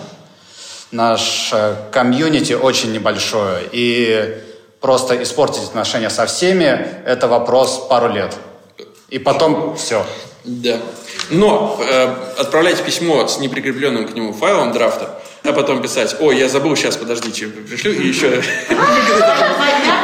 наше 0.91 1.76
комьюнити 1.93 2.53
очень 2.53 2.93
небольшое, 2.93 3.62
и 3.72 4.43
просто 4.80 5.22
испортить 5.22 5.62
отношения 5.62 6.11
со 6.11 6.26
всеми– 6.26 6.64
это 7.07 7.28
вопрос 7.28 7.87
пару 7.89 8.12
лет. 8.12 8.34
И 9.09 9.18
потом 9.18 9.76
все. 9.76 10.05
Да. 10.45 10.78
Но 11.31 11.81
э, 11.81 12.14
отправлять 12.39 12.83
письмо 12.83 13.27
с 13.27 13.39
неприкрепленным 13.39 14.07
к 14.07 14.14
нему 14.14 14.33
файлом 14.33 14.72
драфта, 14.72 15.20
а 15.43 15.53
потом 15.53 15.83
писать, 15.83 16.16
ой, 16.20 16.39
я 16.39 16.49
забыл, 16.49 16.77
сейчас, 16.77 16.97
подождите, 16.97 17.47
пришлю, 17.47 17.93
и 17.93 18.07
еще... 18.07 18.43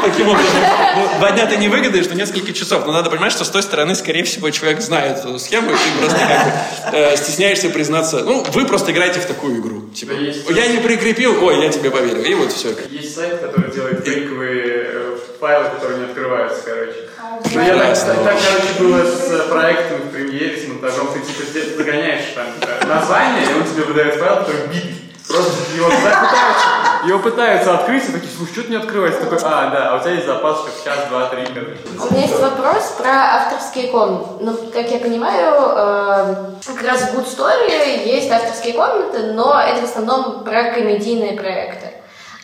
Таким 0.02 0.28
образом, 0.28 0.50
ну, 0.96 1.08
два 1.18 1.30
дня 1.30 1.46
ты 1.46 1.56
не 1.56 1.68
выгодаешь, 1.68 2.08
но 2.08 2.14
несколько 2.14 2.52
часов. 2.52 2.84
Но 2.86 2.92
надо 2.92 3.08
понимать, 3.08 3.30
что 3.30 3.44
с 3.44 3.48
той 3.48 3.62
стороны, 3.62 3.94
скорее 3.94 4.24
всего, 4.24 4.50
человек 4.50 4.80
знает 4.80 5.18
эту 5.18 5.38
схему, 5.38 5.70
и 5.70 5.74
ты 5.74 5.98
просто 6.00 6.18
как 6.18 6.92
бы 6.92 6.98
э, 6.98 7.16
стесняешься 7.16 7.70
признаться. 7.70 8.24
Ну, 8.24 8.44
вы 8.52 8.66
просто 8.66 8.90
играете 8.90 9.20
в 9.20 9.26
такую 9.26 9.60
игру. 9.60 9.82
Типа, 9.94 10.12
я 10.50 10.66
не 10.66 10.78
прикрепил, 10.78 11.44
ой, 11.44 11.62
я 11.62 11.68
тебе 11.68 11.92
поверил. 11.92 12.24
И 12.24 12.34
вот 12.34 12.50
все. 12.50 12.74
Есть 12.90 13.14
сайт, 13.14 13.40
который 13.40 13.72
делает 13.72 14.04
фейковые 14.04 14.86
э, 14.92 15.16
файлы, 15.38 15.70
которые 15.70 15.98
не 16.00 16.04
открываются, 16.06 16.62
короче. 16.64 17.08
Ну, 17.54 17.60
я 17.60 17.76
так, 17.76 17.78
Прекрасно. 17.78 18.14
так, 18.24 18.38
короче, 18.42 18.80
было 18.80 19.04
с 19.04 19.30
э, 19.30 19.48
проектом 19.48 19.98
в 20.08 20.10
премьере, 20.10 20.60
с 20.60 20.68
монтажом. 20.82 21.08
Ты 21.12 21.20
типа 21.20 21.76
загоняешь 21.76 22.34
там 22.34 22.46
э, 22.60 22.86
название, 22.86 23.44
и 23.44 23.54
он 23.54 23.64
тебе 23.64 23.84
выдает 23.84 24.16
файл, 24.16 24.36
который 24.38 24.66
бит. 24.68 24.84
Просто 25.28 25.52
его 25.76 25.86
пытаются, 25.86 27.06
его 27.06 27.18
пытаются 27.20 27.74
открыть, 27.74 28.08
и 28.08 28.12
такие, 28.12 28.30
слушай, 28.36 28.52
что-то 28.52 28.70
не 28.70 28.76
открывается. 28.76 29.20
Такой, 29.20 29.38
а, 29.44 29.70
да, 29.70 29.90
а 29.90 29.96
у 29.96 30.00
тебя 30.00 30.14
есть 30.14 30.26
запас 30.26 30.58
как 30.62 30.84
час, 30.84 31.08
два, 31.08 31.26
три, 31.26 31.46
короче. 31.46 31.78
У 31.86 32.12
меня 32.12 32.26
есть 32.26 32.40
вопрос 32.40 32.96
про 32.98 33.36
авторские 33.36 33.88
комнаты. 33.88 34.26
Ну, 34.40 34.56
как 34.72 34.90
я 34.90 34.98
понимаю, 34.98 35.54
э, 35.54 36.34
как 36.66 36.82
раз 36.82 37.02
в 37.02 37.14
Good 37.16 37.26
Story 37.26 38.04
есть 38.04 38.30
авторские 38.30 38.74
комнаты, 38.74 39.32
но 39.32 39.60
это 39.60 39.80
в 39.80 39.84
основном 39.84 40.42
про 40.42 40.72
комедийные 40.72 41.34
проекты. 41.34 41.91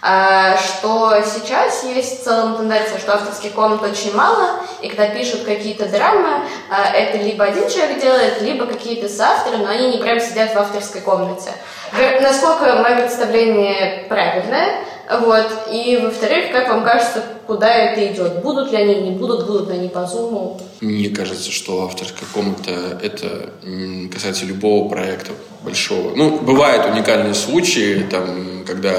А, 0.01 0.57
что 0.57 1.21
сейчас 1.25 1.83
есть 1.83 2.21
в 2.21 2.25
целом 2.25 2.57
тенденция, 2.57 2.99
что 2.99 3.15
авторских 3.15 3.53
комнат 3.53 3.83
очень 3.83 4.15
мало, 4.15 4.61
и 4.81 4.89
когда 4.89 5.09
пишут 5.09 5.43
какие-то 5.43 5.87
драмы, 5.87 6.45
а, 6.71 6.93
это 6.95 7.19
либо 7.19 7.45
один 7.45 7.69
человек 7.69 8.01
делает, 8.01 8.41
либо 8.41 8.67
какие-то 8.67 9.09
соавторы, 9.09 9.59
но 9.59 9.69
они 9.69 9.91
не 9.91 9.99
прям 9.99 10.21
сидят 10.21 10.55
в 10.55 10.59
авторской 10.59 11.01
комнате. 11.01 11.51
Насколько 12.21 12.77
мое 12.77 12.97
представление 12.97 14.07
правильное, 14.09 14.85
вот, 15.21 15.69
и 15.73 15.99
во-вторых, 16.01 16.53
как 16.53 16.69
вам 16.69 16.85
кажется, 16.85 17.25
куда 17.47 17.73
это 17.73 18.07
идет? 18.13 18.43
Будут 18.43 18.71
ли 18.71 18.77
они, 18.77 18.97
не 18.97 19.11
будут, 19.13 19.47
будут 19.47 19.71
ли 19.71 19.79
они 19.79 19.89
по 19.89 20.05
зуму? 20.05 20.61
Мне 20.81 21.09
кажется, 21.09 21.51
что 21.51 21.85
авторская 21.85 22.29
комната– 22.35 23.01
это 23.03 23.51
касается 24.13 24.45
любого 24.45 24.89
проекта 24.89 25.33
большого. 25.63 26.15
Ну, 26.15 26.39
бывают 26.39 26.85
уникальные 26.85 27.35
случаи, 27.35 28.07
там, 28.11 28.65
когда 28.67 28.97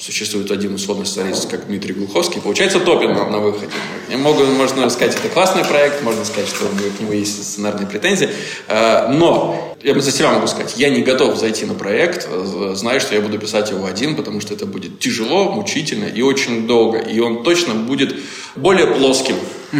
существует 0.00 0.50
один 0.50 0.74
условный 0.74 1.04
сценарист, 1.06 1.50
как 1.50 1.66
Дмитрий 1.66 1.92
Глуховский, 1.92 2.40
получается 2.40 2.80
топим 2.80 3.12
на, 3.12 3.28
на 3.28 3.38
выходе. 3.38 3.70
И 4.10 4.16
могу, 4.16 4.44
можно 4.44 4.88
сказать, 4.88 5.14
это 5.14 5.28
классный 5.28 5.64
проект, 5.64 6.02
можно 6.02 6.24
сказать, 6.24 6.48
что 6.48 6.64
у 6.66 6.72
него- 6.72 6.90
к 6.96 7.00
нему 7.00 7.12
есть 7.12 7.42
сценарные 7.42 7.86
претензии. 7.86 8.30
Э, 8.68 9.08
Но 9.12 9.76
я 9.82 9.98
за 10.00 10.10
себя 10.10 10.32
могу 10.32 10.46
сказать, 10.46 10.74
я 10.78 10.88
не 10.90 11.02
готов 11.02 11.36
зайти 11.38 11.66
на 11.66 11.74
проект, 11.74 12.28
зная, 12.74 12.98
что 13.00 13.14
я 13.14 13.20
буду 13.20 13.38
писать 13.38 13.70
его 13.70 13.84
один, 13.86 14.16
потому 14.16 14.40
что 14.40 14.54
это 14.54 14.64
будет 14.66 14.98
тяжело, 14.98 15.52
мучительно 15.52 16.06
и 16.06 16.22
очень 16.22 16.66
долго. 16.66 16.98
И 16.98 17.20
он 17.20 17.42
точно 17.42 17.74
будет 17.74 18.14
более 18.56 18.86
плоским, 18.86 19.36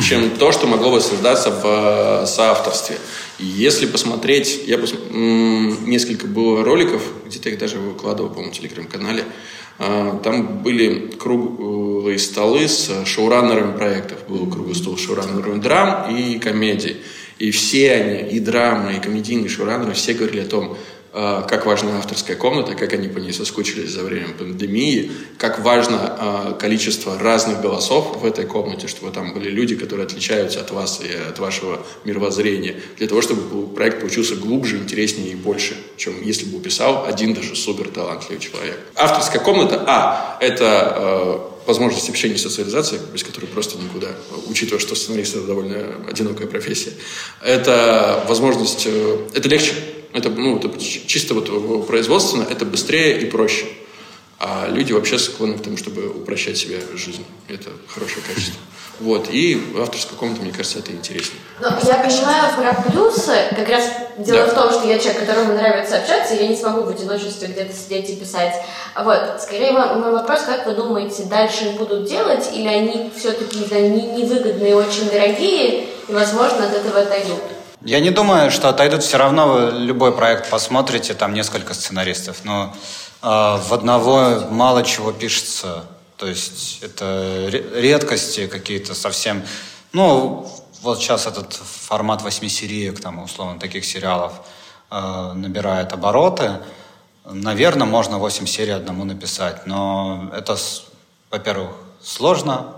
чем 0.06 0.30
то, 0.30 0.52
что 0.52 0.66
могло 0.66 0.90
бы 0.92 1.00
создаться 1.00 1.50
в 1.50 1.62
э, 1.64 2.26
соавторстве. 2.26 2.96
И 3.38 3.46
если 3.46 3.86
посмотреть, 3.86 4.60
я 4.66 4.76
пос- 4.76 4.94
несколько 5.86 6.26
было 6.26 6.62
роликов, 6.62 7.02
где-то 7.26 7.48
их 7.48 7.58
даже 7.58 7.78
выкладывал, 7.78 8.28
по-моему, 8.28 8.52
в 8.52 8.56
телеграм-канале, 8.58 9.24
Там 9.81 10.62
были 10.62 11.11
круглые 11.18 12.18
столы 12.18 12.68
с 12.68 13.07
шоураннерами 13.07 13.74
проектов. 13.76 14.18
Был 14.28 14.47
круглый 14.47 14.74
стол 14.74 14.99
с 14.99 15.01
шоураннерами 15.01 15.59
драм 15.59 16.14
и 16.14 16.39
комедий. 16.39 16.99
И 17.39 17.51
все 17.51 17.95
они, 17.95 18.28
и 18.28 18.41
драмы, 18.41 18.97
и 18.97 19.01
комедийные 19.01 19.49
шоураннеры, 19.49 19.95
все 19.95 20.12
говорили 20.12 20.41
о 20.41 20.45
том, 20.45 20.72
а, 20.74 20.76
как 21.12 21.66
важна 21.66 21.98
авторская 21.98 22.36
комната, 22.36 22.74
как 22.74 22.92
они 22.92 23.08
по 23.08 23.18
ней 23.18 23.32
соскучились 23.32 23.90
за 23.90 24.02
время 24.02 24.28
пандемии, 24.28 25.11
как 25.38 25.58
важно 25.58 25.98
а, 26.00 26.52
количество 26.52 27.18
разных 27.18 27.61
голосов 27.61 28.18
в 28.18 28.24
этой 28.24 28.46
комнате, 28.46 28.86
чтобы 28.86 29.12
там 29.12 29.34
были 29.34 29.50
люди, 29.50 29.74
которые 29.74 30.06
отличаются 30.06 30.61
от 30.61 30.70
вас 30.70 31.00
и 31.02 31.12
от 31.28 31.38
вашего 31.38 31.84
мировоззрения, 32.04 32.76
для 32.98 33.08
того, 33.08 33.22
чтобы 33.22 33.66
проект 33.68 34.00
получился 34.00 34.36
глубже, 34.36 34.76
интереснее 34.76 35.32
и 35.32 35.34
больше, 35.34 35.76
чем 35.96 36.22
если 36.22 36.46
бы 36.46 36.61
писал 36.61 37.04
один 37.06 37.34
даже 37.34 37.56
супер 37.56 37.88
талантливый 37.88 38.40
человек. 38.40 38.78
Авторская 38.94 39.42
комната, 39.42 39.82
а, 39.86 40.38
это 40.40 40.94
э, 40.96 41.66
возможность 41.66 42.08
общения 42.08 42.34
и 42.34 42.38
социализации, 42.38 43.00
без 43.12 43.24
которой 43.24 43.46
просто 43.46 43.78
никуда, 43.78 44.09
учитывая, 44.48 44.80
что 44.80 44.94
сценарист 44.94 45.36
это 45.36 45.47
довольно 45.47 46.06
одинокая 46.09 46.47
профессия. 46.47 46.93
Это 47.43 48.24
возможность, 48.28 48.86
э, 48.86 49.18
это 49.35 49.48
легче, 49.48 49.74
это, 50.12 50.28
ну, 50.31 50.59
это 50.59 50.70
чисто 50.78 51.35
вот 51.35 51.87
производственно, 51.87 52.47
это 52.49 52.65
быстрее 52.65 53.20
и 53.20 53.27
проще. 53.27 53.66
А 54.39 54.69
люди 54.69 54.93
вообще 54.93 55.19
склонны 55.19 55.59
к 55.59 55.62
тому, 55.62 55.77
чтобы 55.77 56.09
упрощать 56.09 56.57
себе 56.57 56.81
жизнь. 56.95 57.24
Это 57.49 57.70
хорошее 57.89 58.23
качество. 58.27 58.59
Вот. 58.99 59.28
И 59.31 59.62
авторская 59.78 60.16
комната, 60.19 60.43
мне 60.43 60.53
кажется, 60.53 60.78
это 60.78 60.93
интереснее. 60.93 61.41
Но 61.61 61.69
я 61.69 61.95
понимаю 61.97 62.55
про 62.55 62.91
плюсы. 62.91 63.35
Как 63.51 63.69
раз 63.69 63.85
дело 64.19 64.47
Да. 64.47 64.47
в 64.47 64.55
том, 64.55 64.73
что 64.73 64.89
я 64.89 64.99
человек, 64.99 65.27
которому 65.27 65.55
нравится 65.55 65.99
общаться, 65.99 66.35
и 66.35 66.43
я 66.43 66.49
не 66.49 66.57
смогу 66.57 66.82
в 66.82 66.89
одиночестве 66.89 67.49
где-то 67.49 67.74
сидеть 67.74 68.11
и 68.11 68.16
писать. 68.16 68.55
Вот. 68.97 69.41
Скорее, 69.41 69.73
мой 69.73 70.12
вопрос, 70.12 70.43
как 70.43 70.66
вы 70.66 70.73
думаете, 70.74 71.24
дальше 71.24 71.74
будут 71.78 72.07
делать, 72.09 72.49
или 72.55 72.69
они 72.69 73.11
все-таки 73.19 73.59
не, 73.59 74.23
невыгодные, 74.23 74.74
очень 74.74 75.09
дорогие, 75.11 75.85
и, 76.09 76.12
возможно, 76.12 76.65
от 76.66 76.74
этого 76.74 77.01
отойдут? 77.01 77.41
Я 77.82 78.01
не 78.01 78.11
думаю, 78.11 78.51
что 78.51 78.69
отойдут. 78.69 79.02
Все 79.02 79.16
равно 79.16 79.48
вы 79.48 79.70
любой 79.78 80.12
проект 80.12 80.51
посмотрите, 80.51 81.15
там 81.15 81.32
несколько 81.32 81.73
сценаристов, 81.73 82.44
но 82.44 82.74
э, 83.23 83.27
в 83.27 83.73
одного 83.73 84.40
мало 84.51 84.82
чего 84.82 85.12
пишется. 85.12 85.86
То 86.19 86.27
есть 86.27 86.82
это 86.82 87.48
ре- 87.51 87.81
редкости 87.81 88.48
какие-то 88.48 88.94
совсем. 88.94 89.43
Ну, 89.94 90.47
вот 90.82 90.98
сейчас 91.01 91.27
этот 91.27 91.55
формат 91.55 92.20
восьми 92.20 92.51
сериек, 92.51 93.01
там, 93.01 93.23
условно, 93.23 93.59
таких 93.59 93.86
сериалов 93.86 94.35
э, 94.90 95.32
набирает 95.35 95.94
обороты. 95.94 96.59
Наверное, 97.24 97.86
можно 97.86 98.19
8 98.19 98.44
серий 98.44 98.73
одному 98.73 99.05
написать, 99.05 99.66
но 99.66 100.31
это, 100.36 100.59
во-первых, 101.31 101.70
сложно, 102.02 102.74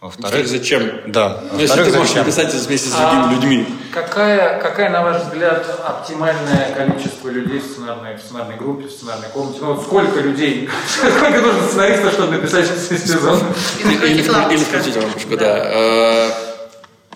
Во-вторых, 0.00 0.46
зачем? 0.46 0.90
Да. 1.06 1.42
Ну, 1.52 1.58
если 1.58 1.82
ты 1.82 1.90
можешь 1.90 2.08
зачем? 2.08 2.24
написать 2.24 2.48
это 2.54 2.58
вместе 2.58 2.88
с 2.90 2.92
А, 2.94 3.10
другими 3.10 3.34
людьми. 3.34 3.66
Какая, 3.92 4.60
какая, 4.60 4.90
на 4.90 5.02
ваш 5.02 5.22
взгляд, 5.22 5.66
оптимальное 5.84 6.74
количество 6.76 7.30
людей 7.30 7.58
в 7.60 7.64
сценарной, 7.64 8.16
в 8.16 8.20
сценарной 8.20 8.56
группе, 8.56 8.88
в 8.88 8.90
сценарной 8.92 9.28
комнате? 9.30 9.58
Ну, 9.62 9.72
вот 9.72 9.84
сколько 9.84 10.20
людей, 10.20 10.68
сколько 11.16 11.40
нужно 11.40 11.66
сценаристов, 11.66 12.12
чтобы 12.12 12.36
написать 12.36 12.66
сезон? 12.68 13.40
Или, 13.82 14.12
или 14.12 14.22
включить 14.22 14.96
лампочку, 14.96 15.36
да. 15.38 15.62
Э, 15.64 16.30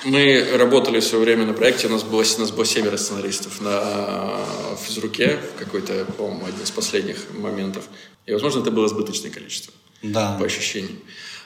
Мы 0.07 0.57
работали 0.57 1.01
в 1.01 1.05
свое 1.05 1.23
время 1.25 1.45
на 1.45 1.53
проекте, 1.53 1.87
у 1.87 1.91
нас 1.91 2.03
было, 2.03 2.23
у 2.23 2.41
нас 2.41 2.51
было 2.51 2.65
семеро 2.65 2.97
сценаристов 2.97 3.61
на 3.61 3.83
э, 3.83 4.77
физруке 4.83 5.39
в 5.55 5.59
какой-то, 5.59 6.07
по-моему, 6.17 6.47
один 6.47 6.63
из 6.63 6.71
последних 6.71 7.19
моментов. 7.35 7.85
И, 8.25 8.33
возможно, 8.33 8.61
это 8.61 8.71
было 8.71 8.87
избыточное 8.87 9.31
количество, 9.31 9.75
Да. 10.03 10.37
по 10.41 10.47
ощущениям. 10.47 10.99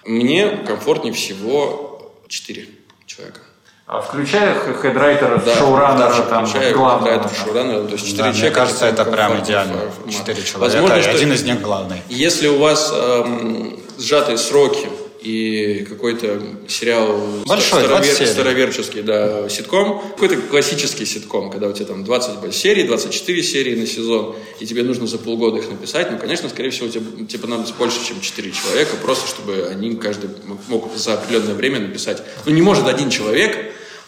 Мне 0.06 0.48
комфортнее 0.66 1.12
всего 1.12 2.12
четыре 2.28 2.68
человека. 3.06 3.40
А 3.86 4.00
включая 4.00 4.56
хедрайтера, 4.80 5.36
Да, 5.44 5.56
шоураннера, 5.56 6.08
даже 6.08 6.22
там, 6.22 6.44
главного. 6.72 7.00
хедрайтера, 7.00 7.44
шоураннера, 7.44 7.84
то 7.84 7.92
есть 7.92 8.04
четыре 8.06 8.22
Да, 8.22 8.28
мне 8.30 8.38
человека. 8.38 8.60
кажется, 8.60 8.86
это 8.86 9.04
прям 9.04 9.40
идеально. 9.40 9.76
Четыре 10.10 10.42
человека, 10.42 10.58
Возможно, 10.58 10.94
и 10.96 11.02
что 11.02 11.10
один 11.10 11.32
из 11.32 11.42
них 11.42 11.60
главный. 11.60 12.02
Если 12.08 12.48
у 12.48 12.58
вас 12.58 12.92
эм, 12.94 13.78
сжатые 13.98 14.38
сроки 14.38 14.88
и 15.24 15.84
какой-то 15.88 16.40
сериал 16.68 17.42
Большой, 17.46 17.80
старовер- 17.82 17.88
20 17.88 18.16
серий. 18.18 18.30
староверческий, 18.30 19.02
да, 19.02 19.48
ситком, 19.48 20.00
какой-то 20.10 20.36
классический 20.36 21.06
ситком, 21.06 21.50
когда 21.50 21.68
у 21.68 21.72
тебя 21.72 21.86
там 21.86 22.04
20 22.04 22.54
серий, 22.54 22.84
24 22.84 23.42
серии 23.42 23.74
на 23.74 23.86
сезон, 23.86 24.36
и 24.60 24.66
тебе 24.66 24.82
нужно 24.82 25.06
за 25.06 25.18
полгода 25.18 25.58
их 25.58 25.70
написать, 25.70 26.10
ну, 26.12 26.18
конечно, 26.18 26.48
скорее 26.50 26.70
всего, 26.70 26.88
тебе, 26.88 27.26
тебе 27.26 27.38
понадобится 27.38 27.74
больше, 27.78 28.06
чем 28.06 28.20
4 28.20 28.52
человека, 28.52 28.96
просто 29.02 29.26
чтобы 29.26 29.66
они 29.70 29.96
каждый 29.96 30.28
мог 30.68 30.94
за 30.94 31.14
определенное 31.14 31.54
время 31.54 31.80
написать. 31.80 32.22
Ну, 32.44 32.52
не 32.52 32.60
может 32.62 32.86
один 32.86 33.08
человек 33.08 33.56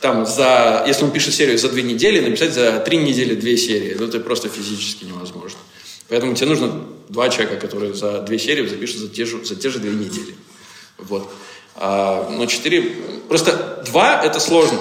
там 0.01 0.27
за, 0.27 0.85
если 0.87 1.05
он 1.05 1.11
пишет 1.11 1.35
серию 1.35 1.57
за 1.59 1.71
две 1.71 1.83
недели, 1.83 2.21
написать 2.21 2.53
за 2.53 2.79
три 2.81 2.99
недели 2.99 3.35
две 3.35 3.57
серии. 3.57 3.97
Ну, 3.99 4.07
это 4.07 4.21
просто 4.21 4.51
физически 4.51 5.07
невозможно. 5.07 5.59
Поэтому 6.09 6.35
тебе 6.35 6.49
нужно 6.49 6.85
два 7.09 7.29
человека, 7.31 7.57
которые 7.57 7.95
за 7.95 8.21
две 8.21 8.39
серии 8.39 8.67
запишут 8.67 8.99
за 8.99 9.09
те 9.09 9.25
же, 9.25 9.45
за 9.45 9.57
те 9.57 9.71
же 9.71 9.79
две 9.79 9.91
недели. 9.91 10.35
Вот. 10.99 11.31
А, 11.77 12.29
но 12.31 12.47
четыре... 12.47 12.83
Просто 13.29 13.83
два– 13.87 14.23
это 14.25 14.41
сложно. 14.41 14.79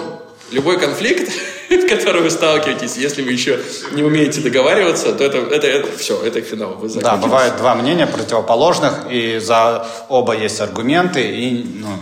Любой 0.52 0.80
конфликт, 0.80 1.32
с 1.70 1.90
которым 1.90 2.24
вы 2.24 2.32
сталкиваетесь, 2.32 2.96
если 2.98 3.24
вы 3.24 3.32
еще 3.32 3.60
не 3.92 4.04
умеете 4.04 4.42
договариваться, 4.42 5.14
то 5.14 5.24
это, 5.24 5.38
это, 5.38 5.68
это 5.68 5.98
все, 5.98 6.22
это 6.24 6.42
финал. 6.42 6.76
Вы 6.76 6.90
Да, 7.02 7.18
бывает 7.18 7.58
два 7.58 7.76
мнения 7.76 8.08
противоположных, 8.08 9.10
и 9.10 9.40
за 9.40 9.88
оба 10.10 10.36
есть 10.36 10.62
аргументы, 10.62 11.22
и 11.22 11.64
ну, 11.64 11.98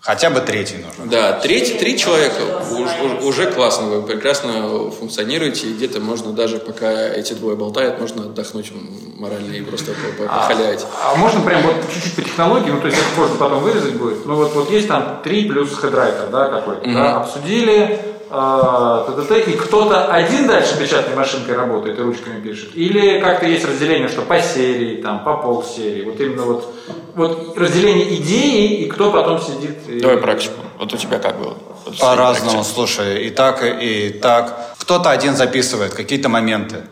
хотя 0.00 0.30
бы 0.30 0.40
третий 0.40 0.76
нужен. 0.76 1.08
Да, 1.10 1.32
третий, 1.32 1.74
три 1.78 1.98
человека 1.98 2.40
уж- 2.72 2.90
уж- 3.02 3.24
уже 3.24 3.50
классно, 3.50 3.86
вы 3.88 4.02
прекрасно 4.06 4.90
функционируете, 4.90 5.68
и 5.68 5.72
где-то 5.74 6.00
можно 6.00 6.32
даже, 6.32 6.58
пока 6.58 6.90
эти 7.08 7.32
двое 7.34 7.56
болтают, 7.56 8.00
можно 8.00 8.22
отдохнуть 8.24 8.72
морально 9.18 9.52
и 9.54 9.60
просто 9.62 9.92
по- 9.92 10.22
по- 10.22 10.28
похалять. 10.28 10.86
А 11.04 11.14
можно 11.16 11.40
прям 11.40 11.62
вот 11.62 11.74
чуть-чуть 11.92 12.14
по 12.16 12.22
технологии, 12.22 12.70
ну 12.70 12.80
то 12.80 12.86
есть 12.86 12.98
это 12.98 13.20
можно 13.20 13.36
потом 13.36 13.62
вырезать 13.62 13.94
будет. 13.94 14.24
Ну 14.26 14.34
вот, 14.36 14.54
вот 14.54 14.70
есть 14.70 14.88
там 14.88 15.20
три 15.24 15.48
плюс 15.48 15.70
хедрайтер, 15.80 16.28
да, 16.30 16.48
какой-то, 16.48 16.86
Мгм. 16.86 16.94
да, 16.94 17.16
обсудили, 17.16 18.00
а, 18.30 19.04
т.т.т., 19.06 19.50
и 19.50 19.56
кто-то 19.56 20.06
один 20.06 20.46
дальше 20.46 20.78
печатной 20.78 21.16
машинкой 21.16 21.56
работает 21.56 21.98
и 21.98 22.02
ручками 22.02 22.40
пишет, 22.40 22.70
или 22.74 23.20
как-то 23.20 23.46
есть 23.46 23.64
разделение, 23.64 24.08
что 24.08 24.22
по 24.22 24.40
серии, 24.40 25.00
там, 25.02 25.24
по 25.24 25.36
полсерии, 25.36 26.04
вот 26.04 26.20
именно 26.20 26.42
вот, 26.42 26.74
вот 27.14 27.56
разделение 27.58 28.14
идеи, 28.16 28.82
и 28.84 28.88
кто 28.88 29.10
потом 29.10 29.40
сидит. 29.40 29.88
и- 29.88 30.00
Давай 30.00 30.18
практику. 30.18 30.60
Вот 30.78 30.92
у 30.92 30.96
тебя 30.96 31.18
как 31.18 31.38
было? 31.38 31.56
Вот 31.86 31.98
По-разному, 31.98 32.64
слушай, 32.64 33.26
и 33.26 33.30
так, 33.30 33.62
и 33.62 34.10
так. 34.10 34.74
Кто-то 34.78 35.10
один 35.10 35.36
записывает 35.36 35.94
какие-то 35.94 36.28
моменты. 36.28 36.82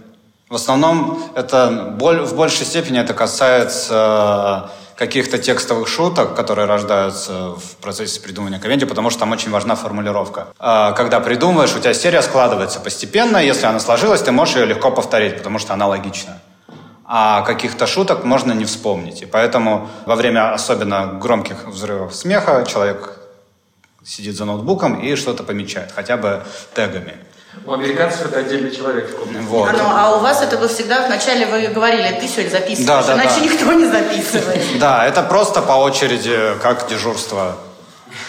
В 0.48 0.54
основном 0.54 1.22
это 1.34 1.94
боль- 1.98 2.22
в 2.22 2.34
большей 2.36 2.64
степени 2.66 3.00
это 3.00 3.14
касается 3.14 4.68
э, 4.68 4.85
каких-то 4.96 5.38
текстовых 5.38 5.88
шуток, 5.88 6.34
которые 6.34 6.66
рождаются 6.66 7.50
в 7.50 7.76
процессе 7.82 8.20
придумывания 8.20 8.58
комедии, 8.58 8.86
потому 8.86 9.10
что 9.10 9.20
там 9.20 9.32
очень 9.32 9.50
важна 9.50 9.76
формулировка. 9.76 10.48
А, 10.58 10.92
Когда 10.92 11.20
придумываешь, 11.20 11.74
у 11.76 11.78
тебя 11.78 11.94
серия 11.94 12.22
складывается 12.22 12.80
постепенно, 12.80 13.36
если 13.36 13.66
она 13.66 13.78
сложилась, 13.78 14.22
ты 14.22 14.32
можешь 14.32 14.56
ее 14.56 14.66
легко 14.66 14.90
повторить, 14.90 15.36
потому 15.36 15.58
что 15.58 15.74
она 15.74 15.86
логична. 15.86 16.40
А 17.04 17.42
каких-то 17.42 17.86
шуток 17.86 18.24
можно 18.24 18.52
не 18.52 18.64
вспомнить. 18.64 19.22
И 19.22 19.26
поэтому 19.26 19.88
во 20.06 20.16
время 20.16 20.52
особенно 20.52 21.06
громких 21.06 21.66
взрывов 21.66 22.14
смеха 22.14 22.64
человек 22.66 23.12
сидит 24.04 24.34
за 24.34 24.44
ноутбуком 24.44 25.00
и 25.00 25.14
что-то 25.14 25.44
помечает, 25.44 25.92
хотя 25.92 26.16
бы 26.16 26.42
тегами. 26.74 27.14
У 27.64 27.72
американцев 27.72 28.26
это 28.26 28.40
отдельный 28.40 28.70
человек 28.70 29.10
в 29.10 29.16
комнате. 29.16 29.44
Вот. 29.46 29.68
А, 29.68 29.72
ну, 29.72 29.84
а 29.86 30.16
у 30.16 30.20
вас 30.20 30.42
это 30.42 30.56
было 30.56 30.68
всегда, 30.68 31.06
вначале 31.06 31.46
вы 31.46 31.66
говорили, 31.68 32.18
ты 32.20 32.28
сегодня 32.28 32.50
записываешь, 32.50 32.86
Да, 32.86 33.02
да, 33.02 33.14
иначе 33.14 33.40
да. 33.40 33.40
никто 33.40 33.72
не 33.72 33.86
записывает. 33.86 34.62
Да, 34.78 35.06
это 35.06 35.22
просто 35.22 35.62
по 35.62 35.72
очереди, 35.72 36.38
как 36.62 36.88
дежурство. 36.88 37.56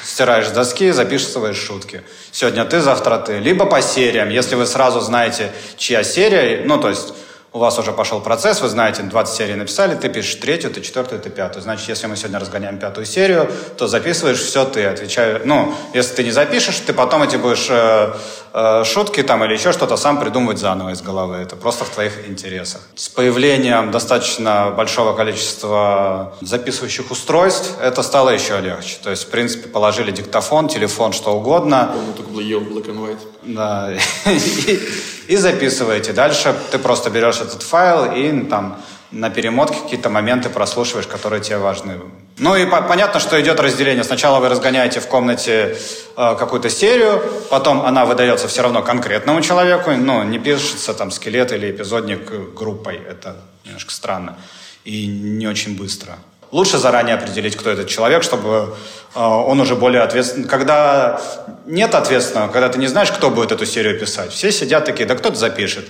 Стираешь 0.03 0.47
доски, 0.49 0.91
записываешь 0.91 1.57
шутки. 1.57 2.03
Сегодня 2.31 2.65
ты, 2.65 2.81
завтра 2.81 3.17
ты. 3.19 3.39
Либо 3.39 3.65
по 3.65 3.81
сериям. 3.81 4.29
Если 4.29 4.55
вы 4.55 4.65
сразу 4.65 5.01
знаете, 5.01 5.51
чья 5.77 6.03
серия, 6.03 6.63
ну, 6.65 6.79
то 6.79 6.89
есть 6.89 7.13
у 7.57 7.59
вас 7.59 7.79
уже 7.79 7.91
пошел 7.91 8.21
процесс, 8.21 8.61
вы 8.61 8.69
знаете, 8.69 9.01
20 9.01 9.35
серий 9.35 9.55
написали, 9.55 9.95
ты 9.95 10.09
пишешь 10.09 10.35
третью, 10.35 10.69
ты 10.69 10.81
четвертую, 10.81 11.19
ты 11.19 11.31
пятую. 11.31 11.63
Значит, 11.63 11.89
если 11.89 12.05
мы 12.05 12.15
сегодня 12.15 12.39
разгоняем 12.39 12.77
пятую 12.77 13.05
серию, 13.05 13.49
то 13.77 13.87
записываешь 13.87 14.39
все 14.39 14.63
ты, 14.63 14.85
отвечаю. 14.85 15.41
Ну, 15.43 15.73
если 15.93 16.15
ты 16.15 16.23
не 16.23 16.31
запишешь, 16.31 16.77
ты 16.85 16.93
потом 16.93 17.23
эти 17.23 17.35
будешь 17.35 17.67
э, 17.69 18.13
э, 18.53 18.83
шутки 18.85 19.23
там 19.23 19.43
или 19.43 19.53
еще 19.53 19.73
что-то 19.73 19.97
сам 19.97 20.19
придумывать 20.19 20.59
заново 20.59 20.91
из 20.91 21.01
головы. 21.01 21.37
Это 21.37 21.55
просто 21.55 21.83
в 21.83 21.89
твоих 21.89 22.29
интересах. 22.29 22.81
С 22.95 23.09
появлением 23.09 23.89
достаточно 23.89 24.69
большого 24.69 25.13
количества 25.13 26.35
записывающих 26.41 27.09
устройств 27.09 27.71
это 27.81 28.03
стало 28.03 28.29
еще 28.29 28.59
легче. 28.61 28.97
То 29.01 29.09
есть, 29.09 29.23
в 29.23 29.29
принципе, 29.29 29.67
положили 29.67 30.11
диктофон, 30.11 30.67
телефон, 30.67 31.11
что 31.11 31.35
угодно. 31.35 31.89
Помню, 31.91 32.13
только 32.13 32.29
было 32.29 32.41
ел 32.41 32.61
black 32.61 32.85
and 32.85 32.99
white. 32.99 33.36
Да, 33.47 33.93
и, 35.27 35.35
записываете. 35.37 36.13
Дальше 36.13 36.55
ты 36.71 36.77
просто 36.77 37.09
берешь 37.09 37.39
этот 37.39 37.63
файл 37.63 38.11
и 38.11 38.31
ну, 38.31 38.45
там 38.45 38.81
на 39.11 39.29
перемотке 39.29 39.79
какие-то 39.79 40.09
моменты 40.09 40.49
прослушиваешь, 40.49 41.07
которые 41.07 41.41
тебе 41.41 41.57
важны. 41.57 41.97
Ну 42.39 42.55
и 42.55 42.65
по- 42.65 42.81
понятно, 42.81 43.21
что 43.21 43.39
идет 43.41 43.59
разделение. 43.59 44.03
Сначала 44.03 44.39
вы 44.39 44.49
разгоняете 44.49 44.99
в 44.99 45.07
комнате 45.07 45.77
э, 46.17 46.35
какую-то 46.37 46.69
серию, 46.69 47.23
потом 47.49 47.85
она 47.85 48.05
выдается 48.05 48.49
все 48.49 48.63
равно 48.63 48.83
конкретному 48.83 49.41
человеку, 49.41 49.91
ну, 49.91 50.23
не 50.23 50.39
пишется 50.39 50.93
там 50.93 51.09
скелет 51.11 51.53
или 51.53 51.71
эпизодник 51.71 52.53
группой. 52.53 52.95
Это 52.97 53.37
немножко 53.63 53.93
странно 53.93 54.37
и 54.83 55.07
не 55.07 55.47
очень 55.47 55.77
быстро. 55.77 56.17
Лучше 56.51 56.77
заранее 56.77 57.15
определить, 57.15 57.55
кто 57.55 57.69
этот 57.69 57.87
человек, 57.87 58.23
чтобы 58.23 58.75
э, 59.15 59.19
он 59.19 59.59
уже 59.59 59.75
более 59.75 60.01
ответственный. 60.01 60.47
Когда 60.47 61.21
нет 61.65 61.93
ответственного, 61.93 62.51
когда 62.51 62.69
ты 62.69 62.79
не 62.79 62.87
знаешь, 62.87 63.11
кто 63.11 63.29
будет 63.29 63.51
эту 63.51 63.65
серию 63.65 63.99
писать, 63.99 64.31
все 64.31 64.51
сидят 64.51 64.85
такие, 64.85 65.05
да 65.05 65.15
кто-то 65.15 65.35
запишет. 65.35 65.85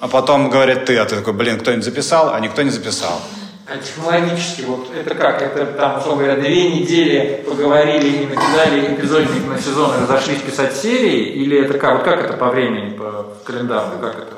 А 0.00 0.08
потом 0.08 0.50
говорит 0.50 0.84
ты, 0.84 0.98
а 0.98 1.04
ты 1.06 1.16
такой, 1.16 1.32
блин, 1.32 1.58
кто-нибудь 1.58 1.84
записал, 1.84 2.34
а 2.34 2.40
никто 2.40 2.62
не 2.62 2.70
записал. 2.70 3.20
А 3.66 3.78
технологически, 3.78 4.60
вот 4.62 4.94
это 4.94 5.14
как? 5.14 5.40
Это 5.40 5.64
там, 5.64 5.98
условно 5.98 6.24
говоря, 6.24 6.40
две 6.40 6.68
недели 6.70 7.42
поговорили 7.46 8.08
и 8.08 8.26
накидали 8.26 8.94
эпизодник 8.94 9.46
на 9.48 9.58
сезон 9.58 9.96
и 9.96 10.02
разошлись 10.02 10.42
писать 10.42 10.76
серии? 10.76 11.32
Или 11.32 11.64
это 11.64 11.78
как? 11.78 11.94
Вот 11.94 12.04
как 12.04 12.22
это 12.22 12.34
по 12.34 12.50
времени, 12.50 12.94
по 12.94 13.34
календару? 13.42 13.98
Как 13.98 14.16
это? 14.16 14.36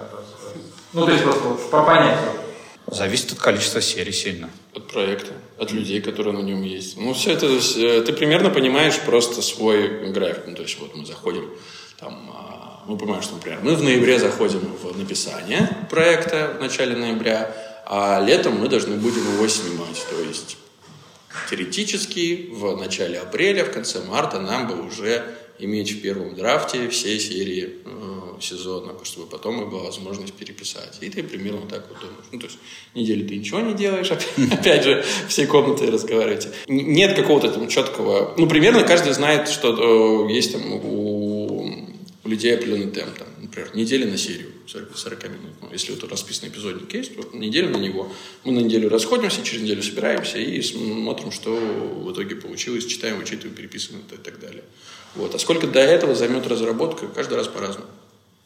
Ну, 0.92 1.04
то 1.04 1.10
есть 1.10 1.24
просто 1.24 1.42
вот 1.42 1.70
по 1.70 1.82
понятию. 1.82 2.30
Зависит 2.86 3.32
от 3.32 3.38
количества 3.38 3.80
серий 3.80 4.12
сильно. 4.12 4.48
От 4.74 4.86
проекта, 4.86 5.32
от 5.58 5.72
людей, 5.72 6.00
которые 6.00 6.34
на 6.34 6.42
нем 6.42 6.62
есть. 6.62 6.96
Ну, 6.96 7.14
все 7.14 7.32
это, 7.32 7.46
э, 7.46 8.02
ты 8.02 8.12
примерно 8.12 8.50
понимаешь 8.50 8.98
просто 9.00 9.42
свой 9.42 10.10
график. 10.10 10.44
Ну, 10.46 10.54
то 10.54 10.62
есть, 10.62 10.78
вот 10.78 10.94
мы 10.94 11.06
заходим, 11.06 11.50
там, 11.98 12.30
а, 12.34 12.84
мы 12.86 12.98
понимаем, 12.98 13.22
что, 13.22 13.34
например, 13.34 13.60
мы 13.62 13.74
в 13.74 13.82
ноябре 13.82 14.18
заходим 14.18 14.60
в 14.60 14.98
написание 14.98 15.86
проекта 15.90 16.56
в 16.58 16.60
начале 16.60 16.94
ноября, 16.94 17.54
а 17.86 18.20
летом 18.20 18.60
мы 18.60 18.68
должны 18.68 18.96
будем 18.96 19.22
его 19.34 19.48
снимать. 19.48 20.04
То 20.10 20.20
есть, 20.20 20.58
теоретически, 21.48 22.50
в 22.52 22.76
начале 22.76 23.18
апреля, 23.18 23.64
в 23.64 23.70
конце 23.70 24.02
марта 24.02 24.40
нам 24.40 24.68
бы 24.68 24.86
уже 24.86 25.24
иметь 25.58 25.90
в 25.90 26.02
первом 26.02 26.34
драфте 26.34 26.88
все 26.90 27.18
серии 27.18 27.78
сезона, 28.40 28.92
чтобы 29.04 29.26
потом 29.26 29.62
и 29.62 29.70
была 29.70 29.84
возможность 29.84 30.34
переписать. 30.34 30.98
И 31.00 31.10
ты 31.10 31.22
примерно 31.22 31.66
так 31.68 31.86
вот 31.88 31.98
думаешь. 32.00 32.26
Ну, 32.32 32.38
то 32.38 32.46
есть 32.46 32.58
неделю 32.94 33.28
ты 33.28 33.36
ничего 33.36 33.60
не 33.60 33.74
делаешь, 33.74 34.10
опять, 34.10 34.84
же, 34.84 35.04
все 35.28 35.46
комнаты 35.46 35.90
разговариваете. 35.90 36.50
Нет 36.68 37.14
какого-то 37.14 37.50
там 37.50 37.68
четкого... 37.68 38.34
Ну, 38.36 38.48
примерно 38.48 38.84
каждый 38.84 39.12
знает, 39.12 39.48
что 39.48 40.26
э, 40.28 40.32
есть 40.32 40.52
там 40.52 40.72
у, 40.72 41.86
людей 42.26 42.54
определенный 42.54 42.90
темп. 42.90 43.16
Там, 43.18 43.28
например, 43.40 43.70
неделя 43.74 44.06
на 44.06 44.16
серию 44.16 44.52
40 44.66 45.24
минут. 45.24 45.52
Ну, 45.62 45.68
если 45.72 45.92
вот 45.92 46.10
расписанный 46.10 46.50
эпизодник 46.50 46.92
есть, 46.92 47.16
вот 47.16 47.34
неделю 47.34 47.70
на 47.70 47.78
него. 47.78 48.12
Мы 48.44 48.52
на 48.52 48.60
неделю 48.60 48.88
расходимся, 48.88 49.42
через 49.42 49.62
неделю 49.62 49.82
собираемся 49.82 50.38
и 50.38 50.60
смотрим, 50.62 51.30
что 51.30 51.54
в 51.54 52.12
итоге 52.12 52.36
получилось, 52.36 52.86
читаем, 52.86 53.18
вычитываем, 53.18 53.54
переписываем 53.54 54.04
и 54.10 54.16
так 54.16 54.40
далее. 54.40 54.64
Вот. 55.14 55.34
А 55.34 55.38
сколько 55.38 55.66
до 55.66 55.80
этого 55.80 56.14
займет 56.14 56.46
разработка, 56.46 57.06
каждый 57.08 57.34
раз 57.34 57.48
по-разному. 57.48 57.88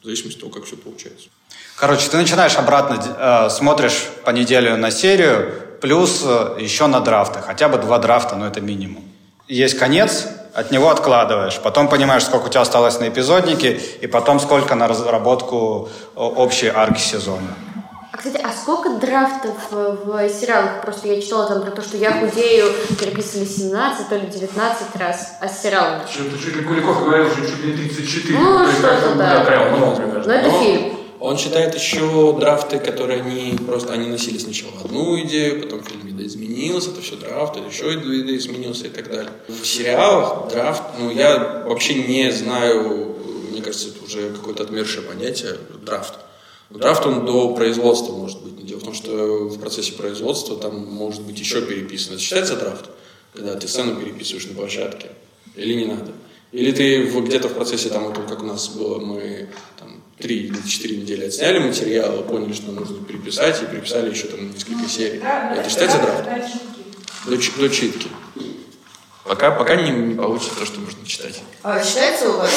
В 0.01 0.05
зависимости 0.05 0.39
от 0.39 0.41
того, 0.41 0.53
как 0.53 0.65
все 0.65 0.77
получается. 0.77 1.29
Короче, 1.77 2.09
ты 2.09 2.17
начинаешь 2.17 2.57
обратно, 2.57 3.47
э, 3.47 3.51
смотришь 3.51 4.09
по 4.25 4.31
неделю 4.31 4.77
на 4.77 4.91
серию, 4.91 5.53
плюс 5.81 6.23
э, 6.25 6.57
еще 6.59 6.87
на 6.87 7.01
драфты. 7.01 7.41
Хотя 7.41 7.69
бы 7.69 7.79
два 7.79 7.99
драфта, 7.99 8.37
но 8.37 8.47
это 8.47 8.61
минимум. 8.61 9.05
Есть 9.47 9.79
конец, 9.79 10.27
от 10.55 10.71
него 10.71 10.91
откладываешь. 10.91 11.59
Потом 11.59 11.89
понимаешь, 11.89 12.25
сколько 12.25 12.47
у 12.47 12.49
тебя 12.49 12.63
осталось 12.63 12.99
на 12.99 13.09
эпизоднике, 13.09 13.81
и 14.01 14.07
потом 14.07 14.41
сколько 14.41 14.75
на 14.75 14.89
разработку 14.89 15.89
общей 16.15 16.69
арки 16.69 17.01
сезона. 17.01 17.55
Кстати, 18.21 18.39
а 18.45 18.53
сколько 18.53 18.91
драфтов 18.99 19.57
в 19.71 20.29
сериалах? 20.29 20.83
Просто 20.83 21.09
я 21.09 21.23
читала 21.23 21.49
там 21.49 21.63
про 21.63 21.71
то, 21.71 21.81
что 21.81 21.97
«Я 21.97 22.21
худею» 22.21 22.71
переписывали 23.01 23.47
17, 23.47 24.09
то 24.11 24.17
ли 24.17 24.27
19 24.27 24.97
раз, 24.97 25.39
а 25.41 25.49
с 25.49 25.63
сериалами? 25.63 26.03
Что-то 26.07 26.39
чуть 26.39 26.55
ли 26.55 26.63
Куликов 26.63 27.03
говорил, 27.03 27.31
что 27.31 27.41
чуть 27.41 27.65
ли 27.65 27.73
34. 27.73 28.39
Ну, 28.39 28.71
что-то 28.73 29.15
да. 29.17 29.45
прям 29.45 29.75
много, 29.75 30.03
мне 30.03 30.23
Но 30.27 30.33
это 30.35 30.51
фильм. 30.51 30.99
Он 31.19 31.39
считает 31.39 31.75
еще 31.75 32.37
драфты, 32.39 32.79
которые 32.79 33.23
они 33.23 33.57
просто 33.67 33.95
они 33.95 34.11
носили 34.11 34.37
сначала 34.37 34.73
одну 34.85 35.19
идею, 35.23 35.63
потом 35.63 35.83
фильм 35.83 36.07
видоизменился, 36.07 36.91
это 36.91 37.01
все 37.01 37.17
драфт, 37.17 37.57
это 37.57 37.69
еще 37.69 37.91
видоизменился 37.95 38.89
и 38.89 38.91
так 38.91 39.09
далее. 39.09 39.33
В 39.49 39.67
сериалах 39.67 40.53
драфт, 40.53 40.83
ну 40.99 41.11
я 41.11 41.63
вообще 41.67 41.95
не 41.95 42.31
знаю, 42.31 43.17
мне 43.51 43.63
кажется, 43.63 43.89
это 43.89 44.05
уже 44.05 44.31
какое-то 44.33 44.65
отмершее 44.65 45.07
понятие, 45.07 45.57
драфт. 45.87 46.19
Драфт 46.71 47.05
он 47.05 47.27
до 47.27 47.55
производства 47.55 48.13
может 48.13 48.41
быть. 48.43 48.65
Дело 48.65 48.79
в 48.79 48.85
том, 48.85 48.95
что 48.95 49.49
в 49.49 49.59
процессе 49.59 49.93
производства 49.93 50.57
там 50.57 50.85
может 50.87 51.23
быть 51.23 51.39
еще 51.39 51.63
переписано. 51.63 52.15
Это 52.15 52.23
считается 52.23 52.57
драфт, 52.57 52.89
когда 53.33 53.57
ты 53.57 53.67
сцену 53.67 53.97
переписываешь 53.97 54.47
на 54.47 54.55
площадке, 54.55 55.09
или 55.57 55.75
не 55.75 55.87
надо? 55.87 56.13
Или 56.53 56.73
ты 56.73 57.05
где-то 57.05 57.49
в 57.49 57.55
процессе, 57.55 57.89
там, 57.89 58.13
как 58.13 58.43
у 58.43 58.47
нас 58.47 58.69
было, 58.69 58.99
мы 58.99 59.49
там, 59.79 60.03
три 60.19 60.47
или 60.47 60.69
четыре 60.69 60.97
недели 60.99 61.25
отсняли 61.25 61.59
материал, 61.59 62.23
поняли, 62.23 62.53
что 62.53 62.71
нужно 62.73 63.05
переписать, 63.05 63.63
и 63.63 63.67
переписали 63.67 64.11
еще 64.11 64.27
там 64.29 64.53
несколько 64.53 64.89
серий. 64.89 65.21
Это 65.21 65.69
считается 65.69 65.99
драфт? 65.99 66.25
До, 67.27 67.37
до 67.37 67.69
читки. 67.69 68.09
Пока, 69.31 69.53
пока 69.53 69.77
не, 69.77 69.93
не 69.93 70.15
получится 70.17 70.59
то, 70.59 70.67
что 70.67 70.81
нужно 70.81 71.07
читать. 71.07 71.41
А 71.63 71.81
считается 71.85 72.31
у 72.31 72.39
вас? 72.39 72.51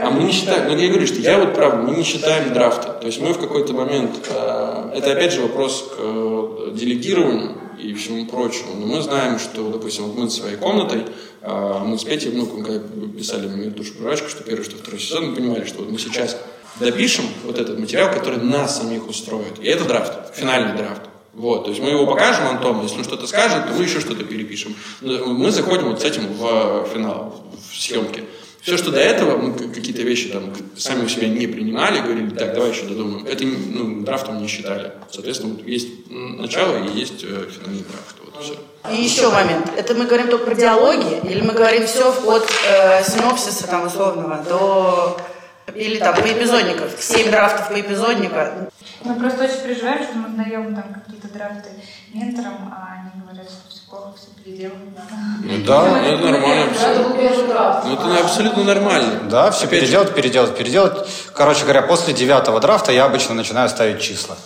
А 0.00 0.10
мы 0.10 0.24
не 0.24 0.32
считаем, 0.32 0.68
ну 0.68 0.74
я 0.78 0.88
говорю, 0.88 1.06
что 1.06 1.16
я 1.16 1.36
вот 1.36 1.52
правда, 1.52 1.82
мы 1.82 1.94
не 1.94 2.02
считаем 2.02 2.54
драфта. 2.54 2.94
То 2.94 3.06
есть 3.08 3.20
мы 3.20 3.34
в 3.34 3.38
какой-то 3.38 3.74
момент, 3.74 4.26
э, 4.30 4.92
это 4.94 5.12
опять 5.12 5.34
же 5.34 5.42
вопрос 5.42 5.92
к 5.94 5.96
э, 5.98 6.70
делегированию 6.72 7.58
и 7.78 7.92
всему 7.92 8.24
прочему. 8.24 8.76
Но 8.76 8.86
мы 8.86 9.02
знаем, 9.02 9.38
что, 9.38 9.68
допустим, 9.68 10.04
вот 10.04 10.16
мы 10.16 10.30
своей 10.30 10.56
комнатой, 10.56 11.04
э, 11.42 11.78
мы 11.84 11.98
с 11.98 12.04
Петей, 12.04 12.32
ну, 12.32 12.46
когда 12.46 12.78
писали 13.18 13.48
«Мою 13.48 13.70
душу 13.72 13.96
прорачку», 13.96 14.30
что 14.30 14.44
первый, 14.44 14.64
что 14.64 14.78
второй 14.78 14.98
сезон, 14.98 15.28
мы 15.28 15.36
понимали, 15.36 15.66
что 15.66 15.80
вот 15.80 15.90
мы 15.90 15.98
сейчас 15.98 16.38
допишем 16.80 17.26
вот 17.44 17.58
этот 17.58 17.78
материал, 17.78 18.10
который 18.10 18.38
нас 18.38 18.78
самих 18.78 19.08
устроит. 19.08 19.58
И 19.60 19.66
это 19.66 19.84
драфт, 19.84 20.34
финальный 20.34 20.74
драфт. 20.74 21.02
Вот, 21.38 21.64
то 21.64 21.70
есть 21.70 21.80
мы 21.80 21.90
его 21.90 22.04
покажем 22.04 22.48
Антону, 22.48 22.82
если 22.82 22.98
он 22.98 23.04
что-то 23.04 23.28
скажет, 23.28 23.68
то 23.68 23.72
мы 23.72 23.84
еще 23.84 24.00
что-то 24.00 24.24
перепишем. 24.24 24.74
Мы 25.00 25.52
заходим 25.52 25.88
вот 25.90 26.00
с 26.00 26.04
этим 26.04 26.26
в 26.32 26.88
финал, 26.92 27.44
в 27.70 27.76
съемки. 27.76 28.24
Все, 28.60 28.76
что 28.76 28.90
до 28.90 28.98
этого, 28.98 29.38
мы 29.38 29.52
какие-то 29.52 30.02
вещи 30.02 30.30
там 30.30 30.52
сами 30.76 31.04
у 31.04 31.08
себя 31.08 31.28
не 31.28 31.46
принимали, 31.46 32.00
говорили, 32.00 32.30
так, 32.30 32.54
давай 32.54 32.70
еще 32.70 32.86
додумаем, 32.86 33.24
это 33.24 33.44
ну, 33.44 34.02
драфтом 34.02 34.42
не 34.42 34.48
считали. 34.48 34.92
Соответственно, 35.12 35.54
вот 35.54 35.64
есть 35.64 35.88
начало 36.10 36.76
и 36.84 36.98
есть 36.98 37.22
э, 37.22 37.46
финальный 37.48 37.84
драфт. 37.84 38.16
Вот, 38.24 38.42
все. 38.42 38.54
И 38.92 39.00
еще 39.00 39.30
момент. 39.30 39.70
Это 39.76 39.94
мы 39.94 40.06
говорим 40.06 40.28
только 40.28 40.46
про 40.46 40.54
диалоги, 40.56 41.20
или 41.30 41.40
мы 41.40 41.52
говорим 41.52 41.86
все 41.86 42.12
от 42.26 42.50
э, 42.68 43.04
синопсиса 43.04 43.68
там 43.68 43.86
условного 43.86 44.44
до 44.48 45.18
или 45.74 45.98
там 45.98 46.14
по 46.14 46.26
эпизодников, 46.26 46.92
7 46.98 47.30
драфтов 47.30 47.68
по 47.68 47.80
эпизодника. 47.80 48.70
Мы 49.04 49.14
просто 49.14 49.44
очень 49.44 49.60
переживаем, 49.62 50.02
что 50.02 50.14
мы 50.16 50.44
даем 50.44 50.74
там 50.74 51.02
драфты 51.38 51.70
менторам, 52.12 52.74
а 52.74 53.00
они 53.00 53.22
говорят, 53.22 53.46
что 53.46 53.70
все 53.70 53.80
плохо, 53.88 54.12
все 54.16 54.42
переделано. 54.42 54.80
Ну 55.42 55.64
да, 55.64 55.82
ну, 55.84 55.96
это 55.96 56.30
нормально. 56.30 56.72
Ну 57.84 57.94
это 57.94 58.24
абсолютно 58.24 58.64
нормально. 58.64 59.20
Да, 59.30 59.50
все 59.50 59.66
переделать, 59.66 60.14
переделать, 60.14 60.56
переделать. 60.56 61.08
Короче 61.34 61.62
говоря, 61.62 61.82
после 61.82 62.12
девятого 62.12 62.60
драфта 62.60 62.92
я 62.92 63.04
обычно 63.04 63.34
начинаю 63.34 63.68
ставить 63.68 64.00
числа. 64.00 64.36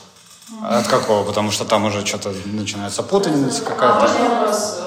От 0.62 0.86
какого? 0.86 1.24
Потому 1.24 1.50
что 1.50 1.64
там 1.64 1.84
уже 1.86 2.06
что-то 2.06 2.32
начинается 2.44 3.02
путаница 3.02 3.62
какая-то. 3.62 3.96
А 3.96 4.00
можно 4.00 4.28
вопрос? 4.28 4.82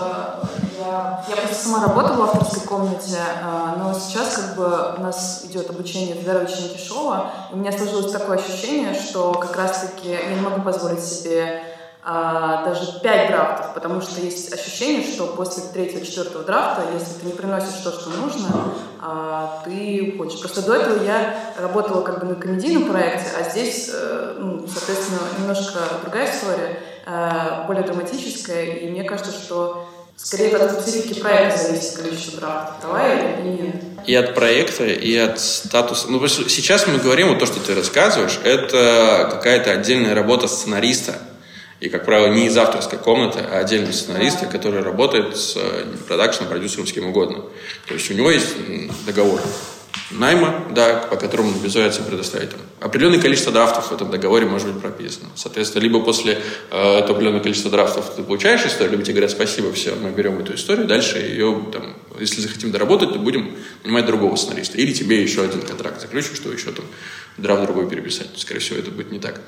Я 1.27 1.35
просто 1.37 1.55
сама 1.55 1.81
работала 1.87 2.27
в 2.27 2.29
авторской 2.29 2.61
комнате, 2.67 3.17
а, 3.43 3.75
но 3.77 3.93
сейчас 3.99 4.35
как 4.35 4.55
бы 4.55 4.95
у 4.97 5.01
нас 5.01 5.43
идет 5.45 5.69
обучение 5.69 6.15
Федора 6.15 6.45
Ченкишова, 6.45 7.31
и 7.51 7.55
у 7.55 7.57
меня 7.57 7.71
сложилось 7.71 8.11
такое 8.11 8.37
ощущение, 8.37 8.93
что 8.93 9.33
как 9.33 9.55
раз-таки 9.55 10.09
я 10.09 10.35
не 10.35 10.39
могу 10.39 10.61
позволить 10.61 11.03
себе 11.03 11.63
даже 12.05 12.99
пять 13.01 13.29
драфтов, 13.29 13.73
потому 13.73 13.99
что 13.99 14.21
есть 14.21 14.53
ощущение, 14.53 15.11
что 15.11 15.25
после 15.27 15.63
третьего, 15.73 16.05
четвертого 16.05 16.43
драфта, 16.43 16.83
если 16.93 17.19
ты 17.19 17.25
не 17.25 17.33
приносишь 17.33 17.81
то, 17.83 17.91
что 17.91 18.11
нужно, 18.11 18.73
а, 19.01 19.63
ты 19.65 20.13
уходишь. 20.13 20.39
Просто 20.39 20.61
до 20.61 20.75
этого 20.75 21.03
я 21.03 21.35
работала 21.57 22.01
как 22.03 22.19
бы 22.19 22.27
на 22.27 22.35
комедийном 22.35 22.85
проекте, 22.85 23.27
а 23.39 23.49
здесь, 23.49 23.89
э, 23.91 24.35
ну, 24.37 24.67
соответственно, 24.67 25.19
немножко 25.39 25.79
другая 26.03 26.31
история, 26.31 26.79
э, 27.07 27.65
более 27.65 27.83
драматическая, 27.83 28.65
и 28.65 28.89
мне 28.89 29.03
кажется, 29.03 29.31
что 29.31 29.87
Скорее 30.17 30.55
от 30.55 30.81
специфики 30.81 31.19
проекта 31.19 31.59
зависит 31.59 31.97
количество 31.97 32.39
драфтов. 32.39 32.75
Давай 32.81 33.41
или 33.41 33.47
нет? 33.47 33.75
И 34.05 34.15
от 34.15 34.33
проекта, 34.33 34.85
и 34.85 35.13
от 35.17 35.41
статуса. 35.41 36.07
Ну, 36.09 36.25
сейчас 36.25 36.87
мы 36.87 36.99
говорим, 36.99 37.27
вот 37.29 37.39
то, 37.39 37.45
что 37.45 37.59
ты 37.59 37.75
рассказываешь, 37.75 38.39
это 38.45 39.27
какая-то 39.29 39.71
отдельная 39.71 40.15
работа 40.15 40.47
сценариста. 40.47 41.15
И, 41.85 41.89
как 41.89 42.03
правило, 42.03 42.33
не 42.33 42.47
из 42.47 42.57
авторской 42.57 42.97
комнаты, 42.97 43.41
а 43.47 43.59
отдельный 43.59 43.93
сценариста, 43.93 44.47
который 44.47 44.81
работает 44.81 45.37
с 45.37 45.55
э, 45.55 45.85
продакшеном, 46.07 46.49
продюсером, 46.49 46.87
с 46.87 46.91
кем 46.91 47.05
угодно. 47.05 47.43
То 47.87 47.93
есть 47.93 48.09
у 48.09 48.15
него 48.15 48.31
есть 48.31 48.55
договор 49.05 49.39
найма, 50.09 50.65
да, 50.71 51.05
по 51.09 51.15
которому 51.15 51.53
обязуется 51.55 52.01
предоставить 52.01 52.49
там, 52.49 52.59
определенное 52.79 53.19
количество 53.19 53.51
драфтов 53.51 53.91
в 53.91 53.93
этом 53.93 54.09
договоре 54.09 54.47
может 54.47 54.71
быть 54.71 54.81
прописано. 54.81 55.27
Соответственно, 55.35 55.83
либо 55.83 56.01
после 56.01 56.41
э, 56.71 56.97
определенного 56.99 57.43
количества 57.43 57.69
драфтов 57.69 58.15
ты 58.15 58.23
получаешь 58.23 58.65
историю, 58.65 58.93
либо 58.93 59.03
тебе 59.03 59.13
говорят 59.13 59.29
спасибо, 59.29 59.71
все, 59.71 59.93
мы 59.93 60.09
берем 60.09 60.39
эту 60.39 60.55
историю, 60.55 60.87
дальше 60.87 61.19
ее, 61.19 61.65
там, 61.71 61.95
если 62.19 62.41
захотим 62.41 62.71
доработать, 62.71 63.13
то 63.13 63.19
будем 63.19 63.55
нанимать 63.83 64.07
другого 64.07 64.35
сценариста. 64.37 64.77
Или 64.79 64.91
тебе 64.91 65.21
еще 65.21 65.43
один 65.43 65.61
контракт 65.61 66.01
заключим, 66.01 66.33
что 66.33 66.51
еще 66.51 66.71
там 66.71 66.85
драфт 67.37 67.63
другой 67.63 67.89
переписать. 67.89 68.27
Скорее 68.37 68.59
всего, 68.59 68.79
это 68.79 68.91
будет 68.91 69.11
не 69.11 69.19
так. 69.19 69.41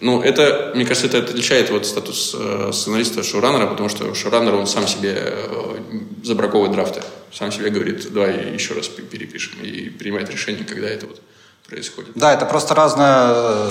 Ну, 0.00 0.22
это, 0.22 0.72
мне 0.74 0.84
кажется, 0.84 1.06
это 1.06 1.18
отличает 1.18 1.70
вот 1.70 1.86
статус 1.86 2.34
э, 2.38 2.70
сценариста 2.72 3.22
шоураннера, 3.22 3.66
потому 3.66 3.88
что 3.88 4.14
шоураннер, 4.14 4.54
он 4.54 4.66
сам 4.66 4.86
себе 4.86 5.14
э, 5.16 5.78
забраковывает 6.24 6.72
драфты. 6.72 7.02
Сам 7.32 7.50
себе 7.52 7.70
говорит, 7.70 8.12
давай 8.12 8.52
еще 8.52 8.74
раз 8.74 8.88
перепишем. 8.88 9.60
И 9.62 9.90
принимает 9.90 10.30
решение, 10.30 10.64
когда 10.64 10.88
это 10.88 11.06
вот 11.06 11.20
происходит. 11.68 12.12
Да, 12.14 12.32
это 12.32 12.46
просто 12.46 12.74
разная 12.74 13.32
э, 13.34 13.70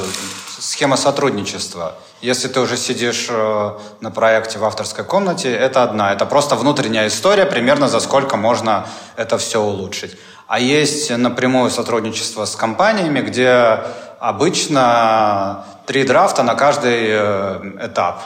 схема 0.60 0.98
сотрудничества. 0.98 1.98
Если 2.22 2.48
ты 2.48 2.60
уже 2.60 2.78
сидишь 2.78 3.28
на 3.30 4.12
проекте 4.12 4.58
в 4.58 4.66
авторской 4.66 5.06
комнате, 5.06 5.54
это 5.54 5.84
одна. 5.84 6.12
Это 6.12 6.26
просто 6.26 6.56
внутренняя 6.56 7.08
история, 7.08 7.46
примерно 7.46 7.88
за 7.88 8.00
сколько 8.00 8.38
можно 8.38 8.88
это 9.18 9.38
все 9.38 9.62
улучшить. 9.62 10.18
А 10.48 10.60
есть 10.60 11.10
напрямую 11.16 11.70
сотрудничество 11.70 12.46
с 12.46 12.56
компаниями, 12.56 13.22
где 13.22 13.80
обычно 14.20 15.66
три 15.86 16.04
драфта 16.04 16.44
на 16.44 16.56
каждый 16.56 17.08
э, 17.10 17.72
этап 17.82 18.22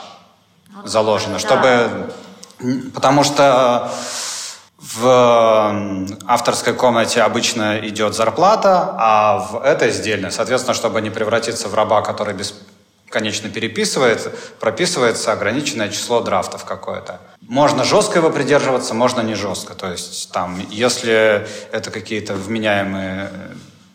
заложено, 0.84 1.38
чтобы... 1.38 2.10
Потому 2.94 3.24
что 3.24 3.90
в 4.78 5.74
авторской 6.26 6.74
комнате 6.74 7.22
обычно 7.22 7.78
идет 7.88 8.14
зарплата, 8.14 8.94
а 8.98 9.38
в 9.38 9.62
этой 9.64 9.90
сдельной. 9.90 10.30
Соответственно, 10.30 10.74
чтобы 10.74 11.00
не 11.00 11.10
превратиться 11.10 11.68
в 11.68 11.74
раба, 11.74 12.02
который 12.02 12.34
бесконечно 13.12 13.50
переписывает, 13.50 14.34
прописывается 14.58 15.32
ограниченное 15.32 15.90
число 15.90 16.22
драфтов 16.22 16.64
какое-то. 16.64 17.20
Можно 17.42 17.84
жестко 17.84 18.18
его 18.18 18.30
придерживаться, 18.30 18.94
можно 18.94 19.20
не 19.20 19.34
жестко. 19.34 19.74
То 19.74 19.90
есть 19.90 20.32
там, 20.32 20.58
если 20.70 21.46
это 21.72 21.90
какие-то 21.90 22.32
вменяемые 22.32 23.30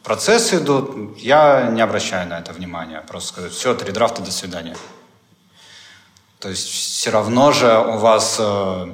процессы 0.03 0.57
идут, 0.57 1.17
я 1.17 1.69
не 1.71 1.81
обращаю 1.81 2.27
на 2.27 2.37
это 2.37 2.53
внимания. 2.53 3.03
Просто 3.07 3.29
сказать, 3.29 3.53
все, 3.53 3.73
три 3.73 3.91
драфта, 3.91 4.21
до 4.21 4.31
свидания. 4.31 4.75
То 6.39 6.49
есть 6.49 6.67
все 6.67 7.09
равно 7.09 7.51
же 7.51 7.75
у 7.79 7.97
вас 7.97 8.35
э, 8.39 8.85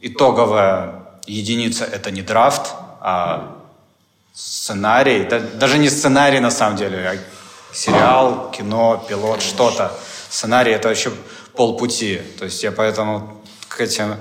итоговая 0.00 1.04
единица– 1.26 1.84
это 1.92 2.10
не 2.10 2.22
драфт, 2.22 2.74
а 3.00 3.56
сценарий, 4.34 5.22
да- 5.24 5.38
даже 5.38 5.78
не 5.78 5.88
сценарий 5.88 6.40
на 6.40 6.50
самом 6.50 6.76
деле, 6.76 6.98
а 7.08 7.16
сериал, 7.72 8.50
кино, 8.50 9.04
пилот, 9.08 9.42
что-то. 9.42 9.92
Сценарий 10.30 10.72
это 10.72 10.88
вообще 10.88 11.10
полпути. 11.54 12.20
То 12.38 12.44
есть 12.44 12.62
я 12.62 12.72
поэтому 12.72 13.42
к 13.68 13.80
этим 13.80 14.16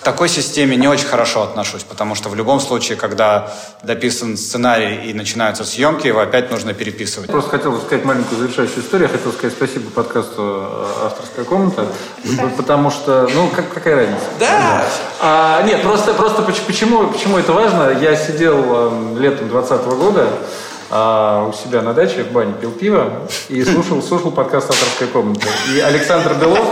к 0.00 0.02
такой 0.02 0.30
системе 0.30 0.76
не 0.76 0.88
очень 0.88 1.04
хорошо 1.04 1.42
отношусь, 1.42 1.82
потому 1.82 2.14
что 2.14 2.30
в 2.30 2.34
любом 2.34 2.58
случае, 2.58 2.96
когда 2.96 3.52
дописан 3.82 4.38
сценарий 4.38 5.10
и 5.10 5.12
начинаются 5.12 5.62
съемки, 5.62 6.06
его 6.06 6.20
опять 6.20 6.50
нужно 6.50 6.72
переписывать. 6.72 7.28
Просто 7.30 7.50
хотел 7.50 7.76
рассказать 7.76 8.06
маленькую 8.06 8.38
завершающую 8.40 8.82
историю. 8.82 9.10
Я 9.12 9.18
хотел 9.18 9.30
сказать 9.30 9.52
спасибо 9.52 9.90
подкасту 9.90 10.32
э, 10.38 11.04
«Авторская 11.04 11.44
комната», 11.44 11.86
потому 12.56 12.90
что, 12.90 13.28
ну, 13.34 13.48
как, 13.48 13.74
какая 13.74 13.96
разница? 13.96 14.24
Да. 14.38 14.86
А, 15.20 15.62
нет, 15.64 15.82
просто, 15.82 16.14
просто 16.14 16.40
поч- 16.40 16.62
почему, 16.66 17.08
почему 17.08 17.36
это 17.36 17.52
важно? 17.52 17.90
Я 18.00 18.16
сидел 18.16 18.56
э, 18.56 19.18
летом 19.18 19.50
2020 19.50 19.84
года 19.98 20.30
а, 20.90 21.46
у 21.48 21.52
себя 21.52 21.82
на 21.82 21.94
даче 21.94 22.24
в 22.24 22.32
бане 22.32 22.52
пил 22.54 22.72
пиво 22.72 23.10
и 23.48 23.64
слушал, 23.64 24.02
слушал 24.02 24.30
подкаст 24.30 24.70
«Авторская 24.70 25.08
комната». 25.08 25.46
И 25.74 25.80
Александр 25.80 26.34
Белов 26.34 26.66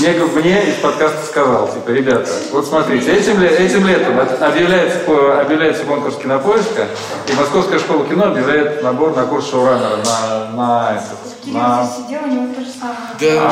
мне, 0.00 0.10
мне 0.12 0.62
из 0.70 0.74
подкаста 0.76 1.26
сказал, 1.26 1.66
типа, 1.72 1.90
ребята, 1.90 2.30
вот 2.52 2.66
смотрите, 2.66 3.12
этим, 3.16 3.42
этим 3.42 3.86
летом 3.86 4.14
объявляется, 4.40 4.98
по- 5.00 5.40
объявляется 5.40 5.84
конкурс 5.84 6.16
кинопоиска, 6.16 6.86
и 7.26 7.32
Московская 7.34 7.78
школа 7.80 8.06
кино 8.06 8.26
объявляет 8.26 8.82
набор 8.82 9.16
на 9.16 9.24
курс 9.24 9.50
шоураннера 9.50 9.96
на, 10.04 10.50
на, 10.56 10.92
этот, 10.92 11.18
Кирилл 11.44 11.58
на, 11.58 11.84
здесь 11.84 11.96
сидел, 12.06 12.20
у 12.24 12.26
него 12.28 12.54
то 12.54 12.60
же 12.60 12.70
самое. 12.70 12.96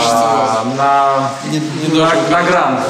а, 0.00 0.64
на, 0.78 1.98
на, 1.98 2.12
на 2.30 2.42
грант. 2.48 2.80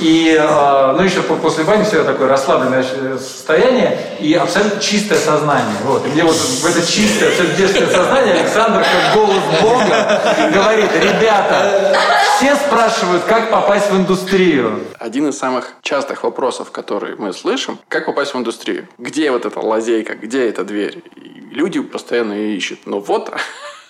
И, 0.00 0.36
э, 0.38 0.92
ну, 0.96 1.02
еще 1.02 1.22
по- 1.22 1.36
после 1.36 1.64
бани 1.64 1.84
всегда 1.84 2.04
такое 2.04 2.28
расслабленное 2.28 2.84
состояние 3.18 3.98
и 4.20 4.34
абсолютно 4.34 4.80
чистое 4.80 5.18
сознание. 5.18 5.76
Вот. 5.84 6.04
И 6.06 6.08
мне 6.10 6.24
вот 6.24 6.34
в 6.34 6.66
это 6.66 6.84
чистое, 6.86 7.28
абсолютно 7.30 7.56
детское 7.56 7.86
сознание 7.86 8.34
Александр, 8.34 8.82
как 8.82 9.14
голос 9.14 9.42
Бога, 9.62 10.20
говорит, 10.52 10.90
ребята, 10.96 11.96
все 12.36 12.56
спрашивают, 12.56 13.22
как 13.24 13.50
попасть 13.50 13.90
в 13.90 13.96
индустрию. 13.96 14.80
Один 14.98 15.28
из 15.28 15.38
самых 15.38 15.72
частых 15.82 16.24
вопросов, 16.24 16.70
которые 16.70 17.16
мы 17.16 17.32
слышим, 17.32 17.78
как 17.88 18.06
попасть 18.06 18.34
в 18.34 18.38
индустрию? 18.38 18.88
Где 18.98 19.30
вот 19.30 19.46
эта 19.46 19.60
лазейка, 19.60 20.14
где 20.14 20.48
эта 20.48 20.64
дверь? 20.64 21.02
И 21.16 21.54
люди 21.54 21.80
постоянно 21.80 22.32
ее 22.32 22.56
ищут. 22.56 22.80
Но 22.86 22.98
вот 23.00 23.32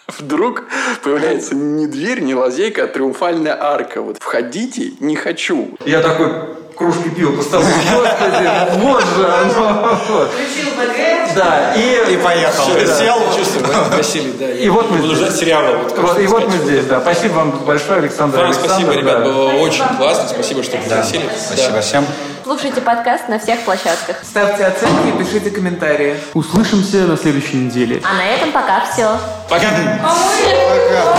вдруг 0.06 0.64
появляется 1.02 1.54
не 1.54 1.86
дверь, 1.86 2.20
не 2.20 2.34
лазейка, 2.34 2.84
а 2.84 2.86
триумфальная 2.86 3.56
арка. 3.60 4.02
Вот 4.02 4.18
входите, 4.20 4.92
не 5.00 5.16
хочу. 5.16 5.76
Я 5.84 6.00
такой 6.00 6.63
кружки 6.76 7.08
пива 7.10 7.36
поставил. 7.36 7.66
Господи, 7.66 8.50
вот 8.78 9.04
же 9.04 9.26
оно. 9.26 9.96
Включил 9.96 10.70
БГ. 10.76 11.34
Да, 11.34 11.74
и... 11.74 12.14
И 12.14 12.16
поехал. 12.16 12.64
Да. 12.74 12.98
Сел. 12.98 13.18
Чувствую, 13.36 13.66
Василий, 13.90 14.32
да. 14.38 14.50
И 14.52 14.68
вот 14.68 14.90
мы 14.90 14.98
буду 14.98 15.14
здесь. 15.14 15.28
ждать 15.28 15.40
сериала. 15.40 15.76
Вот, 15.76 15.98
Вот, 15.98 16.18
и 16.18 16.26
вот 16.26 16.48
мы 16.48 16.56
здесь, 16.58 16.84
да. 16.86 17.00
Спасибо 17.00 17.34
вам 17.34 17.50
большое, 17.50 17.98
Александр. 18.00 18.38
Вам 18.38 18.46
Александр, 18.46 18.68
спасибо, 18.68 18.92
ребят, 18.92 19.24
было 19.24 19.50
очень 19.54 19.84
классно. 19.96 20.28
Спасибо, 20.28 20.62
что 20.62 20.76
пригласили. 20.76 21.28
Спасибо 21.36 21.80
всем. 21.80 22.06
Слушайте 22.44 22.82
подкаст 22.82 23.28
на 23.28 23.38
всех 23.38 23.60
площадках. 23.60 24.16
Ставьте 24.22 24.66
оценки 24.66 25.08
и 25.08 25.12
пишите 25.24 25.50
комментарии. 25.50 26.16
Услышимся 26.34 26.98
на 26.98 27.16
следующей 27.16 27.56
неделе. 27.56 28.02
А 28.04 28.14
на 28.14 28.26
этом 28.26 28.52
пока 28.52 28.84
все. 28.84 29.18
Пока. 29.48 29.68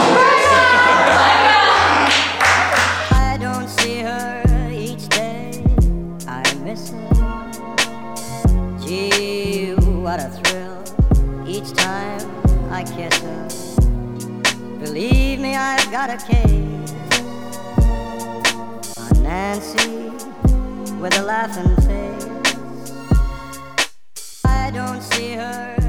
I 0.07 0.34
I've 15.56 15.90
got 15.90 16.10
a 16.10 16.18
case 16.18 16.94
on 18.98 19.23
Nancy 19.23 20.10
with 20.99 21.18
a 21.18 21.23
laughing 21.23 21.76
face. 21.88 22.26
I 24.45 24.72
don't 24.72 25.02
see 25.02 25.34
her 25.34 25.84